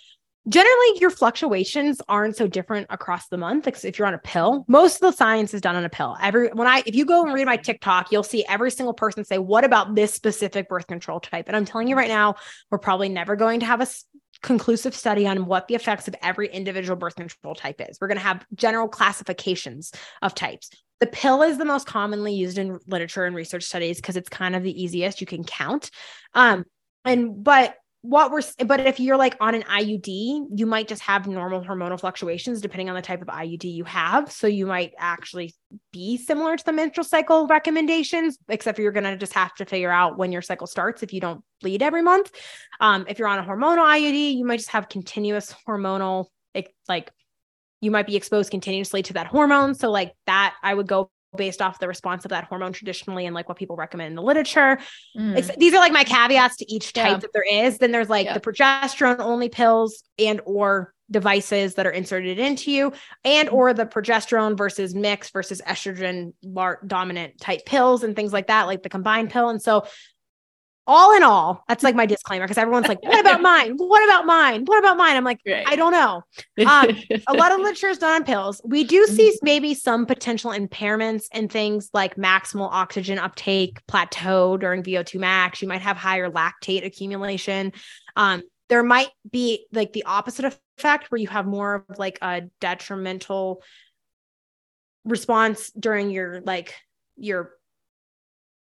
generally 0.49 0.99
your 1.01 1.11
fluctuations 1.11 2.01
aren't 2.09 2.37
so 2.37 2.47
different 2.47 2.87
across 2.91 3.29
the 3.29 3.37
month 3.37 3.67
if 3.85 3.99
you're 3.99 4.07
on 4.07 4.15
a 4.15 4.19
pill. 4.19 4.65
Most 4.69 4.97
of 4.97 5.01
the 5.01 5.13
science 5.13 5.55
is 5.55 5.61
done 5.61 5.77
on 5.77 5.85
a 5.85 5.89
pill. 5.89 6.17
Every 6.21 6.49
when 6.49 6.69
i 6.69 6.83
if 6.87 6.95
you 6.95 7.05
go 7.05 7.25
and 7.25 7.33
read 7.33 7.47
my 7.47 7.57
tiktok 7.57 8.13
you'll 8.13 8.23
see 8.23 8.45
every 8.49 8.71
single 8.71 8.95
person 8.95 9.25
say 9.25 9.39
what 9.39 9.65
about 9.65 9.95
this 9.95 10.15
specific 10.15 10.69
birth 10.69 10.87
control 10.87 11.21
type? 11.21 11.47
And 11.49 11.57
i'm 11.57 11.65
telling 11.65 11.89
you 11.89 11.97
right 11.97 12.09
now 12.09 12.37
we're 12.71 12.79
probably 12.79 13.09
never 13.09 13.37
going 13.37 13.61
to 13.61 13.67
have 13.67 13.81
a 13.81 13.87
conclusive 14.43 14.95
study 14.95 15.27
on 15.27 15.47
what 15.47 15.67
the 15.69 15.75
effects 15.75 16.09
of 16.09 16.15
every 16.23 16.49
individual 16.49 16.97
birth 16.97 17.17
control 17.17 17.55
type 17.55 17.81
is. 17.81 17.99
We're 18.01 18.09
going 18.09 18.19
to 18.19 18.25
have 18.25 18.45
general 18.55 18.87
classifications 18.87 19.93
of 20.21 20.35
types. 20.35 20.71
The 21.01 21.07
pill 21.07 21.43
is 21.43 21.59
the 21.59 21.65
most 21.65 21.87
commonly 21.87 22.35
used 22.35 22.59
in 22.59 22.79
literature 22.87 23.25
and 23.25 23.35
research 23.35 23.65
studies 23.65 23.97
because 23.97 24.17
it's 24.17 24.29
kind 24.29 24.55
of 24.55 24.63
the 24.63 24.83
easiest. 24.83 25.21
You 25.21 25.27
can 25.27 25.45
count. 25.45 25.91
Um 26.35 26.65
and 27.05 27.43
but 27.43 27.77
what 28.09 28.31
we're 28.31 28.43
but 28.67 28.81
if 28.81 29.01
you're 29.01 29.17
like 29.17 29.37
on 29.41 29.55
an 29.55 29.63
IUD, 29.63 30.47
you 30.55 30.67
might 30.67 30.87
just 30.87 31.03
have 31.03 31.27
normal 31.27 31.63
hormonal 31.63 31.99
fluctuations 31.99 32.61
depending 32.61 32.89
on 32.89 32.95
the 32.95 33.03
type 33.03 33.21
of 33.21 33.29
IUD 33.29 33.65
you 33.65 33.85
have. 33.85 34.31
So 34.31 34.47
you 34.47 34.67
might 34.67 34.93
actually 34.97 35.55
be 35.93 36.17
similar 36.17 36.57
to 36.57 36.65
the 36.65 36.73
menstrual 36.73 37.05
cycle 37.05 37.47
recommendations, 37.47 38.39
except 38.49 38.79
you're 38.79 38.93
gonna 38.93 39.17
just 39.17 39.33
have 39.33 39.55
to 39.57 39.65
figure 39.65 39.91
out 39.91 40.19
when 40.19 40.31
your 40.31 40.43
cycle 40.43 40.67
starts 40.67 41.03
if 41.03 41.13
you 41.13 41.21
don't 41.21 41.43
bleed 41.61 41.83
every 41.83 42.03
month. 42.03 42.31
Um, 42.81 43.07
if 43.09 43.19
you're 43.19 43.29
on 43.29 43.39
a 43.39 43.45
hormonal 43.45 43.85
IUD, 43.85 44.37
you 44.37 44.45
might 44.45 44.59
just 44.59 44.71
have 44.71 44.89
continuous 44.89 45.55
hormonal 45.67 46.27
like 46.89 47.11
you 47.81 47.91
might 47.91 48.07
be 48.07 48.17
exposed 48.17 48.51
continuously 48.51 49.03
to 49.03 49.13
that 49.15 49.27
hormone. 49.27 49.75
So 49.75 49.91
like 49.91 50.15
that 50.27 50.55
I 50.63 50.73
would 50.73 50.87
go 50.87 51.11
based 51.37 51.63
off 51.63 51.79
the 51.79 51.89
response 51.89 52.25
of 52.25 52.31
that 52.31 52.45
hormone 52.45 52.73
traditionally 52.73 53.27
and 53.27 53.35
like 53.35 53.49
what 53.49 53.59
people 53.59 53.77
recommend 53.77 54.09
in 54.09 54.15
the 54.15 54.23
literature. 54.23 54.79
Mm. 55.17 55.57
These 55.57 55.75
are 55.75 55.79
like 55.79 55.93
my 55.93 56.05
caveats 56.05 56.57
to 56.57 56.73
each 56.73 56.93
type 56.93 57.11
yeah. 57.11 57.17
that 57.19 57.33
there 57.33 57.45
is. 57.49 57.79
Then 57.79 57.93
there's 57.93 58.09
like 58.09 58.27
yeah. 58.27 58.35
the 58.35 58.41
progesterone 58.41 59.21
only 59.21 59.49
pills 59.49 60.03
and 60.19 60.41
or 60.45 60.93
devices 61.11 61.75
that 61.75 61.87
are 61.87 61.91
inserted 61.91 62.39
into 62.39 62.73
you 62.73 62.93
and 63.25 63.49
or 63.51 63.73
the 63.73 63.87
progesterone 63.87 64.59
versus 64.59 64.93
mix 64.93 65.31
versus 65.31 65.63
estrogen 65.65 66.33
dominant 66.85 67.41
type 67.41 67.65
pills 67.65 68.03
and 68.03 68.17
things 68.17 68.33
like 68.33 68.49
that 68.49 68.67
like 68.67 68.83
the 68.83 68.89
combined 68.89 69.31
pill 69.31 69.49
and 69.49 69.63
so 69.63 69.87
all 70.87 71.17
in 71.17 71.23
all, 71.23 71.65
that's 71.69 71.83
like 71.83 71.95
my 71.95 72.07
disclaimer 72.15 72.45
because 72.45 72.59
everyone's 72.59 72.89
like, 72.89 73.03
what 73.03 73.21
about 73.21 73.43
mine? 73.43 73.75
What 73.77 74.05
about 74.05 74.27
mine? 74.27 74.65
What 74.65 74.79
about 74.79 74.97
mine? 74.97 75.17
I'm 75.17 75.25
like, 75.25 75.41
right. 75.47 75.65
I 75.67 75.77
don't 75.77 75.93
know. 75.93 76.23
Um, 76.67 76.97
a 77.27 77.35
lot 77.35 77.53
of 77.53 77.59
literature 77.59 77.89
is 77.89 77.99
done 77.99 78.15
on 78.15 78.25
pills. 78.25 78.61
We 78.65 78.85
do 78.85 79.07
see 79.07 79.37
maybe 79.43 79.75
some 79.75 80.07
potential 80.07 80.53
impairments 80.53 81.25
in 81.33 81.49
things 81.49 81.91
like 81.93 82.17
maximal 82.17 82.69
oxygen 82.71 83.19
uptake, 83.19 83.85
plateau 83.87 84.57
during 84.57 84.83
VO2 84.83 85.19
max. 85.21 85.63
You 85.63 85.69
might 85.69 85.83
have 85.83 85.97
higher 85.97 86.31
lactate 86.31 86.85
accumulation. 86.85 87.73
Um, 88.15 88.43
there 88.69 88.83
might 88.83 89.11
be 89.31 89.67
like 89.73 89.93
the 89.93 90.05
opposite 90.05 90.45
effect 90.79 91.11
where 91.11 91.21
you 91.21 91.29
have 91.29 91.47
more 91.47 91.87
of 91.89 91.99
like 91.99 92.19
a 92.23 92.43
detrimental 92.61 93.63
response 95.05 95.71
during 95.71 96.11
your 96.11 96.41
like 96.41 96.75
your 97.17 97.53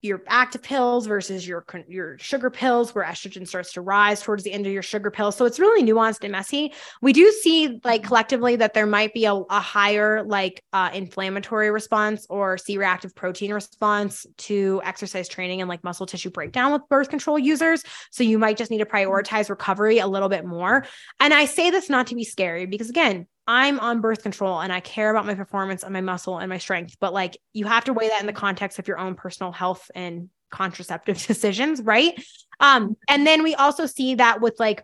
your 0.01 0.21
active 0.27 0.61
pills 0.61 1.07
versus 1.07 1.47
your 1.47 1.65
your 1.87 2.17
sugar 2.19 2.49
pills 2.49 2.93
where 2.93 3.03
estrogen 3.03 3.47
starts 3.47 3.73
to 3.73 3.81
rise 3.81 4.21
towards 4.21 4.43
the 4.43 4.51
end 4.51 4.67
of 4.67 4.71
your 4.71 4.83
sugar 4.83 5.09
pills 5.09 5.35
so 5.35 5.45
it's 5.45 5.59
really 5.59 5.83
nuanced 5.83 6.23
and 6.23 6.31
messy. 6.31 6.73
We 7.01 7.13
do 7.13 7.31
see 7.31 7.79
like 7.83 8.03
collectively 8.03 8.55
that 8.57 8.73
there 8.73 8.85
might 8.85 9.13
be 9.13 9.25
a, 9.25 9.33
a 9.33 9.59
higher 9.59 10.23
like 10.23 10.63
uh, 10.73 10.91
inflammatory 10.93 11.71
response 11.71 12.27
or 12.29 12.57
c-reactive 12.57 13.15
protein 13.15 13.53
response 13.53 14.25
to 14.37 14.81
exercise 14.83 15.27
training 15.27 15.61
and 15.61 15.69
like 15.69 15.83
muscle 15.83 16.05
tissue 16.05 16.29
breakdown 16.29 16.71
with 16.73 16.83
birth 16.89 17.09
control 17.09 17.39
users. 17.39 17.83
So 18.11 18.23
you 18.23 18.37
might 18.37 18.57
just 18.57 18.69
need 18.69 18.79
to 18.79 18.85
prioritize 18.85 19.49
recovery 19.49 19.99
a 19.99 20.07
little 20.07 20.29
bit 20.29 20.45
more. 20.45 20.85
And 21.19 21.33
i 21.33 21.45
say 21.45 21.71
this 21.71 21.89
not 21.89 22.07
to 22.07 22.15
be 22.15 22.23
scary 22.23 22.65
because 22.65 22.89
again 22.89 23.27
I'm 23.47 23.79
on 23.79 24.01
birth 24.01 24.23
control 24.23 24.59
and 24.59 24.73
I 24.73 24.81
care 24.81 25.09
about 25.09 25.25
my 25.25 25.33
performance 25.33 25.83
and 25.83 25.93
my 25.93 26.01
muscle 26.01 26.37
and 26.37 26.49
my 26.49 26.57
strength, 26.57 26.97
but 26.99 27.13
like 27.13 27.37
you 27.53 27.65
have 27.65 27.85
to 27.85 27.93
weigh 27.93 28.09
that 28.09 28.19
in 28.19 28.27
the 28.27 28.33
context 28.33 28.77
of 28.77 28.87
your 28.87 28.99
own 28.99 29.15
personal 29.15 29.53
health 29.53 29.89
and 29.95 30.29
contraceptive 30.51 31.17
decisions, 31.27 31.81
right? 31.81 32.21
Um, 32.59 32.97
and 33.07 33.25
then 33.25 33.43
we 33.43 33.55
also 33.55 33.85
see 33.85 34.15
that 34.15 34.41
with 34.41 34.55
like 34.59 34.83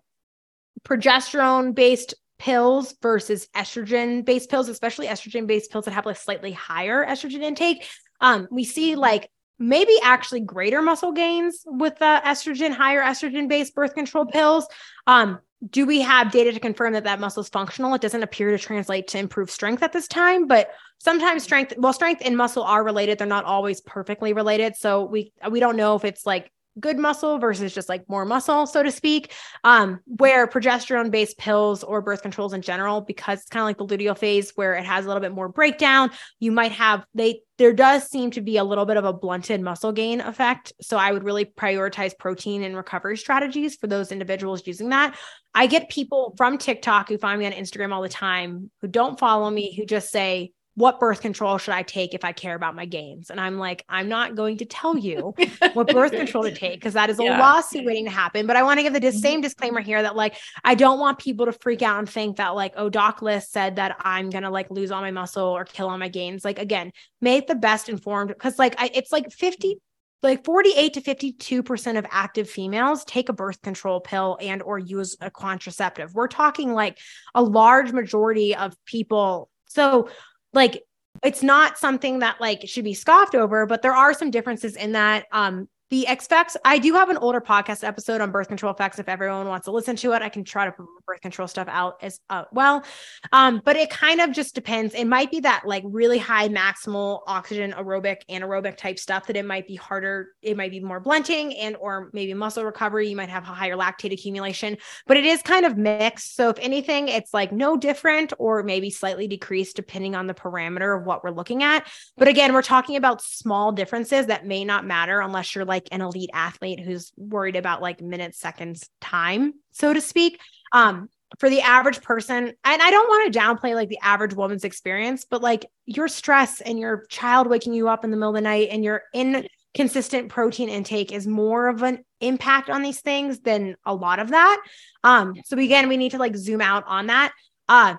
progesterone 0.87 1.75
based 1.75 2.13
pills 2.39 2.95
versus 3.01 3.47
estrogen 3.55 4.23
based 4.23 4.49
pills, 4.49 4.69
especially 4.69 5.07
estrogen 5.07 5.45
based 5.47 5.71
pills 5.71 5.85
that 5.85 5.93
have 5.93 6.05
like 6.05 6.17
slightly 6.17 6.51
higher 6.51 7.05
estrogen 7.05 7.41
intake. 7.41 7.85
Um, 8.21 8.47
we 8.49 8.63
see 8.63 8.95
like 8.95 9.29
maybe 9.59 9.93
actually 10.03 10.41
greater 10.41 10.81
muscle 10.81 11.11
gains 11.11 11.63
with 11.65 11.97
the 11.99 12.21
estrogen, 12.25 12.71
higher 12.71 13.01
estrogen 13.01 13.47
based 13.47 13.75
birth 13.75 13.93
control 13.93 14.25
pills. 14.25 14.67
Um, 15.07 15.39
do 15.69 15.85
we 15.85 16.01
have 16.01 16.31
data 16.31 16.51
to 16.51 16.59
confirm 16.59 16.93
that 16.93 17.03
that 17.05 17.19
muscle 17.19 17.41
is 17.41 17.49
functional? 17.49 17.93
It 17.93 18.01
doesn't 18.01 18.23
appear 18.23 18.51
to 18.51 18.57
translate 18.57 19.07
to 19.09 19.17
improved 19.17 19.51
strength 19.51 19.83
at 19.83 19.93
this 19.93 20.07
time, 20.07 20.47
but 20.47 20.71
sometimes 20.99 21.43
strength, 21.43 21.73
well, 21.77 21.93
strength 21.93 22.21
and 22.25 22.35
muscle 22.35 22.63
are 22.63 22.83
related. 22.83 23.17
They're 23.17 23.27
not 23.27 23.45
always 23.45 23.81
perfectly 23.81 24.33
related. 24.33 24.75
So 24.75 25.05
we 25.05 25.31
we 25.49 25.59
don't 25.59 25.77
know 25.77 25.95
if 25.95 26.03
it's 26.05 26.25
like 26.25 26.51
good 26.79 26.97
muscle 26.97 27.37
versus 27.37 27.73
just 27.73 27.87
like 27.87 28.07
more 28.09 28.25
muscle, 28.25 28.65
so 28.65 28.83
to 28.83 28.91
speak. 28.91 29.31
Um, 29.63 29.99
where 30.05 30.47
progesterone 30.47 31.11
based 31.11 31.37
pills 31.37 31.83
or 31.83 32.01
birth 32.01 32.21
controls 32.21 32.53
in 32.53 32.61
general, 32.61 33.01
because 33.01 33.41
it's 33.41 33.49
kind 33.49 33.61
of 33.61 33.65
like 33.65 33.77
the 33.77 33.97
luteal 33.97 34.17
phase 34.17 34.51
where 34.55 34.75
it 34.75 34.85
has 34.85 35.05
a 35.05 35.07
little 35.07 35.21
bit 35.21 35.33
more 35.33 35.49
breakdown, 35.49 36.11
you 36.39 36.51
might 36.51 36.71
have 36.71 37.05
they 37.13 37.41
there 37.63 37.71
does 37.71 38.09
seem 38.09 38.29
to 38.29 38.41
be 38.41 38.57
a 38.57 38.63
little 38.63 38.85
bit 38.85 38.97
of 38.97 39.05
a 39.05 39.13
blunted 39.13 39.61
muscle 39.61 39.93
gain 39.93 40.19
effect. 40.19 40.73
So 40.81 40.97
I 40.97 41.13
would 41.13 41.23
really 41.23 41.45
prioritize 41.45 42.11
protein 42.17 42.61
and 42.61 42.75
recovery 42.75 43.15
strategies 43.15 43.77
for 43.77 43.87
those 43.87 44.11
individuals 44.11 44.67
using 44.67 44.89
that. 44.89 45.17
I 45.55 45.67
get 45.67 45.87
people 45.87 46.33
from 46.35 46.57
TikTok 46.57 47.07
who 47.07 47.17
find 47.17 47.39
me 47.39 47.45
on 47.45 47.53
Instagram 47.53 47.93
all 47.93 48.01
the 48.01 48.09
time 48.09 48.69
who 48.81 48.89
don't 48.89 49.17
follow 49.17 49.49
me 49.49 49.73
who 49.77 49.85
just 49.85 50.11
say, 50.11 50.51
what 50.75 50.99
birth 50.99 51.21
control 51.21 51.57
should 51.57 51.73
I 51.73 51.83
take 51.83 52.13
if 52.13 52.25
I 52.25 52.31
care 52.31 52.55
about 52.55 52.75
my 52.75 52.85
gains? 52.85 53.29
And 53.29 53.39
I'm 53.39 53.57
like, 53.59 53.85
I'm 53.87 54.09
not 54.09 54.35
going 54.35 54.57
to 54.57 54.65
tell 54.65 54.97
you 54.97 55.35
what 55.73 55.87
birth 55.87 56.11
control 56.11 56.43
to 56.43 56.53
take 56.53 56.79
because 56.79 56.93
that 56.93 57.09
is 57.09 57.19
a 57.19 57.23
yeah. 57.23 57.39
lawsuit 57.39 57.85
waiting 57.85 58.05
to 58.05 58.11
happen. 58.11 58.47
But 58.47 58.55
I 58.55 58.63
want 58.63 58.79
to 58.79 58.83
give 58.83 58.93
the 58.93 58.99
mm-hmm. 58.99 59.17
same 59.17 59.41
disclaimer 59.41 59.81
here 59.81 60.01
that 60.01 60.15
like 60.15 60.35
I 60.63 60.75
don't 60.75 60.99
want 60.99 61.19
people 61.19 61.45
to 61.45 61.51
freak 61.53 61.81
out 61.81 61.99
and 61.99 62.09
think 62.09 62.37
that 62.37 62.49
like, 62.49 62.73
oh, 62.75 62.89
Doc 62.89 63.19
Lyss 63.19 63.43
said 63.43 63.75
that 63.75 63.97
I'm 63.99 64.29
gonna 64.29 64.49
like 64.49 64.71
lose 64.71 64.91
all 64.91 65.01
my 65.01 65.11
muscle 65.11 65.45
or 65.45 65.65
kill 65.65 65.89
all 65.89 65.97
my 65.97 66.09
gains. 66.09 66.43
Like 66.43 66.59
again, 66.59 66.91
make 67.21 67.47
the 67.47 67.55
best 67.55 67.87
informed 67.87 68.29
because 68.29 68.57
like 68.57 68.75
I, 68.79 68.89
it's 68.93 69.11
like 69.11 69.31
50 69.31 69.77
like 70.23 70.45
48 70.45 70.93
to 70.93 71.01
52% 71.01 71.97
of 71.97 72.05
active 72.09 72.49
females 72.49 73.03
take 73.03 73.27
a 73.27 73.33
birth 73.33 73.61
control 73.61 73.99
pill 73.99 74.37
and 74.41 74.63
or 74.63 74.79
use 74.79 75.17
a 75.19 75.29
contraceptive. 75.29 76.15
We're 76.15 76.29
talking 76.29 76.73
like 76.73 76.97
a 77.35 77.43
large 77.43 77.91
majority 77.91 78.55
of 78.55 78.73
people. 78.85 79.49
So 79.65 80.09
like 80.53 80.83
it's 81.23 81.43
not 81.43 81.77
something 81.77 82.19
that 82.19 82.41
like 82.41 82.67
should 82.67 82.83
be 82.83 82.93
scoffed 82.93 83.35
over, 83.35 83.65
but 83.65 83.81
there 83.81 83.95
are 83.95 84.13
some 84.13 84.31
differences 84.31 84.75
in 84.75 84.93
that. 84.93 85.25
Um, 85.31 85.69
the 85.93 86.07
effects, 86.09 86.57
I 86.65 86.79
do 86.79 86.95
have 86.95 87.09
an 87.09 87.17
older 87.17 87.39
podcast 87.39 87.83
episode 87.83 88.19
on 88.19 88.31
birth 88.31 88.47
control 88.47 88.73
effects. 88.73 88.97
If 88.97 89.07
everyone 89.07 89.47
wants 89.47 89.65
to 89.65 89.71
listen 89.71 89.95
to 89.97 90.13
it, 90.13 90.23
I 90.23 90.29
can 90.29 90.43
try 90.43 90.65
to 90.65 90.71
put 90.71 90.87
birth 91.05 91.21
control 91.21 91.47
stuff 91.47 91.67
out 91.69 92.01
as 92.01 92.19
uh, 92.31 92.45
well. 92.51 92.83
Um, 93.31 93.61
but 93.63 93.75
it 93.75 93.91
kind 93.91 94.19
of 94.19 94.31
just 94.31 94.55
depends. 94.55 94.95
It 94.95 95.05
might 95.05 95.29
be 95.29 95.41
that 95.41 95.67
like 95.67 95.83
really 95.85 96.17
high 96.17 96.49
maximal 96.49 97.19
oxygen 97.27 97.73
aerobic, 97.73 98.21
anaerobic 98.27 98.75
type 98.75 98.97
stuff 98.97 99.27
that 99.27 99.35
it 99.35 99.45
might 99.45 99.67
be 99.67 99.75
harder. 99.75 100.29
It 100.41 100.57
might 100.57 100.71
be 100.71 100.79
more 100.79 100.99
blunting 100.99 101.55
and 101.57 101.75
or 101.75 102.09
maybe 102.11 102.33
muscle 102.33 102.65
recovery. 102.65 103.09
You 103.09 103.15
might 103.15 103.29
have 103.29 103.43
a 103.43 103.47
higher 103.47 103.75
lactate 103.75 104.13
accumulation, 104.13 104.77
but 105.05 105.17
it 105.17 105.25
is 105.25 105.43
kind 105.43 105.63
of 105.63 105.77
mixed. 105.77 106.35
So 106.35 106.49
if 106.49 106.57
anything, 106.57 107.07
it's 107.07 107.35
like 107.35 107.51
no 107.51 107.77
different 107.77 108.33
or 108.39 108.63
maybe 108.63 108.89
slightly 108.89 109.27
decreased 109.27 109.75
depending 109.75 110.15
on 110.15 110.25
the 110.25 110.33
parameter 110.33 110.99
of 110.99 111.05
what 111.05 111.23
we're 111.23 111.29
looking 111.29 111.61
at. 111.61 111.87
But 112.17 112.29
again, 112.29 112.51
we're 112.51 112.63
talking 112.63 112.95
about 112.95 113.21
small 113.21 113.71
differences 113.71 114.25
that 114.25 114.47
may 114.47 114.65
not 114.65 114.87
matter 114.87 115.19
unless 115.19 115.53
you're 115.53 115.65
like 115.65 115.82
like 115.83 115.93
an 115.93 116.01
elite 116.01 116.29
athlete 116.33 116.79
who's 116.79 117.11
worried 117.17 117.55
about 117.55 117.81
like 117.81 118.01
minutes, 118.01 118.39
seconds, 118.39 118.89
time, 119.01 119.53
so 119.71 119.93
to 119.93 120.01
speak. 120.01 120.39
Um, 120.71 121.09
for 121.39 121.49
the 121.49 121.61
average 121.61 122.01
person, 122.01 122.53
and 122.63 122.81
I 122.81 122.91
don't 122.91 123.07
want 123.07 123.33
to 123.33 123.39
downplay 123.39 123.73
like 123.73 123.89
the 123.89 123.97
average 124.03 124.35
woman's 124.35 124.63
experience, 124.63 125.25
but 125.27 125.41
like 125.41 125.65
your 125.87 126.07
stress 126.07 126.61
and 126.61 126.77
your 126.77 127.05
child 127.09 127.47
waking 127.47 127.73
you 127.73 127.89
up 127.89 128.03
in 128.03 128.11
the 128.11 128.17
middle 128.17 128.29
of 128.29 128.35
the 128.35 128.41
night 128.41 128.69
and 128.69 128.83
your 128.83 129.01
inconsistent 129.15 130.29
protein 130.29 130.69
intake 130.69 131.11
is 131.11 131.25
more 131.25 131.69
of 131.69 131.81
an 131.81 132.05
impact 132.21 132.69
on 132.69 132.83
these 132.83 133.01
things 133.01 133.39
than 133.39 133.75
a 133.83 133.95
lot 133.95 134.19
of 134.19 134.29
that. 134.29 134.61
Um, 135.03 135.33
so 135.43 135.57
again, 135.57 135.89
we 135.89 135.97
need 135.97 136.11
to 136.11 136.19
like 136.19 136.35
zoom 136.35 136.61
out 136.61 136.83
on 136.85 137.07
that. 137.07 137.33
Uh, 137.67 137.95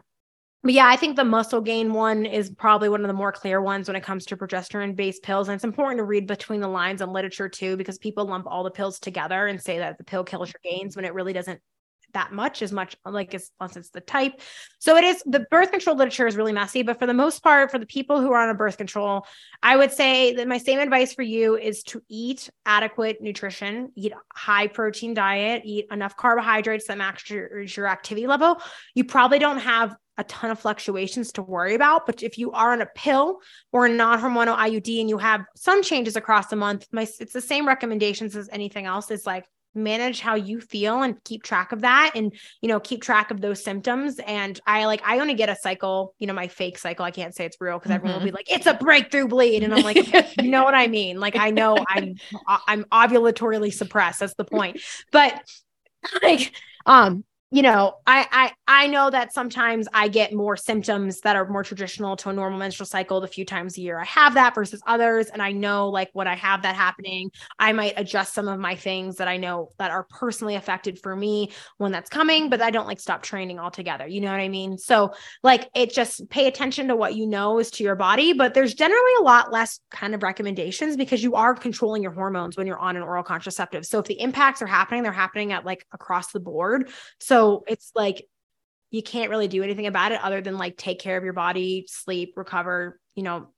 but 0.65 0.73
yeah, 0.73 0.89
I 0.89 0.97
think 0.97 1.15
the 1.15 1.25
muscle 1.25 1.61
gain 1.61 1.93
one 1.93 2.25
is 2.25 2.51
probably 2.51 2.89
one 2.89 3.03
of 3.03 3.07
the 3.07 3.15
more 3.15 3.31
clear 3.31 3.61
ones 3.61 3.87
when 3.87 3.97
it 3.97 4.03
comes 4.03 4.25
to 4.27 4.37
progesterone 4.37 4.97
based 4.97 5.23
pills. 5.23 5.49
And 5.49 5.55
it's 5.55 5.63
important 5.63 5.99
to 5.99 6.05
read 6.05 6.27
between 6.27 6.61
the 6.61 6.69
lines 6.69 7.03
on 7.03 7.13
literature 7.13 7.51
too, 7.51 7.77
because 7.77 7.99
people 7.99 8.25
lump 8.25 8.47
all 8.47 8.65
the 8.65 8.71
pills 8.71 8.99
together 8.99 9.47
and 9.47 9.63
say 9.63 9.79
that 9.79 9.99
the 9.99 10.05
pill 10.05 10.25
kills 10.25 10.49
your 10.49 10.61
gains 10.73 10.97
when 10.97 11.05
it 11.05 11.13
really 11.13 11.35
doesn't 11.35 11.61
that 12.15 12.33
much 12.33 12.63
as 12.63 12.73
much 12.73 12.97
like 13.05 13.35
as 13.35 13.51
unless 13.61 13.77
it's 13.77 13.91
the 13.91 14.01
type. 14.01 14.41
So 14.79 14.97
it 14.97 15.05
is 15.05 15.23
the 15.27 15.47
birth 15.51 15.71
control 15.71 15.97
literature 15.97 16.27
is 16.27 16.37
really 16.37 16.53
messy, 16.53 16.83
but 16.83 16.99
for 16.99 17.07
the 17.07 17.15
most 17.15 17.43
part, 17.43 17.71
for 17.71 17.79
the 17.79 17.87
people 17.87 18.21
who 18.21 18.33
are 18.33 18.43
on 18.43 18.49
a 18.49 18.55
birth 18.55 18.79
control, 18.79 19.27
I 19.63 19.77
would 19.77 19.93
say 19.93 20.35
that 20.35 20.49
my 20.49 20.59
same 20.59 20.79
advice 20.79 21.13
for 21.13 21.23
you 21.23 21.57
is 21.57 21.83
to 21.85 22.03
eat 22.09 22.49
adequate 22.65 23.21
nutrition, 23.21 23.93
eat 23.97 24.13
high 24.33 24.69
protein 24.69 25.13
diet, 25.13 25.63
eat 25.65 25.87
enough 25.91 26.17
carbohydrates 26.17 26.87
that 26.87 26.99
match 26.99 27.31
your, 27.31 27.63
your 27.63 27.89
activity 27.89 28.27
level. 28.27 28.61
You 28.95 29.05
probably 29.05 29.39
don't 29.39 29.59
have 29.59 29.97
a 30.17 30.25
ton 30.25 30.51
of 30.51 30.59
fluctuations 30.59 31.33
to 31.33 31.43
worry 31.43 31.75
about. 31.75 32.07
But 32.07 32.23
if 32.23 32.39
you 32.39 32.53
are 32.53 32.73
on 32.73 32.81
a 32.81 32.87
pill 32.95 33.39
or 33.73 33.87
a 33.87 33.89
non-hormonal 33.89 34.57
IUD 34.57 35.01
and 35.01 35.09
you 35.09 35.19
have 35.19 35.45
some 35.57 35.83
changes 35.83 36.17
across 36.17 36.49
the 36.49 36.57
month, 36.57 36.87
my 36.93 37.03
it's 37.21 37.33
the 37.33 37.41
same 37.41 37.67
recommendations 37.67 38.37
as 38.37 38.49
anything 38.53 38.87
else. 38.87 39.11
Is 39.11 39.27
like 39.27 39.47
manage 39.75 40.21
how 40.21 40.35
you 40.35 40.61
feel 40.61 41.03
and 41.03 41.23
keep 41.25 41.43
track 41.43 41.73
of 41.73 41.81
that 41.81 42.13
and 42.15 42.33
you 42.61 42.69
know 42.69 42.79
keep 42.79 43.03
track 43.03 43.31
of 43.31 43.41
those 43.41 43.63
symptoms 43.63 44.21
and 44.27 44.61
i 44.67 44.87
like 44.87 45.03
i 45.05 45.19
only 45.19 45.35
get 45.35 45.49
a 45.49 45.57
cycle 45.57 46.15
you 46.19 46.27
know 46.27 46.33
my 46.33 46.47
fake 46.47 46.79
cycle 46.79 47.05
i 47.05 47.11
can't 47.11 47.35
say 47.35 47.45
it's 47.45 47.57
real 47.61 47.79
because 47.79 47.91
mm-hmm. 47.91 47.97
everyone 47.97 48.19
will 48.19 48.25
be 48.25 48.31
mm-hmm. 48.31 48.37
like 48.37 48.51
it's 48.51 48.67
a 48.67 48.75
breakthrough 48.75 49.27
bleed 49.27 49.63
and 49.63 49.75
i'm 49.75 49.83
like 49.83 49.97
you 50.41 50.51
know 50.51 50.63
what 50.63 50.75
i 50.75 50.87
mean 50.87 51.19
like 51.19 51.37
i 51.37 51.51
know 51.51 51.77
i'm 51.89 52.15
i'm 52.69 52.85
ovulatorily 52.85 53.73
suppressed 53.73 54.21
that's 54.21 54.35
the 54.35 54.45
point 54.45 54.81
but 55.11 55.43
like 56.23 56.53
um 56.87 57.25
you 57.55 57.63
know, 57.63 57.95
I 58.05 58.27
I 58.67 58.85
I 58.85 58.87
know 58.89 59.11
that 59.11 59.33
sometimes 59.33 59.87
I 59.95 60.09
get 60.09 60.33
more 60.33 60.57
symptoms 60.57 61.21
that 61.21 61.37
are 61.37 61.49
more 61.49 61.63
traditional 61.63 62.17
to 62.17 62.31
a 62.31 62.33
normal 62.33 62.59
menstrual 62.59 62.87
cycle 62.87 63.21
the 63.21 63.29
few 63.29 63.45
times 63.45 63.79
a 63.79 63.81
year 63.81 64.01
I 64.01 64.05
have 64.07 64.35
that 64.35 64.57
versus 64.57 64.83
others 64.89 65.29
and 65.29 65.41
I 65.41 65.53
know 65.53 65.89
like 65.89 66.11
when 66.15 66.27
I 66.27 66.35
have 66.35 66.63
that 66.63 66.75
happening, 66.75 67.31
I 67.61 67.73
might 67.73 67.95
adjust 67.97 68.35
some 68.35 68.49
of 68.49 68.59
my 68.59 68.75
things 68.75 69.19
that 69.19 69.29
I 69.29 69.37
know 69.37 69.71
that 69.79 69.93
are 69.93 70.03
personally 70.11 70.57
affected 70.57 70.99
for 70.99 71.15
me 71.15 71.53
when 71.79 71.93
that's 71.93 72.11
coming, 72.11 72.51
but 72.51 72.61
I 72.61 72.73
don't 72.73 72.89
like 72.89 72.99
stop 72.99 73.23
training 73.23 73.61
altogether. 73.61 74.09
You 74.09 74.21
know 74.23 74.33
what 74.33 74.41
I 74.41 74.49
mean? 74.49 74.77
So 74.77 75.15
like 75.45 75.71
it 75.77 75.93
just 75.93 76.29
pay 76.31 76.49
attention 76.49 76.89
to 76.89 76.97
what 76.97 77.15
you 77.15 77.25
know 77.25 77.61
is 77.61 77.71
to 77.73 77.85
your 77.85 77.95
body, 77.95 78.33
but 78.33 78.55
there's 78.55 78.75
generally 78.75 79.15
a 79.21 79.23
lot 79.23 79.53
less 79.53 79.79
kind 79.93 80.13
of 80.13 80.25
recommendations 80.25 80.97
because 80.97 81.23
you 81.23 81.37
are 81.37 81.55
controlling 81.55 82.03
your 82.03 82.11
hormones 82.11 82.57
when 82.57 82.67
you're 82.67 82.81
on 82.81 82.97
an 82.97 83.05
oral 83.05 83.23
contraceptive. 83.23 83.87
So 83.87 84.01
if 84.01 84.07
the 84.07 84.21
impacts 84.21 84.61
are 84.61 84.67
happening, 84.67 85.05
they're 85.05 85.13
happening 85.13 85.53
at 85.53 85.65
like 85.65 85.87
across 85.93 86.33
the 86.33 86.41
board. 86.41 86.91
So 87.21 87.44
so 87.45 87.65
it's 87.67 87.93
like 87.95 88.27
you 88.91 89.03
can't 89.03 89.31
really 89.31 89.49
do 89.49 89.63
anything 89.63 89.87
about 89.87 90.13
it 90.13 90.21
other 90.23 90.41
than 90.41 90.57
like 90.57 90.77
take 90.77 91.01
care 91.01 91.17
of 91.17 91.25
your 91.25 91.33
body, 91.33 91.85
sleep, 91.89 92.35
recover, 92.37 92.99
you 93.15 93.23
know, 93.23 93.49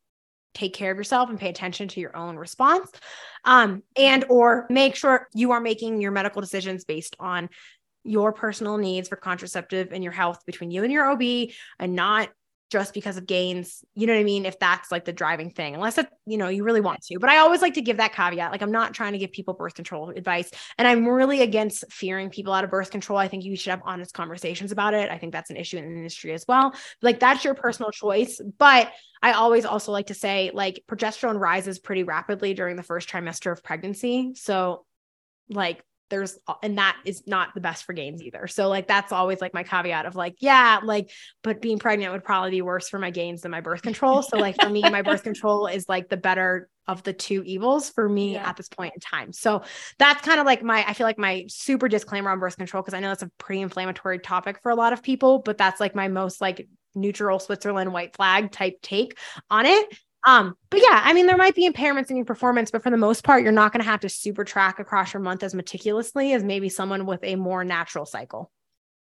take 0.54 0.72
care 0.74 0.90
of 0.90 0.96
yourself 0.96 1.28
and 1.28 1.38
pay 1.38 1.50
attention 1.50 1.88
to 1.88 2.00
your 2.00 2.16
own 2.16 2.36
response. 2.36 2.90
Um, 3.44 3.82
and 3.96 4.24
or 4.30 4.66
make 4.70 4.96
sure 4.96 5.28
you 5.34 5.52
are 5.52 5.60
making 5.60 6.00
your 6.00 6.10
medical 6.10 6.40
decisions 6.40 6.84
based 6.84 7.14
on 7.20 7.50
your 8.02 8.32
personal 8.32 8.78
needs 8.78 9.08
for 9.08 9.16
contraceptive 9.16 9.92
and 9.92 10.02
your 10.02 10.12
health 10.12 10.40
between 10.46 10.70
you 10.70 10.82
and 10.82 10.92
your 10.92 11.10
OB 11.10 11.50
and 11.78 11.94
not 11.94 12.30
just 12.70 12.94
because 12.94 13.16
of 13.16 13.26
gains. 13.26 13.84
You 13.94 14.06
know 14.06 14.14
what 14.14 14.20
I 14.20 14.24
mean? 14.24 14.44
If 14.44 14.58
that's 14.58 14.90
like 14.90 15.04
the 15.04 15.12
driving 15.12 15.50
thing, 15.50 15.74
unless 15.74 15.98
you 16.26 16.36
know, 16.36 16.48
you 16.48 16.64
really 16.64 16.80
want 16.80 17.00
to. 17.02 17.18
But 17.20 17.30
I 17.30 17.38
always 17.38 17.62
like 17.62 17.74
to 17.74 17.80
give 17.80 17.98
that 17.98 18.12
caveat. 18.12 18.50
Like 18.50 18.62
I'm 18.62 18.72
not 18.72 18.92
trying 18.92 19.12
to 19.12 19.18
give 19.18 19.32
people 19.32 19.54
birth 19.54 19.74
control 19.74 20.10
advice. 20.10 20.50
And 20.76 20.88
I'm 20.88 21.06
really 21.06 21.42
against 21.42 21.84
fearing 21.90 22.28
people 22.28 22.52
out 22.52 22.64
of 22.64 22.70
birth 22.70 22.90
control. 22.90 23.18
I 23.18 23.28
think 23.28 23.44
you 23.44 23.56
should 23.56 23.70
have 23.70 23.82
honest 23.84 24.14
conversations 24.14 24.72
about 24.72 24.94
it. 24.94 25.10
I 25.10 25.18
think 25.18 25.32
that's 25.32 25.50
an 25.50 25.56
issue 25.56 25.78
in 25.78 25.84
the 25.84 25.96
industry 25.96 26.32
as 26.32 26.44
well. 26.48 26.74
Like 27.02 27.20
that's 27.20 27.44
your 27.44 27.54
personal 27.54 27.92
choice. 27.92 28.40
But 28.58 28.90
I 29.22 29.32
always 29.32 29.64
also 29.64 29.92
like 29.92 30.08
to 30.08 30.14
say 30.14 30.50
like 30.52 30.82
progesterone 30.88 31.38
rises 31.38 31.78
pretty 31.78 32.02
rapidly 32.02 32.52
during 32.54 32.76
the 32.76 32.82
first 32.82 33.08
trimester 33.08 33.52
of 33.52 33.62
pregnancy. 33.62 34.32
So 34.34 34.84
like 35.48 35.82
there's 36.08 36.38
and 36.62 36.78
that 36.78 36.96
is 37.04 37.26
not 37.26 37.54
the 37.54 37.60
best 37.60 37.84
for 37.84 37.92
gains 37.92 38.22
either. 38.22 38.46
So 38.46 38.68
like 38.68 38.86
that's 38.86 39.12
always 39.12 39.40
like 39.40 39.54
my 39.54 39.62
caveat 39.62 40.06
of 40.06 40.14
like 40.14 40.36
yeah, 40.40 40.80
like 40.82 41.10
but 41.42 41.60
being 41.60 41.78
pregnant 41.78 42.12
would 42.12 42.24
probably 42.24 42.50
be 42.50 42.62
worse 42.62 42.88
for 42.88 42.98
my 42.98 43.10
gains 43.10 43.42
than 43.42 43.50
my 43.50 43.60
birth 43.60 43.82
control. 43.82 44.22
So 44.22 44.38
like 44.38 44.60
for 44.60 44.68
me 44.68 44.82
my 44.82 45.02
birth 45.02 45.22
control 45.24 45.66
is 45.66 45.88
like 45.88 46.08
the 46.08 46.16
better 46.16 46.68
of 46.86 47.02
the 47.02 47.12
two 47.12 47.42
evils 47.44 47.90
for 47.90 48.08
me 48.08 48.34
yeah. 48.34 48.48
at 48.48 48.56
this 48.56 48.68
point 48.68 48.94
in 48.94 49.00
time. 49.00 49.32
So 49.32 49.62
that's 49.98 50.22
kind 50.22 50.38
of 50.38 50.46
like 50.46 50.62
my 50.62 50.84
I 50.86 50.92
feel 50.92 51.06
like 51.06 51.18
my 51.18 51.46
super 51.48 51.88
disclaimer 51.88 52.30
on 52.30 52.38
birth 52.38 52.56
control 52.56 52.82
because 52.82 52.94
I 52.94 53.00
know 53.00 53.08
that's 53.08 53.22
a 53.22 53.30
pretty 53.38 53.62
inflammatory 53.62 54.20
topic 54.20 54.60
for 54.62 54.70
a 54.70 54.76
lot 54.76 54.92
of 54.92 55.02
people, 55.02 55.40
but 55.40 55.58
that's 55.58 55.80
like 55.80 55.94
my 55.94 56.08
most 56.08 56.40
like 56.40 56.68
neutral 56.94 57.38
Switzerland 57.38 57.92
white 57.92 58.16
flag 58.16 58.52
type 58.52 58.78
take 58.82 59.18
on 59.50 59.66
it. 59.66 59.98
Um, 60.26 60.56
but 60.70 60.80
yeah, 60.82 61.00
I 61.04 61.12
mean, 61.12 61.26
there 61.26 61.36
might 61.36 61.54
be 61.54 61.70
impairments 61.70 62.10
in 62.10 62.16
your 62.16 62.26
performance, 62.26 62.72
but 62.72 62.82
for 62.82 62.90
the 62.90 62.96
most 62.96 63.22
part, 63.22 63.44
you're 63.44 63.52
not 63.52 63.72
going 63.72 63.82
to 63.82 63.88
have 63.88 64.00
to 64.00 64.08
super 64.08 64.44
track 64.44 64.80
across 64.80 65.14
your 65.14 65.22
month 65.22 65.44
as 65.44 65.54
meticulously 65.54 66.32
as 66.32 66.42
maybe 66.42 66.68
someone 66.68 67.06
with 67.06 67.22
a 67.22 67.36
more 67.36 67.64
natural 67.64 68.04
cycle. 68.04 68.50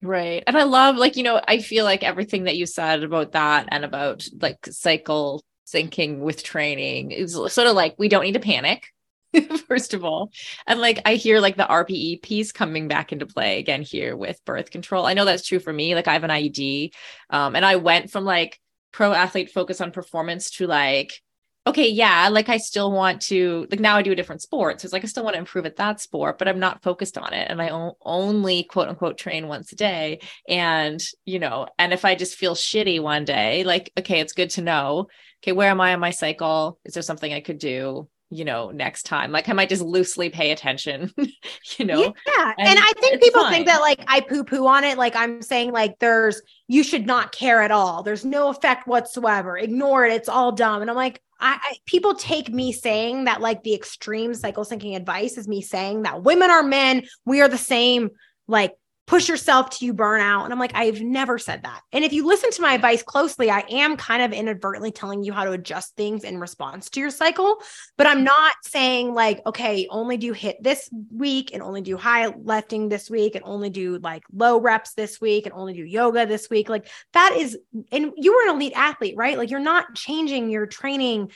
Right. 0.01 0.43
And 0.47 0.57
I 0.57 0.65
love, 0.65 0.97
like, 0.97 1.17
you 1.17 1.23
know, 1.23 1.41
I 1.47 1.59
feel 1.59 1.85
like 1.85 2.03
everything 2.03 2.45
that 2.45 2.57
you 2.57 2.65
said 2.65 3.05
about 3.05 3.33
that 3.33 3.69
and 3.71 3.85
about 3.85 4.27
like 4.41 4.67
cycle 4.67 5.45
syncing 5.67 6.19
with 6.21 6.43
training 6.43 7.13
is 7.13 7.35
sort 7.35 7.59
of 7.69 7.77
like 7.77 7.95
we 7.99 8.09
don't 8.09 8.25
need 8.25 8.33
to 8.33 8.41
panic. 8.41 8.89
first 9.69 9.95
of 9.95 10.05
all. 10.05 10.31
And 10.67 10.81
like 10.81 11.01
I 11.05 11.15
hear 11.15 11.41
like 11.41 11.57
the 11.57 11.65
RPE 11.65 12.23
piece 12.23 12.53
coming 12.53 12.89
back 12.89 13.13
into 13.13 13.27
play 13.27 13.59
again 13.59 13.83
here 13.83 14.17
with 14.17 14.45
birth 14.45 14.71
control. 14.71 15.07
I 15.07 15.15
know 15.15 15.25
that's 15.25 15.47
true 15.47 15.59
for 15.59 15.73
me. 15.73 15.95
Like 15.95 16.09
I 16.09 16.13
have 16.13 16.25
an 16.25 16.31
IUD. 16.31 16.93
Um, 17.31 17.57
and 17.57 17.65
I 17.65 17.77
went 17.77 18.11
from 18.11 18.25
like 18.25 18.61
pro 18.93 19.13
athlete 19.13 19.51
focus 19.51 19.81
on 19.81 19.91
performance 19.91 20.51
to 20.53 20.67
like 20.67 21.21
okay, 21.67 21.89
yeah, 21.89 22.29
like 22.29 22.49
I 22.49 22.57
still 22.57 22.91
want 22.91 23.23
to, 23.23 23.69
like 23.71 23.79
now 23.79 23.97
I 23.97 24.03
do 24.03 24.13
a 24.13 24.17
different 24.17 24.43
sport. 24.43 24.81
So 24.81 24.87
it's 24.87 24.93
like 24.93 25.05
I 25.05 25.07
still 25.07 25.23
want 25.23 25.35
to 25.35 25.39
improve 25.39 25.65
at 25.65 25.77
that 25.77 26.01
sport, 26.01 26.39
but 26.39 26.49
I'm 26.49 26.59
not 26.59 26.83
focused 26.83 27.17
on 27.17 27.33
it. 27.33 27.47
And 27.49 27.63
I 27.63 27.71
only 28.03 28.65
quote 28.65 28.89
unquote 28.89 29.17
train 29.17 29.47
once 29.47 29.71
a 29.73 29.77
day. 29.77 30.21
And, 30.49 31.01
you 31.25 31.39
know, 31.39 31.69
and 31.79 31.93
if 31.93 32.05
I 32.05 32.17
just 32.17 32.35
feel 32.35 32.55
shitty 32.55 33.01
one 33.01 33.25
day, 33.25 33.63
like, 33.63 33.93
okay, 33.97 34.19
it's 34.21 34.33
good 34.33 34.51
to 34.51 34.63
know, 34.63 35.07
okay, 35.43 35.53
where 35.53 35.71
am 35.71 35.81
I 35.81 35.95
on 35.95 36.01
my 36.01 36.11
cycle? 36.11 36.81
Is 36.85 36.95
there 36.95 37.03
something 37.03 37.33
I 37.33 37.41
could 37.41 37.59
do? 37.59 38.09
You 38.33 38.45
know, 38.45 38.71
next 38.71 39.05
time. 39.05 39.31
Like 39.31 39.49
I 39.49 39.53
might 39.53 39.69
just 39.69 39.83
loosely 39.83 40.31
pay 40.31 40.53
attention, 40.53 41.13
you 41.79 41.85
know? 41.85 42.01
Yeah. 42.01 42.55
And, 42.59 42.69
and 42.69 42.79
I 42.79 42.93
think 42.99 43.23
people 43.23 43.43
fine. 43.43 43.53
think 43.53 43.67
that 43.67 43.81
like 43.81 44.03
I 44.09 44.21
poo 44.21 44.43
poo 44.43 44.67
on 44.67 44.85
it. 44.85 44.97
Like 44.97 45.15
I'm 45.15 45.43
saying, 45.43 45.73
like 45.73 45.99
there's, 45.99 46.41
you 46.67 46.83
should 46.83 47.07
not 47.07 47.33
care 47.33 47.61
at 47.61 47.71
all. 47.71 48.03
There's 48.03 48.25
no 48.25 48.49
effect 48.49 48.87
whatsoever. 48.87 49.59
Ignore 49.59 50.07
it. 50.07 50.13
It's 50.15 50.29
all 50.29 50.53
dumb. 50.53 50.81
And 50.81 50.91
I'm 50.91 50.97
like, 50.97 51.21
I, 51.39 51.59
I, 51.61 51.77
people 51.85 52.15
take 52.15 52.49
me 52.49 52.73
saying 52.73 53.25
that 53.25 53.41
like 53.41 53.63
the 53.63 53.75
extreme 53.75 54.33
cycle 54.33 54.65
syncing 54.65 54.97
advice 54.97 55.37
is 55.37 55.47
me 55.47 55.61
saying 55.61 56.03
that 56.03 56.23
women 56.23 56.51
are 56.51 56.63
men, 56.63 57.05
we 57.27 57.43
are 57.43 57.49
the 57.49 57.59
same. 57.59 58.11
Like 58.49 58.73
push 59.13 59.29
yourself 59.29 59.69
till 59.69 59.85
you 59.85 59.93
burn 59.93 60.23
out. 60.23 60.45
And 60.45 60.55
I'm 60.55 60.59
like, 60.59 60.75
I've 60.75 61.03
never 61.03 61.39
said 61.39 61.65
that. 61.65 61.83
And 61.93 62.03
if 62.03 62.15
you 62.15 62.27
listen 62.27 62.51
to 62.51 62.63
my 62.63 62.73
advice 62.73 63.03
closely, 63.03 63.51
I 63.51 63.63
am 63.69 63.99
kind 63.99 64.23
of 64.23 64.33
inadvertently 64.33 64.91
telling 64.91 65.23
you 65.23 65.35
how 65.35 65.45
to 65.45 65.53
adjust 65.53 65.95
things 65.97 66.25
in 66.25 66.41
response 66.41 66.89
to 66.89 67.01
your 67.01 67.11
cycle. 67.11 67.59
But 67.99 68.07
I'm 68.07 68.25
not 68.25 68.55
saying 68.63 69.13
like, 69.13 69.43
okay, 69.45 69.87
only 69.91 70.17
do 70.17 70.33
HIIT 70.33 70.63
this 70.63 70.89
week 71.15 71.51
and 71.53 71.63
only 71.63 71.83
do 71.83 71.99
high 71.99 72.29
lifting 72.29 72.89
this 72.89 73.11
week 73.11 73.35
and 73.35 73.45
only 73.45 73.69
do 73.69 73.99
like 73.99 74.23
low 74.33 74.59
reps 74.59 74.95
this 74.95 75.21
week 75.21 75.45
and 75.45 75.53
only 75.53 75.75
do 75.75 75.85
yoga 75.85 76.25
this 76.25 76.49
week. 76.49 76.71
Like 76.71 76.89
that 77.13 77.37
is, 77.37 77.59
and 77.91 78.13
you 78.17 78.33
were 78.33 78.49
an 78.49 78.57
elite 78.57 78.73
athlete, 78.75 79.17
right? 79.19 79.37
Like 79.37 79.51
you're 79.51 79.61
not 79.61 79.95
changing 79.95 80.49
your 80.49 80.65
training 80.65 81.33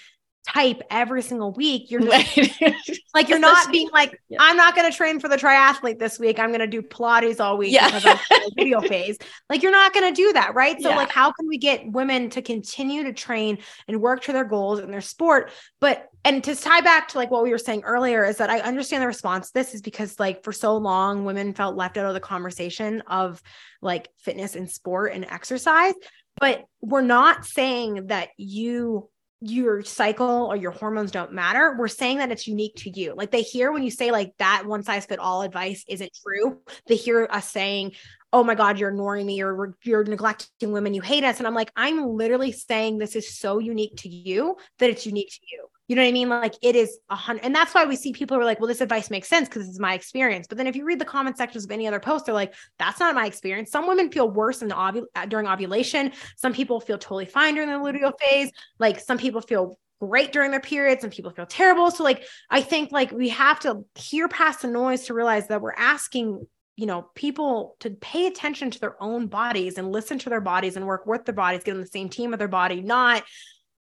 type 0.47 0.83
every 0.91 1.23
single 1.23 1.53
week. 1.53 1.91
You're 1.91 2.03
just, 2.03 2.61
like 3.15 3.29
you're 3.29 3.39
not 3.39 3.71
being 3.73 3.89
like, 3.93 4.21
yeah. 4.29 4.39
I'm 4.41 4.57
not 4.57 4.77
going 4.77 4.91
to 4.91 4.97
train 4.97 5.19
for 5.19 5.29
the 5.29 5.37
triathlete 5.37 5.99
this 5.99 6.19
week. 6.19 6.39
I'm 6.39 6.51
going 6.51 6.61
to 6.61 6.67
do 6.67 6.83
Pilates 6.83 7.41
all 7.41 7.59
week 7.59 7.73
yeah. 7.73 7.87
because 7.87 8.07
I'm 8.07 8.51
luteal 8.59 8.87
phase. 8.87 9.19
Like 9.51 9.63
you're 9.63 9.73
not 9.73 9.93
going 9.93 10.13
to 10.13 10.17
do 10.17 10.33
that, 10.35 10.55
right? 10.55 10.81
So 10.81 10.91
yeah. 10.91 10.97
like, 10.97 11.11
how 11.11 11.33
can 11.33 11.49
we 11.49 11.59
get 11.59 11.91
women 11.91 12.31
to 12.31 12.43
continue 12.43 13.05
to 13.05 13.13
train 13.13 13.59
and 13.89 14.01
work 14.01 14.23
to 14.25 14.33
their 14.33 14.45
goals 14.45 14.79
in 14.79 14.91
their 14.91 15.01
sport? 15.01 15.51
But 15.81 16.09
and 16.25 16.43
to 16.45 16.55
tie 16.55 16.81
back 16.81 17.09
to 17.09 17.19
like 17.19 17.31
what 17.31 17.43
we 17.43 17.51
were 17.51 17.59
saying 17.59 17.83
earlier 17.85 18.25
is 18.25 18.39
that 18.39 18.51
I 18.51 18.61
understand 18.61 19.03
the 19.03 19.07
response. 19.07 19.51
This 19.51 19.75
is 19.75 19.83
because 19.83 20.19
like 20.19 20.45
for 20.45 20.53
so 20.53 20.77
long, 20.77 21.25
women 21.25 21.55
felt 21.55 21.77
left 21.77 21.97
out 21.97 22.07
of 22.07 22.15
the 22.15 22.21
conversation 22.21 23.03
of 23.07 23.43
like 23.83 24.09
fitness 24.19 24.57
and 24.57 24.71
sport 24.71 25.13
and 25.13 25.25
exercise. 25.25 25.95
But 26.39 26.65
we're 26.81 27.03
not 27.03 27.47
saying 27.47 28.09
that 28.09 28.29
you 28.37 29.09
your 29.41 29.83
cycle 29.83 30.47
or 30.47 30.57
your 30.57 30.71
hormones 30.71 31.11
don't 31.11 31.33
matter. 31.33 31.77
We're 31.79 31.89
saying 31.89 32.19
that 32.19 32.33
it's 32.33 32.47
unique 32.47 32.77
to 32.77 32.91
you. 32.91 33.15
Like 33.15 33.31
they 33.31 33.43
hear 33.43 33.71
when 33.71 33.83
you 33.83 33.91
say 33.91 34.11
like 34.11 34.33
that 34.39 34.65
one 34.67 34.83
size 34.83 35.07
fit 35.07 35.19
all 35.19 35.43
advice 35.43 35.85
isn't 35.89 36.19
true. 36.25 36.61
They 36.87 36.97
hear 36.97 37.29
us 37.31 37.51
saying, 37.51 37.93
"Oh 38.33 38.43
my 38.45 38.55
god, 38.55 38.79
you're 38.79 38.91
ignoring 38.91 39.27
me. 39.27 39.37
You're 39.37 39.75
you're 39.83 40.05
neglecting 40.05 40.73
women. 40.73 40.95
You 40.95 41.03
hate 41.03 41.25
us." 41.25 41.39
And 41.39 41.47
I'm 41.47 41.55
like, 41.55 41.71
I'm 41.77 42.07
literally 42.07 42.53
saying 42.53 42.99
this 42.99 43.17
is 43.17 43.39
so 43.39 43.59
unique 43.59 43.97
to 43.99 44.09
you 44.09 44.57
that 44.79 44.91
it's 44.91 45.07
unique 45.07 45.31
to 45.33 45.41
you. 45.51 45.67
You 45.89 45.95
know 45.95 46.03
what 46.03 46.09
I 46.09 46.13
mean? 46.13 46.29
Like 46.29 46.55
it 46.63 46.75
is 46.75 46.99
a 47.11 47.15
hundred, 47.15 47.45
and 47.45 47.55
that's 47.55 47.73
why 47.73 47.85
we 47.85 47.95
see 47.95 48.13
people 48.13 48.37
who 48.37 48.41
are 48.41 48.45
like, 48.45 48.59
"Well, 48.59 48.67
this 48.67 48.81
advice 48.81 49.09
makes 49.09 49.29
sense 49.29 49.49
because 49.49 49.63
this 49.63 49.75
is 49.75 49.81
my 49.81 49.95
experience." 49.95 50.47
But 50.49 50.59
then 50.59 50.67
if 50.67 50.75
you 50.75 50.85
read 50.85 50.99
the 50.99 51.05
comment 51.05 51.37
sections 51.37 51.65
of 51.65 51.71
any 51.71 51.87
other 51.87 52.01
post, 52.01 52.27
they're 52.27 52.35
like, 52.35 52.55
"That's 52.79 52.99
not 52.99 53.15
my 53.15 53.27
experience." 53.27 53.71
Some 53.71 53.87
women 53.87 54.11
feel 54.11 54.29
worse 54.29 54.63
in 54.63 54.69
the 54.69 54.75
ovul- 54.75 55.07
uh, 55.15 55.27
during 55.27 55.47
ovulation. 55.47 56.13
Some 56.37 56.53
people 56.53 56.81
feel 56.81 56.99
totally 56.99 57.27
fine 57.27 57.55
during 57.55 57.71
the 57.71 57.77
luteal 57.77 58.13
phase. 58.21 58.51
Like 58.79 58.99
some 58.99 59.19
people 59.19 59.41
feel 59.41 59.79
great 60.01 60.33
during 60.33 60.51
their 60.51 60.61
periods 60.61 61.05
and 61.05 61.13
people 61.13 61.31
feel 61.31 61.47
terrible. 61.47 61.91
So 61.91 62.03
like 62.03 62.27
I 62.51 62.61
think 62.63 62.91
like 62.91 63.13
we 63.13 63.29
have 63.31 63.61
to 63.61 63.85
hear 63.95 64.29
past 64.29 64.63
the 64.63 64.69
noise 64.69 65.07
to 65.07 65.15
realize 65.15 65.49
that 65.49 65.63
we're 65.63 65.73
asking 65.73 66.47
you 66.77 66.87
know 66.87 67.09
people 67.15 67.77
to 67.81 67.91
pay 67.91 68.27
attention 68.27 68.71
to 68.71 68.81
their 68.81 69.03
own 69.03 69.29
bodies 69.29 69.79
and 69.79 69.91
listen 69.91 70.19
to 70.19 70.31
their 70.31 70.41
bodies 70.41 70.77
and 70.77 70.87
work 70.87 71.07
with 71.07 71.25
their 71.25 71.35
bodies 71.35 71.65
get 71.65 71.75
on 71.75 71.81
the 71.81 71.87
same 71.87 72.09
team 72.09 72.31
with 72.31 72.39
their 72.39 72.49
body 72.49 72.83
not 72.83 73.25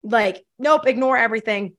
like 0.02 0.44
nope 0.58 0.86
ignore 0.86 1.16
everything 1.16 1.76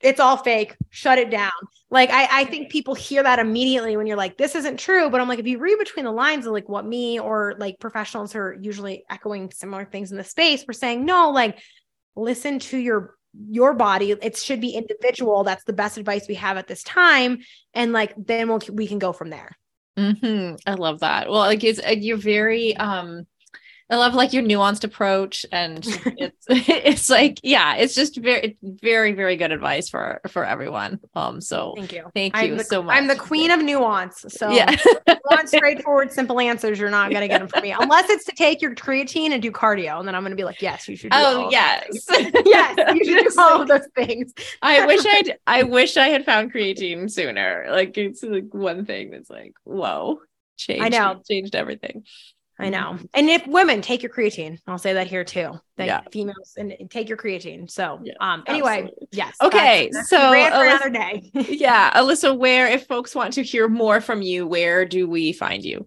it's 0.00 0.20
all 0.20 0.36
fake. 0.36 0.76
Shut 0.90 1.18
it 1.18 1.30
down. 1.30 1.50
Like 1.90 2.10
I, 2.10 2.42
I 2.42 2.44
think 2.44 2.70
people 2.70 2.94
hear 2.94 3.22
that 3.22 3.38
immediately 3.38 3.96
when 3.96 4.06
you're 4.06 4.16
like 4.16 4.36
this 4.36 4.54
isn't 4.54 4.78
true. 4.78 5.10
But 5.10 5.20
i'm 5.20 5.28
like 5.28 5.38
if 5.38 5.46
you 5.46 5.58
read 5.58 5.78
between 5.78 6.04
the 6.04 6.12
lines 6.12 6.46
of 6.46 6.52
like 6.52 6.68
what 6.68 6.86
me 6.86 7.18
or 7.18 7.54
like 7.58 7.78
professionals 7.78 8.32
who 8.32 8.38
are 8.38 8.56
usually 8.60 9.04
echoing 9.10 9.50
similar 9.50 9.84
things 9.84 10.10
in 10.10 10.16
the 10.16 10.24
space 10.24 10.64
we're 10.66 10.74
saying 10.74 11.04
no 11.04 11.30
like 11.30 11.58
listen 12.16 12.58
to 12.58 12.78
your 12.78 13.14
your 13.48 13.74
body. 13.74 14.12
It 14.12 14.36
should 14.36 14.60
be 14.60 14.70
individual. 14.70 15.44
That's 15.44 15.64
the 15.64 15.72
best 15.72 15.98
advice 15.98 16.26
we 16.28 16.34
have 16.34 16.56
at 16.56 16.66
this 16.66 16.82
time. 16.82 17.38
And 17.74 17.92
like 17.92 18.14
then 18.16 18.48
we'll 18.48 18.60
we 18.72 18.86
can 18.86 18.98
go 18.98 19.12
from 19.12 19.30
there. 19.30 19.56
Mm-hmm. 19.98 20.54
i 20.66 20.74
love 20.74 21.00
that. 21.00 21.28
Well 21.28 21.40
like 21.40 21.64
it's 21.64 21.80
uh, 21.80 21.90
you're 21.90 22.16
very 22.16 22.76
um 22.76 23.26
I 23.90 23.96
love 23.96 24.14
like 24.14 24.32
your 24.32 24.44
nuanced 24.44 24.84
approach 24.84 25.44
and 25.50 25.84
it's 26.18 26.46
it's 26.48 27.10
like 27.10 27.40
yeah 27.42 27.74
it's 27.74 27.94
just 27.94 28.16
very 28.16 28.56
very 28.62 29.12
very 29.12 29.36
good 29.36 29.50
advice 29.50 29.88
for 29.88 30.20
for 30.28 30.44
everyone. 30.44 31.00
Um 31.14 31.40
so 31.40 31.74
thank 31.76 31.92
you. 31.92 32.04
thank 32.14 32.36
you 32.36 32.56
the, 32.56 32.64
so 32.64 32.82
much 32.82 32.96
I'm 32.96 33.08
the 33.08 33.16
queen 33.16 33.50
of 33.50 33.60
nuance 33.60 34.24
so 34.28 34.50
yeah. 34.50 34.76
want 35.30 35.48
straightforward 35.48 36.12
simple 36.12 36.38
answers 36.38 36.78
you're 36.78 36.90
not 36.90 37.10
gonna 37.12 37.26
get 37.26 37.40
them 37.40 37.48
from 37.48 37.62
me 37.62 37.72
unless 37.78 38.08
it's 38.10 38.24
to 38.26 38.32
take 38.32 38.62
your 38.62 38.74
creatine 38.76 39.30
and 39.30 39.42
do 39.42 39.50
cardio 39.50 39.98
and 39.98 40.06
then 40.06 40.14
I'm 40.14 40.22
gonna 40.22 40.36
be 40.36 40.44
like 40.44 40.62
yes 40.62 40.88
you 40.88 40.96
should 40.96 41.10
oh 41.12 41.50
yes. 41.50 42.06
yes 42.44 42.76
you 42.94 43.04
should 43.04 43.24
do 43.24 43.40
all 43.40 43.62
of 43.62 43.68
those 43.68 43.88
things. 43.96 44.32
I 44.62 44.86
wish 44.86 45.04
I'd 45.04 45.38
I 45.46 45.64
wish 45.64 45.96
I 45.96 46.08
had 46.08 46.24
found 46.24 46.52
creatine 46.52 47.10
sooner. 47.10 47.66
Like 47.70 47.98
it's 47.98 48.22
like 48.22 48.52
one 48.52 48.86
thing 48.86 49.10
that's 49.10 49.30
like 49.30 49.54
whoa 49.64 50.20
changed 50.56 50.84
I 50.84 50.88
know. 50.88 51.22
changed 51.28 51.54
everything 51.56 52.04
I 52.60 52.68
know. 52.68 52.98
And 53.14 53.28
if 53.28 53.46
women 53.46 53.80
take 53.80 54.02
your 54.02 54.12
creatine, 54.12 54.58
I'll 54.66 54.78
say 54.78 54.92
that 54.92 55.06
here 55.06 55.24
too. 55.24 55.58
That 55.76 55.86
yeah. 55.86 56.00
females 56.12 56.54
and 56.56 56.74
take 56.90 57.08
your 57.08 57.16
creatine. 57.16 57.70
So 57.70 58.00
yeah, 58.02 58.12
um 58.20 58.42
anyway, 58.46 58.82
absolutely. 58.82 59.08
yes. 59.12 59.36
Okay. 59.42 59.88
That's, 59.92 60.10
that's 60.10 60.22
so 60.22 60.32
another 60.32 60.90
day. 60.90 61.30
yeah. 61.34 61.92
Alyssa, 61.94 62.36
where 62.36 62.66
if 62.66 62.86
folks 62.86 63.14
want 63.14 63.34
to 63.34 63.42
hear 63.42 63.68
more 63.68 64.00
from 64.00 64.22
you, 64.22 64.46
where 64.46 64.84
do 64.84 65.08
we 65.08 65.32
find 65.32 65.64
you? 65.64 65.86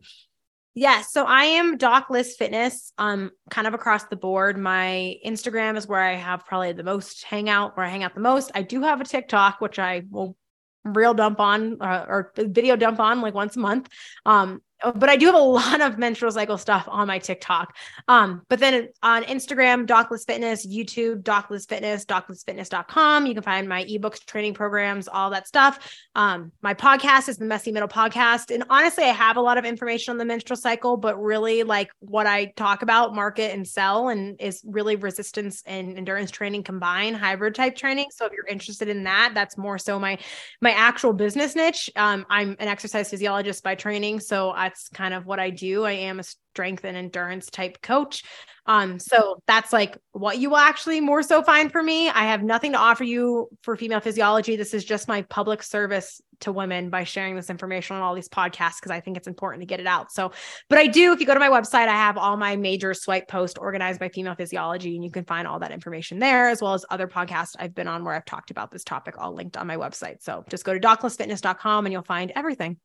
Yes. 0.76 1.14
So 1.14 1.26
I 1.26 1.44
am 1.46 1.78
Doc 1.78 2.08
Lyss 2.10 2.36
Fitness, 2.36 2.94
um, 2.98 3.30
kind 3.52 3.68
of 3.68 3.76
across 3.76 4.06
the 4.06 4.16
board. 4.16 4.58
My 4.58 5.18
Instagram 5.24 5.78
is 5.78 5.88
where 5.88 6.02
I 6.02 6.16
have 6.16 6.46
probably 6.46 6.74
the 6.74 6.84
most 6.84 7.24
hangout, 7.26 7.78
where 7.78 7.86
I 7.86 7.90
hang 7.90 8.04
out 8.04 8.16
the 8.16 8.22
most. 8.22 8.52
I 8.56 8.64
do 8.64 8.82
have 8.82 9.00
a 9.00 9.04
TikTok, 9.04 9.62
which 9.62 9.78
I 9.78 10.04
will 10.10 10.36
real 10.84 11.14
dump 11.14 11.40
on 11.40 11.82
uh, 11.82 12.06
or 12.08 12.32
video 12.38 12.76
dump 12.76 13.00
on 13.00 13.22
like 13.22 13.34
once 13.34 13.56
a 13.56 13.60
month. 13.60 13.90
Um, 14.26 14.62
but 14.92 15.10
I 15.10 15.16
do 15.16 15.28
have 15.28 15.36
a 15.36 15.40
lot 15.40 15.82
of 15.82 15.98
menstrual 15.98 16.32
cycle 16.32 16.58
stuff 16.58 16.86
on 16.88 17.08
my 17.08 17.20
TikTok. 17.20 17.76
Um, 18.08 18.42
but 18.50 18.60
then 18.60 18.90
on 19.02 19.24
Instagram, 19.24 19.86
Doc 19.86 20.10
Lyss 20.10 20.26
Fitness, 20.26 20.66
YouTube, 20.66 21.24
Doc 21.24 21.50
Lyss 21.50 21.68
Fitness, 21.68 22.06
doclyssfitness.com. 22.06 23.26
You 23.26 23.34
can 23.34 23.44
find 23.44 23.70
my 23.70 23.86
ebooks, 23.86 24.26
training 24.26 24.54
programs, 24.54 25.08
all 25.08 25.30
that 25.30 25.48
stuff. 25.48 25.80
Um, 26.16 26.52
my 26.62 26.74
podcast 26.74 27.30
is 27.30 27.38
the 27.38 27.46
Messy 27.46 27.72
Middle 27.72 27.88
Podcast. 27.88 28.54
And 28.54 28.64
honestly, 28.70 29.06
I 29.06 29.14
have 29.14 29.38
a 29.38 29.42
lot 29.42 29.58
of 29.58 29.66
information 29.66 30.12
on 30.12 30.18
the 30.18 30.26
menstrual 30.26 30.58
cycle, 30.58 30.98
but 30.98 31.22
really 31.22 31.64
like 31.64 31.90
what 32.00 32.28
I 32.28 32.46
talk 32.58 32.82
about, 32.82 33.16
market 33.16 33.54
and 33.54 33.68
sell, 33.68 34.10
and 34.10 34.40
is 34.42 34.62
really 34.66 34.96
resistance 34.96 35.64
and 35.66 35.98
endurance 35.98 36.32
training 36.32 36.64
combined, 36.64 37.16
hybrid 37.16 37.56
type 37.56 37.76
training. 37.76 38.08
So 38.12 38.26
if 38.26 38.34
you're 38.34 38.48
interested 38.48 38.90
in 38.90 39.04
that, 39.06 39.32
that's 39.34 39.58
more 39.58 39.78
so 39.78 39.98
my 40.00 40.18
my 40.62 40.72
actual 40.72 41.14
business 41.14 41.56
niche. 41.56 41.90
Um, 41.96 42.26
I'm 42.30 42.56
an 42.60 42.68
exercise 42.68 43.10
physiologist 43.10 43.64
by 43.64 43.76
training. 43.76 44.20
So 44.20 44.52
I 44.52 44.73
that's 44.74 44.90
kind 44.90 45.14
of 45.14 45.28
what 45.28 45.40
I 45.40 45.52
do. 45.52 45.84
I 45.84 45.92
am 45.92 46.20
a 46.20 46.24
strength 46.24 46.84
and 46.84 46.98
endurance 46.98 47.52
type 47.52 47.80
coach. 47.84 48.24
Um, 48.66 48.98
so 48.98 49.38
that's 49.46 49.72
like 49.72 49.98
what 50.14 50.40
you 50.40 50.50
will 50.50 50.58
actually 50.58 51.00
more 51.00 51.22
so 51.22 51.44
find 51.44 51.72
for 51.72 51.84
me. 51.84 52.10
I 52.10 52.24
have 52.24 52.42
nothing 52.42 52.72
to 52.72 52.80
offer 52.80 53.04
you 53.04 53.50
for 53.62 53.76
female 53.76 54.00
physiology. 54.00 54.56
This 54.56 54.74
is 54.74 54.84
just 54.84 55.08
my 55.08 55.22
public 55.24 55.62
service 55.62 56.22
to 56.40 56.52
women 56.52 56.90
by 56.90 57.04
sharing 57.04 57.36
this 57.36 57.52
information 57.52 57.96
on 57.96 58.02
all 58.02 58.16
these 58.16 58.30
podcasts 58.30 58.78
because 58.80 58.90
I 58.90 59.00
think 59.00 59.16
it's 59.16 59.28
important 59.28 59.62
to 59.62 59.68
get 59.68 59.80
it 59.80 59.86
out. 59.86 60.12
So, 60.12 60.32
but 60.70 60.80
I 60.80 60.88
do, 60.88 61.14
if 61.14 61.20
you 61.20 61.28
go 61.28 61.36
to 61.36 61.40
my 61.40 61.50
website, 61.50 61.88
I 61.88 61.96
have 61.96 62.18
all 62.18 62.36
my 62.36 62.56
major 62.56 62.96
swipe 62.96 63.28
posts 63.28 63.60
organized 63.60 64.00
by 64.00 64.10
female 64.10 64.34
physiology, 64.34 64.96
and 64.96 65.04
you 65.04 65.12
can 65.12 65.26
find 65.26 65.48
all 65.48 65.60
that 65.60 65.72
information 65.72 66.18
there, 66.18 66.50
as 66.50 66.64
well 66.64 66.74
as 66.74 66.84
other 66.90 67.08
podcasts 67.08 67.56
I've 67.60 67.76
been 67.76 67.88
on 67.88 68.04
where 68.04 68.16
I've 68.16 68.26
talked 68.26 68.50
about 68.50 68.72
this 68.72 68.84
topic 68.84 69.16
all 69.20 69.36
linked 69.36 69.56
on 69.56 69.68
my 69.68 69.78
website. 69.78 70.24
So 70.24 70.44
just 70.50 70.66
go 70.66 70.74
to 70.74 70.80
doclyssfitness.com 70.80 71.86
and 71.86 71.94
you'll 71.94 72.02
find 72.02 72.32
everything. 72.36 72.78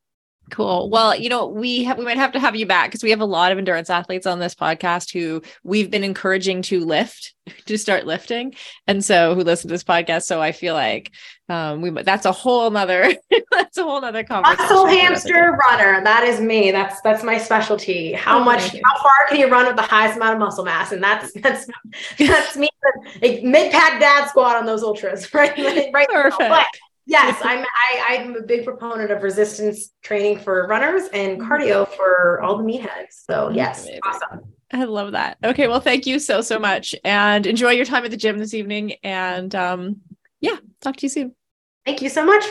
Cool. 0.49 0.89
Well, 0.89 1.15
you 1.15 1.29
know, 1.29 1.47
we 1.47 1.83
have 1.83 1.97
we 1.97 2.05
might 2.05 2.17
have 2.17 2.31
to 2.33 2.39
have 2.39 2.55
you 2.55 2.65
back 2.65 2.89
because 2.89 3.03
we 3.03 3.11
have 3.11 3.21
a 3.21 3.25
lot 3.25 3.51
of 3.51 3.57
endurance 3.57 3.89
athletes 3.89 4.25
on 4.25 4.39
this 4.39 4.55
podcast 4.55 5.11
who 5.13 5.41
we've 5.63 5.91
been 5.91 6.03
encouraging 6.03 6.61
to 6.63 6.79
lift, 6.83 7.33
to 7.65 7.77
start 7.77 8.05
lifting, 8.05 8.55
and 8.87 9.03
so 9.03 9.35
who 9.35 9.41
listen 9.41 9.67
to 9.67 9.73
this 9.73 9.83
podcast. 9.83 10.23
So 10.23 10.41
I 10.41 10.51
feel 10.51 10.73
like 10.73 11.11
um 11.49 11.81
we 11.81 11.89
that's 11.89 12.25
a 12.25 12.31
whole 12.31 12.69
nother 12.69 13.11
that's 13.51 13.77
a 13.77 13.83
whole 13.83 14.01
nother 14.01 14.23
conversation. 14.23 14.63
Muscle 14.69 14.85
hamster 14.85 15.57
runner. 15.69 16.03
That 16.03 16.23
is 16.23 16.39
me. 16.39 16.71
That's 16.71 17.01
that's 17.01 17.23
my 17.23 17.37
specialty. 17.37 18.13
How 18.13 18.39
Oh, 18.39 18.43
much 18.43 18.61
how 18.71 19.01
far 19.01 19.27
can 19.29 19.39
you 19.39 19.47
run 19.49 19.65
with 19.67 19.75
the 19.75 19.81
highest 19.81 20.15
amount 20.17 20.33
of 20.33 20.39
muscle 20.39 20.63
mass? 20.65 20.91
And 20.91 21.03
that's 21.03 21.31
that's 21.33 21.67
that's 22.17 22.55
me. 22.57 22.69
Like, 23.21 23.43
mid 23.43 23.71
pack 23.71 23.99
dad 23.99 24.27
squat 24.29 24.55
on 24.55 24.65
those 24.65 24.81
ultras, 24.83 25.31
right? 25.33 25.55
right 25.93 26.07
now. 26.11 26.23
Perfect. 26.23 26.49
But 26.49 26.65
yes, 27.09 27.41
I'm 27.43 27.65
I, 27.65 28.05
I'm 28.09 28.35
a 28.35 28.41
big 28.41 28.63
proponent 28.63 29.11
of 29.11 29.23
resistance 29.23 29.91
training 30.01 30.39
for 30.39 30.67
runners 30.67 31.03
and 31.11 31.41
cardio 31.41 31.87
for 31.87 32.41
all 32.41 32.57
the 32.57 32.63
meatheads. 32.63 33.25
So 33.29 33.49
yes, 33.49 33.83
Amazing. 33.83 34.01
awesome. 34.05 34.53
I 34.71 34.83
love 34.83 35.13
that. 35.13 35.37
Okay, 35.43 35.67
well, 35.67 35.81
thank 35.81 36.05
you 36.05 36.19
so 36.19 36.41
so 36.41 36.59
much, 36.59 36.95
and 37.03 37.45
enjoy 37.45 37.71
your 37.71 37.85
time 37.85 38.05
at 38.05 38.11
the 38.11 38.17
gym 38.17 38.37
this 38.37 38.53
evening. 38.53 38.93
And 39.03 39.53
um, 39.55 40.01
yeah, 40.39 40.57
talk 40.81 40.95
to 40.97 41.05
you 41.05 41.09
soon. 41.09 41.35
Thank 41.85 42.01
you 42.01 42.09
so 42.09 42.25
much. 42.25 42.45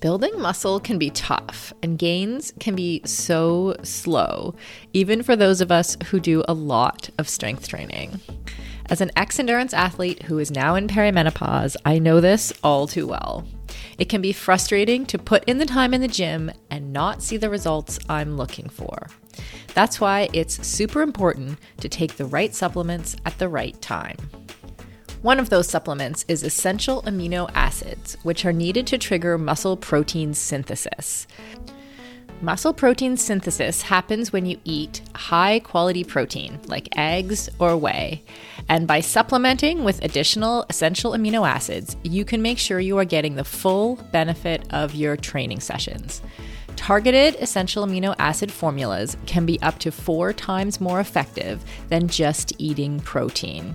Building 0.00 0.40
muscle 0.40 0.78
can 0.78 0.96
be 0.96 1.10
tough, 1.10 1.72
and 1.82 1.98
gains 1.98 2.52
can 2.60 2.76
be 2.76 3.02
so 3.04 3.74
slow, 3.82 4.54
even 4.92 5.24
for 5.24 5.34
those 5.34 5.60
of 5.60 5.72
us 5.72 5.96
who 6.06 6.20
do 6.20 6.44
a 6.46 6.54
lot 6.54 7.10
of 7.18 7.28
strength 7.28 7.66
training. 7.66 8.20
As 8.86 9.00
an 9.00 9.10
ex 9.16 9.40
endurance 9.40 9.74
athlete 9.74 10.22
who 10.22 10.38
is 10.38 10.52
now 10.52 10.76
in 10.76 10.86
perimenopause, 10.86 11.74
I 11.84 11.98
know 11.98 12.20
this 12.20 12.52
all 12.62 12.86
too 12.86 13.08
well. 13.08 13.44
It 13.98 14.08
can 14.08 14.22
be 14.22 14.32
frustrating 14.32 15.04
to 15.06 15.18
put 15.18 15.42
in 15.48 15.58
the 15.58 15.66
time 15.66 15.92
in 15.92 16.00
the 16.00 16.06
gym 16.06 16.52
and 16.70 16.92
not 16.92 17.20
see 17.20 17.36
the 17.36 17.50
results 17.50 17.98
I'm 18.08 18.36
looking 18.36 18.68
for. 18.68 19.08
That's 19.74 20.00
why 20.00 20.28
it's 20.32 20.64
super 20.64 21.02
important 21.02 21.58
to 21.80 21.88
take 21.88 22.16
the 22.16 22.24
right 22.24 22.54
supplements 22.54 23.16
at 23.26 23.36
the 23.38 23.48
right 23.48 23.80
time. 23.82 24.16
One 25.22 25.40
of 25.40 25.50
those 25.50 25.68
supplements 25.68 26.24
is 26.28 26.44
essential 26.44 27.02
amino 27.02 27.50
acids, 27.52 28.16
which 28.22 28.44
are 28.44 28.52
needed 28.52 28.86
to 28.86 28.98
trigger 28.98 29.36
muscle 29.36 29.76
protein 29.76 30.32
synthesis. 30.32 31.26
Muscle 32.40 32.72
protein 32.72 33.16
synthesis 33.16 33.82
happens 33.82 34.32
when 34.32 34.46
you 34.46 34.60
eat 34.62 35.02
high 35.16 35.58
quality 35.58 36.04
protein, 36.04 36.60
like 36.66 36.96
eggs 36.96 37.50
or 37.58 37.76
whey. 37.76 38.22
And 38.68 38.86
by 38.86 39.00
supplementing 39.00 39.82
with 39.82 40.04
additional 40.04 40.64
essential 40.70 41.14
amino 41.14 41.48
acids, 41.48 41.96
you 42.04 42.24
can 42.24 42.40
make 42.40 42.58
sure 42.58 42.78
you 42.78 42.96
are 42.98 43.04
getting 43.04 43.34
the 43.34 43.42
full 43.42 43.96
benefit 44.12 44.72
of 44.72 44.94
your 44.94 45.16
training 45.16 45.58
sessions. 45.58 46.22
Targeted 46.76 47.34
essential 47.40 47.84
amino 47.84 48.14
acid 48.20 48.52
formulas 48.52 49.16
can 49.26 49.44
be 49.44 49.60
up 49.62 49.80
to 49.80 49.90
four 49.90 50.32
times 50.32 50.80
more 50.80 51.00
effective 51.00 51.64
than 51.88 52.06
just 52.06 52.52
eating 52.58 53.00
protein. 53.00 53.74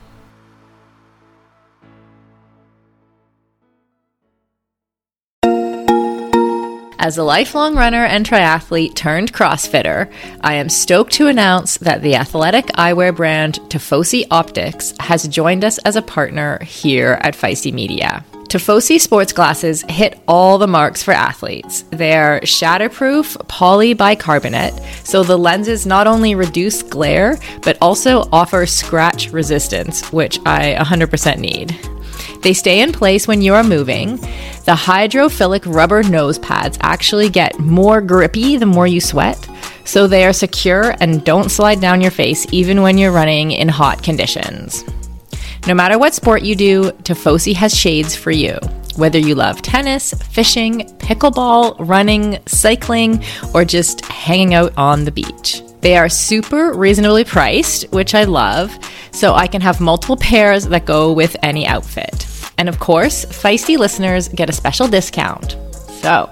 As 7.01 7.17
a 7.17 7.23
lifelong 7.23 7.75
runner 7.75 8.05
and 8.05 8.23
triathlete 8.23 8.93
turned 8.93 9.33
CrossFitter, 9.33 10.07
I 10.41 10.53
am 10.53 10.69
stoked 10.69 11.11
to 11.13 11.29
announce 11.29 11.79
that 11.79 12.03
the 12.03 12.13
athletic 12.13 12.67
eyewear 12.77 13.15
brand 13.15 13.55
Tifosi 13.69 14.27
Optics 14.29 14.93
has 14.99 15.27
joined 15.27 15.65
us 15.65 15.79
as 15.79 15.95
a 15.95 16.03
partner 16.03 16.63
here 16.63 17.17
at 17.23 17.33
Feisty 17.33 17.73
Media. 17.73 18.23
Tifosi 18.43 18.99
sports 18.99 19.33
glasses 19.33 19.83
hit 19.89 20.21
all 20.27 20.59
the 20.59 20.67
marks 20.67 21.01
for 21.01 21.11
athletes. 21.11 21.85
They're 21.89 22.39
shatterproof 22.41 23.35
polybicarbonate, 23.47 24.79
so 25.03 25.23
the 25.23 25.39
lenses 25.39 25.87
not 25.87 26.05
only 26.05 26.35
reduce 26.35 26.83
glare, 26.83 27.39
but 27.63 27.79
also 27.81 28.29
offer 28.31 28.67
scratch 28.67 29.31
resistance, 29.31 30.13
which 30.13 30.37
I 30.45 30.75
100% 30.75 31.39
need. 31.39 31.75
They 32.41 32.53
stay 32.53 32.81
in 32.81 32.91
place 32.91 33.27
when 33.27 33.41
you 33.41 33.53
are 33.53 33.63
moving. 33.63 34.17
The 34.65 34.75
hydrophilic 34.75 35.71
rubber 35.71 36.03
nose 36.03 36.39
pads 36.39 36.77
actually 36.81 37.29
get 37.29 37.59
more 37.59 38.01
grippy 38.01 38.57
the 38.57 38.65
more 38.65 38.87
you 38.87 38.99
sweat, 38.99 39.47
so 39.85 40.07
they 40.07 40.25
are 40.25 40.33
secure 40.33 40.95
and 40.99 41.23
don't 41.23 41.49
slide 41.49 41.81
down 41.81 42.01
your 42.01 42.11
face 42.11 42.47
even 42.51 42.81
when 42.81 42.97
you're 42.97 43.11
running 43.11 43.51
in 43.51 43.69
hot 43.69 44.01
conditions. 44.01 44.83
No 45.67 45.75
matter 45.75 45.99
what 45.99 46.15
sport 46.15 46.41
you 46.41 46.55
do, 46.55 46.91
Tifosi 47.03 47.53
has 47.53 47.77
shades 47.77 48.15
for 48.15 48.31
you. 48.31 48.57
Whether 48.95 49.19
you 49.19 49.35
love 49.35 49.61
tennis, 49.61 50.13
fishing, 50.13 50.81
pickleball, 50.97 51.75
running, 51.79 52.39
cycling, 52.47 53.23
or 53.53 53.63
just 53.63 54.03
hanging 54.05 54.53
out 54.53 54.73
on 54.77 55.05
the 55.05 55.11
beach. 55.11 55.61
They 55.81 55.97
are 55.97 56.09
super 56.09 56.73
reasonably 56.73 57.23
priced, 57.23 57.91
which 57.91 58.13
I 58.15 58.23
love, 58.23 58.77
so 59.11 59.33
I 59.33 59.47
can 59.47 59.61
have 59.61 59.79
multiple 59.79 60.17
pairs 60.17 60.67
that 60.67 60.85
go 60.85 61.13
with 61.13 61.35
any 61.41 61.65
outfit. 61.67 62.27
And 62.61 62.69
of 62.69 62.77
course, 62.77 63.25
Feisty 63.25 63.75
listeners 63.75 64.27
get 64.27 64.47
a 64.47 64.53
special 64.53 64.87
discount. 64.87 65.57
So, 65.99 66.29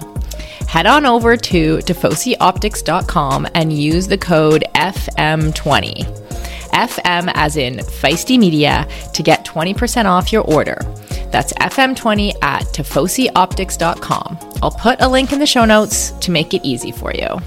head 0.68 0.86
on 0.86 1.08
over 1.08 1.36
to 1.36 1.78
tifosioptics.com 1.78 3.48
and 3.56 3.74
use 3.74 4.08
the 4.08 4.20
code 4.20 4.64
FM20. 4.76 6.06
FM 6.70 7.32
as 7.34 7.58
in 7.58 7.78
Feisty 7.78 8.38
Media 8.38 8.88
to 9.16 9.24
get 9.24 9.44
20% 9.44 10.06
off 10.06 10.32
your 10.32 10.44
order. 10.44 10.78
That's 11.32 11.52
FM20 11.54 12.44
at 12.44 12.62
tifosioptics.com. 12.66 14.38
I'll 14.62 14.70
put 14.70 15.02
a 15.02 15.10
link 15.10 15.34
in 15.34 15.40
the 15.40 15.48
show 15.48 15.66
notes 15.66 16.12
to 16.12 16.30
make 16.30 16.54
it 16.54 16.64
easy 16.64 16.92
for 16.92 17.12
you. 17.12 17.40